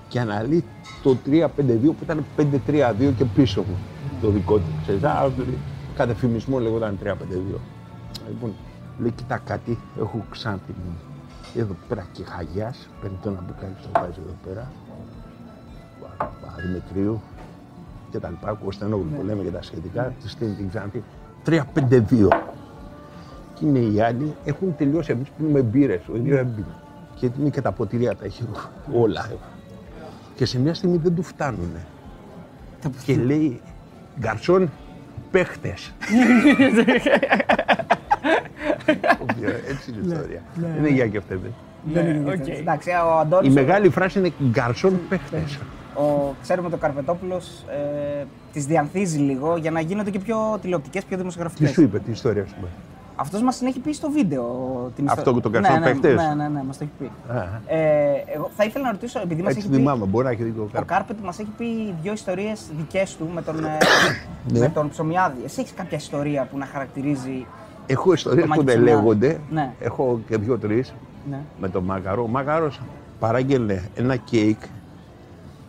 Και 0.09 0.21
αναλύει 0.21 0.65
το 1.03 1.17
3-5-2 1.27 1.49
που 1.83 1.97
ήταν 2.03 2.25
5-3-2 2.37 3.13
και 3.17 3.25
πίσω 3.25 3.61
μου. 3.69 3.77
Το 4.21 4.29
δικό 4.31 4.57
του. 4.57 4.73
Ξέρεις, 4.83 5.03
α, 5.05 5.31
Κατά 5.97 6.15
φημισμό 6.15 6.59
λεγόταν 6.59 6.99
3-5-2. 7.05 7.59
Λοιπόν, 8.29 8.53
λέει, 8.99 9.11
κοίτα 9.11 9.39
κάτι, 9.45 9.79
έχω 9.99 10.25
ξάντι 10.31 10.75
εδώ 11.57 11.77
πέρα 11.89 12.07
και 12.13 12.25
χαγιάς. 12.25 12.89
Παίρνει 13.01 13.17
το 13.23 13.29
ένα 13.29 13.41
μπουκάλι 13.47 13.75
στο 13.81 13.89
βάζει 13.95 14.19
εδώ 14.25 14.35
πέρα. 14.47 14.71
Πα- 16.01 16.17
Πα- 16.41 16.55
Δημητρίου 16.63 17.21
και 18.11 18.19
τα 18.19 18.29
λοιπά, 18.31 18.53
Κωνσταντινόπουλο 18.53 19.17
που 19.17 19.23
λέμε 19.27 19.43
και 19.43 19.51
τα 19.51 19.63
σχετικά, 19.63 20.13
τη 20.23 20.29
στείλει 20.29 20.55
την 20.55 20.69
Ξάνθη. 20.69 21.03
3-5-2. 21.45 22.29
Και 23.55 23.67
είναι 23.67 23.79
οι 23.79 24.01
άλλοι, 24.01 24.35
έχουν 24.45 24.77
τελειώσει 24.77 25.13
εμεί 25.13 25.23
που 25.39 25.45
με 25.53 25.63
μπύρες. 25.63 26.01
Ο 26.13 26.17
ίδιο 26.17 26.37
έμπειρε. 26.37 26.67
Και 27.15 27.31
είναι 27.41 27.49
και 27.49 27.61
τα 27.61 27.73
ποτήρια 27.73 28.17
τα 28.17 28.25
έχει 28.25 28.45
όλα. 28.93 29.31
Και 30.35 30.45
σε 30.47 30.59
μια 30.59 30.75
στιγμή 30.75 30.97
δεν 30.97 31.15
του 31.15 31.23
φτάνουν. 31.23 31.71
και 33.05 33.17
λέει 33.17 33.61
γκαρσόν 34.19 34.71
παίχτες. 35.31 35.91
Έτσι 39.69 39.91
είναι 39.91 40.01
η 40.03 40.07
ιστορία. 40.13 40.43
Δεν 40.55 40.75
είναι 40.79 40.89
για 40.89 41.07
και 41.09 41.19
αυτές. 41.19 41.39
Δεν 41.93 42.07
είναι 42.07 42.31
ok. 42.31 42.35
okay. 42.45 42.49
Εντάξει, 42.59 42.91
ο 42.91 43.19
Αντώνης, 43.19 43.51
Η 43.51 43.53
μεγάλη 43.53 43.89
φράση 43.89 44.19
είναι 44.19 44.33
γκαρσόν 44.51 45.01
παίχτες. 45.09 45.59
ο, 45.95 46.35
ξέρουμε 46.43 46.67
ότι 46.67 46.77
ο 46.77 46.79
Καρπετόπουλος 46.79 47.65
ε, 48.21 48.25
τις 48.53 48.67
διανθίζει 48.67 49.19
λίγο 49.19 49.57
για 49.57 49.71
να 49.71 49.81
γίνονται 49.81 50.11
και 50.11 50.19
πιο 50.19 50.59
τηλεοπτικές, 50.63 51.03
πιο 51.05 51.11
Τι 51.17 51.17
δημοσιογραφικές. 51.17 51.71
σου 51.71 51.83
είπε, 51.83 51.99
τι 51.99 52.11
ιστορία 52.11 52.45
σου 52.47 52.55
είπε; 52.59 52.67
Αυτός 53.17 53.43
μας 53.43 53.59
την 53.59 53.67
έχει 53.67 53.79
πει 53.81 53.93
στο 53.93 54.11
βίντεο. 54.11 54.45
Την 54.97 55.09
Αυτό 55.09 55.21
ιστορία. 55.21 55.41
το 55.43 55.51
γκαρσόν 55.51 55.73
ναι, 55.73 55.79
ναι, 55.87 55.93
παίχτες; 55.93 56.15
Ναι, 56.15 56.35
ναι, 56.35 56.49
ναι, 56.49 56.63
μας 56.67 56.79
το 56.79 56.85
έχει 56.85 56.93
πει. 56.99 57.33
Α, 57.37 57.77
Ε, 57.77 58.25
εγώ 58.35 58.51
θα 58.57 58.65
ήθελα 58.65 58.85
να 58.85 58.91
ρωτήσω, 58.91 59.21
επειδή 59.21 59.43
μας 59.43 59.51
Έτσι 59.51 59.61
έχει 59.67 59.71
πει, 59.75 59.77
θυμάμαι, 59.77 60.05
μπορεί 60.07 60.25
να 60.25 60.31
έχει 60.31 60.43
δει 60.43 60.51
το 60.51 60.63
ο 60.63 60.69
κάρπο. 60.73 60.87
Κάρπετ 60.87 61.17
μας 61.23 61.39
έχει 61.39 61.51
πει 61.59 61.95
δύο 62.03 62.13
ιστορίες 62.13 62.63
δικές 62.77 63.17
του 63.17 63.31
με 63.35 63.43
τον, 63.43 63.65
ε, 63.65 63.79
Ναι. 64.53 64.59
με 64.59 64.69
τον 64.69 64.89
Ψωμιάδη. 64.91 65.41
Εσύ 65.45 65.61
έχεις 65.61 65.73
κάποια 65.75 65.97
ιστορία 65.99 66.49
που 66.51 66.59
να 66.59 66.67
χαρακτηρίζει... 66.67 67.47
Έχω 67.87 68.13
ιστορίες 68.13 68.47
Το 68.49 68.55
που 68.55 68.63
δεν 68.65 68.79
Μάκη 68.81 68.91
λέγονται. 68.91 69.41
Ναι. 69.51 69.73
Έχω 69.81 70.21
και 70.29 70.37
δύο-τρεις 70.37 70.85
Ναι. 71.31 71.41
με 71.61 71.69
τον 71.69 71.85
Μάκαρο. 71.85 72.23
Ο 72.23 72.27
Μάκαρος 72.27 72.81
παράγγελνε 73.19 73.89
ένα 73.95 74.17
κέικ 74.17 74.59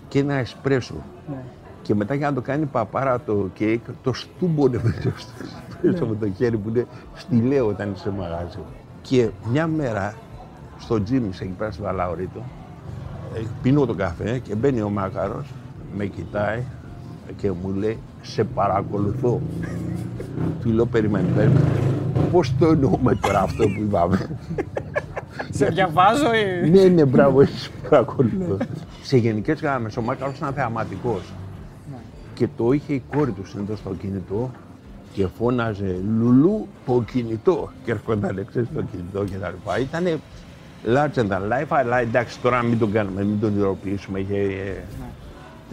και 0.07 0.19
ένα 0.19 0.33
εσπρέσο. 0.33 0.95
Ναι. 1.29 1.43
Και 1.81 1.95
μετά 1.95 2.13
για 2.13 2.27
να 2.29 2.35
το 2.35 2.41
κάνει 2.41 2.65
παπάρα 2.65 3.19
το 3.19 3.49
κέικ, 3.53 3.81
το 4.03 4.13
στούμπονε 4.13 4.79
μέσα 4.83 5.01
στο 5.17 5.31
εσπρέσο 5.69 6.05
με 6.05 6.15
το 6.15 6.31
χέρι 6.35 6.57
που 6.57 6.69
είναι 6.69 6.85
στυλαίο 7.13 7.67
όταν 7.67 7.91
είσαι 7.91 8.01
σε 8.01 8.09
μαγάζι. 8.11 8.57
Και 9.01 9.29
μια 9.51 9.67
μέρα 9.67 10.13
στο 10.77 11.03
Jimmy's 11.03 11.39
εκεί 11.41 11.51
πέρα 11.57 11.71
στη 11.71 11.81
Βαλαωρίτο, 11.81 12.43
ε, 13.35 13.39
πίνω 13.61 13.85
το 13.85 13.93
καφέ 13.93 14.39
και 14.39 14.55
μπαίνει 14.55 14.81
ο 14.81 14.89
Μάκαρος, 14.89 15.45
με 15.97 16.05
κοιτάει 16.05 16.63
και 17.37 17.51
μου 17.51 17.73
λέει 17.79 17.97
«Σε 18.21 18.43
παρακολουθώ». 18.43 19.41
Του 20.61 20.69
λέω 20.69 20.85
«Περιμένει, 20.85 21.27
περιμένει». 21.35 21.65
Πώς 22.31 22.53
το 22.59 22.65
εννοούμε 22.67 23.15
τώρα 23.15 23.41
αυτό 23.41 23.63
που 23.63 23.79
είπαμε; 23.81 24.29
Σε 25.49 25.65
διαβάζω 25.65 26.33
ή. 26.33 26.69
ναι, 26.69 26.83
ναι, 26.83 27.05
μπράβο, 27.05 27.41
έτσι 27.41 27.71
παρακολουθώ. 27.89 28.57
Σε 29.03 29.17
γενικές 29.17 29.59
γραμμές, 29.61 29.97
ο 29.97 30.01
Μάκαρο 30.01 30.33
ήταν 30.37 30.53
θεαματικός. 30.53 31.33
Και 32.33 32.47
το 32.57 32.71
είχε 32.71 32.93
η 32.93 33.03
κόρη 33.15 33.31
του 33.31 33.47
συνήθως 33.47 33.79
στο 33.79 33.93
κινητό 34.01 34.51
και 35.13 35.27
φώναζε 35.37 35.99
Λουλού 36.19 36.67
το 36.85 37.03
κινητό. 37.11 37.69
Και 37.83 37.91
έρχονταν 37.91 38.45
ξέρεις, 38.49 38.67
το 38.75 38.81
κινητό 38.91 39.23
και 39.23 39.37
τα 39.41 39.49
λοιπά. 39.49 39.79
Ήταν 39.79 40.19
larger 40.85 41.27
than 41.31 41.51
life, 41.51 41.67
αλλά 41.69 41.99
εντάξει 41.99 42.39
τώρα 42.39 42.63
μην 42.63 42.79
τον 42.79 42.91
κάνουμε, 42.91 43.23
μην 43.23 43.39
τον 43.39 43.55
υλοποιήσουμε. 43.57 44.19
Είχε, 44.19 44.37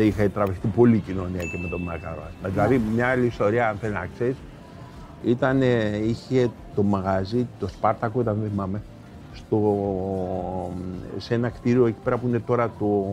ναι. 0.02 0.08
είχε 0.08 0.28
τραβηχτεί 0.28 0.66
πολύ 0.68 0.96
η 0.96 0.98
κοινωνία 0.98 1.42
και 1.42 1.58
με 1.62 1.68
τον 1.68 1.80
Μάκαρο. 1.82 2.22
Δηλαδή, 2.44 2.80
μια 2.94 3.06
άλλη 3.08 3.26
ιστορία, 3.26 3.68
αν 3.68 3.76
θέλει 3.80 3.92
να 3.92 4.08
ξέρεις, 4.14 4.36
ήταν, 5.24 5.62
είχε 6.06 6.50
το 6.74 6.82
μαγαζί, 6.82 7.46
το 7.58 7.68
Σπάρτακο, 7.68 8.20
ήταν, 8.20 8.36
δεν 8.40 8.50
θυμάμαι, 8.50 8.82
στο, 9.34 9.58
σε 11.18 11.34
ένα 11.34 11.48
κτίριο 11.48 11.86
εκεί 11.86 11.98
πέρα 12.04 12.16
που 12.18 12.28
είναι 12.28 12.38
τώρα 12.38 12.70
το, 12.78 13.06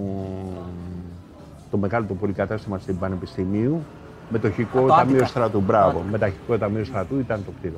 το 1.72 1.78
μεγάλο 1.78 2.06
το 2.06 2.14
πολυκατάστημα 2.14 2.78
στην 2.80 2.98
Πανεπιστημίου, 2.98 3.82
μετοχικό 4.30 4.80
το 4.82 4.88
ταμείο 4.88 5.14
Άτικα. 5.16 5.26
στρατού. 5.28 5.60
Μπράβο, 5.60 6.04
μετοχικό 6.12 6.58
ταμείο 6.58 6.84
στρατού 6.84 7.20
ήταν 7.20 7.42
το 7.46 7.52
κτίριο. 7.60 7.78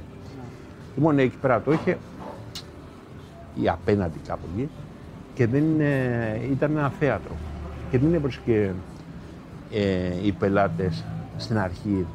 Λοιπόν, 0.95 1.19
εκεί 1.19 1.35
πέρα 1.41 1.61
το 1.61 1.71
είχε 1.71 1.97
ή 3.61 3.69
απέναντι 3.69 4.19
κάπου 4.27 4.41
εκεί 4.55 4.69
και 5.33 5.47
δεν 5.47 5.63
είναι- 5.63 6.41
ήταν 6.51 6.77
ένα 6.77 6.91
θέατρο. 6.99 7.31
Και 7.91 7.97
δεν 7.97 8.13
έβρισκε 8.13 8.73
ε, 9.73 10.25
οι 10.25 10.31
πελάτες 10.31 11.03
στην 11.37 11.57
αρχή 11.57 12.05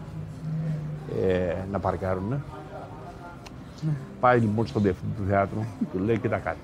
ε, 1.26 1.54
να 1.72 1.78
παρκάρουν. 1.78 2.42
Πάει 4.20 4.40
λοιπόν 4.40 4.66
στον 4.66 4.82
διευθυντή 4.82 5.12
του 5.16 5.22
θεάτρου, 5.28 5.60
του 5.92 5.98
λέει 5.98 6.18
κοίτα 6.18 6.36
κάτι. 6.36 6.58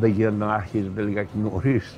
Δεν 0.00 0.10
γίνεται 0.10 0.44
να 0.44 0.54
αρχίζετε 0.54 1.02
λιγάκι 1.02 1.38
νωρίς. 1.38 1.96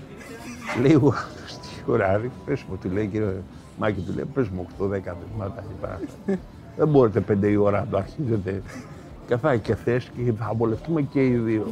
λέει 0.81 0.93
εγώ 0.93 1.11
τι 1.11 1.91
ωράρι, 1.93 2.31
πες 2.45 2.65
μου, 2.69 2.77
του 2.77 2.91
λέει 2.91 3.07
κύριε 3.07 3.43
Μάκη, 3.79 4.01
του 4.01 4.13
λέει 4.15 4.25
πες 4.35 4.49
μου 4.49 4.67
8-10 4.79 4.89
βήματα 4.89 5.65
εκεί 5.65 5.75
πέρα. 5.81 6.01
Δεν 6.77 6.89
μπορείτε 6.89 7.25
5 7.29 7.51
η 7.51 7.57
ώρα 7.57 7.81
να 7.81 7.87
το 7.87 7.97
αρχίζετε. 7.97 8.63
Και 9.27 9.37
θα 9.37 9.57
και 9.57 9.75
θες 9.75 10.11
και 10.17 10.33
θα 10.33 10.53
βολευτούμε 10.57 11.03
και 11.03 11.27
οι 11.27 11.37
δύο. 11.37 11.67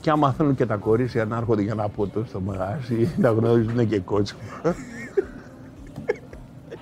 και 0.00 0.10
άμα 0.10 0.32
θέλουν 0.32 0.54
και 0.54 0.66
τα 0.66 0.76
κορίτσια 0.76 1.24
να 1.24 1.36
έρχονται 1.36 1.62
για 1.62 1.74
να 1.74 1.88
ποτό 1.88 2.24
στο 2.24 2.40
μαγάζι, 2.40 3.08
να 3.16 3.30
γνωρίζουν 3.30 3.88
και 3.88 4.00
κότσο. 4.00 4.36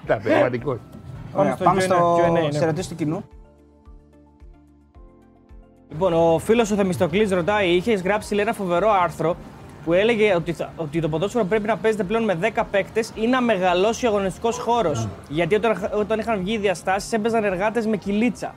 Ήταν 0.05 0.21
θεαματικό. 0.21 0.79
Ωραία, 1.33 1.55
στο 1.55 1.65
πάμε 1.65 1.81
Q&A, 1.81 1.85
στο 1.85 2.17
Q&A, 2.17 2.31
ναι. 2.33 2.51
σε 2.51 2.63
ερωτήσεις 2.63 2.89
του 2.89 2.95
κοινού. 2.95 3.25
Λοιπόν, 5.91 6.13
ο 6.13 6.39
φίλος 6.39 6.71
ο 6.71 6.75
Θεμιστοκλής 6.75 7.31
ρωτάει: 7.31 7.69
Είχες 7.71 8.03
γράψει 8.03 8.35
λέει, 8.35 8.45
ένα 8.45 8.53
φοβερό 8.55 8.91
άρθρο 9.03 9.37
που 9.85 9.93
έλεγε 9.93 10.35
ότι, 10.35 10.53
θα- 10.53 10.73
ότι 10.77 11.01
το 11.01 11.09
ποδόσφαιρο 11.09 11.45
πρέπει 11.45 11.67
να 11.67 11.77
παίζεται 11.77 12.05
πλέον 12.05 12.25
με 12.25 12.35
10 12.35 12.65
παίκτες 12.71 13.13
ή 13.15 13.27
να 13.27 13.41
μεγαλώσει 13.41 14.07
ο 14.07 14.09
αγωνιστικός 14.09 14.59
χώρος. 14.59 15.09
Γιατί 15.29 15.55
όταν, 15.55 15.91
όταν 15.99 16.19
είχαν 16.19 16.39
βγει 16.39 16.53
οι 16.53 16.59
διαστάσεις 16.59 17.13
έπαιζαν 17.13 17.45
εργάτες 17.45 17.87
με 17.87 17.97
κυλίτσα. 17.97 18.55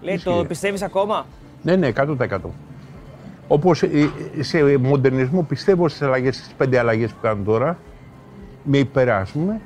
Λέει, 0.00 0.18
το 0.18 0.30
Ισχύει. 0.30 0.46
πιστεύεις 0.46 0.82
ακόμα; 0.82 1.26
Ναι, 1.62 1.76
ναι, 1.76 1.86
100%. 1.86 2.50
Όπως 3.48 3.82
σε 4.40 4.78
μοντερνισμό 4.78 5.42
πιστεύω 5.42 5.88
στις 5.88 6.02
αλλαγές, 6.02 6.36
στις 6.36 6.52
πέντε 6.56 6.78
αλλαγές 6.78 7.10
που 7.12 7.18
κάνουν 7.22 7.44
τώρα, 7.44 7.78
με 8.62 8.78
υπεράσουμε, 8.78 9.60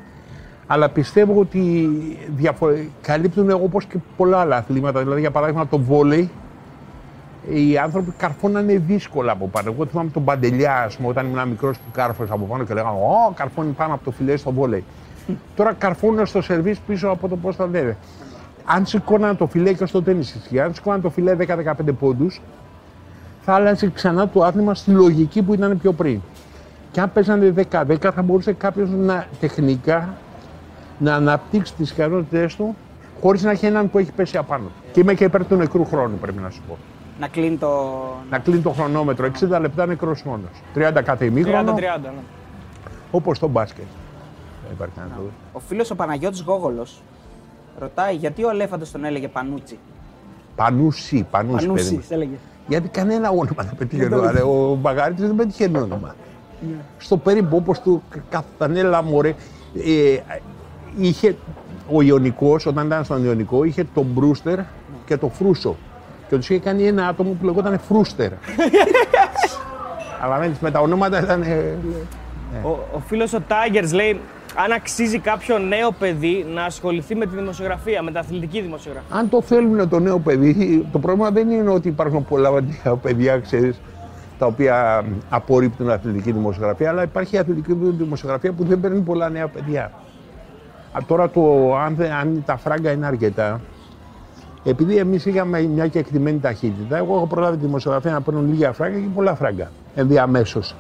αλλά 0.67 0.89
πιστεύω 0.89 1.41
ότι 1.41 1.89
διαφο... 2.37 2.69
καλύπτουν 3.03 3.51
όπως 3.51 3.85
και 3.85 3.99
πολλά 4.17 4.39
άλλα 4.39 4.57
αθλήματα. 4.57 5.01
Δηλαδή, 5.01 5.21
για 5.21 5.31
παράδειγμα, 5.31 5.67
το 5.67 5.79
βόλεϊ, 5.79 6.31
οι 7.49 7.79
άνθρωποι 7.79 8.13
καρφώνανε 8.17 8.79
δύσκολα 8.87 9.33
από 9.33 9.49
πάνω. 9.49 9.73
Εγώ 9.73 9.87
θυμάμαι 9.87 10.11
τον 10.11 10.25
Παντελιά, 10.25 10.83
ας 10.83 10.97
πούμε, 10.97 11.09
όταν 11.09 11.27
ήμουν 11.27 11.49
μικρός 11.49 11.77
που 11.77 11.91
κάρφωσε 11.93 12.33
από 12.33 12.45
πάνω 12.45 12.65
και 12.65 12.75
λέγανε 12.75 12.97
Ω, 12.99 13.33
καρφώνει 13.35 13.71
πάνω 13.71 13.95
από 13.95 14.05
το 14.05 14.11
φιλέ 14.11 14.37
στο 14.37 14.53
βόλεϊ. 14.53 14.85
Τώρα 15.57 15.73
καρφώνουν 15.73 16.27
στο 16.27 16.43
σερβίς 16.43 16.79
πίσω 16.79 17.09
από 17.09 17.29
το 17.29 17.37
πώς 17.37 17.57
θα 17.57 17.67
λένε. 17.67 17.97
Αν 18.65 18.87
σηκώναν 18.87 19.37
το 19.37 19.47
φιλέ 19.47 19.73
και 19.73 19.87
στο 19.87 20.03
τέννις 20.03 20.35
ισχύει, 20.35 20.61
αν 20.61 20.75
σηκώναν 20.75 21.01
το 21.01 21.11
φιλέ 21.11 21.37
10-15 21.39 21.73
πόντους, 21.99 22.41
θα 23.45 23.55
άλλαζε 23.55 23.91
ξανά 23.95 24.29
το 24.29 24.45
άθλημα 24.45 24.75
στη 24.75 24.91
λογική 24.91 25.43
που 25.43 25.55
ήταν 25.55 25.79
πιο 25.79 25.93
πριν. 25.93 26.21
Και 26.91 27.01
αν 27.01 27.13
παίζανε 27.13 27.55
10-10, 27.71 27.97
θα 28.15 28.23
μπορούσε 28.23 28.53
κάποιος 28.53 28.91
να 28.91 29.27
τεχνικά 29.41 30.09
να 31.03 31.15
αναπτύξει 31.15 31.75
τις 31.75 31.91
ικανότητές 31.91 32.57
του 32.57 32.77
χωρίς 33.21 33.43
να 33.43 33.51
έχει 33.51 33.67
έναν 33.67 33.91
που 33.91 33.99
έχει 33.99 34.13
πέσει 34.13 34.37
απάνω. 34.37 34.71
Και 34.93 35.01
είμαι 35.01 35.15
και 35.15 35.25
υπέρ 35.25 35.47
του 35.47 35.57
νεκρού 35.57 35.85
χρόνου, 35.85 36.17
πρέπει 36.21 36.39
να 36.41 36.51
σου 36.51 36.63
πω. 36.69 36.79
Να 37.21 37.29
κλείνει 37.29 37.57
το. 37.57 37.93
Να 38.31 38.39
κλείνει 38.39 38.61
το 38.61 38.71
χρονόμετρο 38.71 39.31
60 39.41 39.61
λεπτά 39.61 39.87
νεκρός 39.87 40.23
μόνο. 40.23 40.43
30 40.75 41.01
κάθε 41.05 41.25
ημίχρονο, 41.25 41.75
30-30. 41.75 41.79
Ναι. 42.03 42.11
όπως 43.11 43.37
στο 43.37 43.49
μπάσκετ. 43.49 43.85
Δεν 44.65 44.73
υπάρχει 44.73 44.95
να 44.99 45.17
το 45.17 45.23
Ο 45.53 45.59
φίλος 45.59 45.91
ο 45.91 45.95
Παναγιώτης 45.95 46.41
Γόγολος 46.41 47.03
ρωτάει 47.79 48.15
γιατί 48.15 48.45
ο 48.45 48.49
Αλέφαντος 48.49 48.91
τον 48.91 49.05
έλεγε 49.05 49.29
Πανούτσι; 49.29 49.79
Πανούσι, 50.57 51.27
πανούσι, 51.31 51.55
παιδί 51.55 51.67
Πανούτσι, 51.67 51.95
μου. 51.95 52.03
έλεγε. 52.09 52.35
Γιατί 52.67 52.89
κανένα 52.89 53.31
όνομα 53.31 53.55
δεν 53.57 53.75
πετύχε. 53.79 54.05
Αλλά 54.05 54.45
ο 54.45 54.75
Μπαγαρίτης 54.75 55.27
δεν 55.27 55.37
πέτυχε 55.37 55.71
όνομα. 55.75 56.15
Στο 56.99 57.17
περίπου 57.17 57.57
όπως 57.57 57.81
του 57.81 58.03
Καθανέλα 58.31 59.03
Μωρέ, 59.03 59.29
ε, 59.29 60.19
είχε 60.99 61.37
ο 61.93 62.03
Ιωνικός, 62.03 62.67
όταν 62.67 62.87
ήταν 62.87 63.05
στον 63.05 63.25
Ιωνικό, 63.25 63.65
είχε 63.65 63.87
τον 63.95 64.07
Μπρούστερ 64.13 64.59
και 65.07 65.17
τον 65.17 65.31
Φρούσο. 65.31 65.77
Και 66.29 66.37
τους 66.37 66.51
είχε 66.51 66.59
κάνει 66.59 66.87
ένα 66.87 67.07
άτομο 67.09 67.31
που 67.31 67.45
λεγόταν 67.45 67.79
Φρούστερ. 67.79 68.31
Αλλά 70.23 70.51
με 70.61 70.71
τα 70.71 70.81
ονόματα 70.81 71.23
ήταν... 71.23 71.43
ε, 71.43 71.77
Ο, 72.63 72.69
ο 72.69 72.99
φίλος 73.07 73.33
ο 73.33 73.39
Tigers 73.49 73.93
λέει: 73.95 74.21
Αν 74.65 74.73
αξίζει 74.73 75.19
κάποιο 75.19 75.59
νέο 75.59 75.91
παιδί 75.99 76.47
να 76.55 76.65
ασχοληθεί 76.65 77.15
με 77.15 77.27
τη 77.27 77.37
δημοσιογραφία, 77.37 78.03
με 78.03 78.11
την 78.11 78.19
αθλητική 78.19 78.61
δημοσιογραφία. 78.61 79.17
Αν 79.17 79.29
το 79.29 79.43
θέλουν 79.43 79.89
το 79.89 79.99
νέο 79.99 80.19
παιδί, 80.19 80.87
το 80.93 80.99
πρόβλημα 80.99 81.31
δεν 81.31 81.51
είναι 81.51 81.71
ότι 81.71 81.89
υπάρχουν 81.89 82.25
πολλά 82.25 82.51
νέα 82.51 82.97
παιδιά, 82.97 83.39
ξέρεις, 83.39 83.81
τα 84.39 84.47
οποία 84.47 85.05
απορρίπτουν 85.31 85.91
αθλητική 85.91 86.33
δημοσιογραφία, 86.33 86.89
αλλά 86.89 87.03
υπάρχει 87.03 87.39
αθλητική 87.39 87.73
δημοσιογραφία 87.99 88.53
που 88.53 88.65
δεν 88.65 88.81
παίρνει 88.81 89.01
πολλά 89.01 89.29
νέα 89.29 89.49
παιδιά. 89.49 89.93
Α, 90.93 90.99
τώρα 91.07 91.31
το, 91.31 91.75
αν, 91.77 91.95
δεν- 91.95 92.13
αν 92.13 92.43
τα 92.47 92.57
φράγκα 92.57 92.91
είναι 92.91 93.07
αρκετά, 93.07 93.61
επειδή 94.65 94.97
εμείς 94.97 95.27
είχαμε 95.27 95.61
μια 95.63 95.87
και 95.87 95.99
εκτιμένη 95.99 96.39
ταχύτητα, 96.39 96.97
εγώ 96.97 97.15
έχω 97.17 97.27
προλάβει 97.27 97.57
τη 97.57 97.65
δημοσιογραφία 97.67 98.13
να 98.13 98.21
παίρνουν 98.21 98.49
λίγα 98.53 98.73
φράγκα 98.73 98.99
και 98.99 99.07
πολλά 99.15 99.35
φράγκα 99.35 99.71
ενδιαμέσως. 99.95 100.75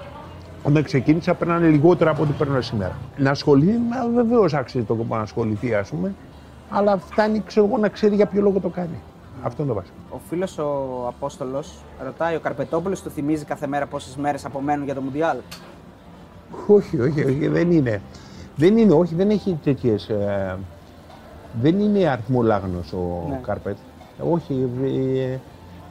Όταν 0.64 0.82
ξεκίνησα, 0.82 1.34
παίρνανε 1.34 1.66
λιγότερα 1.66 2.10
από 2.10 2.22
ό,τι 2.22 2.32
παίρνω 2.32 2.60
σήμερα. 2.60 2.96
Να 3.16 3.30
ασχοληθεί, 3.30 3.72
βεβαίως 4.14 4.54
άξιζε 4.54 4.84
το 4.84 4.94
κόμμα 4.94 5.16
να 5.16 5.22
ασχοληθεί, 5.22 5.74
ας 5.74 5.88
πούμε, 5.88 6.14
αλλά 6.70 6.96
φτάνει 6.98 7.42
ξέρω 7.46 7.66
εγώ, 7.66 7.78
να 7.78 7.88
ξέρει 7.88 8.14
για 8.14 8.26
ποιο 8.26 8.42
λόγο 8.42 8.60
το 8.60 8.68
κάνει. 8.68 9.00
Αυτό 9.42 9.62
είναι 9.62 9.72
το 9.72 9.78
βασικό. 9.78 9.96
Ο 10.10 10.18
φίλος 10.28 10.58
ο 10.58 11.04
Απόστολος 11.08 11.72
ρωτάει: 12.04 12.36
Ο 12.36 12.40
Καρπετόπουλος 12.40 13.02
του 13.02 13.10
θυμίζει 13.10 13.44
κάθε 13.44 13.66
μέρα 13.66 13.86
πόσες 13.86 14.16
μέρες 14.16 14.44
απομένουν 14.44 14.84
για 14.84 14.94
το 14.94 15.00
Μουντιάλ; 15.00 15.36
Όχι, 16.66 17.00
όχι, 17.00 17.24
όχι, 17.24 17.48
δεν 17.48 17.70
είναι. 17.70 18.02
Δεν 18.56 18.76
είναι, 18.78 18.92
όχι, 18.92 19.14
δεν 19.14 19.30
έχει 19.30 19.58
τέτοιες. 19.64 20.10
δεν 21.60 21.80
είναι 21.80 22.08
αριθμολάγνος 22.08 22.92
ο 22.92 23.26
Ναι. 23.28 23.40
Κάρπετ. 23.42 23.76
Όχι. 24.32 24.68
ε, 24.84 25.38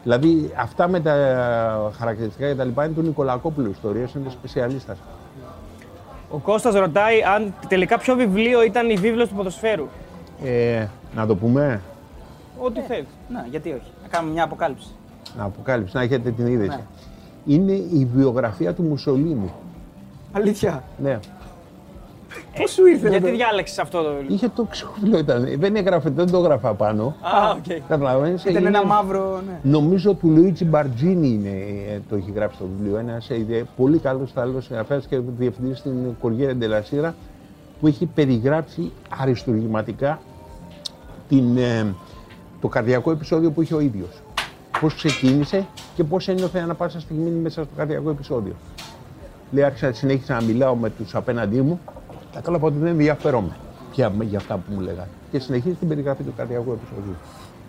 δηλαδή 0.03 0.51
αυτά 0.57 0.87
με 0.87 0.99
τα 0.99 1.91
χαρακτηριστικά 1.97 2.47
και 2.47 2.55
τα 2.55 2.63
λοιπά 2.63 2.85
είναι 2.85 2.93
του 2.93 3.01
Νικολακόπουλου 3.01 3.69
ιστορία, 3.69 4.09
είναι 4.17 4.29
σπεσιαλίστας. 4.29 4.97
Ο 6.29 6.37
Κώστας 6.37 6.73
ρωτάει 6.75 7.23
αν 7.35 7.53
τελικά 7.67 7.97
ποιο 7.97 8.15
βιβλίο 8.15 8.63
ήταν 8.63 8.89
η 8.89 8.95
βίβλος 8.95 9.29
του 9.29 9.35
ποδοσφαίρου. 9.35 9.87
Ε, 10.43 10.85
να 11.15 11.25
το 11.25 11.35
πούμε, 11.35 11.81
Ό,τι 12.63 12.79
θέλει. 12.81 13.07
Να, 13.29 13.45
γιατί 13.49 13.69
όχι. 13.69 13.91
Να 14.01 14.07
κάνουμε 14.07 14.33
μια 14.33 14.43
αποκάλυψη. 14.43 14.87
να 15.37 15.43
αποκάλυψη, 15.43 15.95
να 15.95 16.01
έχετε 16.01 16.31
την 16.31 16.47
είδηση. 16.47 16.69
Ναι. 16.77 16.83
Είναι 17.45 17.71
η 17.71 18.07
βιογραφία 18.13 18.73
του 18.73 18.83
Μουσολίνη. 18.83 19.51
Αλήθεια. 20.31 20.83
Ναι. 21.01 21.19
Πώς 22.57 22.71
σου 22.71 22.85
ήρθε 22.85 23.09
Γιατί 23.09 23.25
αυτό; 23.25 23.37
διάλεξες 23.37 23.79
αυτό 23.79 24.01
το 24.01 24.09
βιβλίο. 24.13 24.35
Είχε 24.35 24.49
το 24.55 24.63
ξύλο 24.69 25.17
ήταν. 25.17 25.47
Δεν 25.57 25.75
έγραφε, 25.75 26.09
δεν 26.09 26.31
το 26.31 26.37
έγραφα 26.37 26.73
πάνω. 26.73 27.15
Α, 27.21 27.49
οκ. 27.51 27.79
Καταλαβαίνεις, 27.87 28.43
Ήταν 28.43 28.55
είναι- 28.55 28.67
ένα 28.67 28.85
μαύρο. 28.85 29.41
Ναι. 29.47 29.59
Νομίζω 29.71 30.13
του 30.13 30.29
Λουίτσι 30.29 30.65
Μπαρτζίνη 30.65 31.27
είναι, 31.27 31.49
ε, 31.93 31.99
το 32.09 32.15
έχει 32.15 32.31
γράψει 32.35 32.57
το 32.57 32.65
βιβλίο. 32.77 32.97
Ένα 32.97 33.21
πολύ 33.75 33.97
καλός 33.97 34.29
Ιταλός 34.31 34.61
συγγραφέας 34.61 35.01
και 35.09 35.19
διευθυντής 35.37 35.77
στην 35.77 35.93
Κοριέρε 36.19 36.55
ντέλα 36.55 36.89
Σέρα 36.89 37.15
που 37.79 37.87
έχει 37.87 38.05
περιγράψει 38.05 38.91
αριστουργηματικά 39.19 40.19
την, 41.29 41.57
ε, 41.57 41.93
το 42.61 42.67
καρδιακό 42.67 43.11
επεισόδιο 43.11 43.51
που 43.51 43.61
είχε 43.61 43.73
ο 43.75 43.79
ίδιος. 43.79 44.21
Πώς 44.79 44.95
ξεκίνησε 44.95 45.65
και 45.95 46.03
πώς 46.03 46.27
ένιωθε 46.27 46.59
ανά 46.59 46.73
πάσα 46.73 46.99
στιγμή 46.99 47.29
μέσα 47.29 47.63
στο 47.63 47.73
καρδιακό 47.77 48.09
επεισόδιο. 48.09 48.53
Λέει, 49.51 49.63
άρχισα 49.63 49.93
συνέχισα 49.93 50.33
να 50.33 50.41
μιλάω 50.41 50.75
με 50.75 50.89
τους 50.89 51.15
απέναντί 51.15 51.61
μου. 51.61 51.79
Κατάλαβα 52.33 52.67
ότι 52.67 52.77
δεν 52.77 52.87
ενδιαφέρομαι 52.87 53.55
πια 53.91 54.13
για 54.19 54.37
αυτά 54.37 54.55
που 54.55 54.73
μου 54.73 54.79
λέγανε. 54.79 55.09
Και 55.31 55.39
συνεχίζει 55.39 55.75
την 55.75 55.87
περιγραφή 55.87 56.23
του 56.23 56.33
καρδιακού 56.37 56.71
επεισόδιου. 56.71 57.15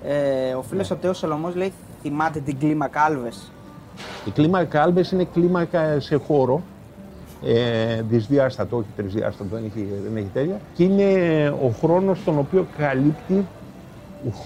Ε, 0.05 0.55
ο 0.55 0.63
φίλος 0.63 0.91
ο 0.91 0.95
Τέο 0.97 1.13
Σολομός 1.13 1.55
λέει: 1.55 1.73
Θυμάται 2.03 2.41
την 2.41 2.59
κλίμακα 2.59 3.01
Άλβες. 3.01 3.53
Η 4.25 4.31
κλίμακα 4.31 4.83
Άλμπες 4.83 5.11
είναι 5.11 5.25
κλίμακα 5.25 6.01
σε 6.01 6.17
χώρο, 6.17 6.63
ε, 7.45 8.03
δυσδιάστατο, 8.03 8.77
όχι 8.77 8.87
τρισδιάστατο, 8.97 9.55
δεν 9.55 9.65
έχει, 9.65 9.89
δεν 10.05 10.17
έχει 10.17 10.31
τέλεια. 10.33 10.61
Και 10.75 10.85
είναι 10.85 11.49
ο 11.49 11.69
χρόνος 11.81 12.25
τον 12.25 12.39
οποίο 12.39 12.67
καλύπτει 12.79 13.47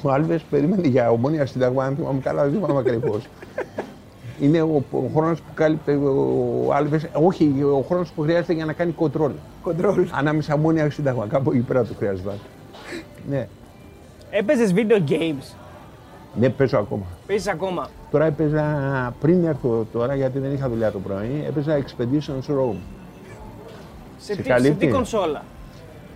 ο 0.02 0.10
Άλβες 0.10 0.42
περίμενε 0.42 0.88
για 0.88 1.10
ομόνια 1.10 1.46
συνταγμα, 1.46 1.84
αν 1.84 1.96
θυμάμαι 1.96 2.20
καλά, 2.20 2.42
δεν 2.42 2.52
θυμάμαι 2.52 2.78
ακριβώς. 2.78 3.22
είναι 4.40 4.62
ο, 4.62 4.84
ο 4.90 5.10
χρόνος 5.14 5.40
που 5.40 5.50
κάλυπτε 5.54 5.94
ο 5.94 6.72
Άλβες, 6.74 7.06
όχι, 7.12 7.62
ο 7.62 7.84
χρόνος 7.88 8.10
που 8.10 8.22
χρειάζεται 8.22 8.52
για 8.52 8.64
να 8.64 8.72
κάνει 8.72 8.92
κοντρόλ. 8.92 9.32
Κοντρόλ. 9.62 10.06
Ανάμεσα 10.10 10.54
ομόνια 10.54 10.90
συνταγμα, 10.90 11.26
κάπου 11.26 11.50
εκεί 11.50 11.60
πέρα 11.60 11.84
του 11.84 11.94
χρειάζεται. 11.98 12.30
ναι, 13.28 13.48
Έπαιζες 14.30 14.72
video 14.76 15.10
games. 15.10 15.54
ναι, 16.34 16.48
παίζω 16.48 16.78
ακόμα. 16.78 17.04
Παίζεις 17.26 17.48
ακόμα. 17.48 17.88
Τώρα 18.10 18.24
έπαιζα, 18.24 18.64
πριν 19.20 19.44
έρθω 19.44 19.86
τώρα, 19.92 20.14
γιατί 20.14 20.38
δεν 20.38 20.52
είχα 20.52 20.68
δουλειά 20.68 20.90
το 20.92 20.98
πρωί, 20.98 21.44
έπαιζα 21.46 21.78
Expeditions 21.78 22.50
Rome. 22.52 22.76
Σε, 24.18 24.32
Σε 24.32 24.36
τι, 24.36 24.42
σε 24.42 24.48
καλύπτει; 24.48 24.86
τι 24.86 24.92
κονσόλα; 24.92 25.42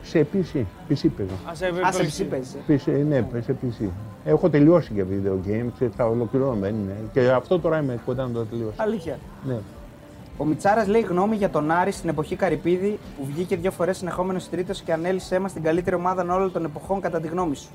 Σε 0.02 0.26
PC, 0.32 0.58
PC 0.88 1.06
παίζω. 1.16 1.30
Α, 1.50 1.54
σε, 1.54 1.66
Α, 1.66 1.92
σε 1.92 2.02
PlayStation. 2.02 2.06
ψή 2.06 2.24
παίζεις. 2.24 2.56
PC, 2.68 3.04
ναι, 3.08 3.26
σε 3.40 3.56
PC. 3.62 3.88
Έχω 4.24 4.48
τελειώσει 4.50 4.92
και 4.92 5.04
video 5.10 5.48
games, 5.48 5.70
και 5.78 5.88
θα 5.96 6.06
ολοκληρώνω, 6.06 6.56
δεν 6.60 6.74
είναι. 6.74 6.96
Και 7.12 7.30
αυτό 7.30 7.58
τώρα 7.58 7.78
είμαι 7.82 7.98
κοντά 8.06 8.22
να 8.26 8.30
το 8.32 8.44
τελειώσω. 8.44 8.74
Αλήθεια. 8.76 9.18
Ναι. 9.46 9.56
Ο 10.36 10.44
Μιτσάρας 10.44 10.86
λέει 10.86 11.00
γνώμη 11.00 11.36
για 11.36 11.50
τον 11.50 11.70
Άρη 11.70 11.92
στην 11.92 12.08
εποχή 12.08 12.36
Καρυπίδη 12.36 12.98
που 13.18 13.26
βγήκε 13.26 13.56
δύο 13.56 13.70
φορές 13.70 13.96
συνεχόμενος 13.96 14.48
τρίτο 14.48 14.72
και 14.84 14.92
ανέλησε 14.92 15.38
μας 15.38 15.52
την 15.52 15.62
καλύτερη 15.62 15.96
ομάδα 15.96 16.34
όλων 16.34 16.52
των 16.52 16.64
εποχών 16.64 17.00
κατά 17.00 17.20
τη 17.20 17.28
γνώμη 17.28 17.56
σου. 17.56 17.68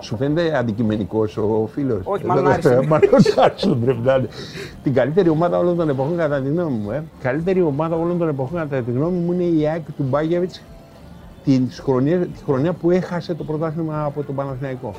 Σου 0.00 0.16
φαίνεται 0.16 0.56
αντικειμενικός 0.56 1.36
ο 1.36 1.68
φίλος; 1.72 2.00
Όχι, 2.04 2.26
μάλλον 2.26 2.46
Άρης 2.46 2.64
είναι. 2.64 2.86
Μάλλον 2.86 3.10
Άρης 3.36 3.68
πρέπει 3.84 4.00
να 4.02 4.14
είναι. 4.14 4.28
Την 4.82 4.94
καλύτερη 4.94 5.28
ομάδα 5.28 5.58
όλων 5.58 5.76
των 5.76 5.88
εποχών 5.88 6.16
κατά 6.16 6.40
τη 6.40 6.48
γνώμη 6.48 6.76
μου. 6.76 6.90
Ε. 6.90 7.04
Καλύτερη 7.22 7.62
ομάδα 7.62 7.96
όλων 7.96 8.18
των 8.18 8.28
εποχών 8.28 8.58
κατά 8.58 8.82
τη 8.82 8.90
γνώμη 8.90 9.18
μου 9.18 9.32
είναι 9.32 9.42
η 9.42 9.68
ΑΕΚ 9.68 9.82
του 9.96 10.02
Μπάγεβιτ 10.02 10.52
τη 11.44 11.60
χρονιά, 11.70 12.18
τη 12.18 12.44
χρονιά 12.44 12.72
που 12.72 12.90
έχασε 12.90 13.34
το 13.34 13.44
πρωτάθλημα 13.44 14.04
από 14.04 14.22
τον 14.22 14.34
Παναθηναϊκό. 14.34 14.92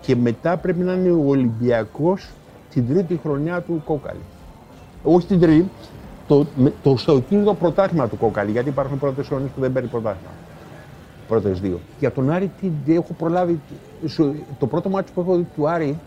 Και 0.00 0.16
μετά 0.16 0.56
πρέπει 0.56 0.80
να 0.82 0.92
είναι 0.92 1.10
ο 1.10 1.24
Ολυμπιακός 1.26 2.28
την 2.70 2.88
τρίτη 2.88 3.20
χρονιά 3.22 3.60
του 3.60 3.82
Κόκαλη. 3.84 4.20
Όχι 5.02 5.26
την 5.26 5.40
τρίτη, 5.40 5.68
το, 6.26 6.46
με- 6.56 6.72
το, 6.82 6.96
στο 6.96 7.20
τρίτο 7.20 7.54
πρωτάθλημα 7.54 8.08
του 8.08 8.16
Κόκαλη, 8.16 8.50
γιατί 8.50 8.68
υπάρχουν 8.68 8.98
πρώτες 8.98 9.26
χρονιέ 9.26 9.48
που 9.54 9.60
δεν 9.60 9.72
παίρνει 9.72 9.88
πρωτάθλημα. 9.88 10.30
Πρώτες 11.28 11.60
δύο. 11.60 11.80
Για 11.98 12.12
τον 12.12 12.30
Άρη, 12.30 12.50
τι, 12.84 12.94
έχω 12.94 13.12
προλάβει. 13.18 13.60
σου- 14.06 14.34
Το 14.58 14.66
πρώτο 14.66 14.88
μάτσο 14.88 15.12
που 15.14 15.20
έχω 15.20 15.36
δει 15.36 15.46
του 15.56 15.68
Άρη 15.68 15.98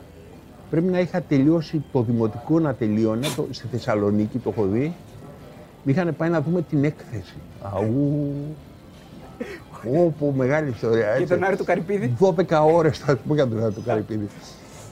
πρέπει 0.69 0.87
να 0.91 0.99
είχα 0.99 1.21
τελειώσει 1.21 1.83
το 1.91 2.01
δημοτικό 2.01 2.59
να 2.59 2.73
τελείωνε 2.73 3.27
το, 3.35 3.47
στη 3.51 3.67
Θεσσαλονίκη, 3.71 4.37
το 4.37 4.49
έχω 4.49 4.65
δει. 4.65 4.93
Με 5.83 5.91
είχαν 5.91 6.13
πάει 6.17 6.29
να 6.29 6.41
δούμε 6.41 6.61
την 6.61 6.83
έκθεση. 6.83 7.35
Αού. 7.61 8.31
Όπο, 9.89 10.33
μεγάλη 10.37 10.69
ιστορία. 10.69 11.05
Και 11.05 11.21
Έτσι. 11.21 11.33
τον 11.33 11.43
Άρη 11.43 11.55
του 11.55 11.63
Καρυπίδη. 11.63 12.13
12 12.19 12.61
ώρες 12.73 12.97
θα 12.97 13.15
πω 13.27 13.33
για 13.33 13.47
τον 13.47 13.63
Άρη 13.63 13.73
του 13.73 13.83
Καρυπίδη. 13.85 14.27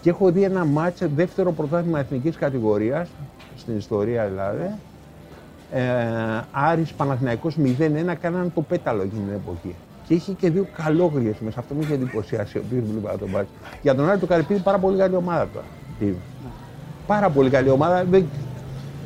Και 0.02 0.10
έχω 0.10 0.32
δει 0.32 0.44
ένα 0.44 0.66
μάτσε 0.66 1.10
δεύτερο 1.16 1.52
πρωτάθλημα 1.52 2.00
εθνικής 2.00 2.36
κατηγορίας 2.36 3.10
στην 3.58 3.78
ιστορία 3.78 4.26
δηλαδή. 4.26 4.72
Ε, 5.72 5.82
Άρης 6.52 6.94
Παναθηναϊκός 6.94 7.58
0-1 7.58 8.16
κάνανε 8.22 8.52
το 8.56 8.62
πέταλο 8.62 9.02
εκείνη 9.02 9.22
την 9.24 9.34
εποχή. 9.34 9.76
Και 10.08 10.14
είχε 10.14 10.32
και 10.32 10.50
δύο 10.50 10.68
καλόγριες 10.84 11.36
μέσα. 11.40 11.60
Αυτό 11.60 11.74
με 11.74 11.82
είχε 11.84 11.94
εντυπωσιάσει 11.94 12.58
ο 12.58 12.62
οποίος 12.66 12.84
βλέπα 12.92 13.18
το 13.18 13.28
μάτσο. 13.28 13.50
Για 13.82 13.96
τον 13.96 14.10
Άρη 14.10 14.20
του 14.20 14.28
Καρυπίδη 14.28 14.60
πάρα 14.60 14.78
πολύ 14.78 14.98
καλή 14.98 15.16
ομάδα 15.16 15.48
τώρα. 15.54 15.66
Τι. 16.00 16.14
Πάρα 17.08 17.30
πολύ 17.30 17.50
καλή 17.50 17.70
ομάδα. 17.70 18.04
Δεν... 18.04 18.26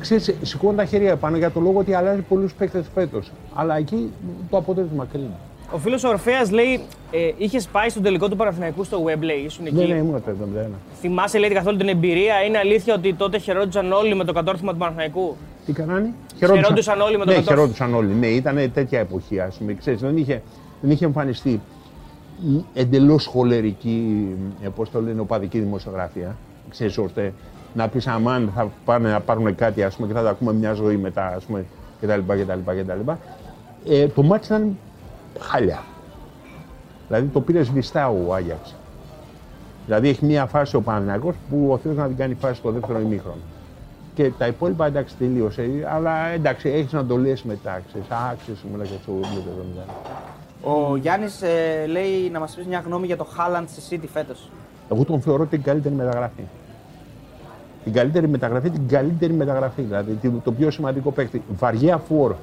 Ξέρεις, 0.00 0.34
σηκώνουν 0.42 0.76
τα 0.76 0.84
χέρια 0.84 1.10
επάνω 1.10 1.36
για 1.36 1.50
το 1.50 1.60
λόγο 1.60 1.78
ότι 1.78 1.94
αλλάζει 1.94 2.20
πολλούς 2.20 2.54
παίκτες 2.54 2.86
φέτος. 2.94 3.32
Αλλά 3.54 3.76
εκεί 3.76 4.12
το 4.50 4.56
αποτέλεσμα 4.56 5.06
κρίνει. 5.12 5.34
Ο 5.74 5.78
φίλος 5.78 6.04
Ορφαία 6.04 6.46
λέει: 6.50 6.80
ε, 7.10 7.32
Είχες 7.36 7.66
πάει 7.66 7.88
στον 7.88 8.02
τελικό 8.02 8.28
του 8.28 8.36
Παναθηναϊκού 8.36 8.84
στο 8.84 9.04
web, 9.04 9.20
λέει. 9.20 9.36
Ήσουν 9.36 9.66
εκεί; 9.66 9.74
Ναι, 9.74 9.84
ναι, 9.84 9.94
ήμουν 9.94 10.22
το 10.24 10.30
71. 10.66 10.68
Θυμάσαι, 11.00 11.38
λέει, 11.38 11.50
καθόλου 11.50 11.76
την 11.76 11.88
εμπειρία; 11.88 12.42
Είναι 12.46 12.58
αλήθεια 12.58 12.94
ότι 12.94 13.14
τότε 13.14 13.38
χαιρόντουσαν 13.38 13.92
όλοι 13.92 14.14
με 14.14 14.24
το 14.24 14.32
κατόρθωμα 14.32 14.72
του 14.72 14.78
Παναθηναϊκού; 14.78 15.36
Τι 15.66 15.72
κάνανε, 15.72 16.12
Χαιρόντουσαν 16.38 17.00
όλοι 17.00 17.18
με 17.18 17.24
το 17.24 17.30
Ναι, 17.30 17.36
κατόρθωμα. 17.36 17.56
χαιρόντουσαν 17.56 17.94
όλοι. 17.94 18.14
Ναι, 18.14 18.26
ήταν 18.26 18.70
τέτοια 18.74 18.98
εποχή, 19.00 19.40
ας 19.40 19.56
πούμε. 19.56 19.74
Ξέρεις, 19.74 20.00
δεν, 20.00 20.16
είχε, 20.16 20.42
δεν 20.80 20.90
είχε 20.90 21.04
εμφανιστεί 21.04 21.60
η 22.46 22.64
εντελώς 22.74 23.26
χολερική, 23.26 24.26
ε, 24.64 24.68
πώς 24.68 24.90
το 24.90 25.00
λένε, 25.00 25.20
οπαδική 25.20 25.58
δημοσιογραφία. 25.58 26.36
Ξέρεις, 26.70 26.98
ώστε 26.98 27.32
να 27.74 27.88
πεις 27.88 28.06
αμάν 28.06 28.52
θα 28.54 28.70
πάνε 28.84 29.10
να 29.10 29.20
πάρουν 29.20 29.54
κάτι 29.54 29.82
ας 29.82 29.96
πούμε, 29.96 30.08
και 30.08 30.14
θα 30.14 30.22
τα 30.22 30.30
ακούμε 30.30 30.52
μια 30.52 30.72
ζωή 30.72 30.96
μετά 30.96 31.26
ας 31.36 31.44
πούμε, 31.44 31.64
κτλ. 32.00 32.20
κτλ, 32.26 32.70
κτλ. 32.80 33.10
Ε, 33.88 34.06
το 34.06 34.22
μάτι 34.22 34.46
ήταν 34.46 34.76
χάλια. 35.40 35.82
Δηλαδή 37.08 37.26
το 37.26 37.40
πήρες 37.40 37.66
σβηστά 37.66 38.08
ο 38.08 38.34
Άγιαξ. 38.34 38.74
Δηλαδή 39.86 40.08
έχει 40.08 40.24
μια 40.24 40.46
φάση 40.46 40.76
ο 40.76 40.80
Παναγιώτης 40.80 41.40
που 41.50 41.68
ο 41.72 41.78
Θεός 41.78 41.96
να 41.96 42.06
την 42.06 42.16
κάνει 42.16 42.34
φάση 42.34 42.54
στο 42.54 42.70
δεύτερο 42.70 43.00
ημίχρονο. 43.00 43.36
Και 44.14 44.30
τα 44.38 44.46
υπόλοιπα 44.46 44.86
εντάξει 44.86 45.14
τελείωσε. 45.16 45.68
Αλλά 45.94 46.26
εντάξει, 46.26 46.68
έχεις 46.68 46.92
να 46.92 47.04
το 47.06 47.16
λες 47.16 47.42
μετά. 47.42 47.80
Ξέρεις, 47.88 48.10
Α, 48.10 48.34
ξέρεις, 48.42 48.62
μου 48.70 48.76
λέγες 48.76 48.98
στο 49.02 49.12
βιβλίο 49.12 49.84
Ο 50.62 50.96
Γιάννης 50.96 51.42
ε, 51.42 51.86
λέει 51.86 52.30
να 52.32 52.38
μας 52.40 52.54
πεις 52.54 52.66
μια 52.66 52.82
γνώμη 52.86 53.06
για 53.06 53.16
το 53.16 53.24
Χάλαντ 53.24 53.68
στη 53.68 53.96
City 54.00 54.08
φέτος. 54.12 54.50
Εγώ 54.90 55.04
τον 55.04 55.20
θεωρώ 55.20 55.46
την 55.46 55.62
καλύτερη 55.62 55.94
μεταγραφή. 55.94 56.42
Την 57.84 57.92
καλύτερη 57.92 58.28
μεταγραφή, 58.28 58.70
την 58.70 58.88
καλύτερη 58.88 59.32
μεταγραφή. 59.32 59.82
Δηλαδή 59.82 60.12
την- 60.12 60.42
το 60.44 60.52
πιο 60.52 60.70
σημαντικό 60.70 61.10
παίκτη. 61.10 61.42
Βαριά 61.58 61.98
φόρ 61.98 62.34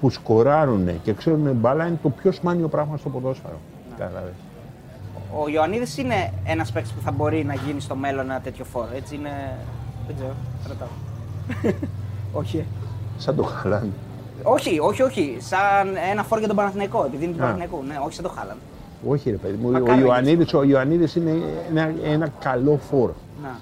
που 0.00 0.10
σκοράρουν 0.10 1.02
και 1.02 1.12
ξέρουν 1.12 1.52
μπάλα 1.52 1.86
είναι 1.86 1.98
το 2.02 2.08
πιο 2.10 2.32
σπάνιο 2.32 2.68
πράγμα 2.68 2.96
στο 2.96 3.08
ποδόσφαιρο. 3.08 3.58
Κατάλαβες. 3.98 4.32
Ο 5.38 5.48
Ιωαννίδης 5.48 5.98
είναι 5.98 6.32
ένας 6.44 6.72
παίκτης 6.72 6.92
που 6.92 7.00
θα 7.00 7.10
μπορεί 7.10 7.44
να 7.44 7.54
γίνει 7.54 7.80
στο 7.80 7.94
μέλλον 7.96 8.24
ένα 8.30 8.40
τέτοιο 8.40 8.64
φόρο. 8.64 8.88
Έτσι 8.96 9.14
είναι; 9.14 9.30
Δεν 10.06 10.14
ξέρω. 10.16 10.34
Κρατάω. 10.64 10.88
όχι. 12.40 12.56
ε. 12.56 12.64
Σαν 13.18 13.36
το 13.36 13.42
Χαλάν. 13.42 13.92
Όχι, 14.42 14.78
όχι, 14.80 15.02
όχι. 15.02 15.36
Σαν 15.40 15.88
ένα 16.10 16.22
φόρο 16.22 16.38
για 16.38 16.48
τον 16.48 16.56
Παναθηναϊκό. 16.56 17.04
Επειδή 17.04 17.24
είναι 17.24 17.32
του 17.32 17.38
Α. 17.38 17.42
Παναθηναϊκού. 17.42 17.82
Ναι, 17.86 17.98
όχι 18.04 18.14
σαν 18.14 18.24
το 18.24 18.30
Χάλαντ. 18.30 18.56
Όχι 19.08 19.30
ρε 19.30 19.36
παιδί 19.36 19.56
μου, 19.62 19.68
ο 19.68 19.70
Μακάρι 19.70 20.00
να 20.00 20.06
Ιωαννίδης, 20.06 20.54
ο 20.54 20.62
Ιωαννίδης 20.62 21.14
είναι 21.14 21.32
ένα, 21.70 21.92
ένα 22.04 22.28
καλό 22.40 22.78
φόρ. 22.90 23.10
Να. 23.42 23.58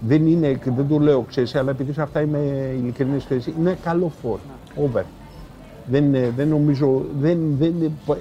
Δεν 0.00 0.26
είναι, 0.26 0.52
και 0.52 0.70
δεν 0.70 0.88
το 0.88 0.98
λέω, 0.98 1.20
ξέρεις, 1.22 1.54
αλλά 1.54 1.70
επειδή 1.70 1.92
σε 1.92 2.02
αυτά 2.02 2.20
είμαι 2.20 2.38
ειλικρινής, 2.78 3.24
ξέρεις, 3.24 3.46
είναι 3.46 3.78
καλό 3.84 4.12
φόρ, 4.22 4.38
over. 4.76 5.04
Δεν, 5.90 6.04
είναι- 6.04 6.32
δεν 6.36 6.48
νομίζω, 6.48 7.04
δεν, 7.20 7.38
δεν 7.58 7.74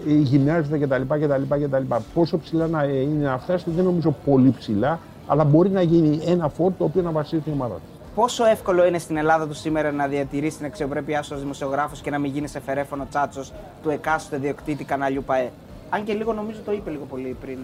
ε, 0.07 0.13
γυμνάζεται 0.13 0.77
κτλ. 0.77 1.01
κτλ, 1.09 1.55
κτλ. 1.63 1.93
Πόσο 2.13 2.37
ψηλά 2.37 2.67
να 2.67 2.83
είναι 2.83 3.25
να 3.25 3.37
φτάσει, 3.37 3.65
δεν 3.75 3.83
νομίζω 3.83 4.15
πολύ 4.25 4.53
ψηλά, 4.57 4.99
αλλά 5.27 5.43
μπορεί 5.43 5.69
να 5.69 5.81
γίνει 5.81 6.19
ένα 6.25 6.49
φόρ 6.49 6.71
το 6.77 6.83
οποίο 6.83 7.01
να 7.01 7.11
βασίσει 7.11 7.41
την 7.41 7.53
ομάδα 7.53 7.73
του. 7.73 7.81
Πόσο 8.15 8.45
εύκολο 8.45 8.85
είναι 8.85 8.97
στην 8.99 9.17
Ελλάδα 9.17 9.47
του 9.47 9.53
σήμερα 9.53 9.91
να 9.91 10.07
διατηρήσει 10.07 10.57
την 10.57 10.65
αξιοπρέπειά 10.65 11.21
σου 11.21 11.31
ως 11.35 11.41
δημοσιογράφος 11.41 12.01
και 12.01 12.09
να 12.09 12.17
μην 12.19 12.31
γίνει 12.31 12.47
εφερέφωνο 12.53 13.05
τσάτσος 13.09 13.53
του 13.83 13.89
εκάστοτε 13.89 14.37
διοκτήτη 14.37 14.83
καναλιού 14.83 15.23
ΠαΕ; 15.25 15.49
Αν 15.89 16.03
και 16.03 16.13
λίγο 16.13 16.33
νομίζω 16.33 16.59
το 16.65 16.71
είπε 16.71 16.89
λίγο 16.89 17.03
πολύ 17.09 17.35
πριν 17.41 17.57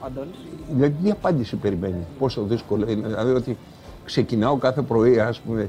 ο 0.00 0.06
Αντώνης. 0.06 0.36
Δηλαδή, 0.72 0.94
τι 1.02 1.10
απάντηση 1.10 1.56
περιμένει, 1.56 2.06
πόσο 2.18 2.42
δύσκολο 2.42 2.90
είναι. 2.90 3.06
Δηλαδή, 3.06 3.32
ότι 3.32 3.56
ξεκινάω 4.04 4.56
κάθε 4.56 4.82
πρωί, 4.82 5.20
ας 5.20 5.40
πούμε, 5.40 5.68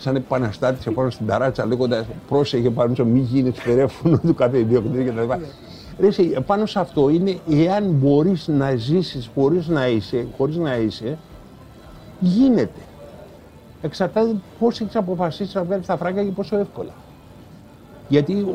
σαν 0.00 0.16
επαναστάτης 0.16 0.86
επάνω 0.86 1.10
στην 1.10 1.26
ταράτσα, 1.26 1.66
λέγοντα 1.66 2.04
πρόσεχε 2.28 2.70
πάνω 2.70 2.94
σου, 2.94 3.06
μην 3.06 3.22
γίνεις 3.22 3.58
φερέφωνο 3.58 4.18
του 4.18 4.34
κάθε 4.34 4.58
ιδιοκτήτη 4.58 5.04
κτλ. 5.04 5.32
Ρε, 6.00 6.40
πάνω 6.40 6.66
σε 6.66 6.80
αυτό 6.80 7.08
είναι 7.08 7.38
εάν 7.50 7.84
μπορείς 7.84 8.48
να 8.48 8.74
ζήσεις 8.74 9.30
χωρίς 9.34 9.68
να 9.68 9.88
είσαι, 9.88 10.26
χωρίς 10.36 10.56
να 10.56 10.76
είσαι, 10.76 11.18
γίνεται. 12.20 12.80
Εξαρτάται 13.82 14.34
πώς 14.58 14.80
έχεις 14.80 14.96
αποφασίσει 14.96 15.56
να 15.56 15.64
βγάλεις 15.64 15.86
τα 15.86 15.96
φράγκα 15.96 16.24
και 16.24 16.30
πόσο 16.30 16.56
εύκολα. 16.56 16.92
Γιατί 18.08 18.46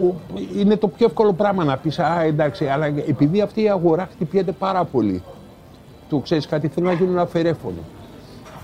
είναι 0.56 0.78
το 0.78 0.88
πιο 0.88 1.06
εύκολο 1.06 1.34
πράγμα 1.34 1.64
να 1.64 1.78
πεις, 1.78 2.00
Α, 2.00 2.22
εντάξει, 2.22 2.66
αλλά 2.66 2.86
επειδή 2.86 3.42
αυτή 3.42 3.62
η 3.62 3.70
αγορά 3.70 4.08
χτυπιέται 4.12 4.52
πάρα 4.52 4.84
πολύ. 4.84 5.24
Το 6.10 6.18
ξέρεις 6.18 6.48
κάτι, 6.48 6.68
θέλω 6.68 6.88
να 6.88 6.94
γίνουν 6.94 7.14
ένα 7.14 7.26
φερέφωνο. 7.26 7.80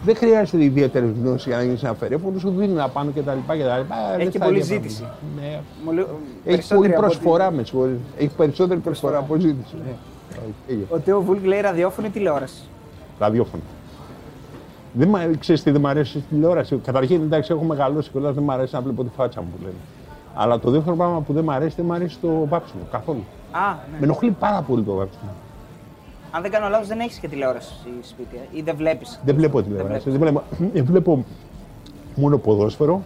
Δεν 0.03 0.15
χρειάζεται 0.15 0.63
ιδιαίτερη 0.63 1.15
γνώση 1.21 1.49
για 1.49 1.57
να 1.57 1.63
γίνεις 1.63 1.83
ένα 1.83 1.93
φερέφωνο, 1.93 2.39
σου 2.39 2.49
δίνουν 2.49 2.79
απάνω 2.79 3.11
κτλ. 3.11 3.53
Έχει 4.17 4.29
και 4.29 4.39
πολλή 4.39 4.61
ζήτηση. 4.61 5.07
Ναι. 5.35 5.59
Έχει 6.45 6.73
πολλή 6.73 6.89
προσφορά, 6.89 7.51
με 7.51 7.63
Έχει 8.17 8.35
περισσότερη 8.37 8.79
προσφορά 8.79 9.17
από 9.17 9.35
ζήτηση. 9.35 9.75
Ναι. 9.85 10.75
Ο 10.89 10.99
Τέο 10.99 11.21
Βούλκ 11.21 11.45
λέει 11.45 11.61
ραδιόφωνο 11.61 12.07
ή 12.07 12.09
τηλεόραση. 12.09 12.61
Ραδιόφωνο. 13.19 13.63
Δεν 14.93 15.07
μ' 15.07 15.15
ξέρεις 15.39 15.63
τι 15.63 15.71
δεν 15.71 15.81
μ' 15.81 15.87
αρέσει 15.87 16.11
στη 16.11 16.21
τηλεόραση. 16.29 16.75
Καταρχήν, 16.75 17.21
εντάξει, 17.21 17.53
έχω 17.53 17.63
μεγαλώσει 17.63 18.09
και 18.13 18.19
δεν 18.19 18.43
μ' 18.43 18.51
αρέσει 18.51 18.75
να 18.75 18.81
βλέπω 18.81 19.03
τη 19.03 19.09
φάτσα 19.15 19.41
μου 19.41 19.47
που 19.57 19.63
λένε. 19.63 19.75
Αλλά 20.35 20.59
το 20.59 20.69
δεύτερο 20.69 20.95
πράγμα 20.95 21.21
που 21.21 21.33
δεν 21.33 21.43
μ' 21.43 21.51
αρέσει, 21.51 21.75
δεν 21.75 21.85
μ' 21.85 21.91
αρέσει 21.91 22.17
το 22.21 22.45
βάψιμο 22.49 22.81
καθόλου. 22.91 23.23
Α, 23.51 23.59
ναι. 23.69 23.97
Με 23.99 24.05
ενοχλεί 24.05 24.31
πάρα 24.31 24.61
πολύ 24.61 24.83
το 24.83 24.93
βάψιμο. 24.93 25.31
Αν 26.31 26.41
δεν 26.41 26.51
κάνω 26.51 26.69
λάθος, 26.69 26.87
δεν 26.87 26.99
έχεις 26.99 27.17
και 27.17 27.27
τηλεόραση 27.27 27.73
σπίτι 28.01 28.35
ε, 28.35 28.57
ή 28.57 28.61
δεν 28.61 28.75
βλέπεις. 28.75 29.19
Δεν 29.25 29.35
βλέπω 29.35 29.61
τηλεόραση. 29.61 30.09
Δεν 30.09 30.19
βλέπω. 30.19 30.43
Ε, 30.73 30.81
βλέπω 30.81 31.25
μόνο 32.15 32.37
ποδόσφαιρο. 32.37 33.03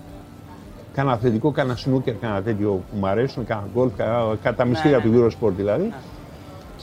Κάνα 0.94 1.12
αθλητικό, 1.12 1.52
κάνα 1.52 1.76
σνούκερ, 1.76 2.16
κάνα 2.16 2.42
τέτοιο 2.42 2.70
που 2.70 2.98
μου 2.98 3.08
αρέσουν, 3.08 3.46
κάνα 3.46 3.64
γκολφ, 3.74 3.94
κατά 4.42 4.64
ναι, 4.64 4.70
μυστήρια 4.70 4.98
ναι, 4.98 5.04
του 5.04 5.10
ναι. 5.10 5.26
Eurosport 5.26 5.54
δηλαδή. 5.56 5.84
Ναι. 5.84 5.96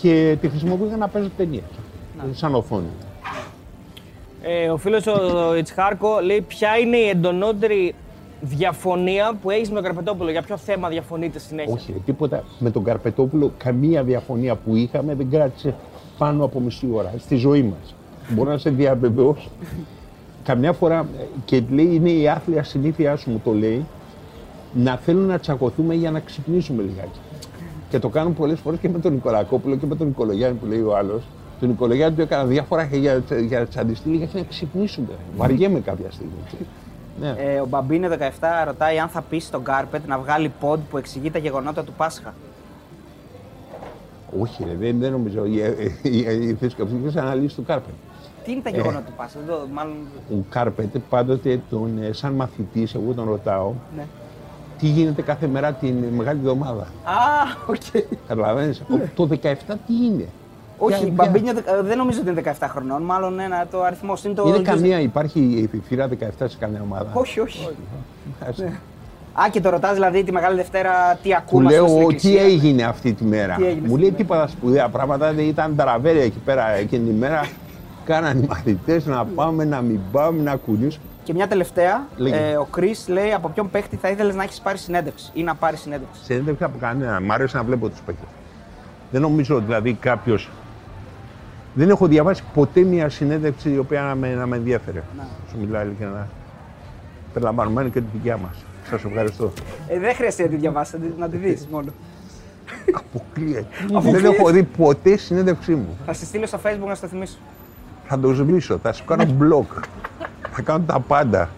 Και 0.01 0.36
τη 0.40 0.48
χρησιμοποιώ 0.48 0.86
για 0.86 0.97
να 0.97 1.09
παίζω 1.09 1.31
ταινίε. 1.36 1.62
Ναι. 2.27 2.32
Σαν 2.32 2.55
οθόνη. 2.55 2.86
Ε, 4.43 4.69
ο 4.69 4.77
φίλος 4.77 5.06
ο 5.06 5.55
Ιτσχάρκο 5.55 6.20
λέει 6.20 6.40
ποια 6.40 6.77
είναι 6.77 6.97
η 6.97 7.09
εντονότερη 7.09 7.94
διαφωνία 8.40 9.32
που 9.43 9.51
έχεις 9.51 9.69
με 9.69 9.74
τον 9.74 9.85
Καρπετόπουλο; 9.85 10.31
Για 10.31 10.43
ποιο 10.43 10.56
θέμα 10.56 10.89
διαφωνείτε 10.89 11.39
συνέχεια; 11.39 11.73
Όχι, 11.73 11.93
τίποτα. 12.05 12.44
Με 12.59 12.70
τον 12.70 12.85
Καρπετόπουλο, 12.85 13.52
καμία 13.59 14.02
διαφωνία 14.02 14.55
που 14.55 14.77
είχαμε 14.77 15.14
δεν 15.14 15.31
κράτησε 15.31 15.74
πάνω 16.22 16.44
από 16.44 16.60
μισή 16.60 16.88
ώρα 16.92 17.12
στη 17.18 17.36
ζωή 17.36 17.62
μας. 17.62 17.94
Μπορώ 18.28 18.50
να 18.50 18.58
σε 18.58 18.70
διαβεβαιώσω. 18.70 19.48
Καμιά 20.44 20.72
φορά 20.72 21.06
και 21.44 21.62
λέει 21.70 21.94
είναι 21.94 22.10
η 22.10 22.28
άθλια 22.28 22.64
συνήθειά 22.64 23.16
σου, 23.16 23.30
μου 23.30 23.40
το 23.44 23.52
λέει, 23.52 23.86
να 24.72 24.96
θέλουν 24.96 25.26
να 25.26 25.38
τσακωθούμε 25.38 25.94
για 25.94 26.10
να 26.10 26.20
ξυπνήσουμε 26.20 26.82
λιγάκι. 26.82 27.18
Και 27.88 27.98
το 27.98 28.08
κάνουν 28.08 28.34
πολλές 28.34 28.60
φορές 28.60 28.78
και 28.78 28.88
με 28.88 28.98
τον 28.98 29.12
Νικολακόπουλο 29.12 29.76
και 29.76 29.86
με 29.86 29.96
τον 29.96 30.06
Νικολογιάννη 30.06 30.58
που 30.58 30.66
λέει 30.66 30.80
ο 30.80 30.96
άλλος. 30.96 31.22
Τον 31.60 31.68
Νικολογιάννη 31.68 32.16
του 32.16 32.22
έκανα 32.22 32.44
διάφορα 32.44 32.84
για, 32.84 33.22
για 33.46 33.58
να 33.58 33.66
τσαντιστεί 33.66 34.08
λίγο 34.09 34.28
να 34.32 34.42
ξυπνήσουν. 34.42 35.08
Βαριέμαι 35.36 35.80
κάποια 35.80 36.10
στιγμή. 36.10 36.32
Ναι. 37.20 37.34
Ε, 37.38 37.60
ο 37.60 37.66
Μπαμπίνε 37.66 38.08
17 38.40 38.64
ρωτάει 38.66 38.98
αν 38.98 39.08
θα 39.08 39.22
πει 39.22 39.38
στον 39.38 39.62
Κάρπετ 39.62 40.06
να 40.06 40.18
βγάλει 40.18 40.52
podcast 40.60 40.80
που 40.90 40.98
εξηγεί 40.98 41.30
τα 41.30 41.38
γεγονότα 41.38 41.84
του 41.84 41.92
Πάσχα. 41.96 42.34
Όχι, 44.40 44.64
ρε, 44.64 44.74
δεν, 44.74 44.98
δεν 44.98 45.12
νομίζω. 45.12 45.44
Η 46.02 46.54
θρησκευτική 46.60 47.18
αναλύση 47.18 47.54
του 47.54 47.64
Κάρπετ. 47.64 47.94
Τι 48.44 48.52
είναι 48.52 48.60
τα 48.60 48.70
γεγονότα 48.70 48.98
ε, 48.98 49.02
του 49.06 49.12
Πάσχα, 49.16 49.38
εδώ, 49.38 49.66
μάλλον. 49.72 49.94
Ο 50.30 50.44
Κάρπετ 50.48 50.96
πάντοτε 51.09 51.60
τον, 51.70 52.02
ε, 52.02 52.12
σαν 52.12 52.32
μαθητής, 52.32 52.94
εγώ 52.94 53.12
τον 53.12 53.28
ρωτάω, 53.28 53.72
ναι. 53.96 54.06
τι 54.78 54.86
γίνεται 54.86 55.22
κάθε 55.22 55.46
μέρα 55.46 55.72
την 55.72 55.94
μεγάλη 55.94 56.38
εβδομάδα. 56.38 56.82
Α, 56.82 57.16
οκ. 57.66 57.76
Okay. 57.92 58.02
Καταλαβαίνει. 58.28 58.78
Το 59.14 59.28
17 59.42 59.54
τι 59.66 59.94
είναι; 60.06 60.28
Όχι, 60.78 61.06
η 61.06 61.10
Μπαμπίνια 61.10 61.54
δεν 61.82 61.96
νομίζω 61.96 62.20
ότι 62.20 62.30
είναι 62.30 62.42
17 62.60 62.66
χρονών. 62.68 63.02
Μάλλον 63.02 63.40
ένα 63.40 63.66
το 63.70 63.82
αριθμό 63.82 64.14
είναι 64.24 64.34
το. 64.34 64.48
Είναι 64.48 64.59
καμία, 64.59 65.00
υπάρχει 65.00 65.60
επιφύρα 65.64 66.09
17 66.09 66.28
σε 66.38 66.56
καμία 66.59 66.80
ομάδα. 66.82 67.10
Όχι, 67.12 67.40
όχι. 67.40 67.68
Ναι. 68.56 68.80
Α, 69.32 69.44
και 69.50 69.60
το 69.60 69.70
ρωτάς 69.70 69.92
δηλαδή 69.92 70.24
τη 70.24 70.32
Μεγάλη 70.32 70.56
Δευτέρα 70.56 71.18
τι 71.22 71.34
ακούμε 71.34 71.62
Μου 71.62 71.68
λέω 71.68 72.06
τι 72.06 72.36
έγινε 72.36 72.82
αυτή 72.82 73.12
τη 73.12 73.24
μέρα. 73.24 73.56
Μου 73.86 73.96
λέει 73.96 74.12
τίποτα 74.12 74.46
σπουδαία 74.46 74.88
πράγματα. 74.88 75.32
Δεν 75.32 75.46
ήταν 75.46 75.76
τραβέρια 75.76 76.22
εκεί 76.22 76.38
πέρα 76.44 76.68
εκείνη 76.68 77.09
τη 77.09 77.14
μέρα. 77.14 77.48
Κάναν 78.04 78.42
οι 78.42 78.46
μαθητές 78.48 79.06
να 79.06 79.24
πάμε, 79.24 79.64
να 79.64 79.80
μην 79.80 80.00
πάμε, 80.12 80.42
να 80.42 80.56
κουνήσουμε. 80.56 81.04
Και 81.22 81.32
μια 81.34 81.48
τελευταία, 81.48 82.06
ε, 82.32 82.56
ο 82.56 82.64
Κρι 82.64 82.94
λέει 83.06 83.32
από 83.32 83.48
ποιον 83.48 83.70
παίχτη 83.70 83.96
θα 83.96 84.09
ήθελες 84.09 84.34
να 84.34 84.42
έχεις 84.42 84.60
πάρει 84.60 84.78
συνέντευξη 84.78 85.30
ή 85.32 85.42
να 85.42 85.54
πάρεις 85.54 85.80
συνέντευξη; 85.80 86.24
Συνέντευξη 86.24 86.64
από 86.64 86.78
κανένα. 86.80 87.20
Μ' 87.20 87.32
αρέσει 87.32 87.56
να 87.56 87.62
βλέπω 87.62 87.88
τους 87.88 88.00
παίχτες. 88.00 88.28
Δεν 89.10 89.20
νομίζω 89.20 89.60
δηλαδή 89.60 89.92
κάποιο 89.92 90.38
δεν 91.74 91.90
έχω 91.90 92.06
διαβάσει 92.06 92.42
ποτέ 92.54 92.80
μια 92.80 93.09
συνέντευξη 93.09 93.72
η 93.72 93.78
οποία 93.78 94.02
να 94.02 94.14
με, 94.14 94.34
να 94.34 94.46
με 94.46 94.56
ενδιαφέρε. 94.56 95.02
Να. 95.16 95.26
Σου 95.50 95.59
μιλάει 95.60 95.84
ειλικρινά. 95.86 96.28
Περιλαμβανομένη 97.32 97.90
και 97.90 98.00
τη 98.00 98.06
δικιά 98.12 98.36
μας. 98.36 98.64
Σας 98.93 99.05
ευχαριστώ. 99.05 99.52
Ε, 99.89 99.98
δεν 99.98 100.14
χρειάζεται 100.14 100.43
να 100.43 100.48
τη 100.48 100.56
διαβάσει, 100.56 100.97
να 101.19 101.28
τη 101.28 101.36
δεις 101.36 101.66
μόνο. 101.70 101.93
Αποκλείεται. 102.93 103.66
δεν 104.02 104.24
έχω 104.24 104.51
δει 104.51 104.62
ποτέ 104.62 105.16
συνέντευξή 105.16 105.74
μου. 105.74 105.98
Θα 106.06 106.12
στη 106.12 106.24
στείλω 106.24 106.47
στο 106.47 106.59
facebook 106.64 106.86
να 106.86 106.94
στο 106.94 107.06
θυμίσω. 107.06 107.36
Θα 108.06 108.19
το 108.19 108.32
σβήσω, 108.32 108.78
θα 108.78 108.93
σου 108.93 109.05
κάνω 109.05 109.36
blog 109.40 109.82
θα 110.52 110.62
κάνουν 110.62 110.86
τα 110.86 111.01
πάντα. 111.01 111.48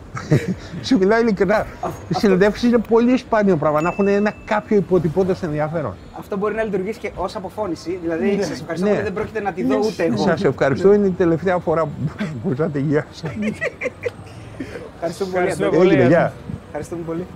Σου 0.82 0.98
μιλάω 0.98 1.20
ειλικρινά. 1.20 1.66
Οι 2.08 2.14
συνεντεύξεις 2.14 2.68
είναι 2.68 2.78
πολύ 2.78 3.16
σπάνιο 3.16 3.56
πράγμα 3.56 3.80
να 3.80 3.88
έχουν 3.88 4.06
ένα 4.06 4.32
κάποιο 4.44 4.76
υποτυπώντας 4.76 5.42
ενδιαφέρον. 5.42 5.94
Αυτό 6.18 6.36
μπορεί 6.36 6.54
να 6.54 6.62
λειτουργήσει 6.62 6.98
και 6.98 7.10
ως 7.16 7.36
αποφώνηση. 7.36 7.98
Δηλαδή, 8.02 8.36
ναι, 8.36 8.42
σας 8.42 8.60
ευχαριστώ 8.60 8.88
ναι. 8.88 9.02
δεν 9.02 9.12
πρόκειται 9.12 9.40
να 9.40 9.52
τη 9.52 9.64
δω 9.64 9.78
ναι. 9.78 9.86
ούτε 9.86 10.04
εγώ. 10.04 10.16
Σας 10.16 10.44
ευχαριστώ, 10.44 10.92
είναι 10.92 11.06
η 11.06 11.10
τελευταία 11.10 11.58
φορά 11.58 11.84
που 11.84 11.90
ακούσατε. 12.18 12.78
Γεια 12.78 13.06
σα. 13.12 13.28
Ευχαριστούμε 14.94 15.76
πολύ. 15.76 16.16
Ευχαριστούμε 16.76 17.04
πολύ. 17.04 17.26